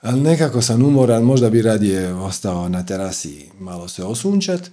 ali 0.01 0.21
nekako 0.21 0.61
sam 0.61 0.83
umoran, 0.83 1.23
možda 1.23 1.49
bi 1.49 1.61
radije 1.61 2.13
ostao 2.13 2.69
na 2.69 2.85
terasi 2.85 3.45
malo 3.59 3.87
se 3.87 4.03
osunčat, 4.03 4.71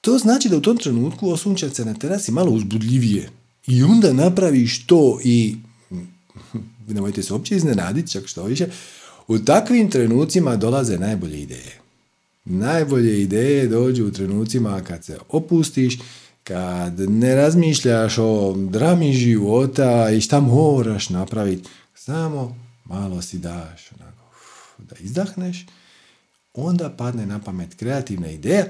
to 0.00 0.18
znači 0.18 0.48
da 0.48 0.56
u 0.56 0.60
tom 0.60 0.76
trenutku 0.76 1.30
osunčat 1.30 1.74
se 1.74 1.84
na 1.84 1.94
terasi 1.94 2.32
malo 2.32 2.50
uzbudljivije. 2.50 3.30
I 3.66 3.82
onda 3.82 4.12
napraviš 4.12 4.86
to 4.86 5.18
i 5.24 5.56
nemojte 6.88 7.22
se 7.22 7.32
uopće 7.32 7.56
iznenaditi, 7.56 8.12
čak 8.12 8.26
što 8.26 8.44
više, 8.44 8.66
u 9.30 9.38
takvim 9.38 9.90
trenucima 9.90 10.56
dolaze 10.56 10.98
najbolje 10.98 11.40
ideje. 11.40 11.80
Najbolje 12.44 13.22
ideje 13.22 13.68
dođu 13.68 14.06
u 14.06 14.10
trenucima 14.10 14.80
kad 14.84 15.04
se 15.04 15.18
opustiš, 15.28 15.98
kad 16.44 17.00
ne 17.00 17.34
razmišljaš 17.34 18.18
o 18.18 18.54
drami 18.56 19.12
života 19.12 20.10
i 20.10 20.20
šta 20.20 20.40
moraš 20.40 21.08
napraviti. 21.08 21.68
Samo 21.94 22.56
malo 22.84 23.22
si 23.22 23.38
daš 23.38 23.92
onako, 23.92 24.34
da 24.78 24.96
izdahneš, 25.00 25.66
onda 26.54 26.90
padne 26.90 27.26
na 27.26 27.38
pamet 27.38 27.74
kreativna 27.74 28.30
ideja 28.30 28.66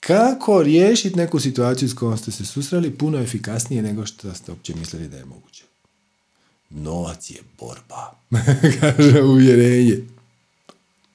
kako 0.00 0.62
riješiti 0.62 1.16
neku 1.16 1.40
situaciju 1.40 1.88
s 1.88 1.94
kojom 1.94 2.18
ste 2.18 2.30
se 2.30 2.46
susreli 2.46 2.90
puno 2.90 3.18
efikasnije 3.18 3.82
nego 3.82 4.06
što 4.06 4.34
ste 4.34 4.52
uopće 4.52 4.74
mislili 4.74 5.08
da 5.08 5.16
je 5.16 5.24
moguće. 5.24 5.64
Novac 6.70 7.30
je 7.30 7.36
borba, 7.58 8.18
kaže 8.80 9.22
uvjerenje. 9.22 9.98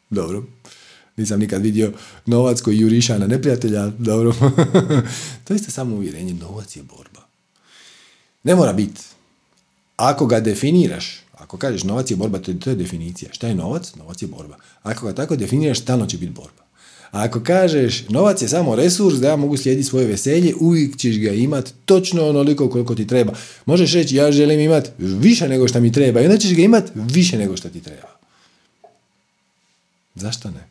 Dobro, 0.10 0.44
nisam 1.18 1.40
nikad 1.40 1.62
vidio 1.62 1.94
novac 2.26 2.62
koji 2.62 2.80
juriša 2.80 3.18
na 3.18 3.28
neprijatelja, 3.28 3.88
dobro. 3.88 4.34
to 5.44 5.54
isto 5.54 5.72
samo 5.72 5.96
uvjerenje, 5.96 6.34
novac 6.34 6.76
je 6.76 6.84
borba. 6.84 7.22
Ne 8.44 8.56
mora 8.56 8.74
biti. 8.74 9.02
Ako 9.96 10.26
ga 10.26 10.40
definiraš, 10.40 11.22
ako 11.34 11.58
kažeš 11.58 11.84
novac 11.84 12.12
je 12.12 12.18
borba, 12.18 12.40
to 12.40 12.52
je, 12.52 12.60
to 12.60 12.70
je 12.70 12.76
definicija. 12.76 13.34
Šta 13.34 13.48
je 13.48 13.56
novac? 13.56 13.96
Novac 13.96 14.22
je 14.22 14.28
borba. 14.28 14.58
Ako 14.84 15.06
ga 15.06 15.14
tako 15.14 15.36
definiraš, 15.36 15.82
stalno 15.82 16.06
će 16.06 16.18
biti 16.18 16.32
borba. 16.32 16.69
Ako 17.12 17.44
kažeš 17.44 18.10
novac 18.10 18.42
je 18.42 18.48
samo 18.48 18.76
resurs 18.76 19.16
da 19.16 19.28
ja 19.28 19.36
mogu 19.36 19.58
slijediti 19.58 19.90
svoje 19.90 20.08
veselje, 20.08 20.56
uvijek 20.60 20.98
ćeš 20.98 21.18
ga 21.18 21.32
imat 21.32 21.74
točno 21.86 22.28
onoliko 22.30 22.70
koliko 22.70 22.96
ti 22.96 23.08
treba. 23.08 23.34
Možeš 23.66 23.94
reći 23.94 24.16
ja 24.16 24.32
želim 24.32 24.60
imat 24.60 24.92
više 24.98 25.50
nego 25.50 25.68
što 25.68 25.80
mi 25.80 25.92
treba 25.92 26.22
i 26.22 26.26
onda 26.26 26.38
ćeš 26.38 26.54
ga 26.56 26.62
imat 26.62 26.92
više 26.94 27.38
nego 27.38 27.58
što 27.58 27.70
ti 27.70 27.84
treba. 27.84 28.10
Zašto 30.16 30.52
ne? 30.52 30.68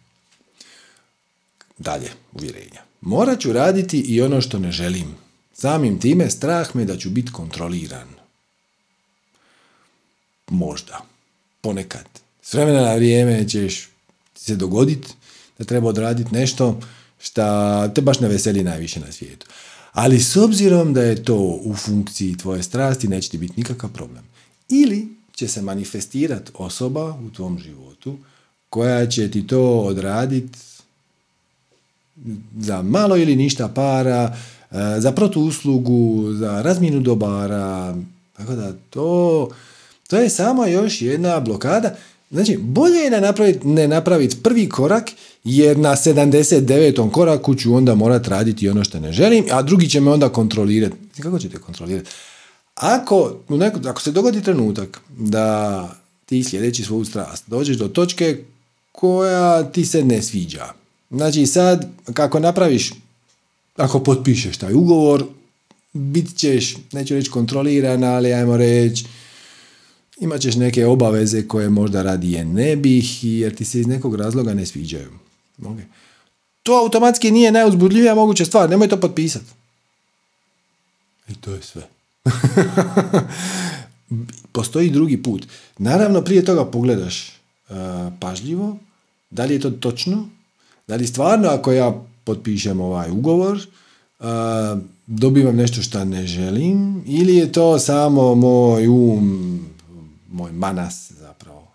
Dalje, 1.78 2.10
uvjerenja. 2.32 2.82
Morat 3.00 3.40
ću 3.40 3.52
raditi 3.52 4.00
i 4.00 4.22
ono 4.22 4.40
što 4.40 4.58
ne 4.58 4.72
želim. 4.72 5.14
Samim 5.54 6.00
time 6.00 6.30
strah 6.30 6.76
me 6.76 6.84
da 6.84 6.96
ću 6.96 7.10
biti 7.10 7.32
kontroliran. 7.32 8.08
Možda. 10.48 11.04
Ponekad. 11.60 12.06
S 12.42 12.54
vremena 12.54 12.80
na 12.80 12.94
vrijeme 12.94 13.48
ćeš 13.48 13.88
se 14.36 14.56
dogoditi 14.56 15.08
da 15.58 15.64
treba 15.64 15.88
odraditi 15.88 16.34
nešto 16.34 16.80
što 17.20 17.42
te 17.94 18.00
baš 18.00 18.20
ne 18.20 18.28
veseli 18.28 18.64
najviše 18.64 19.00
na 19.00 19.12
svijetu. 19.12 19.46
Ali 19.92 20.20
s 20.20 20.36
obzirom 20.36 20.92
da 20.94 21.02
je 21.02 21.24
to 21.24 21.36
u 21.64 21.74
funkciji 21.74 22.36
tvoje 22.36 22.62
strasti, 22.62 23.08
neće 23.08 23.30
ti 23.30 23.38
biti 23.38 23.54
nikakav 23.56 23.90
problem. 23.90 24.24
Ili 24.68 25.08
će 25.32 25.48
se 25.48 25.62
manifestirati 25.62 26.52
osoba 26.54 27.18
u 27.26 27.30
tvom 27.30 27.58
životu 27.58 28.18
koja 28.70 29.06
će 29.06 29.30
ti 29.30 29.46
to 29.46 29.80
odraditi 29.80 30.58
za 32.58 32.82
malo 32.82 33.16
ili 33.16 33.36
ništa 33.36 33.68
para, 33.68 34.36
e, 34.70 35.00
za 35.00 35.12
protuuslugu, 35.12 36.32
za 36.32 36.62
razminu 36.62 37.00
dobara. 37.00 37.96
Tako 38.36 38.54
da 38.54 38.72
to, 38.90 39.48
to 40.08 40.16
je 40.16 40.30
samo 40.30 40.66
još 40.66 41.02
jedna 41.02 41.40
blokada 41.40 41.96
Znači, 42.30 42.56
bolje 42.56 42.98
je 42.98 43.10
ne 43.10 43.20
napraviti, 43.20 43.68
ne 43.68 43.88
napraviti 43.88 44.36
prvi 44.42 44.68
korak, 44.68 45.10
jer 45.44 45.78
na 45.78 45.90
79. 45.90 47.10
koraku 47.10 47.54
ću 47.54 47.74
onda 47.74 47.94
morat 47.94 48.28
raditi 48.28 48.68
ono 48.68 48.84
što 48.84 49.00
ne 49.00 49.12
želim, 49.12 49.44
a 49.50 49.62
drugi 49.62 49.88
će 49.88 50.00
me 50.00 50.10
onda 50.10 50.28
kontrolirati. 50.28 50.96
Kako 51.22 51.38
ćete 51.38 51.58
kontrolirati? 51.58 52.10
Ako, 52.74 53.36
ako 53.86 54.02
se 54.02 54.10
dogodi 54.10 54.42
trenutak 54.42 55.00
da 55.18 55.88
ti 56.26 56.44
sljedeći 56.44 56.84
svoju 56.84 57.04
strast 57.04 57.44
dođeš 57.46 57.76
do 57.76 57.88
točke 57.88 58.38
koja 58.92 59.64
ti 59.64 59.86
se 59.86 60.04
ne 60.04 60.22
sviđa. 60.22 60.64
Znači 61.10 61.46
sad, 61.46 61.86
kako 62.14 62.40
napraviš, 62.40 62.92
ako 63.76 64.00
potpišeš 64.00 64.56
taj 64.56 64.74
ugovor, 64.74 65.24
bit 65.92 66.36
ćeš, 66.36 66.76
neću 66.92 67.14
reći 67.14 67.30
kontroliran, 67.30 68.04
ali 68.04 68.32
ajmo 68.32 68.56
reći, 68.56 69.04
imat 70.20 70.40
ćeš 70.40 70.56
neke 70.56 70.86
obaveze 70.86 71.48
koje 71.48 71.68
možda 71.68 72.02
radije 72.02 72.44
ne 72.44 72.76
bih 72.76 73.24
jer 73.24 73.54
ti 73.54 73.64
se 73.64 73.80
iz 73.80 73.86
nekog 73.86 74.14
razloga 74.14 74.54
ne 74.54 74.66
sviđaju. 74.66 75.10
Okay. 75.58 75.84
To 76.62 76.72
automatski 76.72 77.30
nije 77.30 77.52
najuzbudljivija 77.52 78.14
moguća 78.14 78.44
stvar, 78.44 78.70
nemoj 78.70 78.88
to 78.88 79.00
potpisati. 79.00 79.46
I 81.28 81.34
to 81.34 81.52
je 81.52 81.62
sve. 81.62 81.82
Postoji 84.52 84.90
drugi 84.90 85.22
put. 85.22 85.46
Naravno, 85.78 86.22
prije 86.22 86.44
toga 86.44 86.64
pogledaš 86.64 87.28
uh, 87.68 87.76
pažljivo, 88.20 88.76
da 89.30 89.44
li 89.44 89.54
je 89.54 89.60
to 89.60 89.70
točno, 89.70 90.28
da 90.88 90.96
li 90.96 91.06
stvarno 91.06 91.48
ako 91.48 91.72
ja 91.72 92.02
potpišem 92.24 92.80
ovaj 92.80 93.10
ugovor, 93.10 93.56
uh, 94.18 94.26
dobivam 95.06 95.56
nešto 95.56 95.82
što 95.82 96.04
ne 96.04 96.26
želim, 96.26 97.02
ili 97.06 97.36
je 97.36 97.52
to 97.52 97.78
samo 97.78 98.34
moj 98.34 98.88
um 98.88 99.68
moj 100.28 100.52
manas 100.52 101.12
zapravo 101.12 101.68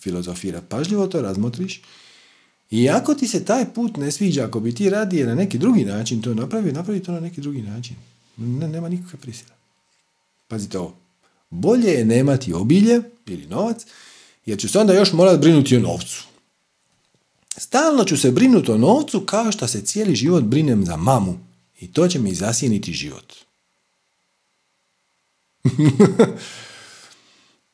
filozofira. 0.00 0.62
Pažljivo 0.68 1.06
to 1.06 1.22
razmotriš 1.22 1.82
i 2.70 2.88
ako 2.90 3.14
ti 3.14 3.28
se 3.28 3.44
taj 3.44 3.74
put 3.74 3.96
ne 3.96 4.12
sviđa, 4.12 4.44
ako 4.44 4.60
bi 4.60 4.74
ti 4.74 4.90
radije 4.90 5.26
na 5.26 5.34
neki 5.34 5.58
drugi 5.58 5.84
način 5.84 6.22
to 6.22 6.34
napravio, 6.34 6.72
napravi 6.72 7.02
to 7.02 7.12
na 7.12 7.20
neki 7.20 7.40
drugi 7.40 7.62
način. 7.62 7.96
Ne, 8.36 8.68
nema 8.68 8.88
nikakve 8.88 9.18
prisile. 9.18 9.50
Pazite 10.48 10.78
ovo. 10.78 10.94
Bolje 11.50 11.88
je 11.88 12.04
nemati 12.04 12.52
obilje 12.52 13.02
ili 13.26 13.46
novac, 13.46 13.86
jer 14.46 14.58
ću 14.58 14.68
se 14.68 14.78
onda 14.78 14.94
još 14.94 15.12
morati 15.12 15.40
brinuti 15.40 15.76
o 15.76 15.80
novcu. 15.80 16.24
Stalno 17.56 18.04
ću 18.04 18.16
se 18.16 18.30
brinuti 18.30 18.70
o 18.70 18.78
novcu 18.78 19.20
kao 19.20 19.52
što 19.52 19.66
se 19.66 19.80
cijeli 19.80 20.14
život 20.14 20.44
brinem 20.44 20.84
za 20.84 20.96
mamu. 20.96 21.38
I 21.80 21.92
to 21.92 22.08
će 22.08 22.18
mi 22.18 22.34
zasjeniti 22.34 22.92
život. 22.92 23.34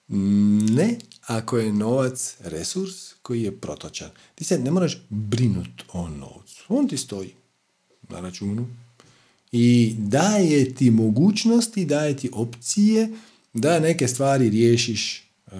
ne 0.08 0.98
ako 1.26 1.58
je 1.58 1.72
novac 1.72 2.36
resurs 2.40 3.12
koji 3.22 3.42
je 3.42 3.60
protočan. 3.60 4.10
Ti 4.34 4.44
se 4.44 4.58
ne 4.58 4.70
moraš 4.70 5.02
brinuti 5.08 5.84
o 5.92 6.08
novcu. 6.08 6.64
On 6.68 6.88
ti 6.88 6.96
stoji 6.96 7.34
na 8.08 8.20
računu 8.20 8.66
i 9.52 9.94
daje 9.98 10.74
ti 10.74 10.90
mogućnosti, 10.90 11.84
daje 11.84 12.16
ti 12.16 12.30
opcije 12.32 13.08
da 13.52 13.80
neke 13.80 14.08
stvari 14.08 14.50
riješiš 14.50 15.30
uh, 15.46 15.52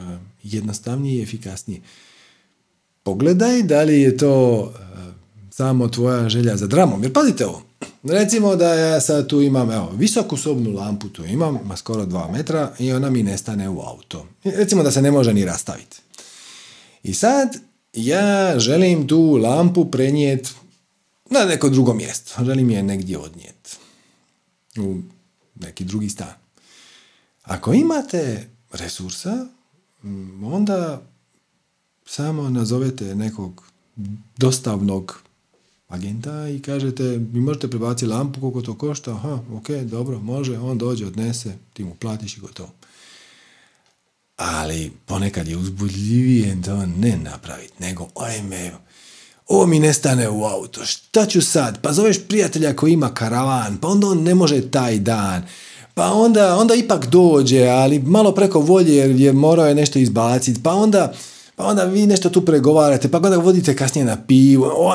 jednostavnije 0.43 1.19
i 1.19 1.23
efikasnije. 1.23 1.81
Pogledaj 3.03 3.63
da 3.63 3.83
li 3.83 4.01
je 4.01 4.17
to 4.17 4.61
uh, 4.61 4.71
samo 5.51 5.89
tvoja 5.89 6.29
želja 6.29 6.57
za 6.57 6.67
dramom. 6.67 7.03
Jer 7.03 7.13
pazite 7.13 7.47
ovo, 7.47 7.63
recimo 8.11 8.57
da 8.57 8.75
ja 8.75 9.01
sad 9.01 9.29
tu 9.29 9.41
imam 9.41 9.71
evo, 9.71 9.91
visoku 9.97 10.37
sobnu 10.37 10.71
lampu, 10.71 11.09
tu 11.09 11.25
imam, 11.25 11.59
ima 11.65 11.77
skoro 11.77 12.05
2 12.05 12.33
metra 12.33 12.73
i 12.79 12.93
ona 12.93 13.11
mi 13.11 13.23
nestane 13.23 13.69
u 13.69 13.81
auto. 13.81 14.27
Recimo 14.45 14.83
da 14.83 14.91
se 14.91 15.03
ne 15.03 15.11
može 15.11 15.35
ni 15.35 15.45
rastaviti. 15.45 15.97
I 17.03 17.15
sad 17.15 17.57
ja 17.93 18.59
želim 18.59 19.09
tu 19.09 19.37
lampu 19.37 19.91
prenijeti 19.91 20.51
na 21.31 21.45
neko 21.45 21.69
drugo 21.69 21.95
mjesto. 21.95 22.45
Želim 22.45 22.71
je 22.71 22.83
negdje 22.83 23.19
odnijeti. 23.19 23.77
U 24.79 24.99
neki 25.55 25.85
drugi 25.85 26.09
stan. 26.09 26.35
Ako 27.43 27.73
imate 27.73 28.49
resursa, 28.73 29.47
onda 30.43 31.03
samo 32.07 32.51
nazovete 32.51 33.15
nekog 33.15 33.63
dostavnog 34.37 35.23
agenta 35.89 36.49
i 36.49 36.63
kažete 36.63 37.03
mi 37.33 37.41
možete 37.41 37.71
prebaciti 37.71 38.07
lampu 38.07 38.41
koliko 38.41 38.63
to 38.63 38.75
košta, 38.75 39.11
aha, 39.11 39.39
ok, 39.53 39.71
dobro, 39.71 40.19
može, 40.19 40.59
on 40.59 40.79
dođe, 40.79 41.07
odnese, 41.07 41.53
ti 41.73 41.85
mu 41.85 41.95
platiš 41.95 42.37
i 42.37 42.41
gotovo. 42.41 42.71
Ali 44.37 44.93
ponekad 45.07 45.49
je 45.49 45.57
uzbudljivije 45.57 46.63
to 46.65 46.87
ne 46.87 47.17
napraviti, 47.17 47.73
nego 47.79 48.09
ajme, 48.15 48.73
ovo 49.49 49.67
mi 49.67 49.81
nestane 49.81 50.29
u 50.29 50.45
auto, 50.45 50.85
šta 50.85 51.27
ću 51.27 51.43
sad? 51.43 51.81
Pa 51.83 51.93
zoveš 51.93 52.19
prijatelja 52.29 52.77
koji 52.77 52.93
ima 52.93 53.15
karavan, 53.15 53.77
pa 53.77 53.89
onda 53.89 54.07
on 54.07 54.23
ne 54.23 54.35
može 54.35 54.71
taj 54.71 54.99
dan, 54.99 55.47
pa 55.95 56.13
onda, 56.13 56.57
onda 56.57 56.75
ipak 56.75 57.07
dođe, 57.07 57.67
ali 57.67 57.99
malo 57.99 58.33
preko 58.33 58.61
volje 58.61 58.97
jer 58.97 59.11
je 59.11 59.33
morao 59.33 59.67
je 59.67 59.75
nešto 59.75 59.99
izbaciti, 59.99 60.63
pa 60.63 60.75
onda, 60.75 61.13
pa 61.57 61.65
onda 61.67 61.85
vi 61.85 62.07
nešto 62.07 62.31
tu 62.31 62.45
pregovarate, 62.45 63.11
pa 63.11 63.17
onda 63.17 63.37
vodite 63.37 63.77
kasnije 63.77 64.05
na 64.05 64.17
pivo, 64.27 64.93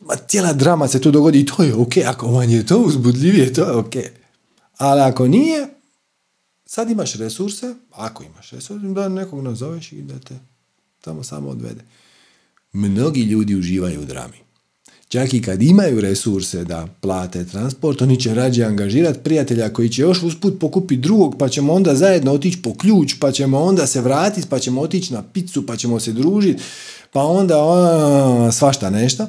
ma 0.00 0.14
cijela 0.16 0.52
drama 0.52 0.88
se 0.88 1.00
tu 1.00 1.10
dogodi 1.10 1.40
i 1.40 1.46
to 1.46 1.62
je 1.62 1.74
ok, 1.74 1.96
ako 2.06 2.26
vam 2.26 2.50
je 2.50 2.66
to 2.66 2.78
uzbudljivije, 2.78 3.52
to 3.52 3.60
je 3.60 3.72
ok. 3.72 3.94
Ali 4.76 5.00
ako 5.00 5.28
nije, 5.28 5.68
sad 6.66 6.90
imaš 6.90 7.14
resurse, 7.14 7.74
ako 7.92 8.22
imaš 8.24 8.50
resurse, 8.50 8.86
da 8.86 9.08
nekog 9.08 9.42
nazoveš 9.42 9.92
i 9.92 10.02
da 10.02 10.18
te 10.18 10.38
tamo 11.00 11.24
samo 11.24 11.48
odvede. 11.48 11.80
Mnogi 12.72 13.22
ljudi 13.22 13.54
uživaju 13.54 14.00
u 14.00 14.04
drami. 14.04 14.36
Čak 15.08 15.34
i 15.34 15.42
kad 15.42 15.62
imaju 15.62 16.00
resurse 16.00 16.64
da 16.64 16.86
plate 17.00 17.44
transport, 17.44 18.02
oni 18.02 18.20
će 18.20 18.34
rađe 18.34 18.64
angažirati 18.64 19.18
prijatelja 19.18 19.72
koji 19.72 19.88
će 19.88 20.02
još 20.02 20.22
usput 20.22 20.60
pokupiti 20.60 21.00
drugog, 21.00 21.36
pa 21.38 21.48
ćemo 21.48 21.72
onda 21.72 21.94
zajedno 21.94 22.32
otići 22.32 22.62
po 22.62 22.74
ključ, 22.74 23.14
pa 23.20 23.32
ćemo 23.32 23.58
onda 23.58 23.86
se 23.86 24.00
vratiti, 24.00 24.46
pa 24.50 24.58
ćemo 24.58 24.80
otići 24.80 25.12
na 25.12 25.22
picu, 25.22 25.66
pa 25.66 25.76
ćemo 25.76 26.00
se 26.00 26.12
družiti, 26.12 26.62
pa 27.12 27.22
onda 27.22 27.54
a, 27.58 28.52
svašta 28.52 28.90
nešto. 28.90 29.26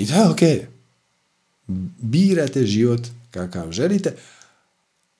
I 0.00 0.06
to 0.06 0.14
je 0.14 0.28
ok. 0.28 0.68
Birate 1.98 2.66
život 2.66 3.00
kakav 3.30 3.72
želite. 3.72 4.16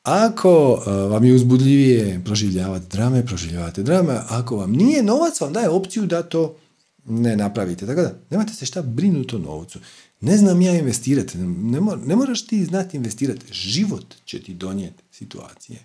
Ako 0.02 0.72
uh, 0.72 0.86
vam 0.86 1.24
je 1.24 1.34
uzbudljivije 1.34 2.20
proživljavati 2.24 2.86
drame, 2.90 3.26
proživljavate 3.26 3.82
drame. 3.82 4.20
Ako 4.28 4.56
vam 4.56 4.72
nije, 4.72 5.02
novac 5.02 5.40
vam 5.40 5.52
daje 5.52 5.68
opciju 5.68 6.06
da 6.06 6.22
to 6.22 6.56
ne 7.04 7.36
napravite. 7.36 7.86
Tako 7.86 8.02
da, 8.02 8.14
nemate 8.30 8.54
se 8.54 8.66
šta 8.66 8.82
brinuti 8.82 9.36
o 9.36 9.38
novcu. 9.38 9.78
Ne 10.20 10.36
znam 10.36 10.62
ja 10.62 10.78
investirati. 10.78 11.38
Ne, 11.38 11.80
ne 12.06 12.16
moraš 12.16 12.46
ti 12.46 12.64
znati 12.64 12.96
investirati. 12.96 13.52
Život 13.52 14.14
će 14.24 14.42
ti 14.42 14.54
donijeti 14.54 15.02
situacije 15.12 15.78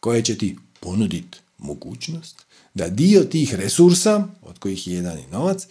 koje 0.00 0.22
će 0.22 0.38
ti 0.38 0.56
ponuditi 0.80 1.38
mogućnost 1.58 2.44
da 2.74 2.88
dio 2.88 3.24
tih 3.24 3.54
resursa, 3.54 4.26
od 4.42 4.58
kojih 4.58 4.88
je 4.88 4.94
jedan 4.94 5.18
i 5.18 5.32
novac, 5.32 5.66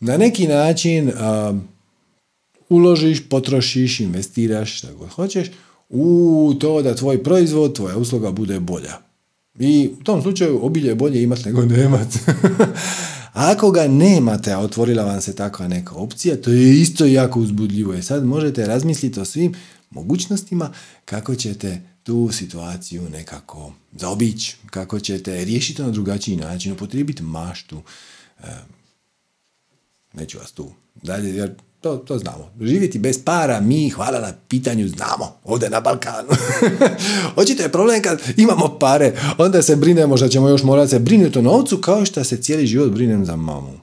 na 0.00 0.16
neki 0.16 0.46
način 0.46 1.12
uložiš, 2.68 3.28
potrošiš, 3.28 4.00
investiraš, 4.00 4.78
što 4.78 4.94
god 4.94 5.08
hoćeš, 5.08 5.46
u 5.88 6.54
to 6.60 6.82
da 6.82 6.94
tvoj 6.94 7.22
proizvod, 7.22 7.74
tvoja 7.74 7.96
usluga 7.96 8.30
bude 8.30 8.60
bolja. 8.60 8.98
I 9.58 9.90
u 10.00 10.04
tom 10.04 10.22
slučaju 10.22 10.66
obilje 10.66 10.88
je 10.88 10.94
bolje 10.94 11.22
imati 11.22 11.42
nego 11.46 11.64
nemati. 11.64 12.18
Ako 13.32 13.70
ga 13.70 13.88
nemate, 13.88 14.52
a 14.52 14.58
otvorila 14.58 15.04
vam 15.04 15.20
se 15.20 15.36
takva 15.36 15.68
neka 15.68 15.94
opcija, 15.94 16.40
to 16.42 16.50
je 16.50 16.80
isto 16.80 17.04
jako 17.04 17.40
uzbudljivo. 17.40 17.94
I 17.94 18.02
sad 18.02 18.24
možete 18.24 18.66
razmisliti 18.66 19.20
o 19.20 19.24
svim 19.24 19.54
mogućnostima 19.90 20.72
kako 21.04 21.34
ćete 21.34 21.82
tu 22.02 22.28
situaciju 22.32 23.08
nekako 23.10 23.72
zaobići, 23.92 24.56
kako 24.70 25.00
ćete 25.00 25.44
riješiti 25.44 25.82
na 25.82 25.90
drugačiji 25.90 26.36
način, 26.36 26.72
upotrijebiti 26.72 27.22
maštu. 27.22 27.82
Neću 30.12 30.38
vas 30.38 30.52
tu 30.52 30.70
dalje, 31.02 31.34
jer 31.36 31.54
to, 31.86 31.96
to 31.96 32.18
znamo. 32.18 32.50
Živjeti 32.60 32.98
bez 32.98 33.24
para, 33.24 33.60
mi, 33.60 33.90
hvala 33.90 34.20
na 34.20 34.32
pitanju, 34.48 34.88
znamo. 34.88 35.36
Ovdje 35.44 35.70
na 35.70 35.80
Balkanu. 35.80 36.28
Očito 37.36 37.62
je 37.62 37.72
problem 37.72 38.02
kad 38.02 38.20
imamo 38.36 38.78
pare, 38.78 39.12
onda 39.38 39.62
se 39.62 39.76
brinemo 39.76 40.16
što 40.16 40.28
ćemo 40.28 40.48
još 40.48 40.62
morati 40.62 40.90
se 40.90 40.98
brinuti 40.98 41.38
o 41.38 41.42
novcu, 41.42 41.78
kao 41.78 42.04
što 42.04 42.24
se 42.24 42.36
cijeli 42.36 42.66
život 42.66 42.90
brinem 42.90 43.24
za 43.24 43.36
mamu. 43.36 43.80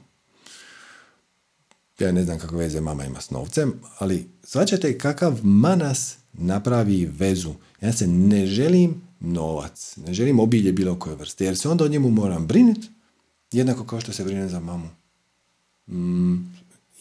Ja 1.98 2.12
ne 2.12 2.24
znam 2.24 2.38
kako 2.38 2.56
veze 2.56 2.80
mama 2.80 3.04
ima 3.04 3.20
s 3.20 3.30
novcem, 3.30 3.72
ali 3.98 4.28
svačate 4.42 4.98
kakav 4.98 5.38
manas 5.42 6.16
napravi 6.32 7.10
vezu. 7.18 7.54
Ja 7.80 7.92
se 7.92 8.06
ne 8.06 8.46
želim 8.46 9.02
novac, 9.20 9.96
ne 10.06 10.14
želim 10.14 10.40
obilje 10.40 10.72
bilo 10.72 10.98
koje 10.98 11.16
vrste, 11.16 11.44
jer 11.44 11.56
se 11.56 11.68
onda 11.68 11.84
o 11.84 11.88
njemu 11.88 12.10
moram 12.10 12.46
brinuti, 12.46 12.88
jednako 13.52 13.84
kao 13.84 14.00
što 14.00 14.12
se 14.12 14.24
brinem 14.24 14.48
za 14.48 14.60
mamu. 14.60 14.88
Mm, 15.86 16.53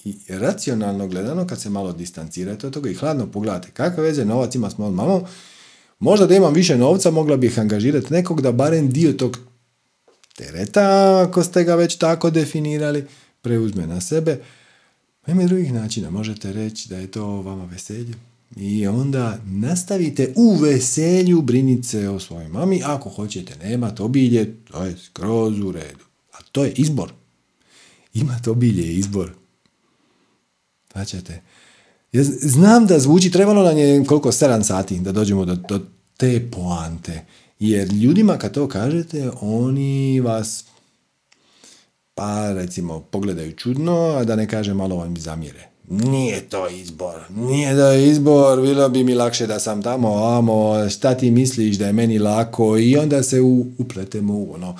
i 0.05 0.15
racionalno 0.27 1.07
gledano, 1.07 1.47
kad 1.47 1.61
se 1.61 1.69
malo 1.69 1.93
distancirate 1.93 2.67
od 2.67 2.73
toga 2.73 2.89
i 2.89 2.93
hladno 2.93 3.27
pogledate 3.27 3.71
kakve 3.73 4.03
veze 4.03 4.25
novac 4.25 4.55
ima 4.55 4.69
s 4.69 4.77
mojom 4.77 4.95
mamom, 4.95 5.23
možda 5.99 6.27
da 6.27 6.35
imam 6.35 6.53
više 6.53 6.77
novca, 6.77 7.11
mogla 7.11 7.37
bih 7.37 7.59
angažirati 7.59 8.13
nekog 8.13 8.41
da 8.41 8.51
barem 8.51 8.89
dio 8.89 9.13
tog 9.13 9.37
tereta, 10.35 11.19
ako 11.27 11.43
ste 11.43 11.63
ga 11.63 11.75
već 11.75 11.95
tako 11.95 12.29
definirali, 12.29 13.05
preuzme 13.41 13.87
na 13.87 14.01
sebe. 14.01 14.39
Ima 15.27 15.43
drugih 15.43 15.73
načina. 15.73 16.09
Možete 16.09 16.53
reći 16.53 16.89
da 16.89 16.97
je 16.97 17.11
to 17.11 17.25
vama 17.25 17.65
veselje. 17.65 18.13
I 18.55 18.87
onda 18.87 19.37
nastavite 19.45 20.33
u 20.35 20.55
veselju 20.55 21.41
briniti 21.41 21.87
se 21.87 22.09
o 22.09 22.19
svojoj 22.19 22.47
mami. 22.47 22.81
Ako 22.85 23.09
hoćete 23.09 23.55
nemati 23.57 24.01
obilje, 24.01 24.55
to 24.71 24.83
je 24.83 24.97
skroz 24.97 25.59
u 25.59 25.71
redu. 25.71 26.05
A 26.33 26.37
to 26.51 26.65
je 26.65 26.71
izbor. 26.71 27.11
Imati 28.13 28.49
obilje 28.49 28.81
je 28.81 28.93
izbor. 28.93 29.33
Značite, 30.93 31.41
ja 32.11 32.23
znam 32.23 32.87
da 32.87 32.99
zvuči, 32.99 33.31
trebalo 33.31 33.63
nam 33.63 33.77
je 33.77 34.05
koliko, 34.05 34.31
7 34.31 34.63
sati 34.63 34.99
da 34.99 35.11
dođemo 35.11 35.45
do, 35.45 35.55
do 35.55 35.79
te 36.17 36.49
poante. 36.51 37.25
Jer 37.59 37.93
ljudima 37.93 38.37
kad 38.37 38.51
to 38.51 38.67
kažete, 38.67 39.31
oni 39.41 40.19
vas 40.19 40.65
pa 42.15 42.53
recimo 42.53 42.99
pogledaju 42.99 43.51
čudno, 43.51 43.93
a 43.93 44.23
da 44.23 44.35
ne 44.35 44.47
kaže 44.47 44.73
malo 44.73 44.95
vam 44.95 45.17
zamire. 45.17 45.67
Nije 45.89 46.41
to 46.49 46.69
izbor, 46.69 47.21
nije 47.29 47.73
da 47.73 47.87
je 47.87 48.09
izbor, 48.09 48.61
bilo 48.61 48.89
bi 48.89 49.03
mi 49.03 49.15
lakše 49.15 49.47
da 49.47 49.59
sam 49.59 49.81
tamo, 49.81 50.25
amo, 50.25 50.89
šta 50.89 51.15
ti 51.15 51.31
misliš 51.31 51.75
da 51.75 51.87
je 51.87 51.93
meni 51.93 52.19
lako 52.19 52.77
i 52.77 52.97
onda 52.97 53.23
se 53.23 53.41
upletemo 53.77 54.33
u 54.33 54.53
ono, 54.53 54.77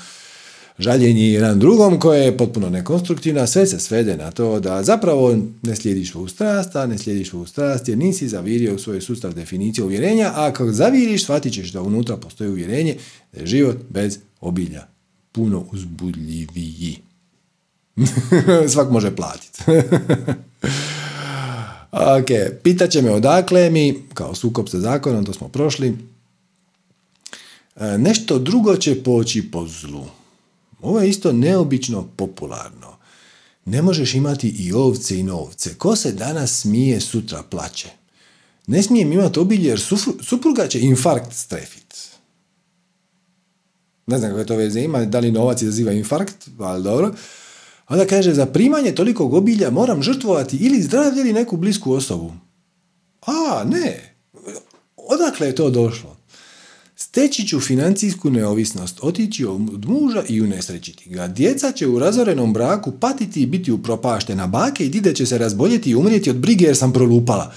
žaljenje 0.78 1.32
jedan 1.32 1.60
drugom 1.60 2.00
koje 2.00 2.24
je 2.26 2.38
potpuno 2.38 2.70
nekonstruktivno, 2.70 3.48
sve 3.48 3.68
se 3.68 3.80
svede 3.80 4.18
na 4.18 4.32
to 4.32 4.60
da 4.60 4.84
zapravo 4.84 5.38
ne 5.62 5.76
slijediš 5.76 6.12
svoju 6.12 6.28
strast, 6.28 6.76
a 6.76 6.86
ne 6.86 6.98
slijediš 6.98 7.30
svoju 7.30 7.46
strast 7.46 7.88
jer 7.88 7.98
nisi 7.98 8.28
zavirio 8.28 8.76
u 8.76 8.80
svoj 8.80 9.02
sustav 9.02 9.34
definicije 9.34 9.86
uvjerenja, 9.86 10.32
a 10.36 10.48
ako 10.48 10.72
zaviriš, 10.72 11.24
shvatit 11.24 11.54
ćeš 11.54 11.72
da 11.72 11.82
unutra 11.82 12.18
postoji 12.18 12.50
uvjerenje 12.50 12.98
da 13.34 13.40
je 13.40 13.48
život 13.48 13.78
bez 13.90 14.20
obilja 14.42 14.88
puno 15.32 15.66
uzbudljiviji. 15.72 16.98
Svak 18.74 18.90
može 18.90 19.16
platiti. 19.16 19.64
ok, 22.20 22.60
pitaće 22.64 23.02
me 23.02 23.12
odakle 23.12 23.70
mi, 23.70 24.04
kao 24.14 24.36
sukob 24.36 24.70
sa 24.70 24.80
zakonom, 24.80 25.26
to 25.26 25.34
smo 25.34 25.48
prošli. 25.48 25.98
E, 27.76 27.98
nešto 27.98 28.40
drugo 28.40 28.76
će 28.76 29.04
poći 29.04 29.52
po 29.52 29.68
zlu. 29.68 30.06
Ovo 30.84 31.00
je 31.00 31.10
isto 31.10 31.32
neobično 31.32 32.08
popularno. 32.16 32.98
Ne 33.66 33.82
možeš 33.82 34.14
imati 34.14 34.48
i 34.50 34.74
ovce 34.74 35.20
i 35.20 35.24
novce. 35.24 35.76
Ko 35.76 35.96
se 35.96 36.12
danas 36.12 36.62
smije, 36.62 37.02
sutra 37.02 37.44
plaće. 37.44 37.90
Ne 38.68 38.84
smijem 38.84 39.12
imati 39.12 39.40
obilje 39.40 39.70
jer 39.70 39.80
supruga 40.22 40.68
će 40.68 40.80
infarkt 40.80 41.34
strefit. 41.34 41.96
Ne 44.08 44.18
znam 44.18 44.32
kako 44.32 44.44
to 44.44 44.56
veze 44.56 44.82
ima, 44.82 45.06
da 45.06 45.20
li 45.20 45.32
novac 45.32 45.62
izaziva 45.62 45.92
infarkt, 45.92 46.48
ali 46.60 46.84
dobro. 46.84 47.14
Onda 47.90 48.06
kaže, 48.06 48.34
za 48.34 48.46
primanje 48.46 48.96
tolikog 48.96 49.34
obilja 49.34 49.70
moram 49.70 50.04
žrtvovati 50.04 50.58
ili 50.58 50.82
zdravlje 50.82 51.22
ili 51.22 51.34
neku 51.34 51.58
blisku 51.58 51.94
osobu. 51.94 52.34
A, 53.26 53.64
ne. 53.66 54.16
Odakle 54.98 55.48
je 55.48 55.56
to 55.56 55.70
došlo? 55.70 56.13
Steći 57.14 57.48
ću 57.48 57.60
financijsku 57.60 58.30
neovisnost, 58.30 59.00
otići 59.02 59.46
od 59.46 59.86
muža 59.86 60.24
i 60.30 60.42
unesrećiti 60.42 61.10
ga. 61.10 61.28
Djeca 61.28 61.72
će 61.72 61.88
u 61.88 62.00
razorenom 62.00 62.54
braku 62.54 62.92
patiti 62.92 63.42
i 63.42 63.46
biti 63.46 63.72
upropaštena. 63.72 64.48
Bake 64.48 64.86
i 64.86 64.90
dide 64.90 65.16
će 65.16 65.26
se 65.26 65.38
razboljeti 65.38 65.90
i 65.90 65.96
umrijeti 65.96 66.30
od 66.30 66.36
brige 66.36 66.66
jer 66.66 66.78
sam 66.78 66.94
prolupala. 66.94 67.54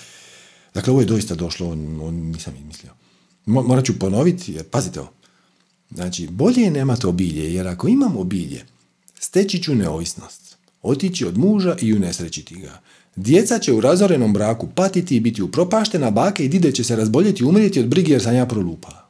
Dakle, 0.75 0.91
ovo 0.91 1.01
je 1.01 1.07
doista 1.07 1.35
došlo, 1.35 1.71
on, 1.71 2.01
on 2.03 2.15
nisam 2.15 2.55
mislio. 2.67 2.93
Morat 3.47 3.85
ću 3.85 3.99
ponoviti, 3.99 4.53
jer 4.53 4.65
pazite 4.65 5.01
ovo. 5.01 5.13
Znači, 5.91 6.29
bolje 6.31 6.63
je 6.63 6.71
nemati 6.71 7.07
obilje, 7.07 7.55
jer 7.55 7.69
ako 7.69 7.89
imam 7.89 8.17
obilje, 8.17 8.65
steći 9.21 9.63
ću 9.63 9.75
neovisnost, 9.75 10.57
otići 10.83 11.27
od 11.27 11.39
muža 11.39 11.77
i 11.81 11.95
unesrećiti 11.95 12.55
ga. 12.55 12.81
Djeca 13.17 13.59
će 13.59 13.73
u 13.73 13.81
razorenom 13.81 14.33
braku 14.33 14.69
patiti 14.75 15.17
i 15.17 15.21
biti 15.21 15.43
upropaštena, 15.43 16.11
bake 16.11 16.45
i 16.45 16.49
dide 16.49 16.73
će 16.73 16.85
se 16.85 16.97
razboljeti 16.97 17.43
i 17.43 17.47
umrijeti 17.47 17.81
od 17.81 17.87
brige 17.87 18.13
jer 18.13 18.23
sam 18.23 18.35
ja 18.35 18.47
prolupala. 18.47 19.06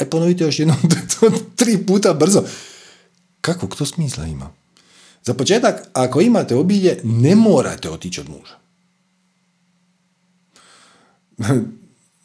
E, 0.00 0.04
ponovite 0.04 0.44
još 0.44 0.58
jednom 0.58 0.76
tri 1.56 1.78
puta 1.86 2.14
brzo. 2.14 2.42
Kakvog 3.40 3.76
to 3.76 3.86
smisla 3.86 4.26
ima? 4.26 4.50
Za 5.24 5.34
početak, 5.34 5.88
ako 5.92 6.20
imate 6.20 6.56
obilje, 6.56 7.00
ne 7.04 7.36
morate 7.36 7.90
otići 7.90 8.20
od 8.20 8.28
muža. 8.28 8.54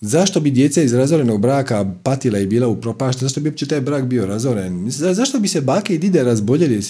Zašto 0.02 0.40
bi 0.40 0.52
djeca 0.52 0.82
iz 0.82 0.94
razorenog 0.94 1.42
braka 1.42 1.94
patila 2.04 2.40
i 2.40 2.48
bila 2.48 2.68
u 2.68 2.82
propašta? 2.82 3.26
Zašto 3.26 3.42
bi 3.42 3.50
uopće 3.50 3.68
taj 3.68 3.82
brak 3.82 4.06
bio 4.06 4.26
razoren? 4.26 4.86
Zašto 4.90 5.40
bi 5.40 5.48
se 5.48 5.62
bake 5.62 5.96
i 5.96 5.98
dide 5.98 6.24
razboljeli? 6.24 6.82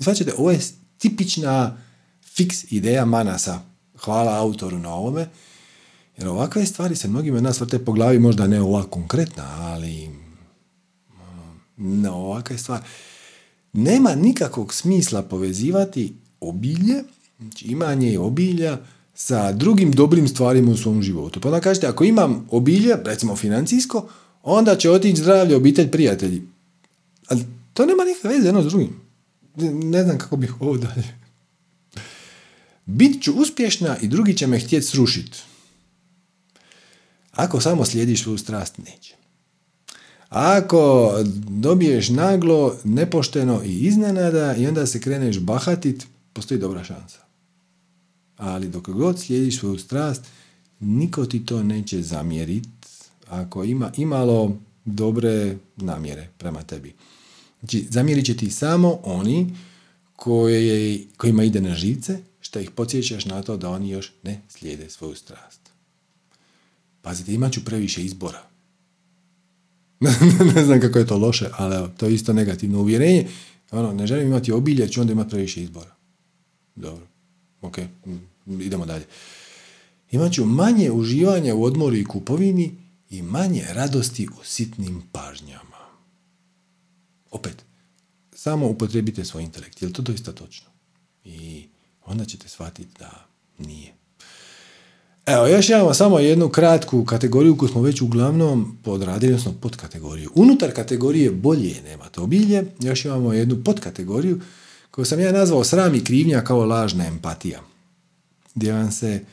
Svačate, 0.00 0.32
ovo 0.38 0.50
je 0.50 0.60
tipična 0.98 1.76
fiks 2.34 2.72
ideja 2.72 3.04
Manasa. 3.04 3.60
Hvala 3.98 4.38
autoru 4.38 4.78
na 4.78 4.94
ovome. 4.94 5.26
Jer 6.18 6.28
ovakve 6.28 6.66
stvari 6.66 6.96
se 6.96 7.08
mnogima 7.08 7.40
nas 7.40 7.60
vrte 7.60 7.84
po 7.84 7.92
glavi, 7.92 8.18
možda 8.18 8.46
ne 8.46 8.62
ova 8.62 8.82
konkretna, 8.82 9.44
ali 9.58 10.10
no, 11.76 12.14
ovakve 12.14 12.58
stvari. 12.58 12.82
Nema 13.72 14.14
nikakvog 14.14 14.74
smisla 14.74 15.22
povezivati 15.22 16.14
obilje, 16.40 17.02
znači 17.38 17.66
imanje 17.66 18.18
obilja, 18.18 18.78
sa 19.14 19.52
drugim 19.52 19.92
dobrim 19.92 20.28
stvarima 20.28 20.70
u 20.70 20.76
svom 20.76 21.02
životu. 21.02 21.40
Pa 21.40 21.48
onda 21.48 21.60
kažete, 21.60 21.86
ako 21.86 22.04
imam 22.04 22.46
obilje, 22.50 22.96
recimo 23.04 23.36
financijsko, 23.36 24.08
onda 24.42 24.76
će 24.76 24.90
otići 24.90 25.20
zdravlje, 25.20 25.56
obitelj, 25.56 25.90
prijatelji. 25.90 26.42
Ali 27.28 27.44
to 27.74 27.86
nema 27.86 28.04
nikakve 28.04 28.30
veze 28.30 28.48
jedno 28.48 28.62
s 28.62 28.66
drugim. 28.66 29.00
Ne 29.72 30.02
znam 30.04 30.18
kako 30.18 30.36
bih 30.36 30.60
ovo 30.60 30.76
dalje. 30.76 31.18
Bit 32.86 33.22
ću 33.22 33.32
uspješna 33.32 33.96
i 34.02 34.08
drugi 34.08 34.36
će 34.36 34.46
me 34.46 34.58
htjeti 34.58 34.86
srušiti. 34.86 35.38
Ako 37.38 37.60
samo 37.60 37.84
slijediš 37.84 38.22
svoju 38.22 38.38
strast, 38.38 38.78
neće. 38.78 39.14
Ako 40.28 41.12
dobiješ 41.48 42.08
naglo, 42.08 42.76
nepošteno 42.84 43.62
i 43.64 43.78
iznenada 43.78 44.54
i 44.56 44.66
onda 44.66 44.86
se 44.86 45.00
kreneš 45.00 45.40
bahatit, 45.40 46.06
postoji 46.32 46.60
dobra 46.60 46.84
šansa 46.84 47.28
ali 48.38 48.68
dok 48.68 48.88
god 48.88 49.20
slijediš 49.20 49.58
svoju 49.58 49.78
strast, 49.78 50.22
niko 50.80 51.26
ti 51.26 51.46
to 51.46 51.62
neće 51.62 52.02
zamjeriti 52.02 52.68
ako 53.28 53.64
ima 53.64 53.92
imalo 53.96 54.56
dobre 54.84 55.56
namjere 55.76 56.28
prema 56.38 56.62
tebi. 56.62 56.94
Znači, 57.60 57.86
zamjerit 57.90 58.26
će 58.26 58.36
ti 58.36 58.50
samo 58.50 59.00
oni 59.04 59.56
koji, 60.16 61.06
kojima 61.16 61.44
ide 61.44 61.60
na 61.60 61.74
živce, 61.74 62.18
što 62.40 62.60
ih 62.60 62.70
podsjećaš 62.70 63.24
na 63.24 63.42
to 63.42 63.56
da 63.56 63.70
oni 63.70 63.90
još 63.90 64.12
ne 64.22 64.40
slijede 64.48 64.90
svoju 64.90 65.14
strast. 65.14 65.67
Pazite, 67.02 67.34
imat 67.34 67.52
ću 67.52 67.64
previše 67.64 68.04
izbora. 68.04 68.42
ne 70.54 70.64
znam 70.64 70.80
kako 70.80 70.98
je 70.98 71.06
to 71.06 71.18
loše, 71.18 71.50
ali 71.52 71.90
to 71.96 72.06
je 72.06 72.14
isto 72.14 72.32
negativno 72.32 72.80
uvjerenje. 72.80 73.28
Ono, 73.70 73.92
ne 73.92 74.06
želim 74.06 74.26
imati 74.26 74.52
obilje, 74.52 74.88
ću 74.88 75.00
onda 75.00 75.12
imati 75.12 75.30
previše 75.30 75.62
izbora. 75.62 75.94
Dobro. 76.76 77.06
Ok, 77.62 77.78
mm, 78.06 78.60
idemo 78.60 78.86
dalje. 78.86 79.06
Imaću 80.10 80.44
manje 80.44 80.90
uživanja 80.90 81.54
u 81.54 81.64
odmoru 81.64 81.96
i 81.96 82.04
kupovini 82.04 82.74
i 83.10 83.22
manje 83.22 83.64
radosti 83.72 84.28
u 84.40 84.44
sitnim 84.44 85.02
pažnjama. 85.12 85.78
Opet, 87.30 87.64
samo 88.32 88.68
upotrebite 88.68 89.24
svoj 89.24 89.42
intelekt. 89.42 89.82
Je 89.82 89.88
li 89.88 89.94
to 89.94 90.02
doista 90.02 90.32
točno? 90.32 90.66
I 91.24 91.66
onda 92.04 92.24
ćete 92.24 92.48
shvatiti 92.48 92.90
da 92.98 93.26
nije. 93.58 93.97
Evo, 95.28 95.46
još 95.46 95.68
imamo 95.68 95.94
samo 95.94 96.18
jednu 96.18 96.48
kratku 96.48 97.04
kategoriju 97.04 97.56
koju 97.56 97.68
smo 97.68 97.82
već 97.82 98.00
uglavnom 98.00 98.78
podradili, 98.84 99.32
odnosno 99.32 99.52
podkategoriju. 99.60 100.30
Unutar 100.34 100.72
kategorije 100.72 101.30
bolje 101.30 101.74
nema 101.84 102.04
to 102.04 102.22
obilje, 102.22 102.64
još 102.80 103.04
imamo 103.04 103.32
jednu 103.32 103.64
podkategoriju 103.64 104.40
koju 104.90 105.04
sam 105.04 105.20
ja 105.20 105.32
nazvao 105.32 105.64
sram 105.64 105.94
i 105.94 106.04
krivnja 106.04 106.40
kao 106.40 106.64
lažna 106.64 107.06
empatija. 107.06 107.60
Gdje 108.54 108.72
vam 108.72 108.92
se 108.92 109.24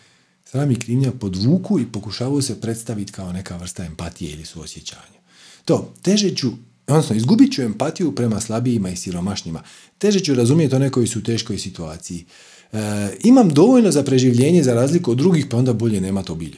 sram 0.45 0.71
i 0.71 0.79
krivnja 0.79 1.11
podvuku 1.11 1.79
i 1.79 1.85
pokušavaju 1.85 2.41
se 2.41 2.61
predstaviti 2.61 3.11
kao 3.11 3.33
neka 3.33 3.57
vrsta 3.57 3.85
empatije 3.85 4.31
ili 4.31 4.45
suosjećanja. 4.45 5.19
To, 5.65 5.93
teže 6.01 6.35
ću, 6.35 6.51
odnosno 6.87 7.15
izgubit 7.15 7.53
ću 7.53 7.61
empatiju 7.61 8.15
prema 8.15 8.41
slabijima 8.41 8.89
i 8.89 8.95
siromašnjima. 8.95 9.63
Teže 9.97 10.19
ću 10.19 10.35
razumjeti 10.35 10.75
one 10.75 10.89
koji 10.89 11.07
su 11.07 11.19
u 11.19 11.23
teškoj 11.23 11.57
situaciji. 11.57 12.25
E, 12.73 12.77
imam 13.23 13.49
dovoljno 13.49 13.91
za 13.91 14.03
preživljenje 14.03 14.63
za 14.63 14.73
razliku 14.73 15.11
od 15.11 15.17
drugih, 15.17 15.47
pa 15.49 15.57
onda 15.57 15.73
bolje 15.73 16.01
nema 16.01 16.23
to 16.23 16.35
bilje. 16.35 16.57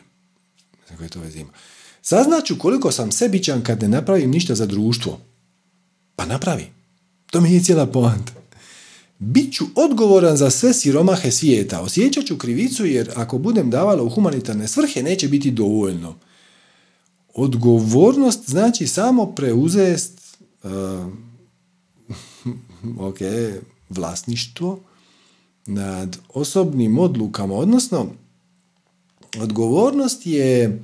je 1.01 1.09
to 1.09 1.19
veze 1.19 1.39
ima. 1.39 1.49
Saznaću 2.01 2.55
koliko 2.57 2.91
sam 2.91 3.11
sebičan 3.11 3.63
kad 3.63 3.81
ne 3.81 3.87
napravim 3.87 4.31
ništa 4.31 4.55
za 4.55 4.65
društvo. 4.65 5.19
Pa 6.15 6.25
napravi. 6.25 6.67
To 7.31 7.41
mi 7.41 7.53
je 7.53 7.63
cijela 7.63 7.85
poanta. 7.85 8.33
Bit 9.19 9.53
ću 9.53 9.65
odgovoran 9.75 10.37
za 10.37 10.49
sve 10.49 10.73
siromahe 10.73 11.31
svijeta. 11.31 11.81
Osjećat 11.81 12.25
ću 12.25 12.37
krivicu 12.37 12.85
jer 12.85 13.11
ako 13.15 13.37
budem 13.37 13.69
davala 13.69 14.03
u 14.03 14.09
humanitarne 14.09 14.67
svrhe 14.67 15.03
neće 15.03 15.27
biti 15.27 15.51
dovoljno. 15.51 16.15
Odgovornost 17.33 18.49
znači 18.49 18.87
samo 18.87 19.25
preuzest 19.25 20.37
uh, 20.63 20.71
ok, 23.07 23.17
vlasništvo 23.89 24.79
nad 25.67 26.17
osobnim 26.33 26.99
odlukama. 26.99 27.55
Odnosno, 27.55 28.07
odgovornost 29.39 30.25
je 30.25 30.83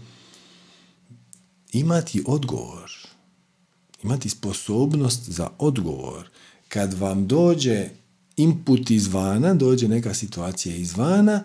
imati 1.73 2.23
odgovor. 2.27 2.91
Imati 4.03 4.29
sposobnost 4.29 5.29
za 5.29 5.49
odgovor. 5.59 6.29
Kad 6.67 6.93
vam 6.93 7.27
dođe 7.27 7.89
input 8.37 8.91
izvana, 8.91 9.53
dođe 9.53 9.87
neka 9.87 10.13
situacija 10.13 10.75
izvana, 10.75 11.43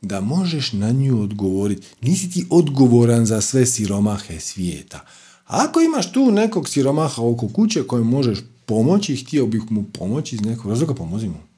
da 0.00 0.20
možeš 0.20 0.72
na 0.72 0.90
nju 0.90 1.22
odgovoriti. 1.22 1.86
Nisi 2.00 2.30
ti 2.30 2.46
odgovoran 2.50 3.26
za 3.26 3.40
sve 3.40 3.66
siromahe 3.66 4.40
svijeta. 4.40 5.00
Ako 5.46 5.80
imaš 5.80 6.12
tu 6.12 6.30
nekog 6.30 6.68
siromaha 6.68 7.22
oko 7.22 7.48
kuće 7.48 7.82
kojem 7.82 8.06
možeš 8.06 8.38
pomoći, 8.66 9.16
htio 9.16 9.46
bih 9.46 9.62
mu 9.70 9.84
pomoći 9.84 10.34
iz 10.34 10.40
nekog 10.40 10.70
razloga, 10.70 10.94
pomozi 10.94 11.28
mu. 11.28 11.49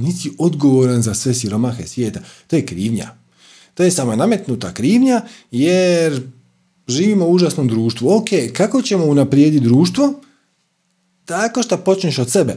Nisi 0.00 0.30
odgovoran 0.38 1.02
za 1.02 1.14
sve 1.14 1.34
siromahe 1.34 1.86
svijeta. 1.86 2.20
To 2.46 2.56
je 2.56 2.66
krivnja. 2.66 3.10
To 3.74 3.82
je 3.82 3.90
samo 3.90 4.16
nametnuta 4.16 4.74
krivnja, 4.74 5.22
jer 5.50 6.22
živimo 6.88 7.26
u 7.26 7.32
užasnom 7.32 7.68
društvu. 7.68 8.16
Ok, 8.16 8.28
kako 8.52 8.82
ćemo 8.82 9.04
unaprijediti 9.04 9.64
društvo? 9.64 10.20
Tako 11.24 11.62
što 11.62 11.76
počneš 11.76 12.18
od 12.18 12.30
sebe. 12.30 12.56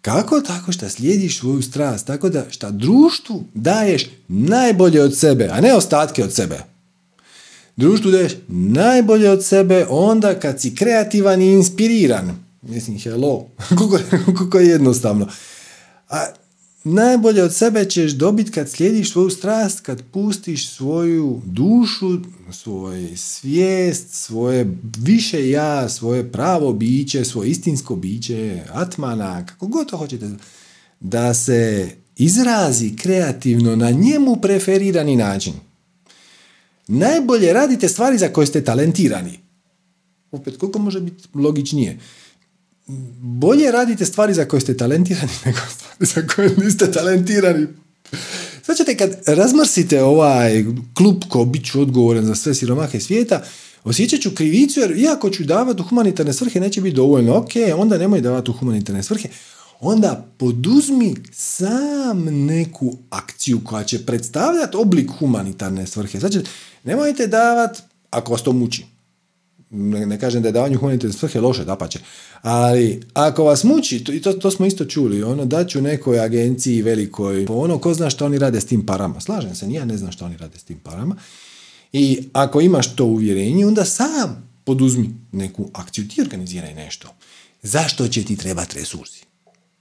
Kako? 0.00 0.40
Tako 0.40 0.72
što 0.72 0.88
slijediš 0.88 1.38
svoju 1.38 1.62
strast, 1.62 2.06
tako 2.06 2.28
da 2.28 2.46
šta 2.50 2.70
društvu 2.70 3.44
daješ 3.54 4.06
najbolje 4.28 5.02
od 5.02 5.18
sebe, 5.18 5.48
a 5.52 5.60
ne 5.60 5.74
ostatke 5.74 6.24
od 6.24 6.32
sebe. 6.32 6.60
društvu 7.76 8.10
daješ 8.10 8.32
najbolje 8.48 9.30
od 9.30 9.44
sebe 9.44 9.86
onda 9.88 10.34
kad 10.34 10.60
si 10.60 10.74
kreativan 10.74 11.42
i 11.42 11.52
inspiriran. 11.52 12.36
Mislim, 12.62 12.98
hello, 12.98 13.46
koliko 14.36 14.58
je 14.58 14.68
jednostavno. 14.68 15.28
A 16.08 16.26
najbolje 16.84 17.42
od 17.42 17.54
sebe 17.54 17.84
ćeš 17.84 18.12
dobiti 18.12 18.50
kad 18.50 18.70
slijediš 18.70 19.12
svoju 19.12 19.30
strast, 19.30 19.80
kad 19.80 20.02
pustiš 20.12 20.68
svoju 20.68 21.42
dušu, 21.44 22.18
svoj 22.52 23.16
svijest, 23.16 24.10
svoje 24.10 24.76
više 24.98 25.50
ja, 25.50 25.88
svoje 25.88 26.32
pravo 26.32 26.72
biće, 26.72 27.24
svoje 27.24 27.50
istinsko 27.50 27.96
biće, 27.96 28.62
atmana, 28.72 29.46
kako 29.46 29.66
god 29.66 29.90
to 29.90 29.96
hoćete, 29.96 30.30
da 31.00 31.34
se 31.34 31.90
izrazi 32.16 32.96
kreativno 32.96 33.76
na 33.76 33.90
njemu 33.90 34.36
preferirani 34.36 35.16
način. 35.16 35.52
Najbolje 36.88 37.52
radite 37.52 37.88
stvari 37.88 38.18
za 38.18 38.28
koje 38.28 38.46
ste 38.46 38.64
talentirani. 38.64 39.38
Opet, 40.30 40.56
koliko 40.56 40.78
može 40.78 41.00
biti 41.00 41.28
logičnije? 41.34 41.98
Bolje 43.20 43.72
radite 43.72 44.04
stvari 44.04 44.34
za 44.34 44.44
koje 44.44 44.60
ste 44.60 44.76
talentirani 44.76 45.32
nego 45.44 45.58
stvari 45.70 46.06
za 46.06 46.34
koje 46.34 46.56
niste 46.56 46.92
talentirani. 46.92 47.66
Sad 48.62 48.96
kad 48.98 49.22
razmrsite 49.26 50.02
ovaj 50.02 50.64
klub 50.94 51.22
ko 51.28 51.44
bit 51.44 51.66
ću 51.66 51.80
odgovoran 51.80 52.24
za 52.24 52.34
sve 52.34 52.54
siromahe 52.54 53.00
svijeta, 53.00 53.42
osjećat 53.84 54.20
ću 54.20 54.30
krivicu 54.34 54.80
jer 54.80 54.98
iako 54.98 55.30
ću 55.30 55.44
davati 55.44 55.82
u 55.82 55.84
humanitarne 55.84 56.32
svrhe 56.32 56.60
neće 56.60 56.80
biti 56.80 56.96
dovoljno. 56.96 57.36
Ok, 57.36 57.50
onda 57.76 57.98
nemoj 57.98 58.20
davati 58.20 58.50
u 58.50 58.54
humanitarne 58.54 59.02
svrhe. 59.02 59.28
Onda 59.80 60.26
poduzmi 60.38 61.14
sam 61.32 62.24
neku 62.46 62.96
akciju 63.10 63.60
koja 63.64 63.84
će 63.84 64.06
predstavljati 64.06 64.76
oblik 64.76 65.10
humanitarne 65.18 65.86
svrhe. 65.86 66.18
Znači, 66.18 66.40
nemojte 66.84 67.26
davati 67.26 67.80
ako 68.10 68.32
vas 68.32 68.42
to 68.42 68.52
muči 68.52 68.84
ne, 69.70 70.18
kažem 70.18 70.42
da 70.42 70.48
je 70.48 70.52
davanje 70.52 70.76
humanitarne 70.76 71.12
svrhe 71.12 71.40
loše, 71.40 71.64
dapače, 71.64 71.98
ali 72.42 73.02
ako 73.14 73.44
vas 73.44 73.64
muči, 73.64 74.04
to, 74.04 74.12
to, 74.22 74.32
to 74.32 74.50
smo 74.50 74.66
isto 74.66 74.84
čuli, 74.84 75.22
ono 75.22 75.44
daću 75.44 75.82
nekoj 75.82 76.20
agenciji 76.20 76.82
velikoj, 76.82 77.46
ono 77.48 77.78
ko 77.78 77.94
zna 77.94 78.10
što 78.10 78.26
oni 78.26 78.38
rade 78.38 78.60
s 78.60 78.66
tim 78.66 78.86
parama, 78.86 79.20
slažem 79.20 79.54
se, 79.54 79.66
ja 79.70 79.84
ne 79.84 79.96
znam 79.96 80.12
što 80.12 80.24
oni 80.24 80.36
rade 80.36 80.58
s 80.58 80.64
tim 80.64 80.78
parama, 80.78 81.16
i 81.92 82.22
ako 82.32 82.60
imaš 82.60 82.96
to 82.96 83.04
uvjerenje, 83.04 83.66
onda 83.66 83.84
sam 83.84 84.50
poduzmi 84.64 85.10
neku 85.32 85.70
akciju, 85.72 86.08
ti 86.08 86.20
organiziraj 86.20 86.74
nešto. 86.74 87.08
Zašto 87.62 88.08
će 88.08 88.24
ti 88.24 88.36
trebati 88.36 88.78
resursi? 88.78 89.24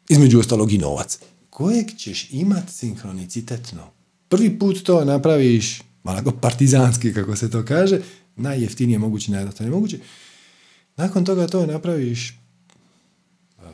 Između 0.09 0.39
ostalog 0.39 0.73
i 0.73 0.77
novac. 0.77 1.19
Kojeg 1.49 1.95
ćeš 1.97 2.27
imati 2.31 2.73
sinhronicitetno? 2.73 3.91
Prvi 4.29 4.59
put 4.59 4.83
to 4.83 5.05
napraviš, 5.05 5.81
malo 6.03 6.31
partizanski 6.41 7.13
kako 7.13 7.35
se 7.35 7.51
to 7.51 7.65
kaže, 7.65 8.01
najjeftinije 8.39 8.99
moguće, 8.99 9.31
najjednostavnije 9.31 9.75
moguće. 9.75 9.97
Nakon 10.95 11.25
toga 11.25 11.47
to 11.47 11.65
napraviš 11.65 12.39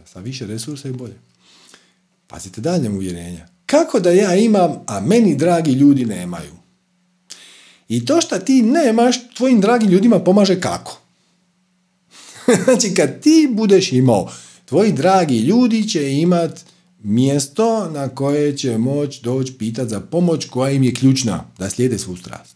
sa 0.06 0.20
više 0.20 0.48
resursa 0.48 0.90
i 0.90 0.94
bolje. 0.94 1.16
Pazite 2.28 2.62
dalje 2.62 2.90
uvjerenja. 2.90 3.48
Kako 3.66 4.00
da 4.00 4.12
ja 4.12 4.36
imam, 4.36 4.84
a 4.88 5.00
meni 5.00 5.36
dragi 5.36 5.72
ljudi 5.72 6.06
nemaju? 6.06 6.52
I 7.90 8.06
to 8.06 8.22
što 8.22 8.40
ti 8.40 8.62
nemaš, 8.62 9.16
tvojim 9.34 9.62
dragim 9.62 9.90
ljudima 9.90 10.20
pomaže 10.20 10.62
kako? 10.62 11.00
znači, 12.66 12.94
kad 12.94 13.22
ti 13.22 13.50
budeš 13.52 13.92
imao, 13.92 14.32
tvoji 14.66 14.92
dragi 14.92 15.38
ljudi 15.38 15.90
će 15.90 16.14
imat 16.14 16.66
mjesto 17.04 17.90
na 17.90 18.10
koje 18.10 18.58
će 18.58 18.78
moći 18.78 19.24
doći 19.24 19.54
pitati 19.54 19.90
za 19.90 20.00
pomoć 20.00 20.46
koja 20.46 20.72
im 20.72 20.84
je 20.84 20.94
ključna 20.94 21.44
da 21.58 21.70
slijede 21.70 21.98
svu 21.98 22.18
strast. 22.18 22.56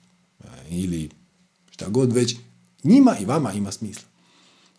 Ili 0.70 1.10
šta 1.80 1.90
god 1.90 2.14
već, 2.14 2.36
njima 2.84 3.16
i 3.22 3.26
vama 3.26 3.54
ima 3.54 3.72
smisla. 3.72 4.04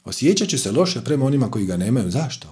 Osjećat 0.04 0.48
će 0.48 0.58
se 0.58 0.72
loše 0.72 1.00
prema 1.04 1.26
onima 1.26 1.50
koji 1.50 1.66
ga 1.66 1.76
nemaju. 1.76 2.10
Zašto? 2.10 2.48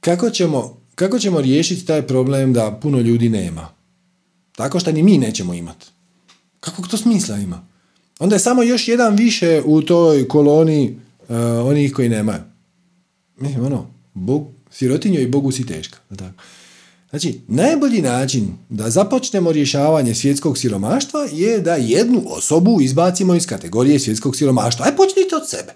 Kako 0.00 0.30
ćemo, 0.30 0.80
kako 0.94 1.18
ćemo 1.18 1.40
riješiti 1.40 1.86
taj 1.86 2.06
problem 2.06 2.52
da 2.52 2.78
puno 2.82 2.98
ljudi 2.98 3.28
nema? 3.28 3.68
Tako 4.56 4.80
što 4.80 4.92
ni 4.92 5.02
mi 5.02 5.18
nećemo 5.18 5.54
imati. 5.54 5.86
Kako 6.60 6.82
to 6.82 6.96
smisla 6.96 7.36
ima? 7.36 7.66
Onda 8.18 8.34
je 8.34 8.40
samo 8.40 8.62
još 8.62 8.88
jedan 8.88 9.16
više 9.16 9.62
u 9.64 9.82
toj 9.82 10.28
koloni 10.28 10.98
uh, 11.28 11.36
onih 11.64 11.92
koji 11.92 12.08
nemaju. 12.08 12.42
Mislim, 13.36 13.64
ono, 13.64 13.86
Bog, 14.14 14.46
sirotinjo 14.70 15.20
i 15.20 15.28
Bogu 15.28 15.52
si 15.52 15.66
teška. 15.66 15.98
Tako. 16.16 16.42
Znači, 17.10 17.40
najbolji 17.48 18.02
način 18.02 18.48
da 18.68 18.90
započnemo 18.90 19.52
rješavanje 19.52 20.14
svjetskog 20.14 20.58
siromaštva 20.58 21.20
je 21.32 21.60
da 21.60 21.74
jednu 21.74 22.22
osobu 22.26 22.80
izbacimo 22.80 23.34
iz 23.34 23.46
kategorije 23.46 23.98
svjetskog 23.98 24.36
siromaštva. 24.36 24.86
Aj, 24.86 24.96
počnite 24.96 25.36
od 25.36 25.48
sebe. 25.48 25.74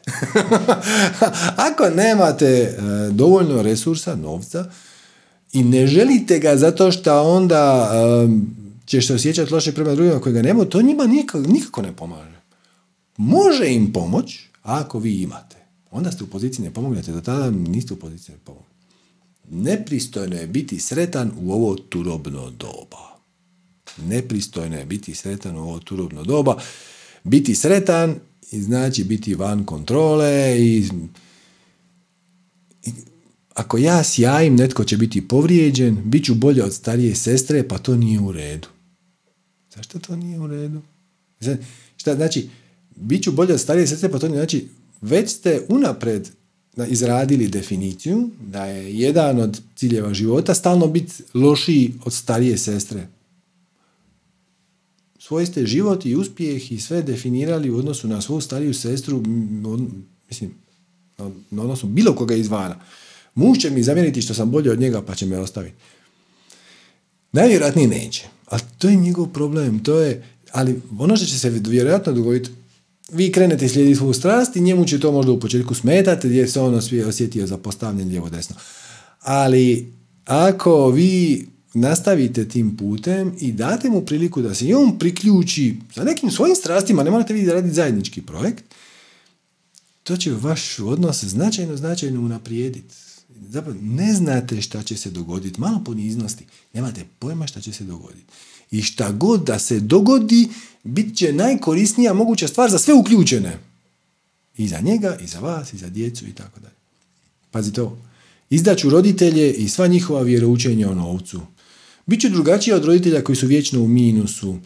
Ako 1.70 1.90
nemate 1.90 2.46
e, 2.46 2.78
dovoljno 3.10 3.62
resursa, 3.62 4.16
novca, 4.16 4.64
i 5.52 5.64
ne 5.64 5.86
želite 5.86 6.38
ga 6.38 6.56
zato 6.56 6.92
što 6.92 7.22
onda 7.22 7.90
e, 7.92 8.28
ćeš 8.86 9.06
se 9.06 9.14
osjećati 9.14 9.54
loše 9.54 9.72
prema 9.72 9.94
drugima 9.94 10.20
koji 10.20 10.32
ga 10.32 10.42
nemaju, 10.42 10.68
to 10.68 10.82
njima 10.82 11.06
nikako, 11.06 11.48
nikako 11.48 11.82
ne 11.82 11.96
pomaže. 11.96 12.40
Može 13.16 13.68
im 13.68 13.92
pomoć 13.92 14.38
ako 14.62 14.98
vi 14.98 15.22
imate. 15.22 15.56
Onda 15.90 16.12
ste 16.12 16.24
u 16.24 16.26
poziciji 16.26 16.64
ne 16.64 16.74
pomognete, 16.74 17.12
do 17.12 17.20
tada 17.20 17.50
niste 17.50 17.94
u 17.94 17.96
poziciji 17.96 18.32
ne 18.32 18.38
pomognete. 18.44 18.71
Nepristojno 19.54 20.36
je 20.36 20.46
biti 20.46 20.80
sretan 20.80 21.32
u 21.40 21.52
ovo 21.52 21.76
turobno 21.76 22.50
doba. 22.50 23.20
Nepristojno 23.96 24.78
je 24.78 24.86
biti 24.86 25.14
sretan 25.14 25.56
u 25.56 25.60
ovo 25.60 25.78
turobno 25.78 26.24
doba. 26.24 26.60
Biti 27.24 27.54
sretan 27.54 28.14
znači 28.52 29.04
biti 29.04 29.34
van 29.34 29.64
kontrole 29.64 30.56
i, 30.58 30.84
ako 33.54 33.78
ja 33.78 34.04
sjajim, 34.04 34.56
netko 34.56 34.84
će 34.84 34.96
biti 34.96 35.28
povrijeđen, 35.28 35.98
bit 36.04 36.24
ću 36.24 36.34
bolje 36.34 36.64
od 36.64 36.74
starije 36.74 37.14
sestre, 37.14 37.68
pa 37.68 37.78
to 37.78 37.96
nije 37.96 38.20
u 38.20 38.32
redu. 38.32 38.68
Zašto 39.74 39.98
to 39.98 40.16
nije 40.16 40.40
u 40.40 40.46
redu? 40.46 40.82
Šta 41.96 42.14
znači, 42.14 42.48
bit 42.96 43.22
ću 43.22 43.32
bolje 43.32 43.54
od 43.54 43.60
starije 43.60 43.86
sestre, 43.86 44.10
pa 44.10 44.18
to 44.18 44.28
nije 44.28 44.38
znači, 44.38 44.68
već 45.00 45.30
ste 45.30 45.66
unapred 45.68 46.30
izradili 46.88 47.48
definiciju 47.48 48.30
da 48.40 48.64
je 48.64 48.98
jedan 48.98 49.40
od 49.40 49.60
ciljeva 49.76 50.14
života 50.14 50.54
stalno 50.54 50.86
biti 50.86 51.12
lošiji 51.34 51.94
od 52.04 52.12
starije 52.12 52.58
sestre. 52.58 53.08
Svoj 55.18 55.46
ste 55.46 55.66
život 55.66 56.06
i 56.06 56.16
uspjeh 56.16 56.72
i 56.72 56.80
sve 56.80 57.02
definirali 57.02 57.70
u 57.70 57.76
odnosu 57.76 58.08
na 58.08 58.20
svoju 58.20 58.40
stariju 58.40 58.74
sestru, 58.74 59.22
mislim, 60.28 60.54
na 61.50 61.62
odnosu 61.62 61.86
bilo 61.86 62.14
koga 62.14 62.34
izvana. 62.34 62.80
Muž 63.34 63.58
će 63.58 63.70
mi 63.70 63.82
zamjeriti 63.82 64.22
što 64.22 64.34
sam 64.34 64.50
bolje 64.50 64.70
od 64.70 64.80
njega 64.80 65.02
pa 65.02 65.14
će 65.14 65.26
me 65.26 65.38
ostaviti. 65.38 65.76
Najvjerojatnije 67.32 67.88
neće. 67.88 68.24
Ali 68.46 68.62
to 68.78 68.88
je 68.88 68.96
njegov 68.96 69.26
problem. 69.26 69.84
To 69.84 70.00
je, 70.00 70.24
ali 70.52 70.80
ono 70.98 71.16
što 71.16 71.26
će 71.26 71.38
se 71.38 71.50
vjerojatno 71.50 72.12
dogoditi 72.12 72.50
vi 73.12 73.32
krenete 73.32 73.68
slijediti 73.68 73.96
svoju 73.96 74.12
strast 74.12 74.56
i 74.56 74.60
njemu 74.60 74.84
će 74.84 75.00
to 75.00 75.12
možda 75.12 75.32
u 75.32 75.40
početku 75.40 75.74
smetati 75.74 76.28
gdje 76.28 76.48
se 76.48 76.60
on 76.60 76.80
osjetio 77.08 77.46
za 77.46 77.58
postavljen 77.58 78.08
lijevo 78.08 78.30
desno. 78.30 78.56
Ali 79.20 79.92
ako 80.24 80.88
vi 80.88 81.46
nastavite 81.74 82.48
tim 82.48 82.76
putem 82.76 83.34
i 83.40 83.52
date 83.52 83.90
mu 83.90 84.00
priliku 84.00 84.42
da 84.42 84.54
se 84.54 84.66
i 84.66 84.74
on 84.74 84.98
priključi 84.98 85.76
sa 85.94 86.04
nekim 86.04 86.30
svojim 86.30 86.56
strastima, 86.56 87.02
ne 87.02 87.10
morate 87.10 87.34
vi 87.34 87.46
raditi 87.46 87.74
zajednički 87.74 88.22
projekt, 88.22 88.64
to 90.02 90.16
će 90.16 90.32
vaš 90.32 90.78
odnos 90.78 91.24
značajno, 91.24 91.76
značajno 91.76 92.20
unaprijediti. 92.20 92.94
Zapravo, 93.48 93.78
ne 93.82 94.14
znate 94.14 94.62
šta 94.62 94.82
će 94.82 94.96
se 94.96 95.10
dogoditi, 95.10 95.60
malo 95.60 95.82
poniznosti, 95.84 96.46
nemate 96.72 97.04
pojma 97.18 97.46
šta 97.46 97.60
će 97.60 97.72
se 97.72 97.84
dogoditi. 97.84 98.32
I 98.72 98.82
šta 98.82 99.12
god 99.12 99.44
da 99.44 99.58
se 99.58 99.80
dogodi, 99.80 100.48
bit 100.84 101.16
će 101.16 101.32
najkorisnija 101.32 102.12
moguća 102.12 102.48
stvar 102.48 102.70
za 102.70 102.78
sve 102.78 102.94
uključene. 102.94 103.58
I 104.56 104.68
za 104.68 104.80
njega, 104.80 105.16
i 105.20 105.26
za 105.26 105.40
vas, 105.40 105.72
i 105.72 105.78
za 105.78 105.88
djecu, 105.88 106.26
i 106.26 106.32
tako 106.32 106.60
dalje. 106.60 106.74
Pazi 107.50 107.72
to. 107.72 107.98
Izdaću 108.50 108.90
roditelje 108.90 109.52
i 109.52 109.68
sva 109.68 109.86
njihova 109.86 110.22
vjeroučenja 110.22 110.90
o 110.90 110.94
novcu. 110.94 111.40
Biće 112.06 112.28
drugačija 112.28 112.76
od 112.76 112.84
roditelja 112.84 113.24
koji 113.24 113.36
su 113.36 113.46
vječno 113.46 113.82
u 113.82 113.88
minusu. 113.88 114.58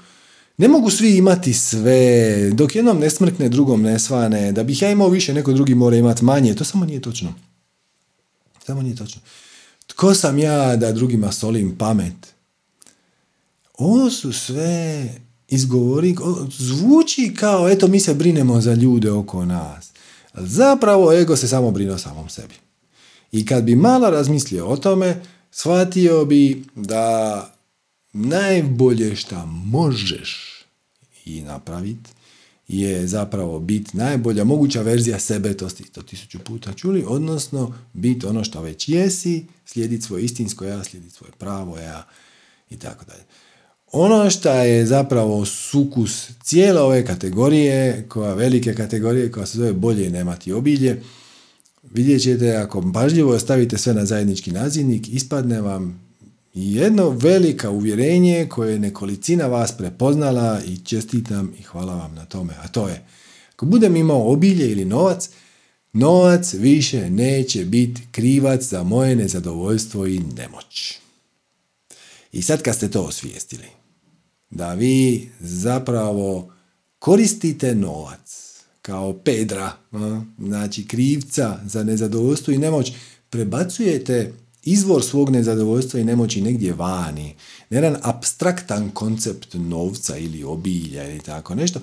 Ne 0.58 0.68
mogu 0.68 0.90
svi 0.90 1.16
imati 1.16 1.54
sve, 1.54 2.50
dok 2.50 2.76
jednom 2.76 2.98
ne 2.98 3.10
smrkne, 3.10 3.48
drugom 3.48 3.82
ne 3.82 3.98
svane. 3.98 4.52
Da 4.52 4.64
bih 4.64 4.82
ja 4.82 4.90
imao 4.90 5.08
više, 5.08 5.34
neko 5.34 5.52
drugi 5.52 5.74
mora 5.74 5.96
imati 5.96 6.24
manje. 6.24 6.54
To 6.54 6.64
samo 6.64 6.84
nije 6.84 7.00
točno. 7.00 7.34
Samo 8.66 8.82
nije 8.82 8.96
točno. 8.96 9.20
Tko 9.86 10.14
sam 10.14 10.38
ja 10.38 10.76
da 10.76 10.92
drugima 10.92 11.32
solim 11.32 11.76
pamet? 11.78 12.35
Ovo 13.76 14.10
su 14.10 14.32
sve 14.32 15.08
izgovori, 15.48 16.16
zvuči 16.58 17.34
kao 17.38 17.68
eto 17.68 17.88
mi 17.88 18.00
se 18.00 18.14
brinemo 18.14 18.60
za 18.60 18.74
ljude 18.74 19.10
oko 19.10 19.44
nas. 19.44 19.90
Zapravo 20.34 21.12
ego 21.12 21.36
se 21.36 21.48
samo 21.48 21.70
brine 21.70 21.92
o 21.92 21.98
samom 21.98 22.28
sebi. 22.28 22.54
I 23.32 23.46
kad 23.46 23.64
bi 23.64 23.76
malo 23.76 24.10
razmislio 24.10 24.66
o 24.66 24.76
tome, 24.76 25.22
shvatio 25.50 26.24
bi 26.24 26.64
da 26.74 27.54
najbolje 28.12 29.16
šta 29.16 29.46
možeš 29.46 30.62
i 31.24 31.42
napraviti 31.42 32.10
je 32.68 33.06
zapravo 33.06 33.60
biti 33.60 33.96
najbolja 33.96 34.44
moguća 34.44 34.82
verzija 34.82 35.18
sebe, 35.18 35.56
to 35.56 35.68
ste 35.68 35.84
to 35.84 36.02
tisuću 36.02 36.38
puta 36.38 36.72
čuli, 36.72 37.04
odnosno 37.08 37.74
biti 37.92 38.26
ono 38.26 38.44
što 38.44 38.60
već 38.60 38.88
jesi, 38.88 39.46
slijediti 39.64 40.02
svoje 40.02 40.24
istinsko 40.24 40.64
ja, 40.64 40.84
slijediti 40.84 41.14
svoje 41.14 41.32
pravo 41.38 41.78
ja 41.78 42.06
i 42.70 42.76
tako 42.76 43.04
dalje. 43.04 43.22
Ono 43.98 44.30
što 44.30 44.50
je 44.50 44.86
zapravo 44.86 45.44
sukus 45.44 46.30
cijele 46.42 46.80
ove 46.80 47.04
kategorije, 47.04 48.04
koja 48.08 48.34
velike 48.34 48.74
kategorije, 48.74 49.32
koja 49.32 49.46
se 49.46 49.58
zove 49.58 49.72
bolje 49.72 50.10
nemati 50.10 50.52
obilje, 50.52 51.02
vidjet 51.82 52.22
ćete 52.22 52.56
ako 52.56 52.92
pažljivo 52.92 53.38
stavite 53.38 53.78
sve 53.78 53.94
na 53.94 54.04
zajednički 54.04 54.50
nazivnik, 54.50 55.08
ispadne 55.08 55.60
vam 55.60 56.00
jedno 56.54 57.10
velika 57.10 57.70
uvjerenje 57.70 58.46
koje 58.50 58.72
je 58.72 58.78
nekolicina 58.78 59.46
vas 59.46 59.72
prepoznala 59.72 60.60
i 60.66 60.76
čestitam 60.84 61.52
i 61.58 61.62
hvala 61.62 61.94
vam 61.94 62.14
na 62.14 62.24
tome. 62.24 62.54
A 62.62 62.68
to 62.68 62.88
je, 62.88 63.04
ako 63.52 63.66
budem 63.66 63.96
imao 63.96 64.32
obilje 64.32 64.70
ili 64.70 64.84
novac, 64.84 65.30
novac 65.92 66.54
više 66.54 67.10
neće 67.10 67.64
biti 67.64 68.02
krivac 68.12 68.62
za 68.62 68.82
moje 68.82 69.16
nezadovoljstvo 69.16 70.06
i 70.06 70.20
nemoć. 70.36 70.98
I 72.32 72.42
sad 72.42 72.62
kad 72.62 72.74
ste 72.74 72.90
to 72.90 73.02
osvijestili, 73.02 73.75
da 74.56 74.74
vi 74.74 75.28
zapravo 75.40 76.52
koristite 76.98 77.74
novac 77.74 78.52
kao 78.82 79.12
pedra, 79.12 79.72
znači 80.38 80.86
krivca 80.88 81.58
za 81.66 81.84
nezadovoljstvo 81.84 82.54
i 82.54 82.58
nemoć, 82.58 82.92
prebacujete 83.30 84.32
izvor 84.62 85.04
svog 85.04 85.30
nezadovoljstva 85.30 86.00
i 86.00 86.04
nemoći 86.04 86.40
negdje 86.40 86.72
vani, 86.72 87.34
jedan 87.70 87.96
abstraktan 88.02 88.90
koncept 88.90 89.54
novca 89.54 90.16
ili 90.16 90.44
obilja 90.44 91.10
ili 91.10 91.20
tako 91.20 91.54
nešto, 91.54 91.80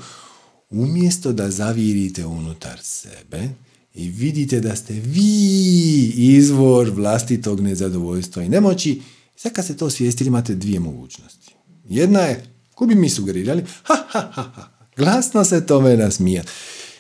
umjesto 0.70 1.34
da 1.34 1.52
zavirite 1.52 2.26
unutar 2.26 2.80
sebe 2.82 3.50
i 3.94 4.10
vidite 4.10 4.60
da 4.60 4.76
ste 4.76 4.94
vi 4.94 6.14
izvor 6.16 6.90
vlastitog 6.90 7.60
nezadovoljstva 7.62 8.44
i 8.44 8.50
nemoći, 8.50 9.02
sad 9.36 9.54
kad 9.54 9.66
ste 9.66 9.78
to 9.78 9.90
svijestili 9.90 10.28
imate 10.28 10.56
dvije 10.56 10.80
mogućnosti. 10.80 11.54
Jedna 11.90 12.20
je, 12.20 12.53
ko 12.76 12.86
bi 12.86 12.96
mi 12.96 13.10
sugerirali, 13.10 13.64
ha, 13.84 13.96
ha, 14.08 14.30
ha, 14.34 14.52
ha, 14.56 14.70
glasno 14.96 15.44
se 15.44 15.66
tome 15.66 15.98
nasmijati. 15.98 16.50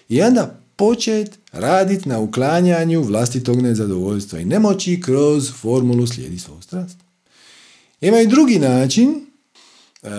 I 0.09 0.21
onda 0.21 0.59
počet 0.75 1.39
raditi 1.51 2.09
na 2.09 2.19
uklanjanju 2.19 3.01
vlastitog 3.01 3.61
nezadovoljstva 3.61 4.39
i 4.39 4.45
nemoći 4.45 5.01
kroz 5.01 5.51
formulu 5.51 6.07
slijedi 6.07 6.39
svoju 6.39 6.61
strast. 6.61 6.97
Ima 8.01 8.19
i 8.19 8.27
drugi 8.27 8.59
način, 8.59 9.25
e, 10.03 10.09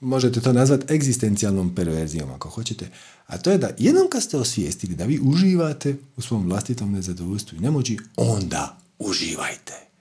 možete 0.00 0.40
to 0.40 0.52
nazvati 0.52 0.94
egzistencijalnom 0.94 1.74
perverzijom 1.74 2.30
ako 2.30 2.48
hoćete, 2.48 2.88
a 3.26 3.38
to 3.38 3.50
je 3.50 3.58
da 3.58 3.70
jednom 3.78 4.08
kad 4.10 4.22
ste 4.22 4.36
osvijestili 4.36 4.94
da 4.94 5.04
vi 5.04 5.20
uživate 5.22 5.96
u 6.16 6.22
svom 6.22 6.46
vlastitom 6.46 6.92
nezadovoljstvu 6.92 7.58
i 7.58 7.60
nemoći, 7.60 7.98
onda 8.16 8.78
uživajte 8.98 9.91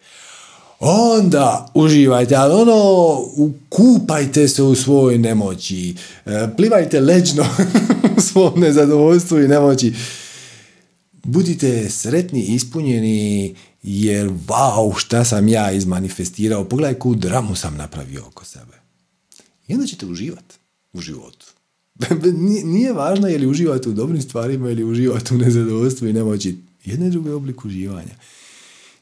onda 0.81 1.71
uživajte, 1.73 2.35
ali 2.35 2.53
ono, 2.53 3.17
kupajte 3.69 4.47
se 4.47 4.63
u 4.63 4.75
svojoj 4.75 5.17
nemoći, 5.17 5.95
e, 6.25 6.47
plivajte 6.57 6.99
leđno 6.99 7.45
u 8.17 8.21
svom 8.21 8.59
nezadovoljstvu 8.59 9.39
i 9.39 9.47
nemoći. 9.47 9.93
Budite 11.23 11.89
sretni 11.89 12.39
i 12.39 12.55
ispunjeni, 12.55 13.55
jer 13.83 14.29
wow, 14.47 14.97
šta 14.97 15.23
sam 15.23 15.47
ja 15.47 15.71
izmanifestirao, 15.71 16.63
pogledaj 16.63 16.93
koju 16.93 17.15
dramu 17.15 17.55
sam 17.55 17.77
napravio 17.77 18.23
oko 18.27 18.45
sebe. 18.45 18.81
I 19.67 19.73
onda 19.73 19.85
ćete 19.85 20.05
uživati 20.05 20.55
u 20.93 21.01
životu. 21.01 21.45
Nije 22.63 22.93
važno 22.93 23.27
je 23.27 23.37
li 23.37 23.47
uživate 23.47 23.89
u 23.89 23.93
dobrim 23.93 24.21
stvarima 24.21 24.69
ili 24.69 24.83
uživate 24.83 25.33
u 25.33 25.37
nezadovoljstvu 25.37 26.07
i 26.07 26.13
nemoći. 26.13 26.57
Jedno 26.85 27.07
i 27.07 27.09
drugo 27.09 27.35
oblik 27.35 27.65
uživanja. 27.65 28.15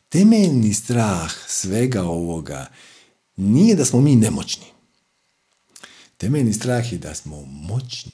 Temeljni 0.10 0.74
strah 0.74 1.32
svega 1.48 2.04
ovoga 2.04 2.68
nije 3.36 3.76
da 3.76 3.86
smo 3.86 4.02
mi 4.02 4.16
nemoćni. 4.16 4.66
Temeljni 6.18 6.54
strah 6.54 6.94
je 6.94 6.98
da 6.98 7.16
smo 7.16 7.46
moćni. 7.46 8.12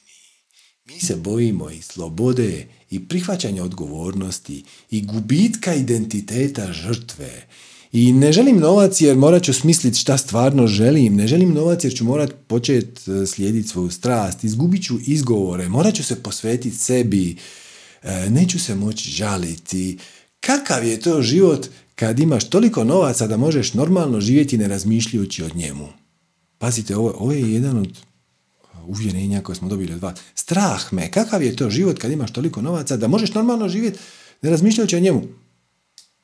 Mi 0.85 0.99
se 0.99 1.15
bojimo 1.15 1.69
i 1.69 1.82
slobode 1.82 2.67
i 2.90 3.07
prihvaćanja 3.07 3.64
odgovornosti 3.64 4.64
i 4.91 5.01
gubitka 5.01 5.74
identiteta 5.74 6.74
žrtve. 6.74 7.48
I 7.91 8.14
ne 8.14 8.32
želim 8.32 8.59
novac 8.59 9.01
jer 9.01 9.17
morat 9.17 9.43
ću 9.43 9.53
smisliti 9.53 9.99
šta 9.99 10.17
stvarno 10.17 10.67
želim. 10.67 11.15
Ne 11.15 11.27
želim 11.27 11.53
novac 11.53 11.83
jer 11.83 11.93
ću 11.93 12.03
morat 12.03 12.33
početi 12.48 13.11
e, 13.11 13.25
slijediti 13.25 13.67
svoju 13.67 13.91
strast. 13.91 14.43
Izgubit 14.43 14.83
ću 14.83 14.98
izgovore. 15.06 15.69
Morat 15.69 15.95
ću 15.95 16.03
se 16.03 16.24
posvetiti 16.24 16.77
sebi. 16.77 17.38
E, 18.03 18.30
neću 18.30 18.59
se 18.59 18.75
moći 18.75 19.09
žaliti. 19.11 19.98
Kakav 20.40 20.88
je 20.88 20.99
to 20.99 21.22
život 21.22 21.67
kad 21.95 22.19
imaš 22.19 22.49
toliko 22.49 22.83
novaca 22.83 23.27
da 23.27 23.38
možeš 23.38 23.74
normalno 23.74 24.22
živjeti 24.22 24.57
ne 24.57 24.67
razmišljajući 24.67 25.43
o 25.43 25.49
njemu. 25.56 25.88
Pazite, 26.57 26.95
ovo, 26.95 27.15
ovo 27.19 27.32
je 27.32 27.53
jedan 27.53 27.77
od 27.77 27.98
uvjerenja 28.88 29.41
koje 29.41 29.56
smo 29.56 29.69
dobili 29.69 29.93
od 29.93 30.01
vas. 30.01 30.19
Strah 30.35 30.93
me, 30.93 31.11
kakav 31.11 31.43
je 31.43 31.56
to 31.56 31.69
život 31.69 31.99
kad 31.99 32.11
imaš 32.11 32.33
toliko 32.33 32.61
novaca 32.61 32.98
da 32.98 33.07
možeš 33.07 33.33
normalno 33.33 33.69
živjeti 33.69 33.99
ne 34.41 34.49
razmišljajući 34.49 34.95
o 34.95 34.99
njemu? 34.99 35.24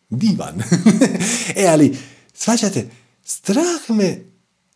Divan. 0.09 0.61
e, 1.55 1.67
ali, 1.67 1.97
svaćate, 2.33 2.89
strah 3.23 3.89
me 3.89 4.19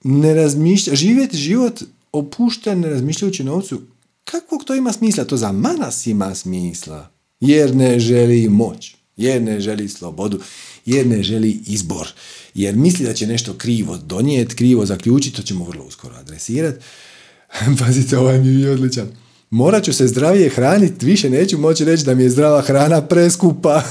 ne 0.03 0.33
razmišlja, 0.33 0.95
živjeti 0.95 1.37
život 1.37 1.83
opušten 2.11 2.79
ne 2.79 2.89
razmišljajući 2.89 3.43
novcu, 3.43 3.81
kakvog 4.23 4.63
to 4.63 4.75
ima 4.75 4.93
smisla? 4.93 5.25
To 5.25 5.37
za 5.37 5.51
manas 5.51 6.07
ima 6.07 6.35
smisla, 6.35 7.09
jer 7.39 7.75
ne 7.75 7.99
želi 7.99 8.49
moć, 8.49 8.95
jer 9.17 9.41
ne 9.41 9.59
želi 9.59 9.89
slobodu, 9.89 10.39
jer 10.85 11.07
ne 11.07 11.23
želi 11.23 11.59
izbor, 11.65 12.07
jer 12.53 12.75
misli 12.75 13.05
da 13.05 13.13
će 13.13 13.27
nešto 13.27 13.53
krivo 13.53 13.97
donijeti, 13.97 14.55
krivo 14.55 14.85
zaključiti, 14.85 15.35
to 15.35 15.41
ćemo 15.41 15.65
vrlo 15.65 15.83
uskoro 15.83 16.15
adresirati. 16.15 16.85
Pazite, 17.79 18.17
ovaj 18.17 18.39
mi 18.39 18.61
je 18.61 18.71
odličan. 18.71 19.07
Morat 19.49 19.83
ću 19.83 19.93
se 19.93 20.07
zdravije 20.07 20.49
hraniti, 20.49 21.05
više 21.05 21.29
neću 21.29 21.57
moći 21.57 21.85
reći 21.85 22.05
da 22.05 22.15
mi 22.15 22.23
je 22.23 22.29
zdrava 22.29 22.61
hrana 22.61 23.01
preskupa. 23.01 23.81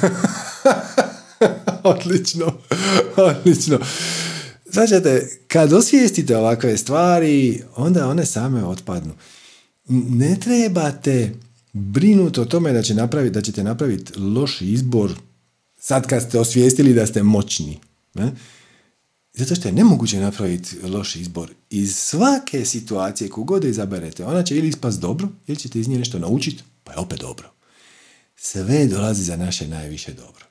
odlično, 1.94 2.52
odlično. 3.16 3.78
Značite, 4.70 5.28
kad 5.48 5.73
osvijestite 5.73 6.36
ovakve 6.36 6.76
stvari, 6.76 7.62
onda 7.76 8.08
one 8.08 8.26
same 8.26 8.64
otpadnu. 8.64 9.12
Ne 9.89 10.36
trebate 10.40 11.32
brinuti 11.73 12.40
o 12.40 12.44
tome 12.44 12.73
da, 12.73 12.82
će 12.82 12.94
napraviti, 12.94 13.34
da 13.34 13.40
ćete 13.40 13.64
napraviti 13.64 14.18
loš 14.18 14.60
izbor 14.60 15.12
Sad 15.86 16.06
kad 16.06 16.22
ste 16.22 16.38
osvijestili 16.38 16.94
da 16.94 17.06
ste 17.06 17.22
moćni. 17.22 17.78
Ne? 18.14 18.32
Zato 19.34 19.54
što 19.54 19.68
je 19.68 19.72
nemoguće 19.72 20.20
napraviti 20.20 20.76
loš 20.82 21.16
izbor. 21.16 21.50
Iz 21.70 21.96
svake 21.96 22.64
situacije 22.64 23.30
koju 23.30 23.44
god 23.44 23.64
izaberete, 23.64 24.24
ona 24.24 24.42
će 24.42 24.56
ili 24.56 24.68
ispast 24.68 25.00
dobro, 25.00 25.28
ili 25.46 25.58
ćete 25.58 25.80
iz 25.80 25.88
nje 25.88 25.98
nešto 25.98 26.18
naučiti, 26.18 26.62
pa 26.84 26.92
je 26.92 26.98
opet 26.98 27.20
dobro. 27.20 27.50
Sve 28.36 28.86
dolazi 28.86 29.24
za 29.24 29.36
naše 29.36 29.68
najviše 29.68 30.12
dobro. 30.12 30.46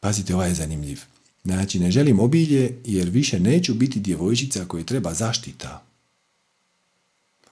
Pazite, 0.00 0.34
ovaj 0.34 0.48
je 0.48 0.54
zanimljiv. 0.54 1.00
Znači, 1.44 1.78
ne 1.78 1.90
želim 1.90 2.20
obilje 2.20 2.78
jer 2.84 3.08
više 3.08 3.40
neću 3.40 3.74
biti 3.74 4.00
djevojčica 4.00 4.64
koja 4.64 4.84
treba 4.84 5.14
zaštita. 5.14 5.84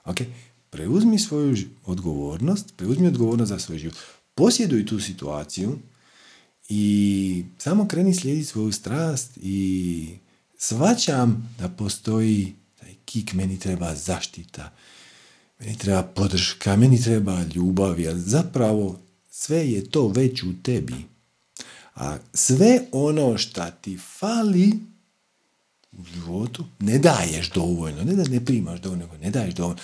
Ok, 0.05 0.17
preuzmi 0.69 1.19
svoju 1.19 1.57
odgovornost, 1.85 2.73
preuzmi 2.77 3.07
odgovornost 3.07 3.49
za 3.49 3.59
svoj 3.59 3.77
život. 3.77 3.95
Posjeduj 4.35 4.85
tu 4.85 4.99
situaciju, 4.99 5.79
i 6.69 7.45
samo 7.57 7.87
kreni 7.87 8.13
slijediti 8.13 8.47
svoju 8.47 8.71
strast 8.71 9.37
i 9.41 10.09
svačam 10.57 11.55
da 11.59 11.69
postoji 11.69 12.53
taj 12.79 12.93
kik, 13.05 13.33
meni 13.33 13.59
treba 13.59 13.95
zaštita, 13.95 14.71
meni 15.59 15.77
treba 15.77 16.03
podrška, 16.03 16.75
meni 16.75 17.01
treba 17.01 17.43
ljubav, 17.55 17.99
jer 17.99 18.17
zapravo 18.17 18.99
sve 19.31 19.71
je 19.71 19.89
to 19.89 20.07
već 20.07 20.43
u 20.43 20.53
tebi. 20.63 21.05
A 21.95 22.17
sve 22.33 22.81
ono 22.91 23.37
što 23.37 23.65
ti 23.81 23.97
fali 24.19 24.71
u 25.91 26.03
životu, 26.13 26.65
ne 26.79 26.99
daješ 26.99 27.51
dovoljno, 27.51 28.03
ne 28.03 28.15
da 28.15 28.23
ne 28.23 28.45
primaš 28.45 28.81
dovoljno, 28.81 29.07
ne 29.21 29.31
daješ 29.31 29.55
dovoljno. 29.55 29.81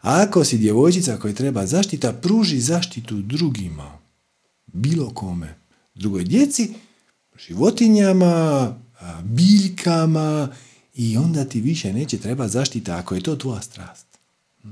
Ako 0.00 0.44
si 0.44 0.58
djevojčica 0.58 1.16
koja 1.16 1.34
treba 1.34 1.66
zaštita, 1.66 2.12
pruži 2.12 2.60
zaštitu 2.60 3.22
drugima, 3.22 3.98
bilo 4.66 5.10
kome 5.14 5.59
drugoj 5.94 6.24
djeci, 6.24 6.68
životinjama, 7.46 8.74
biljkama 9.22 10.48
i 10.94 11.16
onda 11.16 11.44
ti 11.44 11.60
više 11.60 11.92
neće 11.92 12.18
treba 12.18 12.48
zaštita 12.48 12.96
ako 12.96 13.14
je 13.14 13.20
to 13.20 13.36
tvoja 13.36 13.62
strast. 13.62 14.06
Hm? 14.62 14.68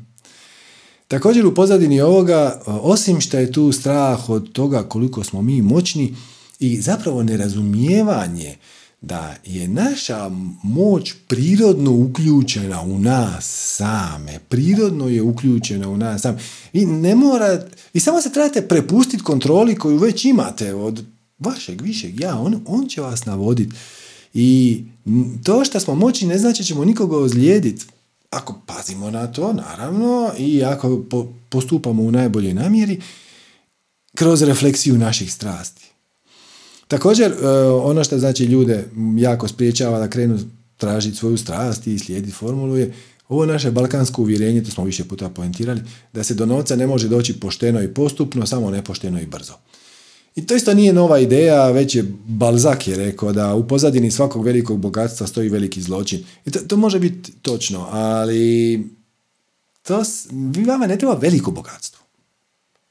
Također 1.08 1.46
u 1.46 1.54
pozadini 1.54 2.00
ovoga, 2.00 2.62
osim 2.66 3.20
što 3.20 3.38
je 3.38 3.52
tu 3.52 3.72
strah 3.72 4.30
od 4.30 4.52
toga 4.52 4.82
koliko 4.82 5.24
smo 5.24 5.42
mi 5.42 5.62
moćni 5.62 6.14
i 6.60 6.80
zapravo 6.80 7.22
nerazumijevanje 7.22 8.56
da 9.00 9.34
je 9.44 9.68
naša 9.68 10.30
moć 10.62 11.14
prirodno 11.28 11.92
uključena 11.92 12.82
u 12.82 12.98
nas 12.98 13.74
same. 13.76 14.38
Prirodno 14.48 15.08
je 15.08 15.22
uključena 15.22 15.88
u 15.88 15.96
nas 15.96 16.22
same. 16.22 16.38
Vi 16.72 16.86
ne 16.86 17.14
mora, 17.14 17.60
vi 17.94 18.00
samo 18.00 18.22
se 18.22 18.32
trebate 18.32 18.68
prepustiti 18.68 19.22
kontroli 19.22 19.74
koju 19.74 19.98
već 19.98 20.24
imate 20.24 20.74
od 20.74 21.04
vašeg 21.38 21.80
višeg 21.80 22.20
ja. 22.20 22.38
On, 22.38 22.60
on 22.66 22.88
će 22.88 23.00
vas 23.00 23.24
navoditi. 23.24 23.74
I 24.34 24.82
to 25.44 25.64
što 25.64 25.80
smo 25.80 25.94
moći 25.94 26.26
ne 26.26 26.38
znači 26.38 26.64
ćemo 26.64 26.84
nikoga 26.84 27.16
ozlijediti. 27.16 27.86
Ako 28.30 28.60
pazimo 28.66 29.10
na 29.10 29.26
to, 29.26 29.52
naravno, 29.52 30.30
i 30.38 30.64
ako 30.64 31.04
postupamo 31.48 32.02
u 32.02 32.12
najboljoj 32.12 32.54
namjeri, 32.54 33.00
kroz 34.14 34.42
refleksiju 34.42 34.98
naših 34.98 35.32
strasti. 35.32 35.87
Također, 36.88 37.32
e, 37.32 37.48
ono 37.68 38.04
što 38.04 38.18
znači 38.18 38.44
ljude 38.44 38.84
jako 39.16 39.48
spriječava 39.48 39.98
da 39.98 40.10
krenu 40.10 40.38
tražiti 40.76 41.16
svoju 41.16 41.36
strast 41.36 41.86
i 41.86 41.98
slijediti 41.98 42.32
formulu 42.32 42.76
je 42.76 42.94
ovo 43.28 43.46
naše 43.46 43.70
balkansko 43.70 44.22
uvjerenje, 44.22 44.64
to 44.64 44.70
smo 44.70 44.84
više 44.84 45.04
puta 45.04 45.28
poentirali, 45.28 45.80
da 46.12 46.24
se 46.24 46.34
do 46.34 46.46
novca 46.46 46.76
ne 46.76 46.86
može 46.86 47.08
doći 47.08 47.40
pošteno 47.40 47.82
i 47.82 47.94
postupno, 47.94 48.46
samo 48.46 48.70
nepošteno 48.70 49.20
i 49.20 49.26
brzo. 49.26 49.52
I 50.36 50.46
to 50.46 50.54
isto 50.54 50.74
nije 50.74 50.92
nova 50.92 51.18
ideja, 51.18 51.70
već 51.70 51.94
je 51.94 52.04
Balzak 52.26 52.88
je 52.88 52.96
rekao 52.96 53.32
da 53.32 53.54
u 53.54 53.68
pozadini 53.68 54.10
svakog 54.10 54.44
velikog 54.44 54.78
bogatstva 54.78 55.26
stoji 55.26 55.48
veliki 55.48 55.82
zločin. 55.82 56.24
I 56.46 56.50
to, 56.50 56.58
to 56.60 56.76
može 56.76 56.98
biti 56.98 57.32
točno, 57.42 57.88
ali 57.90 58.84
to, 59.82 60.02
vama 60.66 60.86
ne 60.86 60.98
treba 60.98 61.14
veliko 61.14 61.50
bogatstvo. 61.50 62.04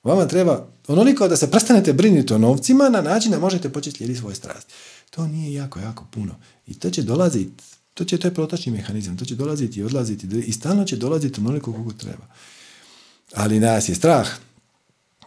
Vama 0.04 0.28
treba 0.28 0.68
onoliko 0.88 1.28
da 1.28 1.38
se 1.38 1.52
prestanete 1.52 1.94
brinuti 1.94 2.34
o 2.34 2.38
novcima 2.38 2.90
na 2.90 3.02
način 3.02 3.32
da 3.32 3.40
možete 3.40 3.70
početi 3.70 3.98
slijediti 3.98 4.20
svoje 4.20 4.36
strasti. 4.36 4.74
To 5.10 5.28
nije 5.28 5.54
jako, 5.54 5.80
jako 5.80 6.06
puno. 6.12 6.36
I 6.68 6.74
to 6.74 6.90
će 6.90 7.02
dolaziti, 7.02 7.64
to 7.94 8.06
će, 8.06 8.18
to 8.18 8.28
je 8.28 8.34
protočni 8.34 8.72
mehanizam, 8.72 9.18
to 9.18 9.26
će 9.26 9.36
dolaziti 9.36 9.80
i 9.80 9.84
odlaziti 9.84 10.28
i 10.40 10.52
stalno 10.52 10.86
će 10.86 10.96
dolaziti 10.96 11.42
onoliko 11.42 11.74
koliko 11.74 11.94
treba. 11.94 12.28
Ali 13.34 13.60
nas 13.60 13.90
je 13.90 13.96
strah 13.96 14.30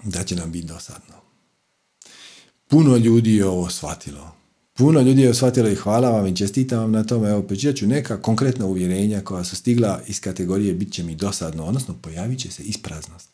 da 0.02 0.24
će 0.24 0.36
nam 0.36 0.52
biti 0.52 0.66
dosadno. 0.66 1.14
Puno 2.68 2.96
ljudi 2.96 3.34
je 3.36 3.46
ovo 3.46 3.70
shvatilo. 3.70 4.34
Puno 4.74 5.00
ljudi 5.00 5.22
je 5.22 5.34
shvatilo 5.34 5.68
i 5.68 5.74
hvala 5.74 6.10
vam 6.10 6.26
i 6.26 6.36
čestitam 6.36 6.78
vam 6.78 6.92
na 6.92 7.04
tome. 7.04 7.30
Evo, 7.30 7.42
počitat 7.42 7.76
ću 7.76 7.86
neka 7.86 8.22
konkretna 8.22 8.66
uvjerenja 8.66 9.20
koja 9.20 9.44
su 9.44 9.56
stigla 9.56 10.00
iz 10.06 10.20
kategorije 10.20 10.74
bit 10.74 10.92
će 10.92 11.02
mi 11.02 11.14
dosadno, 11.14 11.64
odnosno 11.64 11.94
pojavit 12.02 12.38
će 12.38 12.50
se 12.50 12.62
ispraznost. 12.62 13.28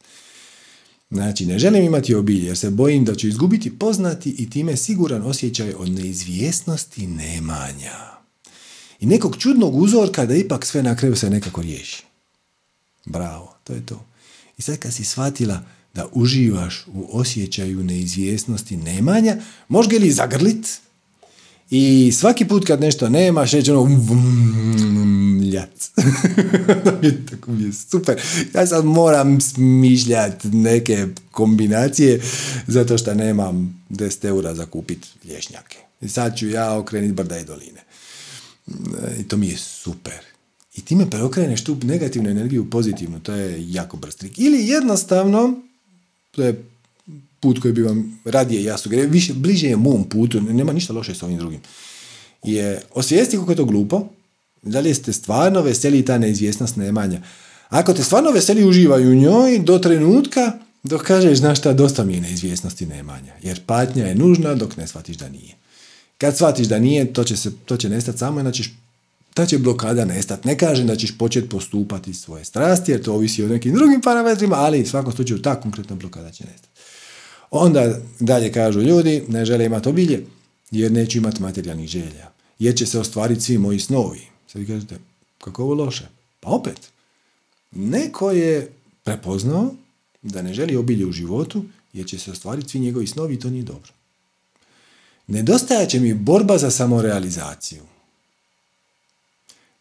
Znači, 1.11 1.47
ne 1.47 1.59
želim 1.59 1.85
imati 1.85 2.15
obilje 2.15 2.47
jer 2.47 2.59
se 2.59 2.71
bojim 2.71 3.05
da 3.05 3.15
ću 3.15 3.29
izgubiti 3.29 3.79
poznati 3.79 4.31
i 4.31 4.51
time 4.51 4.77
siguran 4.77 5.23
osjećaj 5.23 5.75
od 5.75 5.91
neizvjesnosti 5.91 7.07
nemanja. 7.07 8.17
I 9.01 9.07
nekog 9.07 9.37
čudnog 9.39 9.75
uzorka 9.75 10.27
da 10.27 10.35
ipak 10.35 10.67
sve 10.67 10.83
na 10.83 10.97
kraju 10.97 11.17
se 11.17 11.31
nekako 11.31 11.63
riješi. 11.63 12.05
Bravo, 13.05 13.57
to 13.65 13.73
je 13.73 13.87
to. 13.87 14.07
I 14.59 14.63
sad 14.63 14.79
kad 14.79 14.95
si 14.95 15.05
shvatila 15.05 15.63
da 15.95 16.09
uživaš 16.13 16.87
u 16.87 17.19
osjećaju 17.19 17.85
neizvjesnosti 17.85 18.77
nemanja, 18.77 19.37
možeš 19.69 19.91
ga 19.91 19.99
li 19.99 20.11
zagrlit 20.11 20.81
i 21.71 22.13
svaki 22.13 22.45
put 22.45 22.67
kad 22.67 22.81
nešto 22.81 23.09
nemaš, 23.09 23.53
reći 23.53 23.71
ono 23.71 24.01
ljac. 25.53 25.91
Tako 27.31 27.51
mi 27.51 27.63
je 27.63 27.73
super. 27.73 28.21
Ja 28.55 28.67
sad 28.67 28.85
moram 28.85 29.41
smišljati 29.41 30.49
neke 30.49 31.07
kombinacije 31.31 32.21
zato 32.67 32.99
što 32.99 33.15
nemam 33.15 33.85
10 33.91 34.25
eura 34.25 34.55
za 34.55 34.67
kupiti 34.67 35.09
lješnjake. 35.25 35.77
I 36.01 36.09
sad 36.09 36.37
ću 36.37 36.49
ja 36.49 36.79
okrenuti 36.79 37.13
brda 37.13 37.39
i 37.39 37.45
doline. 37.45 37.81
I 39.21 39.29
to 39.29 39.37
mi 39.37 39.49
je 39.49 39.57
super. 39.57 40.21
I 40.77 40.81
time 40.81 41.11
preokreneš 41.11 41.65
tu 41.65 41.77
negativnu 41.83 42.31
energiju 42.31 42.63
u 42.63 42.71
pozitivnu. 42.71 43.21
To 43.21 43.33
je 43.33 43.73
jako 43.73 43.97
brz 43.97 44.17
trik. 44.17 44.39
Ili 44.39 44.69
jednostavno, 44.69 45.61
to 46.31 46.43
je 46.43 46.65
put 47.47 47.63
koji 47.63 47.75
bi 47.75 47.83
vam 47.83 48.21
radije 48.25 48.65
ja 48.65 48.79
sugeriram, 48.79 49.11
više, 49.11 49.35
bliže 49.35 49.69
je 49.69 49.77
mom 49.77 50.05
putu, 50.09 50.41
nema 50.41 50.73
ništa 50.73 50.93
loše 50.93 51.15
s 51.15 51.23
ovim 51.23 51.39
drugim, 51.39 51.61
je 52.43 52.83
osvijesti 52.95 53.37
kako 53.37 53.53
je 53.53 53.57
to 53.57 53.65
glupo, 53.65 54.09
da 54.63 54.81
li 54.81 54.95
ste 54.95 55.13
stvarno 55.13 55.63
veseli 55.63 56.05
ta 56.05 56.19
neizvjesnost 56.19 56.77
nemanja. 56.77 57.21
Ako 57.69 57.95
te 57.95 58.03
stvarno 58.03 58.31
veseli 58.31 58.65
uživaju 58.65 59.11
u 59.11 59.15
njoj 59.15 59.59
do 59.59 59.79
trenutka 59.79 60.53
dok 60.83 61.03
kažeš, 61.03 61.39
znaš 61.39 61.59
šta, 61.59 61.73
dosta 61.73 62.05
mi 62.05 62.15
je 62.15 62.21
neizvjesnosti 62.21 62.87
nemanja. 62.87 63.33
Jer 63.43 63.61
patnja 63.67 64.07
je 64.07 64.15
nužna 64.15 64.55
dok 64.55 64.77
ne 64.77 64.87
shvatiš 64.87 65.17
da 65.17 65.29
nije. 65.29 65.55
Kad 66.19 66.37
shvatiš 66.37 66.67
da 66.67 66.79
nije, 66.79 67.13
to 67.13 67.25
će, 67.25 67.37
se, 67.37 67.51
to 67.65 67.77
će 67.77 67.89
nestati 67.89 68.19
samo, 68.19 68.41
znači 68.41 68.71
ta 69.35 69.47
će 69.47 69.59
blokada 69.59 70.05
nestati. 70.05 70.49
Ne 70.49 70.59
kažem 70.59 70.87
da 70.87 70.97
ćeš 70.97 71.19
početi 71.19 71.49
postupati 71.49 72.15
svoje 72.15 72.45
strasti, 72.45 72.93
jer 72.93 73.03
to 73.03 73.15
ovisi 73.15 73.45
o 73.45 73.49
nekim 73.49 73.75
drugim 73.75 74.01
parametrima, 74.01 74.57
ali 74.57 74.83
u 74.83 74.87
svakom 74.87 75.13
slučaju 75.13 75.43
ta 75.43 75.61
konkretna 75.61 75.97
blokada 75.97 76.31
će 76.31 76.45
nestati. 76.45 76.76
Onda 77.51 77.99
dalje 78.21 78.53
kažu 78.53 78.81
ljudi, 78.81 79.25
ne 79.29 79.45
žele 79.45 79.65
imati 79.65 79.89
obilje, 79.89 80.27
jer 80.71 80.93
neće 80.93 81.19
imati 81.19 81.43
materijalnih 81.43 81.89
želja. 81.89 82.31
Jer 82.59 82.77
će 82.77 82.87
se 82.87 82.99
ostvariti 82.99 83.41
svi 83.41 83.59
moji 83.59 83.81
snovi. 83.81 84.21
Sad 84.47 84.61
vi 84.61 84.67
kažete, 84.67 84.99
kako 85.39 85.63
ovo 85.63 85.75
loše? 85.75 86.09
Pa 86.41 86.51
opet, 86.51 86.81
neko 87.71 88.31
je 88.31 88.73
prepoznao 89.05 89.75
da 90.23 90.43
ne 90.43 90.55
želi 90.55 90.77
obilje 90.77 91.07
u 91.07 91.13
životu, 91.13 91.65
jer 91.93 92.07
će 92.07 92.19
se 92.19 92.31
ostvariti 92.31 92.69
svi 92.69 92.81
njegovi 92.81 93.07
snovi 93.07 93.35
i 93.35 93.41
to 93.41 93.51
nije 93.51 93.63
dobro. 93.63 93.93
Nedostajat 95.27 95.89
će 95.89 96.01
mi 96.01 96.15
borba 96.15 96.59
za 96.59 96.71
samorealizaciju. 96.71 97.83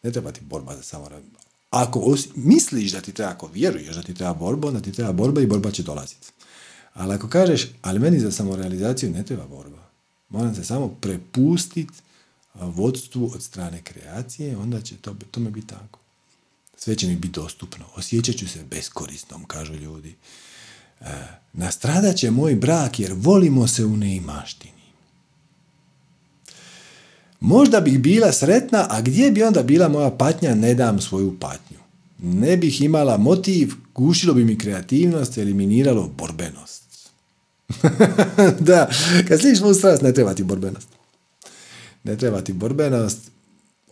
Ne 0.02 0.12
treba 0.12 0.32
ti 0.32 0.40
borba 0.40 0.76
za 0.76 0.82
samorealizaciju. 0.82 1.46
Ako 1.70 2.16
misliš 2.34 2.92
da 2.92 3.00
ti 3.00 3.12
treba, 3.12 3.32
ako 3.32 3.46
vjeruješ 3.46 3.96
da 3.96 4.02
ti 4.02 4.14
treba 4.14 4.34
borba, 4.34 4.68
onda 4.68 4.80
ti 4.80 4.92
treba 4.92 5.12
borba 5.12 5.40
i 5.40 5.46
borba 5.46 5.70
će 5.70 5.82
dolaziti. 5.82 6.28
Ali 6.96 7.14
ako 7.14 7.28
kažeš, 7.28 7.68
ali 7.82 7.98
meni 7.98 8.20
za 8.20 8.32
samorealizaciju 8.32 9.10
ne 9.10 9.22
treba 9.22 9.46
borba. 9.46 9.82
Moram 10.28 10.54
se 10.54 10.64
samo 10.64 10.88
prepustiti 10.88 11.92
vodstvu 12.54 13.30
od 13.34 13.42
strane 13.42 13.82
kreacije, 13.82 14.56
onda 14.56 14.80
će 14.80 14.96
to 14.96 15.16
tome 15.30 15.50
biti 15.50 15.66
tako. 15.66 15.98
Sve 16.76 16.96
će 16.96 17.06
mi 17.06 17.16
biti 17.16 17.32
dostupno. 17.32 17.84
Osjećat 17.94 18.36
ću 18.36 18.48
se 18.48 18.64
beskorisnom, 18.70 19.44
kažu 19.44 19.74
ljudi. 19.74 20.14
E, 21.00 21.04
nastradat 21.52 22.16
će 22.16 22.30
moj 22.30 22.54
brak 22.54 23.00
jer 23.00 23.12
volimo 23.16 23.68
se 23.68 23.84
u 23.84 23.96
neimaštini. 23.96 24.72
Možda 27.40 27.80
bih 27.80 28.00
bila 28.00 28.32
sretna, 28.32 28.86
a 28.90 29.00
gdje 29.00 29.30
bi 29.30 29.42
onda 29.42 29.62
bila 29.62 29.88
moja 29.88 30.10
patnja, 30.10 30.54
ne 30.54 30.74
dam 30.74 31.00
svoju 31.00 31.38
patnju. 31.40 31.78
Ne 32.18 32.56
bih 32.56 32.80
imala 32.80 33.16
motiv, 33.16 33.72
gušilo 33.94 34.34
bi 34.34 34.44
mi 34.44 34.58
kreativnost, 34.58 35.38
eliminiralo 35.38 36.08
borbenost. 36.18 36.85
da, 38.68 38.90
kad 39.28 39.40
sliš 39.40 39.60
u 39.60 39.74
strast, 39.74 40.02
ne 40.02 40.14
treba 40.14 40.34
ti 40.34 40.44
borbenost. 40.44 40.88
Ne 42.04 42.16
treba 42.16 42.40
ti 42.40 42.52
borbenost, 42.52 43.18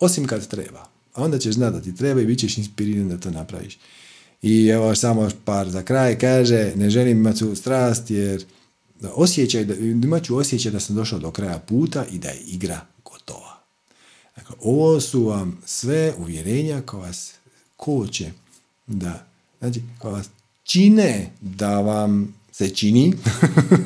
osim 0.00 0.26
kad 0.26 0.48
treba. 0.48 0.88
A 1.14 1.24
onda 1.24 1.38
ćeš 1.38 1.54
znati 1.54 1.76
da 1.76 1.82
ti 1.82 1.96
treba 1.96 2.20
i 2.20 2.26
bit 2.26 2.38
ćeš 2.38 2.58
inspiriran 2.58 3.08
da 3.08 3.18
to 3.18 3.30
napraviš. 3.30 3.78
I 4.42 4.68
evo 4.68 4.94
samo 4.94 5.30
par 5.44 5.70
za 5.70 5.82
kraj 5.82 6.18
kaže, 6.18 6.72
ne 6.76 6.90
želim 6.90 7.18
imati 7.18 7.56
strast 7.56 8.10
jer 8.10 8.44
da 9.00 9.12
osjećaj, 9.14 9.64
da, 9.64 9.74
imat 9.74 10.24
ću 10.24 10.36
osjećaj 10.36 10.72
da 10.72 10.80
sam 10.80 10.96
došao 10.96 11.18
do 11.18 11.30
kraja 11.30 11.58
puta 11.58 12.04
i 12.12 12.18
da 12.18 12.28
je 12.28 12.40
igra 12.46 12.80
gotova. 13.04 13.60
Dakle, 14.36 14.56
ovo 14.60 15.00
su 15.00 15.24
vam 15.24 15.58
sve 15.66 16.14
uvjerenja 16.18 16.82
koja 16.82 17.06
vas 17.06 17.32
koče 17.76 18.30
da, 18.86 19.26
znači, 19.58 19.82
koja 19.98 20.12
vas 20.12 20.26
čine 20.62 21.30
da 21.40 21.80
vam 21.80 22.34
se 22.56 22.70
čini, 22.70 23.14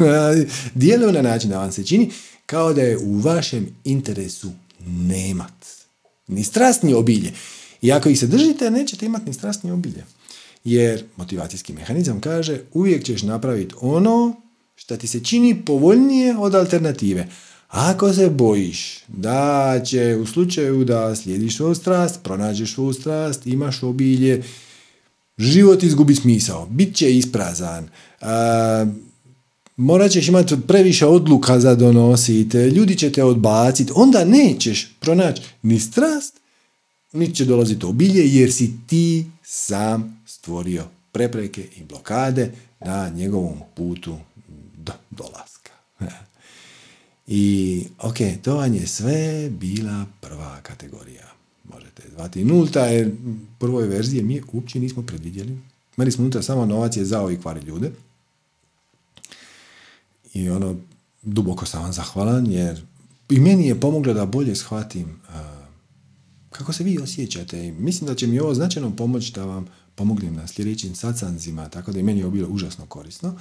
djeluju 0.75 1.13
na 1.13 1.23
način 1.23 1.51
da 1.51 1.59
vam 1.59 1.73
se 1.73 1.85
čini 1.85 2.11
kao 2.47 2.73
da 2.73 2.83
je 2.83 2.99
u 2.99 3.19
vašem 3.19 3.67
interesu 3.85 4.51
nemat. 4.87 5.67
Ni 6.27 6.45
strast, 6.45 6.83
ni 6.83 6.95
obilje. 6.95 7.33
I 7.83 7.93
ako 7.93 8.09
ih 8.09 8.19
se 8.19 8.27
držite, 8.27 8.71
nećete 8.71 9.07
imati 9.07 9.27
ni 9.27 9.35
strast, 9.35 9.63
ni 9.63 9.71
obilje. 9.71 10.05
Jer 10.65 11.05
motivacijski 11.17 11.73
mehanizam 11.73 12.21
kaže 12.21 12.61
uvijek 12.73 13.05
ćeš 13.05 13.23
napraviti 13.23 13.75
ono 13.81 14.37
što 14.77 14.97
ti 14.97 15.07
se 15.07 15.25
čini 15.25 15.65
povoljnije 15.65 16.37
od 16.37 16.55
alternative. 16.55 17.29
Ako 17.69 18.13
se 18.13 18.31
bojiš 18.31 19.05
da 19.09 19.81
će 19.85 20.17
u 20.17 20.27
slučaju 20.27 20.85
da 20.85 21.17
slijediš 21.17 21.57
svoju 21.57 21.75
strast, 21.75 22.21
pronađeš 22.23 22.75
svoju 22.75 22.93
strast, 22.93 23.47
imaš 23.47 23.83
obilje, 23.83 24.43
život 25.39 25.83
izgubi 25.83 26.15
smisao, 26.15 26.67
bit 26.67 26.97
će 26.97 27.17
isprazan, 27.17 27.89
morat 29.77 30.11
ćeš 30.11 30.29
imati 30.29 30.55
previše 30.67 31.07
odluka 31.07 31.61
za 31.61 31.75
donositi, 31.75 32.59
ljudi 32.59 32.97
će 32.97 33.13
te 33.13 33.25
odbaciti, 33.25 33.93
onda 33.95 34.25
nećeš 34.25 34.95
pronaći 35.01 35.43
ni 35.63 35.81
strast, 35.81 36.35
niti 37.13 37.35
će 37.35 37.45
dolaziti 37.45 37.87
obilje, 37.87 38.35
jer 38.35 38.53
si 38.53 38.73
ti 38.87 39.27
sam 39.43 40.23
stvorio 40.27 40.85
prepreke 41.13 41.67
i 41.77 41.85
blokade 41.85 42.53
na 42.81 43.09
njegovom 43.09 43.59
putu 43.75 44.17
do 44.77 44.93
dolaska. 45.11 45.71
I, 47.27 47.85
ok, 47.99 48.17
to 48.43 48.57
vam 48.57 48.75
je 48.75 48.87
sve 48.87 49.51
bila 49.51 50.07
prva 50.21 50.61
kategorija. 50.63 51.28
Zvati 52.15 52.45
nulta, 52.45 52.87
jer 52.87 53.09
u 53.09 53.35
prvoj 53.59 53.87
verziji 53.87 54.23
mi 54.23 54.43
uopće 54.53 54.81
nismo 54.81 55.03
predvidjeli. 55.03 55.59
Meni 55.97 56.11
smo 56.11 56.23
unutra 56.23 56.43
samo 56.43 56.67
novac 56.67 56.97
je 56.97 57.05
zao 57.05 57.31
i 57.31 57.41
kvari 57.41 57.61
ljude. 57.61 57.91
I 60.35 60.51
ono, 60.51 60.77
duboko 61.23 61.67
sam 61.67 61.83
vam 61.83 61.93
zahvalan, 61.93 62.47
jer 62.47 62.83
i 63.31 63.41
meni 63.41 63.67
je 63.67 63.81
pomoglo 63.81 64.15
da 64.15 64.27
bolje 64.27 64.55
shvatim 64.57 65.21
kako 66.51 66.73
se 66.73 66.85
vi 66.85 66.99
osjećate. 66.99 67.67
I 67.67 67.73
mislim 67.73 68.09
da 68.09 68.15
će 68.15 68.27
mi 68.27 68.41
ovo 68.41 68.55
značajno 68.55 68.97
pomoći 68.97 69.33
da 69.33 69.45
vam 69.45 69.67
pomognem 69.95 70.35
na 70.35 70.47
sljedećim 70.47 70.95
sacanzima, 70.95 71.69
tako 71.69 71.93
da 71.93 71.99
je 71.99 72.03
meni 72.03 72.23
ovo 72.23 72.33
bilo 72.33 72.49
užasno 72.49 72.87
korisno. 72.87 73.39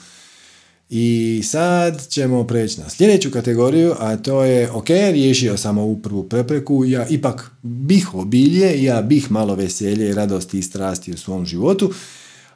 I 0.90 1.42
sad 1.44 2.08
ćemo 2.08 2.48
preći 2.48 2.82
na 2.82 2.90
sljedeću 2.90 3.32
kategoriju, 3.32 3.96
a 4.00 4.18
to 4.18 4.44
je, 4.44 4.72
ok, 4.72 4.90
riješio 4.90 5.58
sam 5.58 5.78
ovu 5.78 6.02
prvu 6.02 6.24
prepreku, 6.24 6.86
ja 6.86 7.08
ipak 7.08 7.52
bih 7.62 8.14
obilje, 8.14 8.84
ja 8.84 9.02
bih 9.02 9.32
malo 9.32 9.56
veselje, 9.56 10.16
radosti 10.16 10.60
i 10.60 10.64
strasti 10.64 11.12
u 11.12 11.18
svom 11.18 11.46
životu, 11.46 11.94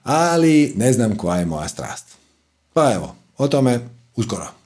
ali 0.03 0.74
ne 0.76 0.93
znam 0.93 1.16
koja 1.16 1.40
je 1.40 1.45
moja 1.45 1.68
strast. 1.68 2.06
Pa 2.74 2.93
evo, 2.93 3.16
o 3.38 3.48
tome 3.48 3.80
uskoro. 4.16 4.60